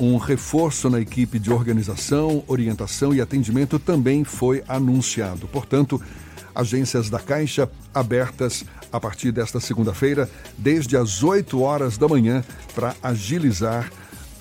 Um 0.00 0.16
reforço 0.16 0.88
na 0.88 1.00
equipe 1.00 1.40
de 1.40 1.52
organização, 1.52 2.44
orientação 2.46 3.12
e 3.12 3.20
atendimento 3.20 3.80
também 3.80 4.22
foi 4.22 4.62
anunciado. 4.68 5.48
Portanto, 5.48 6.00
agências 6.54 7.10
da 7.10 7.18
Caixa 7.18 7.68
abertas 7.92 8.64
a 8.92 9.00
partir 9.00 9.32
desta 9.32 9.58
segunda-feira, 9.58 10.30
desde 10.56 10.96
as 10.96 11.22
8 11.22 11.60
horas 11.60 11.98
da 11.98 12.06
manhã, 12.06 12.44
para 12.74 12.94
agilizar 13.02 13.90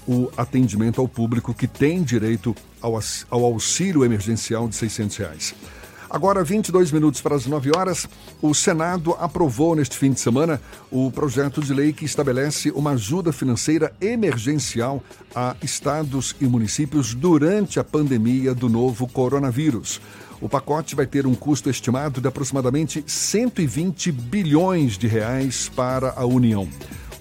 o 0.08 0.32
atendimento 0.38 1.02
ao 1.02 1.08
público 1.08 1.54
que 1.54 1.68
tem 1.68 2.04
direito 2.04 2.56
ao, 2.82 2.96
auxílio 3.44 4.06
emergencial 4.06 4.70
de 4.70 4.76
600 4.76 5.18
reais. 5.18 5.56
Agora, 6.10 6.42
22 6.42 6.92
minutos 6.92 7.20
para 7.20 7.36
as 7.36 7.46
9 7.46 7.72
horas, 7.76 8.08
o 8.42 8.54
Senado 8.54 9.14
aprovou 9.20 9.76
neste 9.76 9.98
fim 9.98 10.12
de 10.12 10.20
semana 10.22 10.62
o 10.90 11.12
projeto 11.12 11.62
de 11.62 11.74
lei 11.74 11.92
que 11.92 12.06
estabelece 12.06 12.72
uma 12.72 12.92
ajuda 12.92 13.34
financeira 13.34 13.92
emergencial 14.00 15.04
a 15.36 15.56
estados 15.62 16.34
e 16.40 16.46
municípios 16.46 17.14
durante 17.14 17.78
a 17.78 17.84
pandemia 17.84 18.56
do 18.56 18.70
novo 18.70 19.06
coronavírus. 19.06 20.00
O 20.40 20.48
pacote 20.48 20.96
vai 20.96 21.06
ter 21.06 21.28
um 21.28 21.36
custo 21.36 21.70
estimado 21.70 22.22
de 22.22 22.28
aproximadamente 22.28 23.04
120 23.06 24.12
bilhões 24.12 24.98
de 24.98 25.08
reais 25.08 25.70
para 25.76 26.14
a 26.16 26.26
União. 26.26 26.70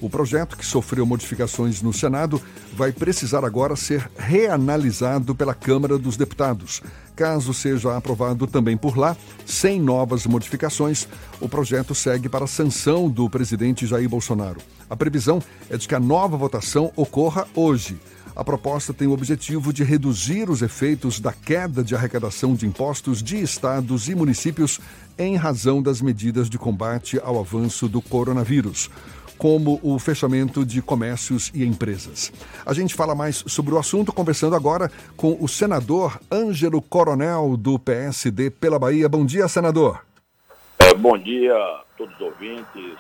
O 0.01 0.11
projeto, 0.11 0.57
que 0.57 0.67
sofreu 0.67 1.07
modificações 1.07 1.81
no 1.81 1.93
Senado, 1.93 2.41
vai 2.75 2.93
precisar 2.93 3.45
agora 3.45 3.75
ser 3.75 4.11
reanalisado 4.17 5.35
pela 5.35 5.55
Câmara 5.55 5.97
dos 5.97 6.19
Deputados. 6.19 6.83
Caso 7.17 7.55
seja 7.55 7.97
aprovado 7.97 8.47
também 8.47 8.77
por 8.77 8.99
lá, 8.99 9.17
sem 9.47 9.81
novas 9.81 10.27
modificações, 10.27 11.09
o 11.41 11.49
projeto 11.49 11.95
segue 11.95 12.29
para 12.29 12.45
a 12.45 12.49
sanção 12.49 13.09
do 13.09 13.31
presidente 13.31 13.87
Jair 13.87 14.07
Bolsonaro. 14.07 14.61
A 14.89 14.95
previsão 14.95 15.43
é 15.71 15.79
de 15.79 15.89
que 15.89 15.95
a 15.95 16.01
nova 16.01 16.37
votação 16.37 16.93
ocorra 16.95 17.49
hoje. 17.55 17.99
A 18.37 18.45
proposta 18.45 18.93
tem 18.93 19.09
o 19.09 19.13
objetivo 19.13 19.73
de 19.73 19.83
reduzir 19.83 20.51
os 20.51 20.61
efeitos 20.61 21.19
da 21.19 21.33
queda 21.33 21.83
de 21.83 21.95
arrecadação 21.95 22.55
de 22.55 22.67
impostos 22.67 23.23
de 23.23 23.41
estados 23.41 24.11
e 24.11 24.15
municípios 24.15 24.79
em 25.17 25.37
razão 25.37 25.81
das 25.81 26.03
medidas 26.03 26.51
de 26.51 26.59
combate 26.59 27.19
ao 27.25 27.41
avanço 27.41 27.89
do 27.89 28.03
coronavírus 28.03 28.91
como 29.39 29.81
o 29.83 29.99
fechamento 29.99 30.65
de 30.65 30.81
comércios 30.83 31.51
e 31.55 31.65
empresas. 31.65 32.33
A 32.65 32.73
gente 32.73 32.95
fala 32.95 33.15
mais 33.15 33.45
sobre 33.47 33.75
o 33.75 33.79
assunto 33.79 34.13
conversando 34.13 34.57
agora 34.57 34.91
com 35.17 35.37
o 35.41 35.49
senador 35.49 36.19
Ângelo 36.31 36.81
Coronel, 36.83 37.57
do 37.57 37.79
PSD 37.79 38.51
pela 38.51 38.79
Bahia. 38.79 39.09
Bom 39.09 39.25
dia, 39.25 39.49
senador. 39.49 40.05
É, 40.79 40.95
bom 40.95 41.17
dia 41.19 41.55
a 41.55 41.85
todos 41.97 42.15
os 42.15 42.21
ouvintes 42.21 42.97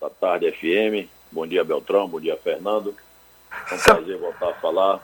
da 0.00 0.08
Tarde 0.08 0.50
FM. 0.52 1.08
Bom 1.32 1.46
dia, 1.46 1.64
Beltrão. 1.64 2.08
Bom 2.08 2.20
dia, 2.20 2.36
Fernando. 2.42 2.94
É 3.70 3.74
um 3.74 3.78
prazer 3.78 4.18
voltar 4.18 4.50
a 4.50 4.54
falar. 4.54 5.00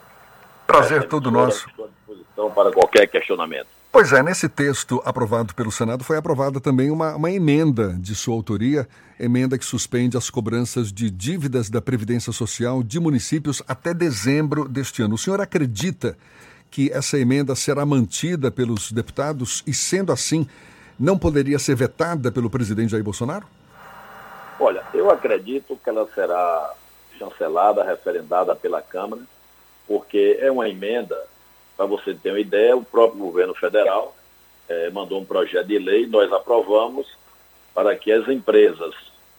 Prazer 0.67 1.03
é, 1.03 1.07
todo 1.07 1.31
nosso. 1.31 1.69
À 1.69 1.87
disposição 1.87 2.51
para 2.51 2.73
qualquer 2.73 3.07
questionamento. 3.07 3.76
Pois 3.97 4.13
é, 4.13 4.23
nesse 4.23 4.47
texto 4.47 5.01
aprovado 5.07 5.55
pelo 5.55 5.73
Senado 5.73 6.05
foi 6.05 6.19
aprovada 6.19 6.61
também 6.61 6.91
uma, 6.91 7.17
uma, 7.17 7.31
emenda 7.31 7.95
de 7.99 8.15
sua 8.15 8.35
autoria, 8.35 8.87
emenda 9.19 9.57
que 9.57 9.65
suspende 9.65 10.19
as 10.19 10.29
cobranças 10.29 10.93
de 10.93 11.09
dívidas 11.09 11.71
da 11.71 11.81
Previdência 11.81 12.31
Social 12.31 12.83
de 12.83 13.01
municípios 13.01 13.63
até 13.67 13.95
dezembro 13.95 14.69
deste 14.69 15.01
ano. 15.01 15.15
O 15.15 15.19
senhor 15.19 15.41
acredita 15.41 16.15
que 16.71 16.93
essa 16.93 17.19
emenda 17.19 17.55
será 17.55 17.87
mantida 17.87 18.51
pelos 18.51 18.93
deputados 18.93 19.65
e, 19.67 19.73
sendo 19.73 20.13
assim, 20.13 20.47
não 21.01 21.17
poderia 21.17 21.59
ser 21.59 21.75
vetada 21.75 22.31
pelo 22.31 22.51
presidente 22.51 22.91
Jair 22.91 23.03
Bolsonaro? 23.03 23.47
Olha, 24.61 24.85
eu 24.93 25.11
acredito 25.11 25.75
que 25.83 25.89
ela 25.89 26.07
será 26.15 26.71
chancelada, 27.19 27.83
referendada 27.83 28.55
pela 28.55 28.83
Câmara, 28.83 29.23
porque 29.89 30.37
é 30.39 30.53
uma 30.53 30.69
emenda 30.69 31.17
para 31.77 31.87
você 31.87 32.15
ter 32.15 32.31
uma 32.31 32.41
ideia, 32.41 32.77
o 32.77 32.85
próprio 32.85 33.21
governo 33.21 33.55
federal 33.55 34.17
eh, 34.69 34.91
mandou 34.91 35.21
um 35.21 35.25
projeto 35.25 35.67
de 35.67 35.79
lei, 35.79 36.07
nós 36.07 36.33
aprovamos 36.33 37.07
para 37.75 37.95
que 37.97 38.11
as 38.11 38.27
empresas, 38.29 38.95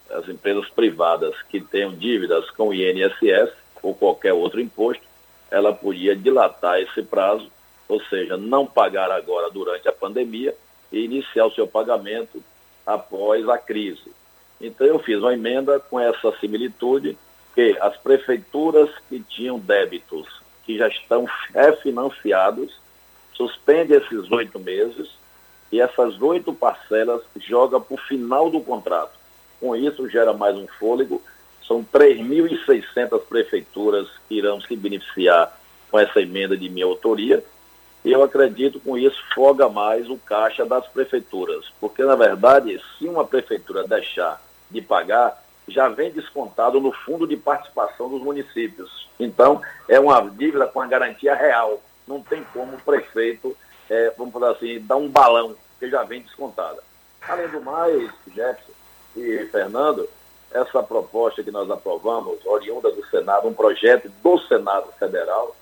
as 0.09 0.27
empresas 0.29 0.69
privadas 0.69 1.33
que 1.49 1.59
tenham 1.59 1.93
dívidas 1.93 2.49
com 2.51 2.69
o 2.69 2.73
INSS 2.73 3.51
ou 3.81 3.93
qualquer 3.93 4.33
outro 4.33 4.61
imposto, 4.61 5.03
ela 5.49 5.73
podia 5.73 6.15
dilatar 6.15 6.79
esse 6.79 7.01
prazo, 7.01 7.49
ou 7.87 8.01
seja, 8.03 8.37
não 8.37 8.65
pagar 8.65 9.09
agora 9.11 9.49
durante 9.49 9.87
a 9.87 9.93
pandemia 9.93 10.53
e 10.91 10.99
iniciar 10.99 11.45
o 11.45 11.53
seu 11.53 11.67
pagamento 11.67 12.43
após 12.85 13.47
a 13.49 13.57
crise. 13.57 14.11
Então 14.59 14.85
eu 14.85 14.99
fiz 14.99 15.17
uma 15.19 15.33
emenda 15.33 15.79
com 15.79 15.99
essa 15.99 16.31
similitude 16.39 17.17
porque 17.57 17.75
as 17.81 17.97
prefeituras 17.97 18.87
que 19.09 19.19
tinham 19.19 19.57
débitos 19.57 20.27
que 20.67 20.77
já 20.77 20.89
estão 20.89 21.25
refinanciados 21.55 22.77
suspende 23.33 23.93
esses 23.93 24.29
oito 24.29 24.59
meses 24.59 25.09
e 25.71 25.79
essas 25.79 26.21
oito 26.21 26.53
parcelas 26.53 27.21
joga 27.37 27.79
para 27.79 27.95
o 27.95 27.97
final 27.97 28.49
do 28.49 28.59
contrato. 28.59 29.17
Com 29.59 29.75
isso, 29.75 30.09
gera 30.09 30.33
mais 30.33 30.55
um 30.57 30.67
fôlego. 30.67 31.21
São 31.65 31.83
3.600 31.83 33.21
prefeituras 33.27 34.07
que 34.27 34.35
irão 34.35 34.59
se 34.59 34.75
beneficiar 34.75 35.57
com 35.89 35.97
essa 35.97 36.21
emenda 36.21 36.57
de 36.57 36.69
minha 36.69 36.85
autoria. 36.85 37.43
E 38.03 38.11
eu 38.11 38.23
acredito 38.23 38.79
com 38.79 38.97
isso 38.97 39.17
foga 39.33 39.67
mais 39.69 40.09
o 40.09 40.17
caixa 40.17 40.65
das 40.65 40.85
prefeituras. 40.87 41.65
Porque, 41.79 42.03
na 42.03 42.15
verdade, 42.15 42.81
se 42.97 43.07
uma 43.07 43.25
prefeitura 43.25 43.87
deixar 43.87 44.41
de 44.69 44.81
pagar, 44.81 45.43
já 45.67 45.89
vem 45.89 46.11
descontado 46.11 46.79
no 46.79 46.91
fundo 46.91 47.27
de 47.27 47.35
participação 47.35 48.09
dos 48.09 48.21
municípios. 48.21 49.07
Então, 49.19 49.61
é 49.87 49.99
uma 49.99 50.21
dívida 50.29 50.67
com 50.67 50.81
a 50.81 50.87
garantia 50.87 51.35
real. 51.35 51.81
Não 52.07 52.21
tem 52.21 52.43
como 52.53 52.75
o 52.75 52.81
prefeito, 52.81 53.55
é, 53.89 54.13
vamos 54.17 54.33
falar 54.33 54.51
assim, 54.51 54.79
dar 54.79 54.95
um 54.95 55.09
balão, 55.09 55.55
que 55.79 55.89
já 55.89 56.03
vem 56.03 56.21
descontada. 56.21 56.81
Além 57.27 57.49
do 57.49 57.61
mais, 57.61 58.09
Jefferson 58.33 58.71
e 59.15 59.45
Fernando, 59.51 60.07
essa 60.51 60.81
proposta 60.81 61.43
que 61.43 61.51
nós 61.51 61.69
aprovamos, 61.69 62.45
oriunda 62.45 62.91
do 62.91 63.05
Senado, 63.07 63.47
um 63.47 63.53
projeto 63.53 64.09
do 64.23 64.39
Senado 64.47 64.91
Federal, 64.97 65.55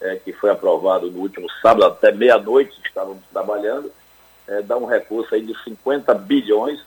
é, 0.00 0.16
que 0.16 0.32
foi 0.32 0.50
aprovado 0.50 1.10
no 1.10 1.20
último 1.20 1.48
sábado, 1.62 1.86
até 1.86 2.12
meia-noite 2.12 2.78
estávamos 2.84 3.22
trabalhando, 3.32 3.90
é, 4.48 4.60
dá 4.62 4.76
um 4.76 4.84
recurso 4.84 5.34
aí 5.34 5.42
de 5.42 5.56
50 5.62 6.12
bilhões 6.14 6.80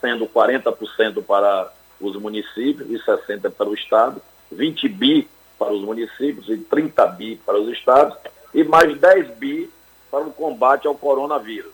sendo 0.00 0.26
40% 0.26 1.22
para 1.24 1.72
os 2.00 2.16
municípios 2.16 2.88
e 2.90 2.98
60% 2.98 3.50
para 3.50 3.68
o 3.68 3.74
Estado, 3.74 4.22
20 4.52 4.88
bi 4.88 5.28
para 5.58 5.72
os 5.72 5.82
municípios 5.82 6.48
e 6.48 6.56
30 6.56 7.06
bi 7.08 7.36
para 7.44 7.58
os 7.58 7.68
estados, 7.68 8.16
e 8.54 8.62
mais 8.64 8.96
10 8.98 9.36
bi 9.36 9.70
para 10.10 10.24
o 10.24 10.32
combate 10.32 10.86
ao 10.86 10.94
coronavírus. 10.94 11.72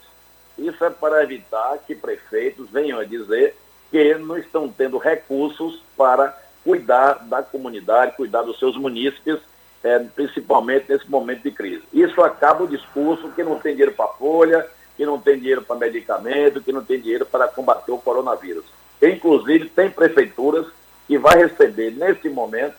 Isso 0.56 0.84
é 0.84 0.90
para 0.90 1.22
evitar 1.22 1.78
que 1.86 1.94
prefeitos 1.94 2.70
venham 2.70 2.98
a 2.98 3.04
dizer 3.04 3.56
que 3.90 4.14
não 4.14 4.36
estão 4.38 4.68
tendo 4.68 4.98
recursos 4.98 5.82
para 5.96 6.36
cuidar 6.62 7.24
da 7.26 7.42
comunidade, 7.42 8.16
cuidar 8.16 8.42
dos 8.42 8.58
seus 8.58 8.76
munícipes, 8.76 9.38
é, 9.82 9.98
principalmente 9.98 10.86
nesse 10.88 11.08
momento 11.10 11.42
de 11.42 11.50
crise. 11.50 11.82
Isso 11.92 12.22
acaba 12.22 12.64
o 12.64 12.68
discurso 12.68 13.30
que 13.32 13.42
não 13.42 13.58
tem 13.58 13.72
dinheiro 13.72 13.92
para 13.92 14.08
folha, 14.08 14.66
que 14.96 15.04
não 15.04 15.20
tem 15.20 15.38
dinheiro 15.38 15.62
para 15.62 15.76
medicamento, 15.76 16.62
que 16.62 16.72
não 16.72 16.84
tem 16.84 17.00
dinheiro 17.00 17.26
para 17.26 17.48
combater 17.48 17.92
o 17.92 17.98
coronavírus. 17.98 18.64
Inclusive, 19.02 19.68
tem 19.68 19.90
prefeituras 19.90 20.66
que 21.06 21.18
vai 21.18 21.36
receber, 21.36 21.90
nesse 21.90 22.28
momento, 22.28 22.74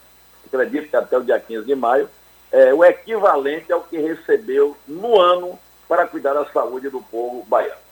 acredito 0.47 0.89
que 0.89 0.95
até 0.95 1.17
o 1.17 1.23
dia 1.23 1.39
15 1.39 1.65
de 1.65 1.75
maio, 1.75 2.09
é, 2.51 2.73
o 2.73 2.83
equivalente 2.83 3.71
ao 3.71 3.81
que 3.83 3.97
recebeu 3.97 4.75
no 4.87 5.19
ano 5.19 5.59
para 5.87 6.07
cuidar 6.07 6.33
da 6.33 6.45
saúde 6.45 6.89
do 6.89 7.01
povo 7.01 7.45
baiano. 7.47 7.85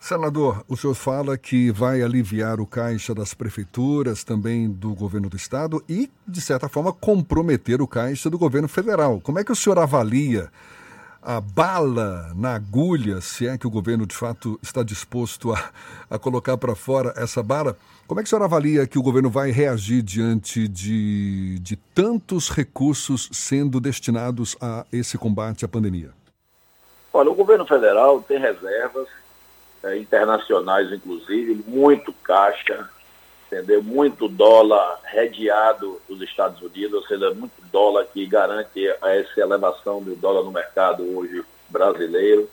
Senador, 0.00 0.64
o 0.68 0.76
senhor 0.76 0.94
fala 0.94 1.36
que 1.36 1.72
vai 1.72 2.02
aliviar 2.02 2.60
o 2.60 2.66
caixa 2.66 3.12
das 3.12 3.34
prefeituras, 3.34 4.22
também 4.22 4.70
do 4.70 4.94
governo 4.94 5.28
do 5.28 5.36
estado 5.36 5.82
e, 5.88 6.08
de 6.26 6.40
certa 6.40 6.68
forma, 6.68 6.92
comprometer 6.92 7.82
o 7.82 7.88
caixa 7.88 8.30
do 8.30 8.38
governo 8.38 8.68
federal. 8.68 9.20
Como 9.20 9.40
é 9.40 9.44
que 9.44 9.50
o 9.50 9.56
senhor 9.56 9.78
avalia 9.78 10.50
a 11.22 11.40
bala 11.40 12.32
na 12.34 12.54
agulha, 12.54 13.20
se 13.20 13.46
é 13.46 13.58
que 13.58 13.66
o 13.66 13.70
governo 13.70 14.06
de 14.06 14.14
fato 14.14 14.58
está 14.62 14.82
disposto 14.82 15.52
a, 15.52 15.70
a 16.10 16.18
colocar 16.18 16.56
para 16.56 16.74
fora 16.74 17.12
essa 17.16 17.42
bala, 17.42 17.76
como 18.06 18.20
é 18.20 18.22
que 18.22 18.28
a 18.28 18.30
senhora 18.30 18.46
avalia 18.46 18.86
que 18.86 18.98
o 18.98 19.02
governo 19.02 19.28
vai 19.28 19.50
reagir 19.50 20.02
diante 20.02 20.66
de, 20.66 21.58
de 21.58 21.76
tantos 21.76 22.48
recursos 22.48 23.28
sendo 23.32 23.78
destinados 23.80 24.56
a 24.60 24.86
esse 24.90 25.18
combate 25.18 25.64
à 25.64 25.68
pandemia? 25.68 26.10
Olha, 27.12 27.30
o 27.30 27.34
governo 27.34 27.66
federal 27.66 28.22
tem 28.22 28.38
reservas 28.38 29.08
é, 29.82 29.98
internacionais, 29.98 30.90
inclusive, 30.92 31.62
muito 31.66 32.12
caixa, 32.22 32.88
entendeu? 33.50 33.82
Muito 33.82 34.28
dólar 34.28 35.00
redeado 35.04 36.00
dos 36.08 36.20
Estados 36.22 36.60
Unidos, 36.62 37.02
ou 37.02 37.06
seja, 37.06 37.30
muito 37.34 37.60
dólar 37.72 38.06
que 38.12 38.24
garante 38.26 38.86
essa 38.86 39.40
elevação 39.40 40.02
do 40.02 40.14
dólar 40.14 40.44
no 40.44 40.52
mercado 40.52 41.02
hoje 41.16 41.42
brasileiro. 41.68 42.48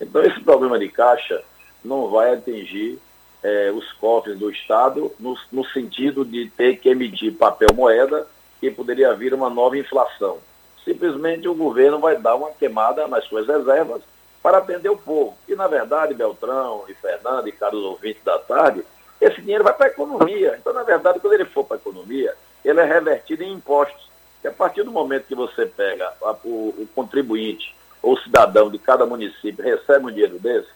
Então, 0.00 0.22
esse 0.22 0.40
problema 0.40 0.78
de 0.78 0.88
caixa 0.88 1.42
não 1.84 2.08
vai 2.08 2.34
atingir 2.34 2.98
é, 3.42 3.70
os 3.70 3.90
cofres 3.92 4.38
do 4.38 4.50
Estado 4.50 5.12
no, 5.18 5.36
no 5.50 5.64
sentido 5.66 6.24
de 6.24 6.50
ter 6.50 6.76
que 6.76 6.88
emitir 6.88 7.34
papel 7.34 7.68
moeda 7.74 8.26
e 8.60 8.70
poderia 8.70 9.14
vir 9.14 9.32
uma 9.32 9.48
nova 9.48 9.78
inflação. 9.78 10.38
Simplesmente 10.84 11.48
o 11.48 11.54
governo 11.54 11.98
vai 11.98 12.16
dar 12.16 12.34
uma 12.34 12.50
queimada 12.50 13.06
nas 13.06 13.24
suas 13.24 13.46
reservas 13.46 14.02
para 14.42 14.58
atender 14.58 14.88
o 14.88 14.96
povo. 14.96 15.36
E, 15.48 15.54
na 15.54 15.66
verdade, 15.66 16.14
Beltrão 16.14 16.84
e 16.88 16.94
Fernando 16.94 17.48
e 17.48 17.52
caros 17.52 17.82
ouvintes 17.82 18.22
da 18.24 18.38
tarde, 18.38 18.84
esse 19.20 19.40
dinheiro 19.42 19.64
vai 19.64 19.74
para 19.74 19.86
a 19.86 19.90
economia. 19.90 20.56
Então, 20.58 20.72
na 20.72 20.82
verdade, 20.82 21.20
quando 21.20 21.34
ele 21.34 21.44
for 21.44 21.64
para 21.64 21.76
a 21.76 21.80
economia, 21.80 22.34
ele 22.64 22.80
é 22.80 22.84
revertido 22.84 23.42
em 23.42 23.52
impostos. 23.52 24.08
E 24.42 24.48
a 24.48 24.52
partir 24.52 24.82
do 24.82 24.90
momento 24.90 25.26
que 25.26 25.34
você 25.34 25.66
pega 25.66 26.12
a, 26.22 26.32
o, 26.44 26.74
o, 26.78 26.88
contribuinte 26.94 27.74
ou 28.02 28.18
cidadão 28.18 28.70
de 28.70 28.78
cada 28.78 29.04
município 29.04 29.62
recebe 29.62 30.06
um 30.06 30.10
dinheiro 30.10 30.38
desse, 30.38 30.68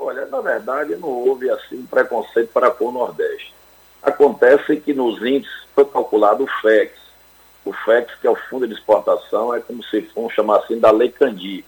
Olha, 0.00 0.26
na 0.26 0.40
verdade 0.40 0.96
não 0.96 1.08
houve 1.08 1.48
assim 1.48 1.86
preconceito 1.88 2.50
para 2.52 2.72
com 2.72 2.86
o 2.86 2.92
Nordeste. 2.92 3.54
Acontece 4.02 4.78
que 4.78 4.92
nos 4.92 5.24
índices 5.24 5.56
foi 5.72 5.84
calculado 5.84 6.42
o 6.42 6.48
FEX, 6.60 6.97
o 7.68 7.72
FEX, 7.72 8.14
que 8.14 8.26
é 8.26 8.30
o 8.30 8.34
Fundo 8.34 8.66
de 8.66 8.72
Exportação, 8.72 9.54
é 9.54 9.60
como 9.60 9.82
se 9.84 10.00
fosse 10.02 10.36
chamar 10.36 10.60
assim 10.60 10.78
da 10.78 10.90
Lei 10.90 11.10
Candi. 11.10 11.64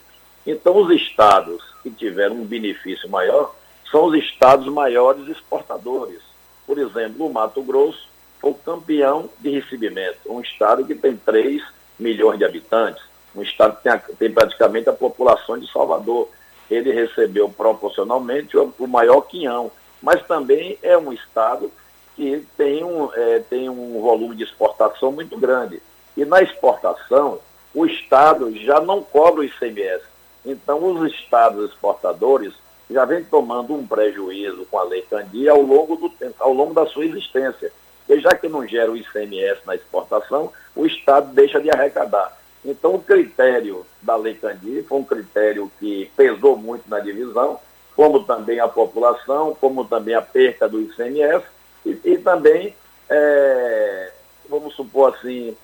Então, 0.47 0.77
os 0.79 0.91
estados 0.91 1.63
que 1.83 1.91
tiveram 1.91 2.37
um 2.37 2.45
benefício 2.45 3.09
maior 3.09 3.55
são 3.91 4.07
os 4.07 4.15
estados 4.15 4.67
maiores 4.73 5.29
exportadores. 5.29 6.21
Por 6.67 6.79
exemplo, 6.79 7.27
o 7.27 7.33
Mato 7.33 7.63
Grosso 7.63 8.09
foi 8.41 8.51
o 8.51 8.55
campeão 8.55 9.29
de 9.39 9.51
recebimento, 9.51 10.21
um 10.27 10.41
estado 10.41 10.87
que 10.87 10.95
tem 10.95 11.17
3 11.17 11.63
milhões 11.99 12.39
de 12.39 12.45
habitantes, 12.47 13.03
um 13.35 13.43
estado 13.43 13.77
que 13.77 13.83
tem, 13.83 14.17
tem 14.17 14.33
praticamente 14.33 14.89
a 14.89 14.95
população 14.95 15.59
de 15.59 15.71
Salvador. 15.71 16.29
Ele 16.71 16.93
recebeu 16.93 17.49
proporcionalmente 17.51 18.57
o, 18.57 18.73
o 18.79 18.87
maior 18.87 19.21
quinhão, 19.23 19.71
mas 20.01 20.23
também 20.27 20.79
é 20.83 20.97
um 20.97 21.13
estado 21.13 21.71
que 22.17 22.45
tem 22.57 22.85
um, 22.85 23.13
é, 23.13 23.41
tem 23.41 23.69
um 23.69 24.01
volume 24.01 24.37
de 24.37 24.45
exportação 24.45 25.13
muito 25.13 25.37
grande. 25.37 25.83
E 26.21 26.25
na 26.27 26.43
exportação, 26.43 27.39
o 27.75 27.87
Estado 27.87 28.55
já 28.59 28.79
não 28.79 29.03
cobra 29.03 29.41
o 29.41 29.45
ICMS. 29.45 30.05
Então, 30.45 30.85
os 30.85 31.11
Estados 31.15 31.71
exportadores 31.71 32.53
já 32.91 33.07
vêm 33.07 33.25
tomando 33.25 33.73
um 33.73 33.87
prejuízo 33.87 34.67
com 34.71 34.79
a 34.79 34.83
Lei 34.83 35.01
Candia 35.01 35.53
ao 35.53 35.63
longo, 35.63 35.97
do, 35.97 36.13
ao 36.39 36.53
longo 36.53 36.75
da 36.75 36.85
sua 36.85 37.07
existência. 37.07 37.73
E 38.07 38.21
já 38.21 38.35
que 38.35 38.51
não 38.51 38.67
gera 38.67 38.93
o 38.93 38.99
ICMS 38.99 39.63
na 39.65 39.75
exportação, 39.75 40.53
o 40.77 40.85
Estado 40.85 41.33
deixa 41.33 41.59
de 41.59 41.71
arrecadar. 41.71 42.37
Então, 42.63 42.97
o 42.97 43.03
critério 43.03 43.87
da 44.03 44.15
Lei 44.15 44.35
Candia 44.35 44.85
foi 44.85 44.99
um 44.99 45.05
critério 45.05 45.73
que 45.81 46.13
pesou 46.15 46.55
muito 46.55 46.85
na 46.87 47.01
divisão, 47.01 47.59
como 47.97 48.25
também 48.25 48.61
a 48.61 48.69
população, 48.69 49.57
como 49.59 49.87
também 49.87 50.15
a 50.15 50.21
perca 50.21 50.69
do 50.69 50.83
ICMS 50.83 51.47
e, 51.87 51.99
e 52.05 52.19
também, 52.19 52.77
é, 53.09 54.13
vamos 54.51 54.75
supor 54.75 55.15
assim, 55.15 55.57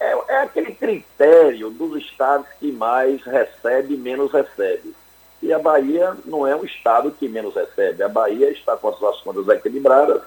é, 0.00 0.18
é, 0.28 0.36
aquele 0.38 0.74
critério 0.74 1.68
dos 1.68 2.02
estados 2.02 2.46
que 2.58 2.72
mais 2.72 3.22
recebe 3.22 3.94
e 3.94 3.98
menos 3.98 4.32
recebe. 4.32 4.94
E 5.42 5.52
a 5.52 5.58
Bahia 5.58 6.16
não 6.24 6.46
é 6.46 6.56
um 6.56 6.64
estado 6.64 7.10
que 7.10 7.28
menos 7.28 7.54
recebe. 7.54 8.02
A 8.02 8.08
Bahia 8.08 8.50
está 8.50 8.76
com 8.76 8.88
as 8.88 8.96
suas 8.96 9.20
contas 9.20 9.46
equilibradas, 9.48 10.22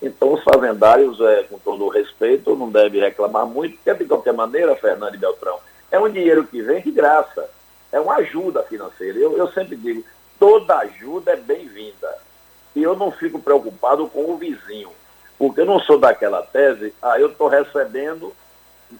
então 0.00 0.32
os 0.32 0.42
fazendários, 0.42 1.20
é, 1.20 1.42
com 1.42 1.58
todo 1.58 1.84
o 1.84 1.88
respeito, 1.88 2.56
não 2.56 2.70
devem 2.70 3.00
reclamar 3.00 3.46
muito, 3.46 3.76
porque 3.76 3.94
de 3.94 4.08
qualquer 4.08 4.32
maneira, 4.32 4.74
Fernando 4.76 5.14
e 5.14 5.18
Beltrão, 5.18 5.58
é 5.90 5.98
um 5.98 6.08
dinheiro 6.08 6.46
que 6.46 6.62
vem 6.62 6.80
de 6.80 6.90
graça, 6.90 7.50
é 7.92 8.00
uma 8.00 8.16
ajuda 8.16 8.62
financeira. 8.62 9.18
Eu, 9.18 9.36
eu 9.36 9.50
sempre 9.52 9.76
digo, 9.76 10.04
toda 10.38 10.78
ajuda 10.78 11.32
é 11.32 11.36
bem-vinda. 11.36 12.16
E 12.74 12.82
eu 12.82 12.96
não 12.96 13.10
fico 13.10 13.38
preocupado 13.38 14.06
com 14.08 14.30
o 14.30 14.36
vizinho, 14.36 14.90
porque 15.38 15.62
eu 15.62 15.66
não 15.66 15.80
sou 15.80 15.98
daquela 15.98 16.42
tese, 16.42 16.94
ah, 17.02 17.18
eu 17.18 17.28
estou 17.28 17.48
recebendo 17.48 18.32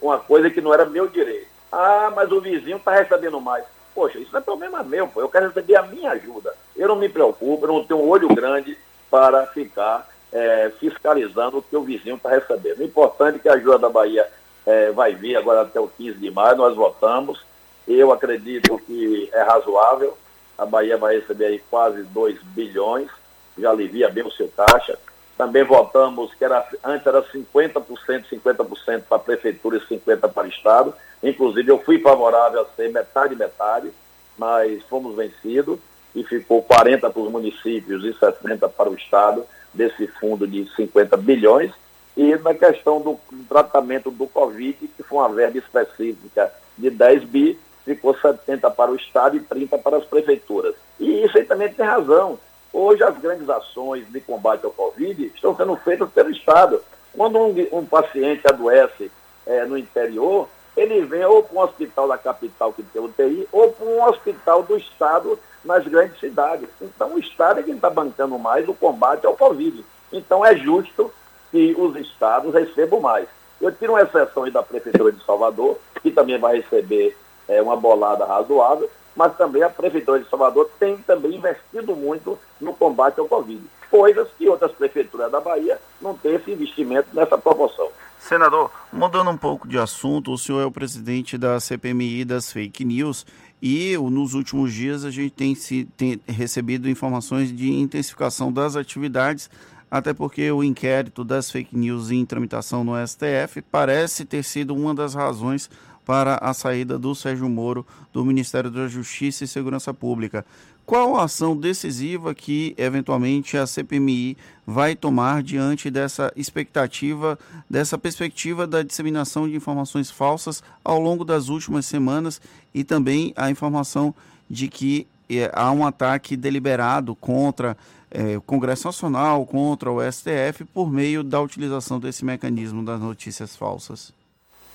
uma 0.00 0.18
coisa 0.18 0.50
que 0.50 0.60
não 0.60 0.72
era 0.72 0.84
meu 0.84 1.06
direito. 1.08 1.48
Ah, 1.70 2.12
mas 2.14 2.30
o 2.32 2.40
vizinho 2.40 2.76
está 2.78 2.92
recebendo 2.92 3.40
mais. 3.40 3.64
Poxa, 3.94 4.18
isso 4.18 4.32
não 4.32 4.40
é 4.40 4.42
problema 4.42 4.82
meu, 4.82 5.08
pô. 5.08 5.20
eu 5.20 5.28
quero 5.28 5.48
receber 5.48 5.76
a 5.76 5.82
minha 5.82 6.12
ajuda. 6.12 6.54
Eu 6.76 6.88
não 6.88 6.96
me 6.96 7.08
preocupo, 7.08 7.64
eu 7.64 7.72
não 7.72 7.84
tenho 7.84 8.00
um 8.00 8.08
olho 8.08 8.28
grande 8.28 8.78
para 9.10 9.46
ficar 9.48 10.08
é, 10.32 10.70
fiscalizando 10.78 11.58
o 11.58 11.62
que 11.62 11.76
o 11.76 11.82
vizinho 11.82 12.16
está 12.16 12.30
recebendo. 12.30 12.80
O 12.80 12.84
importante 12.84 13.36
é 13.36 13.38
que 13.40 13.48
a 13.48 13.54
ajuda 13.54 13.78
da 13.78 13.88
Bahia 13.88 14.28
é, 14.64 14.90
vai 14.92 15.14
vir 15.14 15.36
agora 15.36 15.62
até 15.62 15.80
o 15.80 15.88
15 15.88 16.18
de 16.18 16.30
maio, 16.30 16.56
nós 16.56 16.76
votamos. 16.76 17.42
Eu 17.86 18.12
acredito 18.12 18.78
que 18.86 19.30
é 19.32 19.42
razoável. 19.42 20.16
A 20.56 20.66
Bahia 20.66 20.96
vai 20.96 21.16
receber 21.16 21.46
aí 21.46 21.62
quase 21.70 22.02
2 22.02 22.42
bilhões, 22.42 23.08
já 23.56 23.70
alivia 23.70 24.08
bem 24.08 24.24
o 24.24 24.30
seu 24.30 24.48
caixa. 24.48 24.98
Também 25.38 25.62
votamos 25.62 26.34
que 26.34 26.44
era, 26.44 26.66
antes 26.84 27.06
era 27.06 27.22
50%, 27.22 27.84
50% 28.28 29.02
para 29.08 29.16
a 29.16 29.20
prefeitura 29.20 29.76
e 29.76 29.80
50% 29.80 30.32
para 30.32 30.44
o 30.44 30.50
Estado. 30.50 30.92
Inclusive, 31.22 31.70
eu 31.70 31.78
fui 31.78 32.00
favorável 32.00 32.62
a 32.62 32.66
ser 32.74 32.90
metade, 32.90 33.36
metade, 33.36 33.92
mas 34.36 34.82
fomos 34.90 35.14
vencidos 35.14 35.78
e 36.12 36.24
ficou 36.24 36.60
40% 36.64 36.98
para 36.98 37.20
os 37.20 37.30
municípios 37.30 38.04
e 38.04 38.12
60% 38.14 38.68
para 38.68 38.90
o 38.90 38.94
Estado 38.96 39.44
desse 39.72 40.08
fundo 40.08 40.44
de 40.44 40.68
50 40.74 41.16
bilhões. 41.16 41.70
E 42.16 42.34
na 42.38 42.52
questão 42.52 43.00
do, 43.00 43.16
tratamento 43.48 44.10
do 44.10 44.26
Covid, 44.26 44.88
que 44.88 45.02
foi 45.04 45.18
uma 45.18 45.28
verba 45.28 45.56
específica 45.56 46.52
de 46.76 46.90
10 46.90 47.24
bi, 47.24 47.60
ficou 47.84 48.12
70 48.12 48.68
para 48.72 48.90
o 48.90 48.96
Estado 48.96 49.36
e 49.36 49.40
30 49.40 49.78
para 49.78 49.98
as 49.98 50.04
prefeituras. 50.04 50.74
E 50.98 51.24
isso 51.24 51.38
aí 51.38 51.44
também 51.44 51.72
tem 51.72 51.86
razão. 51.86 52.40
Hoje 52.80 53.02
as 53.02 53.18
grandes 53.18 53.50
ações 53.50 54.06
de 54.08 54.20
combate 54.20 54.64
ao 54.64 54.70
Covid 54.70 55.32
estão 55.34 55.52
sendo 55.56 55.74
feitas 55.78 56.08
pelo 56.10 56.30
Estado. 56.30 56.80
Quando 57.12 57.36
um, 57.36 57.52
um 57.72 57.84
paciente 57.84 58.46
adoece 58.46 59.10
é, 59.44 59.64
no 59.64 59.76
interior, 59.76 60.48
ele 60.76 61.04
vem 61.04 61.24
ou 61.24 61.42
para 61.42 61.58
um 61.58 61.62
hospital 61.64 62.06
da 62.06 62.16
capital 62.16 62.72
que 62.72 62.84
tem 62.84 63.02
UTI, 63.02 63.48
ou 63.50 63.72
para 63.72 63.84
um 63.84 64.04
hospital 64.04 64.62
do 64.62 64.76
Estado 64.76 65.36
nas 65.64 65.84
grandes 65.88 66.20
cidades. 66.20 66.68
Então 66.80 67.14
o 67.14 67.18
Estado 67.18 67.58
é 67.58 67.62
quem 67.64 67.74
está 67.74 67.90
bancando 67.90 68.38
mais 68.38 68.68
o 68.68 68.74
combate 68.74 69.26
ao 69.26 69.36
Covid. 69.36 69.84
Então 70.12 70.46
é 70.46 70.54
justo 70.54 71.12
que 71.50 71.74
os 71.76 71.96
estados 71.96 72.54
recebam 72.54 73.00
mais. 73.00 73.26
Eu 73.60 73.72
tiro 73.72 73.94
uma 73.94 74.02
exceção 74.02 74.44
aí 74.44 74.52
da 74.52 74.62
Prefeitura 74.62 75.10
de 75.10 75.24
Salvador, 75.24 75.78
que 76.00 76.12
também 76.12 76.38
vai 76.38 76.60
receber 76.60 77.16
é, 77.48 77.60
uma 77.60 77.74
bolada 77.74 78.24
razoável, 78.24 78.88
mas 79.18 79.36
também 79.36 79.64
a 79.64 79.68
Prefeitura 79.68 80.20
de 80.20 80.30
Salvador 80.30 80.70
tem 80.78 80.96
também 80.98 81.34
investido 81.34 81.96
muito 81.96 82.38
no 82.60 82.72
combate 82.72 83.18
ao 83.18 83.26
Covid. 83.26 83.60
Coisas 83.90 84.28
que 84.38 84.48
outras 84.48 84.70
prefeituras 84.70 85.32
da 85.32 85.40
Bahia 85.40 85.76
não 86.00 86.14
têm 86.16 86.36
esse 86.36 86.52
investimento 86.52 87.08
nessa 87.12 87.36
proporção. 87.36 87.88
Senador, 88.20 88.70
mudando 88.92 89.28
um 89.30 89.36
pouco 89.36 89.66
de 89.66 89.76
assunto, 89.76 90.32
o 90.32 90.38
senhor 90.38 90.60
é 90.60 90.64
o 90.64 90.70
presidente 90.70 91.36
da 91.36 91.58
CPMI 91.58 92.24
das 92.24 92.52
fake 92.52 92.84
news 92.84 93.26
e 93.60 93.96
nos 93.98 94.34
últimos 94.34 94.72
dias 94.72 95.04
a 95.04 95.10
gente 95.10 95.30
tem, 95.30 95.52
se, 95.56 95.84
tem 95.96 96.20
recebido 96.28 96.88
informações 96.88 97.52
de 97.52 97.72
intensificação 97.72 98.52
das 98.52 98.76
atividades, 98.76 99.50
até 99.90 100.14
porque 100.14 100.48
o 100.52 100.62
inquérito 100.62 101.24
das 101.24 101.50
fake 101.50 101.76
news 101.76 102.12
em 102.12 102.24
tramitação 102.24 102.84
no 102.84 102.94
STF 103.04 103.62
parece 103.62 104.24
ter 104.24 104.44
sido 104.44 104.76
uma 104.76 104.94
das 104.94 105.14
razões 105.14 105.68
para 106.08 106.36
a 106.36 106.54
saída 106.54 106.98
do 106.98 107.14
Sérgio 107.14 107.50
Moro 107.50 107.86
do 108.14 108.24
Ministério 108.24 108.70
da 108.70 108.88
Justiça 108.88 109.44
e 109.44 109.46
Segurança 109.46 109.92
Pública. 109.92 110.42
Qual 110.86 111.18
a 111.18 111.24
ação 111.24 111.54
decisiva 111.54 112.34
que, 112.34 112.74
eventualmente, 112.78 113.58
a 113.58 113.66
CPMI 113.66 114.34
vai 114.66 114.96
tomar 114.96 115.42
diante 115.42 115.90
dessa 115.90 116.32
expectativa, 116.34 117.38
dessa 117.68 117.98
perspectiva 117.98 118.66
da 118.66 118.82
disseminação 118.82 119.46
de 119.46 119.54
informações 119.54 120.10
falsas 120.10 120.62
ao 120.82 120.98
longo 120.98 121.26
das 121.26 121.50
últimas 121.50 121.84
semanas 121.84 122.40
e 122.72 122.84
também 122.84 123.34
a 123.36 123.50
informação 123.50 124.14
de 124.48 124.66
que 124.66 125.06
é, 125.28 125.50
há 125.52 125.70
um 125.72 125.84
ataque 125.84 126.38
deliberado 126.38 127.14
contra 127.14 127.76
é, 128.10 128.38
o 128.38 128.40
Congresso 128.40 128.88
Nacional, 128.88 129.44
contra 129.44 129.92
o 129.92 130.00
STF, 130.10 130.64
por 130.72 130.90
meio 130.90 131.22
da 131.22 131.38
utilização 131.38 132.00
desse 132.00 132.24
mecanismo 132.24 132.82
das 132.82 132.98
notícias 132.98 133.54
falsas? 133.54 134.16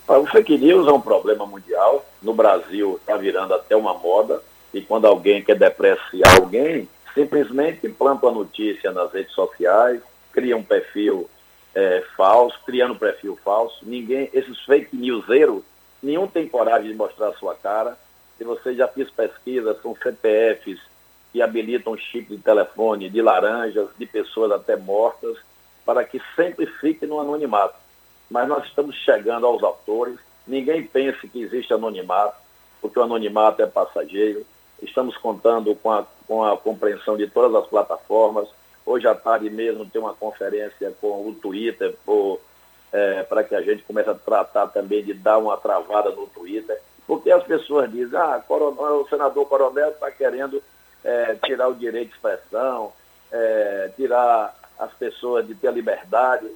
O 0.06 0.26
fake 0.26 0.58
news 0.58 0.88
é 0.88 0.92
um 0.92 1.00
problema 1.00 1.46
mundial. 1.46 2.06
No 2.22 2.34
Brasil 2.34 2.98
está 3.00 3.16
virando 3.16 3.54
até 3.54 3.76
uma 3.76 3.94
moda. 3.94 4.42
E 4.74 4.82
quando 4.82 5.06
alguém 5.06 5.42
quer 5.42 5.58
depreciar 5.58 6.40
alguém, 6.40 6.90
simplesmente 7.14 7.88
planta 7.88 8.30
notícia 8.30 8.92
nas 8.92 9.14
redes 9.14 9.34
sociais, 9.34 10.02
cria 10.32 10.58
um 10.58 10.64
perfil 10.64 11.30
é, 11.74 12.04
falso, 12.18 12.60
criando 12.66 12.94
um 12.94 12.98
perfil 12.98 13.38
falso. 13.44 13.78
Ninguém, 13.84 14.30
esses 14.34 14.60
fake 14.66 14.96
newseiros, 14.96 15.64
nenhum 16.02 16.28
tem 16.28 16.50
coragem 16.50 16.90
de 16.90 16.96
mostrar 16.96 17.30
a 17.30 17.34
sua 17.36 17.56
cara. 17.56 17.98
Se 18.38 18.44
você 18.44 18.74
já 18.76 18.88
fez 18.88 19.10
pesquisa, 19.10 19.78
são 19.82 19.96
CPFs 19.96 20.80
que 21.32 21.42
habilitam 21.42 21.98
chip 21.98 22.36
de 22.36 22.42
telefone 22.42 23.10
de 23.10 23.22
laranjas, 23.22 23.88
de 23.98 24.06
pessoas 24.06 24.52
até 24.52 24.76
mortas, 24.76 25.38
para 25.86 26.04
que 26.04 26.22
sempre 26.36 26.66
fique 26.66 27.06
no 27.06 27.20
anonimato 27.20 27.76
mas 28.34 28.50
nós 28.50 28.66
estamos 28.66 28.96
chegando 28.96 29.46
aos 29.46 29.62
autores. 29.62 30.18
Ninguém 30.48 30.88
pense 30.88 31.28
que 31.28 31.44
existe 31.44 31.72
anonimato, 31.72 32.36
porque 32.82 32.98
o 32.98 33.04
anonimato 33.04 33.62
é 33.62 33.68
passageiro. 33.68 34.44
Estamos 34.82 35.16
contando 35.18 35.76
com 35.76 35.92
a, 35.92 36.04
com 36.28 36.44
a 36.44 36.58
compreensão 36.58 37.16
de 37.16 37.28
todas 37.28 37.54
as 37.54 37.70
plataformas. 37.70 38.50
Hoje 38.84 39.08
à 39.08 39.14
tarde 39.14 39.52
mesmo 39.52 39.86
tem 39.86 40.02
uma 40.02 40.16
conferência 40.16 40.92
com 41.00 41.30
o 41.30 41.36
Twitter 41.36 41.96
é, 42.92 43.22
para 43.22 43.44
que 43.44 43.54
a 43.54 43.62
gente 43.62 43.84
comece 43.84 44.10
a 44.10 44.16
tratar 44.16 44.66
também 44.70 45.04
de 45.04 45.14
dar 45.14 45.38
uma 45.38 45.56
travada 45.56 46.10
no 46.10 46.26
Twitter, 46.26 46.82
porque 47.06 47.30
as 47.30 47.44
pessoas 47.44 47.92
dizem, 47.92 48.18
ah, 48.18 48.44
coronel, 48.48 49.02
o 49.02 49.10
senador 49.10 49.46
Coronel 49.46 49.90
está 49.90 50.10
querendo 50.10 50.62
é, 51.04 51.36
tirar 51.46 51.68
o 51.68 51.76
direito 51.76 52.10
de 52.10 52.16
expressão, 52.16 52.94
é, 53.32 53.92
tirar 53.96 54.56
as 54.80 54.92
pessoas 54.94 55.46
de 55.46 55.54
ter 55.54 55.68
a 55.68 55.72
liberdade. 55.72 56.50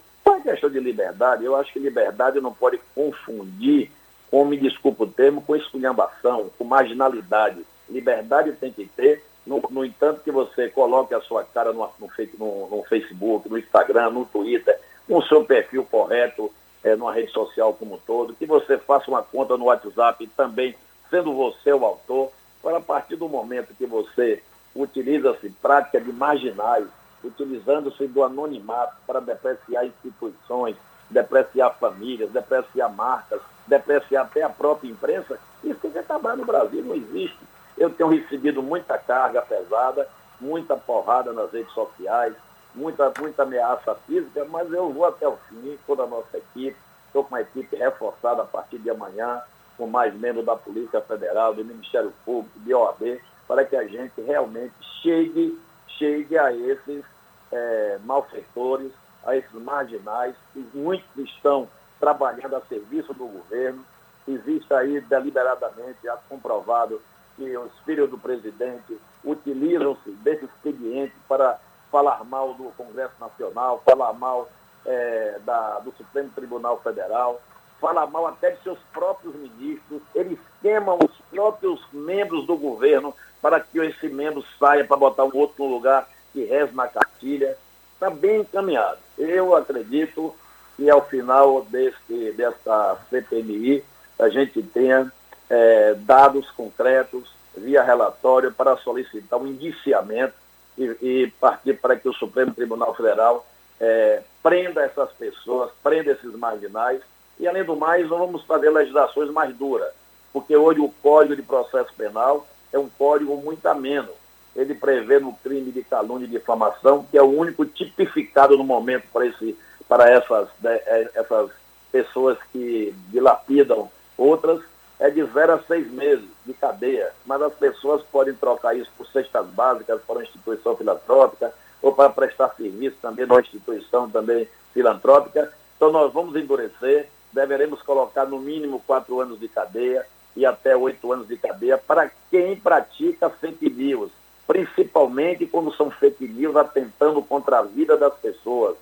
Questão 0.47 0.69
de 0.69 0.79
liberdade, 0.79 1.43
eu 1.43 1.57
acho 1.57 1.73
que 1.73 1.77
liberdade 1.77 2.39
não 2.39 2.53
pode 2.53 2.79
confundir, 2.95 3.91
com, 4.31 4.45
me 4.45 4.55
desculpa 4.55 5.03
o 5.03 5.11
termo, 5.11 5.41
com 5.41 5.57
esculhambação, 5.57 6.49
com 6.57 6.63
marginalidade. 6.63 7.65
Liberdade 7.89 8.53
tem 8.53 8.71
que 8.71 8.85
ter, 8.85 9.21
no, 9.45 9.61
no 9.69 9.83
entanto 9.83 10.21
que 10.23 10.31
você 10.31 10.69
coloque 10.69 11.13
a 11.13 11.19
sua 11.19 11.43
cara 11.43 11.73
no, 11.73 11.89
no, 11.99 12.09
no, 12.39 12.77
no 12.77 12.83
Facebook, 12.83 13.49
no 13.49 13.57
Instagram, 13.57 14.11
no 14.11 14.23
Twitter, 14.23 14.79
com 15.05 15.17
o 15.17 15.23
seu 15.23 15.43
perfil 15.43 15.83
correto, 15.83 16.49
é, 16.81 16.95
numa 16.95 17.13
rede 17.13 17.33
social 17.33 17.73
como 17.73 17.95
um 17.95 17.99
todo, 18.07 18.33
que 18.33 18.45
você 18.45 18.77
faça 18.77 19.11
uma 19.11 19.21
conta 19.21 19.57
no 19.57 19.65
WhatsApp 19.65 20.25
também, 20.27 20.73
sendo 21.09 21.33
você 21.33 21.73
o 21.73 21.83
autor, 21.83 22.31
para 22.63 22.77
a 22.77 22.81
partir 22.81 23.17
do 23.17 23.27
momento 23.27 23.75
que 23.77 23.85
você 23.85 24.41
utiliza-se 24.73 25.49
prática 25.61 25.99
de 25.99 26.13
marginais, 26.13 26.87
utilizando-se 27.23 28.07
do 28.07 28.23
anonimato 28.23 28.95
para 29.05 29.19
depreciar 29.19 29.85
instituições, 29.85 30.75
depreciar 31.09 31.71
famílias, 31.79 32.31
depreciar 32.31 32.89
marcas, 32.89 33.41
depreciar 33.65 34.23
até 34.23 34.43
a 34.43 34.49
própria 34.49 34.89
imprensa, 34.89 35.39
isso 35.63 35.79
tem 35.79 35.91
que 35.91 35.99
acabar 35.99 36.37
no 36.37 36.45
Brasil, 36.45 36.83
não 36.83 36.95
existe. 36.95 37.39
Eu 37.77 37.89
tenho 37.89 38.09
recebido 38.09 38.61
muita 38.63 38.97
carga 38.97 39.41
pesada, 39.41 40.07
muita 40.39 40.75
porrada 40.75 41.33
nas 41.33 41.51
redes 41.51 41.73
sociais, 41.73 42.33
muita, 42.73 43.11
muita 43.19 43.43
ameaça 43.43 43.95
física, 44.07 44.45
mas 44.45 44.71
eu 44.71 44.91
vou 44.91 45.05
até 45.05 45.27
o 45.27 45.37
fim, 45.49 45.77
toda 45.85 46.03
a 46.03 46.07
nossa 46.07 46.37
equipe, 46.37 46.77
estou 47.07 47.23
com 47.23 47.35
uma 47.35 47.41
equipe 47.41 47.75
reforçada 47.75 48.43
a 48.43 48.45
partir 48.45 48.77
de 48.77 48.89
amanhã, 48.89 49.41
com 49.77 49.87
mais 49.87 50.13
membros 50.13 50.45
da 50.45 50.55
Polícia 50.55 51.01
Federal, 51.01 51.53
do 51.53 51.63
Ministério 51.63 52.11
Público, 52.25 52.59
de 52.59 52.73
OAB, 52.73 53.19
para 53.47 53.63
que 53.63 53.75
a 53.75 53.87
gente 53.87 54.19
realmente 54.21 54.73
chegue, 55.01 55.57
chegue 55.97 56.37
a 56.37 56.53
esses 56.53 57.03
é, 57.51 57.99
malfeitores, 58.03 58.91
a 59.25 59.35
esses 59.35 59.51
marginais, 59.53 60.35
que 60.53 60.65
muitos 60.73 61.05
estão 61.17 61.67
trabalhando 61.99 62.55
a 62.55 62.61
serviço 62.61 63.13
do 63.13 63.27
governo. 63.27 63.83
Existe 64.27 64.73
aí 64.73 64.99
deliberadamente, 65.01 65.97
já 66.03 66.17
comprovado, 66.29 67.01
que 67.35 67.57
os 67.57 67.71
filhos 67.85 68.09
do 68.09 68.17
presidente 68.17 68.97
utilizam-se 69.23 70.09
desse 70.11 70.45
expediente 70.45 71.13
para 71.27 71.59
falar 71.91 72.23
mal 72.25 72.53
do 72.53 72.71
Congresso 72.75 73.13
Nacional, 73.19 73.81
falar 73.85 74.13
mal 74.13 74.49
é, 74.85 75.39
da, 75.45 75.79
do 75.79 75.91
Supremo 75.91 76.29
Tribunal 76.35 76.79
Federal, 76.81 77.41
falar 77.79 78.07
mal 78.07 78.27
até 78.27 78.51
de 78.51 78.63
seus 78.63 78.79
próprios 78.91 79.35
ministros, 79.35 80.01
eles 80.15 80.39
queimam 80.61 80.97
os 81.03 81.11
próprios 81.29 81.81
membros 81.91 82.45
do 82.45 82.55
governo 82.57 83.13
para 83.41 83.59
que 83.59 83.79
esse 83.79 84.07
membro 84.07 84.43
saia 84.59 84.83
para 84.83 84.97
botar 84.97 85.23
um 85.23 85.31
outro 85.33 85.63
no 85.63 85.71
lugar 85.71 86.07
que 86.33 86.43
reze 86.43 86.73
na 86.73 86.87
cartilha. 86.87 87.57
Está 87.93 88.09
bem 88.09 88.41
encaminhado. 88.41 88.99
Eu 89.17 89.55
acredito 89.55 90.35
que 90.75 90.89
ao 90.89 91.01
final 91.05 91.63
desse, 91.63 92.31
dessa 92.33 92.97
CPMI 93.09 93.83
a 94.19 94.29
gente 94.29 94.61
tenha 94.61 95.11
é, 95.49 95.95
dados 95.95 96.49
concretos 96.51 97.31
via 97.55 97.83
relatório 97.83 98.51
para 98.51 98.77
solicitar 98.77 99.39
um 99.39 99.47
indiciamento 99.47 100.33
e, 100.77 100.83
e 101.01 101.33
partir 101.39 101.73
para 101.73 101.95
que 101.95 102.07
o 102.07 102.13
Supremo 102.13 102.53
Tribunal 102.53 102.93
Federal 102.93 103.45
é, 103.79 104.21
prenda 104.43 104.83
essas 104.83 105.11
pessoas, 105.13 105.71
prenda 105.83 106.11
esses 106.11 106.33
marginais 106.33 107.01
e, 107.39 107.47
além 107.47 107.63
do 107.63 107.75
mais, 107.75 108.07
vamos 108.07 108.43
fazer 108.43 108.69
legislações 108.69 109.29
mais 109.31 109.55
duras, 109.55 109.91
porque 110.33 110.55
hoje 110.55 110.79
o 110.79 110.89
Código 111.01 111.35
de 111.35 111.41
Processo 111.41 111.93
Penal 111.95 112.47
é 112.71 112.79
um 112.79 112.89
código 112.89 113.35
muito 113.37 113.65
ameno. 113.65 114.09
Ele 114.55 114.73
prevê 114.73 115.19
no 115.19 115.33
crime 115.33 115.71
de 115.71 115.83
calúnia 115.83 116.25
e 116.25 116.29
difamação, 116.29 117.05
que 117.09 117.17
é 117.17 117.21
o 117.21 117.37
único 117.37 117.65
tipificado 117.65 118.57
no 118.57 118.63
momento 118.63 119.05
para, 119.13 119.25
esse, 119.25 119.57
para 119.87 120.09
essas, 120.09 120.49
né, 120.61 120.75
é, 120.85 121.11
essas 121.13 121.51
pessoas 121.91 122.37
que 122.51 122.93
dilapidam 123.09 123.89
outras, 124.17 124.61
é 124.99 125.11
de 125.11 125.23
zero 125.25 125.53
a 125.53 125.59
seis 125.59 125.89
meses 125.91 126.25
de 126.45 126.53
cadeia. 126.53 127.11
Mas 127.25 127.41
as 127.41 127.53
pessoas 127.53 128.01
podem 128.11 128.33
trocar 128.33 128.75
isso 128.75 128.91
por 128.97 129.05
cestas 129.07 129.45
básicas 129.47 130.01
para 130.01 130.15
uma 130.15 130.23
instituição 130.23 130.75
filantrópica 130.75 131.53
ou 131.81 131.93
para 131.93 132.09
prestar 132.09 132.55
serviço 132.55 132.97
também 132.99 133.27
numa 133.27 133.41
instituição 133.41 134.09
também 134.09 134.47
filantrópica. 134.73 135.53
Então 135.75 135.91
nós 135.91 136.11
vamos 136.11 136.35
endurecer, 136.35 137.07
deveremos 137.37 137.83
colocar 137.83 138.25
no 138.25 138.39
mínimo 138.39 138.81
quatro 138.85 139.21
anos 139.21 139.39
de 139.39 139.47
cadeia 139.47 140.05
e 140.35 140.43
até 140.43 140.75
oito 140.75 141.11
anos 141.13 141.27
de 141.27 141.37
cadeia 141.37 141.77
para 141.77 142.09
quem 142.31 142.55
pratica 142.55 143.29
fake 143.29 143.69
news, 143.69 144.11
principalmente 144.47 145.45
quando 145.45 145.71
são 145.75 145.91
fake 145.91 146.27
news 146.27 146.55
atentando 146.55 147.21
contra 147.21 147.59
a 147.59 147.61
vida 147.61 147.95
das 147.95 148.13
pessoas. 148.15 148.75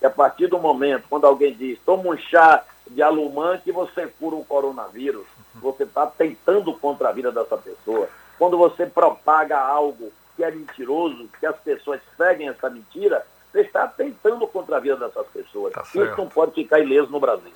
E 0.00 0.06
a 0.06 0.10
partir 0.10 0.46
do 0.46 0.58
momento, 0.58 1.04
quando 1.08 1.26
alguém 1.26 1.54
diz, 1.54 1.78
toma 1.86 2.10
um 2.10 2.16
chá 2.18 2.62
de 2.90 3.02
alumã 3.02 3.58
que 3.58 3.72
você 3.72 4.06
cura 4.06 4.36
o 4.36 4.44
coronavírus, 4.44 5.24
você 5.54 5.84
está 5.84 6.06
tentando 6.06 6.74
contra 6.74 7.08
a 7.08 7.12
vida 7.12 7.32
dessa 7.32 7.56
pessoa. 7.56 8.08
Quando 8.38 8.58
você 8.58 8.84
propaga 8.84 9.58
algo 9.58 10.12
que 10.36 10.44
é 10.44 10.50
mentiroso, 10.50 11.28
que 11.40 11.46
as 11.46 11.56
pessoas 11.60 12.00
seguem 12.16 12.48
essa 12.48 12.68
mentira, 12.68 13.24
você 13.50 13.60
está 13.60 13.86
tentando 13.86 14.46
contra 14.46 14.76
a 14.76 14.80
vida 14.80 14.96
dessas 14.96 15.26
pessoas. 15.28 15.72
Tá 15.72 15.82
Isso 15.82 16.14
não 16.18 16.28
pode 16.28 16.52
ficar 16.52 16.80
ileso 16.80 17.10
no 17.10 17.20
Brasil. 17.20 17.52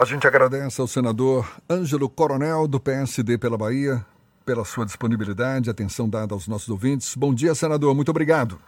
A 0.00 0.04
gente 0.06 0.26
agradece 0.26 0.80
ao 0.80 0.86
senador 0.86 1.46
Ângelo 1.68 2.08
Coronel, 2.08 2.66
do 2.66 2.80
PSD 2.80 3.36
pela 3.36 3.58
Bahia, 3.58 4.02
pela 4.46 4.64
sua 4.64 4.86
disponibilidade, 4.86 5.68
atenção 5.68 6.08
dada 6.08 6.32
aos 6.32 6.48
nossos 6.48 6.70
ouvintes. 6.70 7.14
Bom 7.14 7.34
dia, 7.34 7.54
senador. 7.54 7.94
Muito 7.94 8.08
obrigado. 8.08 8.58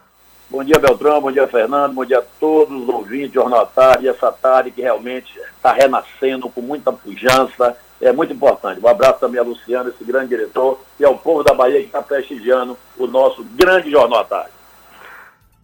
Bom 0.51 0.63
dia, 0.63 0.79
Beltrão. 0.79 1.23
Bom 1.23 1.33
dia, 1.33 1.49
Fernando. 1.49 1.95
Bom 1.95 2.05
dia 2.05 2.19
a 2.19 2.23
todos 2.39 2.83
os 2.83 2.87
ouvintes, 2.87 3.33
Jornal 3.33 3.67
Tarde, 3.67 4.09
essa 4.09 4.31
tarde 4.31 4.73
que 4.73 4.83
realmente 4.83 5.33
está 5.57 5.73
renascendo 5.73 6.51
com 6.51 6.61
muita 6.61 6.93
pujança. 6.93 7.79
É 7.99 8.13
muito 8.13 8.35
importante. 8.35 8.79
Um 8.85 8.89
abraço 8.89 9.21
também 9.21 9.41
a 9.41 9.43
Luciano, 9.43 9.89
esse 9.89 10.05
grande 10.05 10.29
diretor, 10.29 10.83
e 11.01 11.05
ao 11.07 11.17
povo 11.17 11.43
da 11.43 11.55
Bahia 11.55 11.81
que 11.81 11.87
está 11.87 12.03
prestigiando 12.03 12.77
o 12.99 13.07
nosso 13.07 13.43
grande 13.43 13.91
Jornal 13.91 14.27
Tarde. 14.27 14.62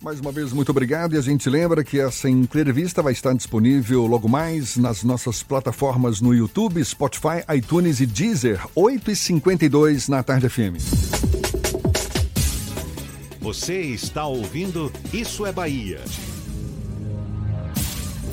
Mais 0.00 0.20
uma 0.20 0.30
vez, 0.30 0.52
muito 0.52 0.70
obrigado. 0.70 1.14
E 1.14 1.18
a 1.18 1.20
gente 1.20 1.50
lembra 1.50 1.82
que 1.82 1.98
essa 1.98 2.28
entrevista 2.28 3.02
vai 3.02 3.12
estar 3.12 3.34
disponível 3.34 4.06
logo 4.06 4.28
mais 4.28 4.76
nas 4.76 5.02
nossas 5.02 5.42
plataformas 5.42 6.20
no 6.20 6.32
YouTube, 6.32 6.82
Spotify, 6.84 7.42
iTunes 7.56 8.00
e 8.00 8.06
Deezer, 8.06 8.60
8h52 8.76 10.08
na 10.08 10.22
Tarde 10.22 10.48
FM. 10.48 10.78
Você 13.40 13.80
está 13.80 14.26
ouvindo 14.26 14.92
Isso 15.12 15.44
é 15.44 15.52
Bahia. 15.52 16.00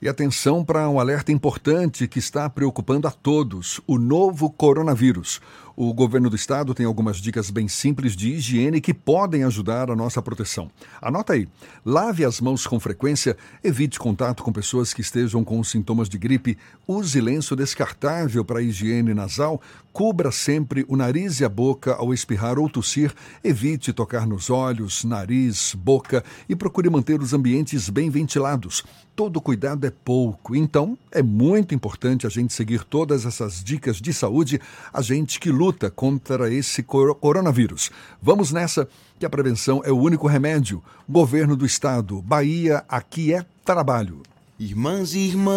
E 0.00 0.08
atenção 0.08 0.62
para 0.64 0.88
um 0.88 1.00
alerta 1.00 1.32
importante 1.32 2.06
que 2.06 2.18
está 2.18 2.48
preocupando 2.50 3.08
a 3.08 3.10
todos: 3.10 3.80
o 3.86 3.98
novo 3.98 4.50
coronavírus. 4.50 5.40
O 5.78 5.92
governo 5.92 6.30
do 6.30 6.36
estado 6.36 6.72
tem 6.72 6.86
algumas 6.86 7.18
dicas 7.18 7.50
bem 7.50 7.68
simples 7.68 8.16
de 8.16 8.30
higiene 8.30 8.80
que 8.80 8.94
podem 8.94 9.44
ajudar 9.44 9.90
a 9.90 9.96
nossa 9.96 10.22
proteção. 10.22 10.70
Anota 11.02 11.34
aí: 11.34 11.46
lave 11.84 12.24
as 12.24 12.40
mãos 12.40 12.66
com 12.66 12.80
frequência, 12.80 13.36
evite 13.62 13.98
contato 13.98 14.42
com 14.42 14.50
pessoas 14.50 14.94
que 14.94 15.02
estejam 15.02 15.44
com 15.44 15.62
sintomas 15.62 16.08
de 16.08 16.16
gripe, 16.16 16.56
use 16.88 17.20
lenço 17.20 17.54
descartável 17.54 18.42
para 18.42 18.62
higiene 18.62 19.12
nasal, 19.12 19.60
cubra 19.96 20.30
sempre 20.30 20.84
o 20.88 20.94
nariz 20.94 21.40
e 21.40 21.44
a 21.46 21.48
boca 21.48 21.94
ao 21.94 22.12
espirrar 22.12 22.58
ou 22.58 22.68
tossir, 22.68 23.14
evite 23.42 23.94
tocar 23.94 24.26
nos 24.26 24.50
olhos, 24.50 25.04
nariz, 25.04 25.74
boca 25.74 26.22
e 26.46 26.54
procure 26.54 26.90
manter 26.90 27.18
os 27.22 27.32
ambientes 27.32 27.88
bem 27.88 28.10
ventilados. 28.10 28.84
Todo 29.16 29.40
cuidado 29.40 29.86
é 29.86 29.90
pouco, 29.90 30.54
então 30.54 30.98
é 31.10 31.22
muito 31.22 31.74
importante 31.74 32.26
a 32.26 32.28
gente 32.28 32.52
seguir 32.52 32.84
todas 32.84 33.24
essas 33.24 33.64
dicas 33.64 33.96
de 33.96 34.12
saúde, 34.12 34.60
a 34.92 35.00
gente 35.00 35.40
que 35.40 35.50
luta 35.50 35.90
contra 35.90 36.52
esse 36.52 36.82
coronavírus. 36.82 37.90
Vamos 38.20 38.52
nessa, 38.52 38.86
que 39.18 39.24
a 39.24 39.30
prevenção 39.30 39.80
é 39.82 39.90
o 39.90 39.98
único 39.98 40.26
remédio. 40.26 40.84
Governo 41.08 41.56
do 41.56 41.64
Estado, 41.64 42.20
Bahia, 42.20 42.84
aqui 42.86 43.32
é 43.32 43.46
trabalho. 43.64 44.20
Irmãs 44.58 45.14
e 45.14 45.20
irmãos, 45.20 45.56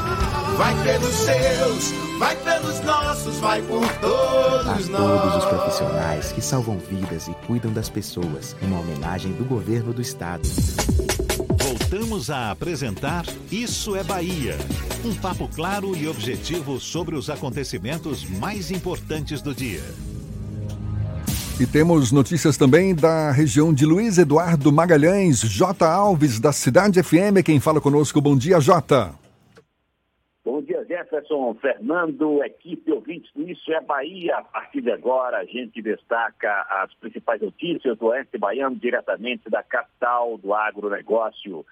Vai 0.57 0.83
pelos 0.83 1.13
seus, 1.15 1.93
Vai 2.19 2.35
pelos 2.35 2.79
nossos, 2.81 3.37
vai 3.37 3.61
por 3.63 3.83
A 3.83 3.87
todos 3.93 4.63
todos 4.63 4.79
os 4.83 4.89
nós. 4.89 5.45
profissionais 5.45 6.31
que 6.31 6.41
salvam 6.41 6.77
vidas 6.77 7.27
e 7.27 7.33
cuidam 7.47 7.71
das 7.73 7.89
pessoas, 7.89 8.55
uma 8.61 8.79
homenagem 8.79 9.31
do 9.33 9.43
governo 9.43 9.91
do 9.93 10.01
estado. 10.01 10.47
Voltamos 11.57 12.29
a 12.29 12.51
apresentar 12.51 13.25
Isso 13.51 13.95
é 13.95 14.03
Bahia. 14.03 14.55
Um 15.03 15.15
papo 15.15 15.47
claro 15.47 15.95
e 15.95 16.07
objetivo 16.07 16.79
sobre 16.79 17.15
os 17.15 17.29
acontecimentos 17.29 18.23
mais 18.25 18.69
importantes 18.69 19.41
do 19.41 19.55
dia. 19.55 19.83
E 21.59 21.65
temos 21.65 22.11
notícias 22.11 22.55
também 22.57 22.93
da 22.93 23.31
região 23.31 23.73
de 23.73 23.85
Luiz 23.85 24.17
Eduardo 24.17 24.71
Magalhães, 24.71 25.39
J. 25.39 25.85
Alves, 25.85 26.39
da 26.39 26.51
Cidade 26.51 27.01
FM, 27.01 27.43
quem 27.43 27.59
fala 27.59 27.81
conosco. 27.81 28.19
Bom 28.21 28.35
dia, 28.35 28.59
Jota. 28.59 29.20
Jefferson, 31.11 31.53
Fernando, 31.55 32.41
equipe 32.41 32.89
ouvintes 32.89 33.29
do 33.35 33.43
Isso 33.43 33.71
é 33.73 33.81
Bahia. 33.81 34.37
A 34.37 34.43
partir 34.43 34.81
de 34.81 34.91
agora, 34.91 35.39
a 35.39 35.45
gente 35.45 35.81
destaca 35.81 36.65
as 36.69 36.93
principais 36.93 37.41
notícias 37.41 37.97
do 37.97 38.05
Oeste 38.07 38.37
Baiano, 38.37 38.77
diretamente 38.77 39.49
da 39.49 39.61
capital 39.61 40.37
do 40.37 40.53
agronegócio. 40.53 41.65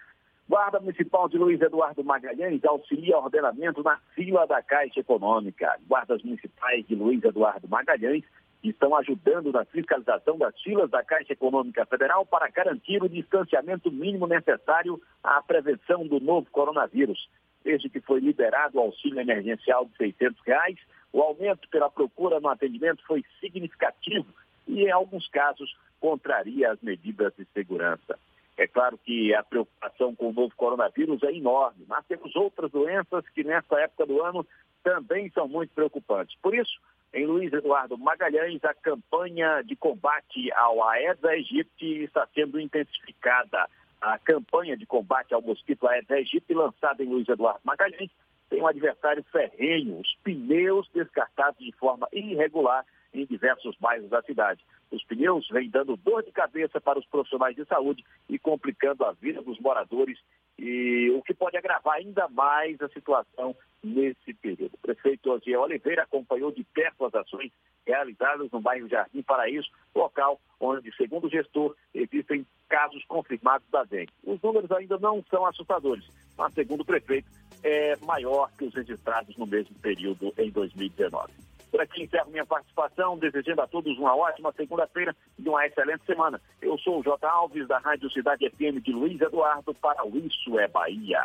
Guarda 0.47 0.81
Municipal 0.81 1.29
de 1.29 1.37
Luiz 1.37 1.61
Eduardo 1.61 2.03
Magalhães 2.03 2.65
auxilia 2.65 3.17
ordenamento 3.17 3.81
na 3.81 3.97
fila 4.13 4.45
da 4.45 4.61
Caixa 4.61 4.99
Econômica. 4.99 5.73
Guardas 5.87 6.21
Municipais 6.21 6.85
de 6.85 6.95
Luiz 6.95 7.23
Eduardo 7.23 7.67
Magalhães 7.69 8.25
estão 8.61 8.93
ajudando 8.97 9.53
na 9.53 9.63
fiscalização 9.63 10.37
das 10.37 10.59
filas 10.61 10.89
da 10.89 11.01
Caixa 11.01 11.31
Econômica 11.31 11.85
Federal 11.85 12.25
para 12.25 12.49
garantir 12.49 13.01
o 13.01 13.07
distanciamento 13.07 13.89
mínimo 13.89 14.27
necessário 14.27 14.99
à 15.23 15.41
prevenção 15.41 16.05
do 16.05 16.19
novo 16.19 16.47
coronavírus. 16.51 17.29
Desde 17.63 17.89
que 17.89 17.99
foi 17.99 18.19
liberado 18.19 18.77
o 18.77 18.81
auxílio 18.81 19.19
emergencial 19.19 19.85
de 19.85 19.97
600 19.97 20.41
reais, 20.45 20.77
o 21.11 21.21
aumento 21.21 21.67
pela 21.69 21.89
procura 21.89 22.39
no 22.39 22.49
atendimento 22.49 23.03
foi 23.05 23.23
significativo 23.39 24.27
e, 24.67 24.83
em 24.83 24.91
alguns 24.91 25.27
casos, 25.27 25.75
contraria 25.99 26.71
as 26.71 26.81
medidas 26.81 27.33
de 27.37 27.45
segurança. 27.53 28.17
É 28.57 28.67
claro 28.67 28.97
que 28.97 29.33
a 29.33 29.41
preocupação 29.41 30.13
com 30.13 30.29
o 30.29 30.33
novo 30.33 30.53
coronavírus 30.55 31.23
é 31.23 31.33
enorme, 31.33 31.85
mas 31.87 32.05
temos 32.05 32.35
outras 32.35 32.69
doenças 32.71 33.27
que, 33.29 33.43
nessa 33.43 33.79
época 33.79 34.05
do 34.05 34.21
ano, 34.21 34.45
também 34.83 35.29
são 35.31 35.47
muito 35.47 35.73
preocupantes. 35.73 36.37
Por 36.41 36.53
isso, 36.53 36.79
em 37.13 37.25
Luiz 37.25 37.51
Eduardo 37.51 37.97
Magalhães, 37.97 38.63
a 38.63 38.73
campanha 38.73 39.61
de 39.61 39.75
combate 39.75 40.51
ao 40.53 40.83
Aedes 40.83 41.23
aegypti 41.23 42.03
está 42.03 42.27
sendo 42.35 42.59
intensificada. 42.59 43.67
A 44.01 44.17
campanha 44.17 44.77
de 44.77 44.85
combate 44.85 45.33
ao 45.33 45.41
mosquito 45.41 45.87
Aedes 45.87 46.09
aegypti, 46.11 46.53
lançada 46.53 47.03
em 47.03 47.07
Luiz 47.07 47.27
Eduardo 47.27 47.59
Magalhães, 47.63 48.09
tem 48.49 48.61
um 48.61 48.67
adversário 48.67 49.23
ferrenho, 49.31 49.99
os 49.99 50.15
pneus 50.23 50.89
descartados 50.93 51.59
de 51.59 51.71
forma 51.73 52.07
irregular 52.11 52.85
em 53.13 53.25
diversos 53.25 53.75
bairros 53.77 54.09
da 54.09 54.21
cidade. 54.23 54.63
Os 54.91 55.03
pneus 55.03 55.47
vêm 55.49 55.69
dando 55.69 55.95
dor 55.95 56.23
de 56.23 56.31
cabeça 56.31 56.81
para 56.81 56.97
os 56.97 57.05
profissionais 57.05 57.55
de 57.55 57.65
saúde 57.65 58.03
e 58.27 58.39
complicando 58.39 59.05
a 59.05 59.11
vida 59.11 59.41
dos 59.41 59.59
moradores, 59.59 60.19
e 60.57 61.09
o 61.11 61.21
que 61.21 61.33
pode 61.33 61.57
agravar 61.57 61.95
ainda 61.95 62.27
mais 62.27 62.81
a 62.81 62.89
situação 62.89 63.55
nesse 63.83 64.33
período. 64.33 64.73
O 64.73 64.79
prefeito 64.79 65.31
Osiel 65.31 65.61
Oliveira 65.61 66.03
acompanhou 66.03 66.51
de 66.51 66.63
perto 66.63 67.05
as 67.05 67.13
ações 67.15 67.51
realizadas 67.85 68.51
no 68.51 68.59
bairro 68.59 68.87
Jardim 68.87 69.21
Paraíso, 69.21 69.69
local 69.95 70.39
onde, 70.59 70.93
segundo 70.95 71.27
o 71.27 71.29
gestor, 71.29 71.75
existem 71.93 72.45
casos 72.67 73.03
confirmados 73.05 73.67
da 73.69 73.83
dengue. 73.83 74.11
Os 74.23 74.41
números 74.41 74.71
ainda 74.71 74.97
não 74.97 75.23
são 75.29 75.45
assustadores, 75.45 76.05
mas, 76.37 76.53
segundo 76.53 76.81
o 76.81 76.85
prefeito, 76.85 77.27
é 77.63 77.95
maior 77.97 78.51
que 78.57 78.65
os 78.65 78.73
registrados 78.73 79.35
no 79.37 79.45
mesmo 79.45 79.75
período 79.79 80.33
em 80.37 80.49
2019. 80.49 81.48
Por 81.71 81.81
aqui 81.81 82.03
encerro 82.03 82.31
minha 82.31 82.45
participação, 82.45 83.17
desejando 83.17 83.61
a 83.61 83.67
todos 83.67 83.97
uma 83.97 84.15
ótima 84.15 84.51
segunda-feira 84.55 85.15
e 85.37 85.47
uma 85.47 85.65
excelente 85.65 86.05
semana. 86.05 86.41
Eu 86.61 86.77
sou 86.79 86.99
o 86.99 87.03
J. 87.03 87.27
Alves, 87.27 87.67
da 87.67 87.77
Rádio 87.79 88.09
Cidade 88.11 88.49
FM 88.49 88.83
de 88.83 88.91
Luiz 88.91 89.19
Eduardo, 89.21 89.73
para 89.75 90.05
o 90.05 90.17
Isso 90.17 90.59
é 90.59 90.67
Bahia. 90.67 91.23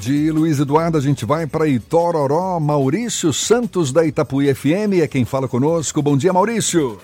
De 0.00 0.30
Luiz 0.30 0.58
Eduardo, 0.58 0.98
a 0.98 1.00
gente 1.00 1.24
vai 1.24 1.46
para 1.46 1.68
Itororó. 1.68 2.58
Maurício 2.58 3.32
Santos, 3.32 3.92
da 3.92 4.04
Itapuí 4.04 4.52
FM, 4.52 5.00
é 5.02 5.06
quem 5.06 5.24
fala 5.24 5.46
conosco. 5.46 6.02
Bom 6.02 6.16
dia, 6.16 6.32
Maurício. 6.32 6.98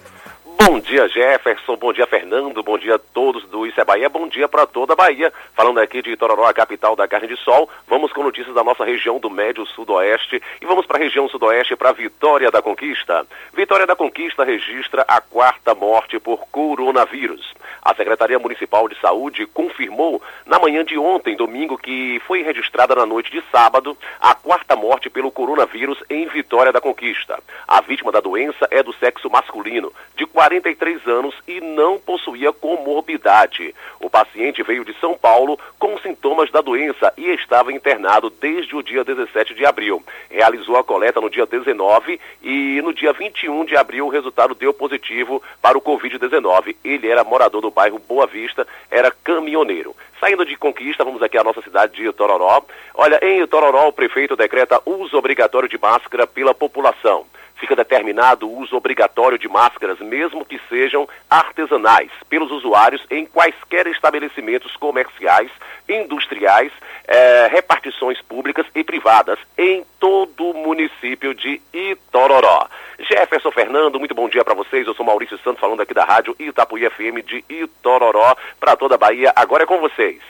Bom 0.63 0.79
dia, 0.79 1.09
Jefferson. 1.09 1.75
Bom 1.75 1.91
dia, 1.91 2.07
Fernando. 2.07 2.63
Bom 2.63 2.77
dia 2.77 2.97
a 2.97 2.99
todos 2.99 3.47
do 3.49 3.67
Isso 3.67 3.81
é 3.81 3.85
Bahia. 3.85 4.11
Bom 4.11 4.29
dia 4.29 4.47
para 4.47 4.67
toda 4.67 4.93
a 4.93 4.97
Bahia. 4.97 5.33
Falando 5.55 5.81
aqui 5.81 6.03
de 6.03 6.11
Itororó, 6.11 6.45
a 6.45 6.53
capital 6.53 6.95
da 6.95 7.09
carne 7.09 7.29
de 7.29 7.37
sol. 7.39 7.67
Vamos 7.89 8.13
com 8.13 8.23
notícias 8.23 8.55
da 8.55 8.63
nossa 8.63 8.85
região 8.85 9.19
do 9.19 9.31
Médio 9.31 9.65
Sudoeste. 9.65 10.43
E 10.61 10.67
vamos 10.67 10.85
para 10.85 10.99
a 10.99 11.01
região 11.01 11.27
Sudoeste 11.31 11.75
para 11.77 11.93
Vitória 11.93 12.51
da 12.51 12.61
Conquista. 12.61 13.27
Vitória 13.55 13.87
da 13.87 13.97
Conquista 13.97 14.45
registra 14.45 15.03
a 15.09 15.19
quarta 15.23 15.75
morte 15.75 16.19
por 16.19 16.47
coronavírus. 16.51 17.55
A 17.83 17.95
Secretaria 17.95 18.39
Municipal 18.39 18.87
de 18.87 19.01
Saúde 19.01 19.47
confirmou 19.47 20.23
na 20.45 20.59
manhã 20.59 20.85
de 20.85 20.99
ontem, 20.99 21.35
domingo, 21.35 21.79
que 21.79 22.21
foi 22.27 22.43
registrada 22.43 22.95
na 22.95 23.07
noite 23.07 23.31
de 23.31 23.43
sábado 23.51 23.97
a 24.21 24.35
quarta 24.35 24.77
morte 24.77 25.09
pelo 25.09 25.31
coronavírus 25.31 25.99
em 26.11 26.27
Vitória 26.27 26.73
da 26.73 26.81
Conquista. 26.81 27.43
A 27.67 27.81
vítima 27.81 28.13
da 28.13 28.21
doença 28.21 28.69
é 28.71 28.83
do 28.83 28.93
sexo 28.93 29.31
masculino, 29.31 29.91
de 30.15 30.27
43 30.51 31.07
anos 31.07 31.33
e 31.47 31.61
não 31.61 31.97
possuía 31.97 32.53
comorbidade. 32.53 33.73
O 34.01 34.11
paciente 34.11 34.65
veio 34.65 34.85
de 34.85 34.93
São 34.99 35.17
Paulo 35.17 35.57
com 35.79 35.97
sintomas 36.01 36.51
da 36.51 36.61
doença 36.61 37.13
e 37.17 37.29
estava 37.29 37.73
internado 37.73 38.29
desde 38.29 38.75
o 38.75 38.83
dia 38.83 39.05
17 39.05 39.55
de 39.55 39.65
abril. 39.65 40.03
Realizou 40.29 40.77
a 40.77 40.83
coleta 40.83 41.21
no 41.21 41.31
dia 41.31 41.47
19 41.47 42.21
e 42.43 42.83
no 42.83 42.93
dia 42.93 43.13
21 43.13 43.65
de 43.65 43.77
abril 43.77 44.07
o 44.07 44.11
resultado 44.11 44.53
deu 44.57 44.75
positivo 44.75 45.41
para 45.63 45.79
o 45.79 45.81
Covid-19. 45.81 46.75
Ele 46.83 47.07
era 47.07 47.23
morador 47.23 47.61
do 47.61 47.71
bairro 47.71 48.01
Boa 48.01 48.27
Vista, 48.27 48.67
era 48.91 49.13
caminhoneiro. 49.23 49.95
Saindo 50.19 50.45
de 50.45 50.57
Conquista, 50.57 51.05
vamos 51.05 51.23
aqui 51.23 51.39
à 51.39 51.45
nossa 51.45 51.63
cidade 51.63 51.95
de 51.95 52.09
Itororó. 52.09 52.63
Olha, 52.95 53.21
em 53.23 53.41
Itororó 53.41 53.87
o 53.87 53.93
prefeito 53.93 54.35
decreta 54.35 54.83
uso 54.85 55.17
obrigatório 55.17 55.69
de 55.69 55.79
máscara 55.79 56.27
pela 56.27 56.53
população 56.53 57.25
fica 57.61 57.77
determinado 57.77 58.49
o 58.49 58.59
uso 58.59 58.75
obrigatório 58.75 59.39
de 59.39 59.47
máscaras, 59.47 60.01
mesmo 60.01 60.45
que 60.45 60.59
sejam 60.69 61.09
artesanais, 61.29 62.11
pelos 62.29 62.51
usuários 62.51 63.05
em 63.11 63.27
quaisquer 63.27 63.87
estabelecimentos 63.87 64.75
comerciais, 64.77 65.51
industriais, 65.89 66.73
eh, 67.07 67.49
repartições 67.53 68.21
públicas 68.23 68.67
e 68.75 68.83
privadas, 68.83 69.39
em 69.57 69.85
todo 70.01 70.51
o 70.51 70.55
município 70.55 71.35
de 71.35 71.61
Itororó. 71.73 72.67
Jefferson 72.99 73.51
Fernando, 73.51 73.99
muito 73.99 74.15
bom 74.15 74.29
dia 74.29 74.45
para 74.45 74.55
vocês. 74.55 74.87
Eu 74.87 74.95
sou 74.95 75.05
Maurício 75.05 75.39
Santos, 75.39 75.61
falando 75.61 75.83
aqui 75.83 75.95
da 75.95 76.05
rádio 76.05 76.35
Itapuí 76.39 76.89
FM 76.89 77.25
de 77.25 77.45
Itororó, 77.49 78.35
para 78.59 78.77
toda 78.77 78.95
a 78.95 78.99
Bahia. 78.99 79.33
Agora 79.37 79.65
é 79.65 79.67
com 79.67 79.79
vocês. 79.79 80.21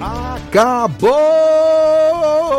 Acabou! 0.00 1.14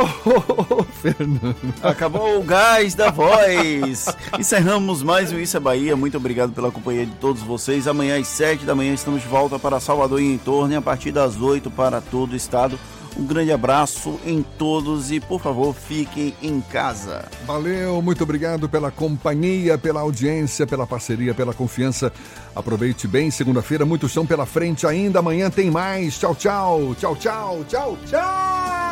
Fernando. 1.01 1.55
Acabou 1.81 2.39
o 2.39 2.43
gás 2.43 2.95
da 2.95 3.11
voz. 3.11 4.07
Encerramos 4.39 5.03
mais 5.03 5.31
um 5.31 5.39
Isso 5.39 5.57
é 5.57 5.59
Bahia. 5.59 5.95
Muito 5.95 6.17
obrigado 6.17 6.51
pela 6.51 6.71
companhia 6.71 7.05
de 7.05 7.13
todos 7.13 7.41
vocês. 7.41 7.87
Amanhã 7.87 8.19
às 8.19 8.27
7 8.27 8.65
da 8.65 8.75
manhã 8.75 8.93
estamos 8.93 9.21
de 9.21 9.27
volta 9.27 9.59
para 9.59 9.79
Salvador 9.79 10.21
e 10.21 10.33
em 10.33 10.37
torno 10.37 10.73
e 10.73 10.75
a 10.75 10.81
partir 10.81 11.11
das 11.11 11.39
8 11.39 11.69
para 11.71 12.01
todo 12.01 12.33
o 12.33 12.35
estado. 12.35 12.79
Um 13.17 13.25
grande 13.25 13.51
abraço 13.51 14.19
em 14.25 14.43
todos 14.57 15.11
e, 15.11 15.19
por 15.19 15.41
favor, 15.41 15.73
fiquem 15.73 16.33
em 16.41 16.59
casa. 16.59 17.25
Valeu, 17.45 18.01
muito 18.01 18.23
obrigado 18.23 18.67
pela 18.67 18.91
companhia, 18.91 19.77
pela 19.77 20.01
audiência, 20.01 20.67
pela 20.67 20.85
parceria, 20.85 21.33
pela 21.33 21.53
confiança. 21.53 22.11
Aproveite 22.53 23.07
bem, 23.07 23.31
segunda-feira, 23.31 23.85
muito 23.85 24.09
chão 24.09 24.25
pela 24.25 24.45
frente 24.45 24.85
ainda. 24.85 25.19
Amanhã 25.19 25.49
tem 25.49 25.71
mais. 25.71 26.17
Tchau, 26.19 26.35
tchau. 26.35 26.95
Tchau, 26.99 27.15
tchau, 27.15 27.65
tchau, 27.67 27.97
tchau. 28.05 28.84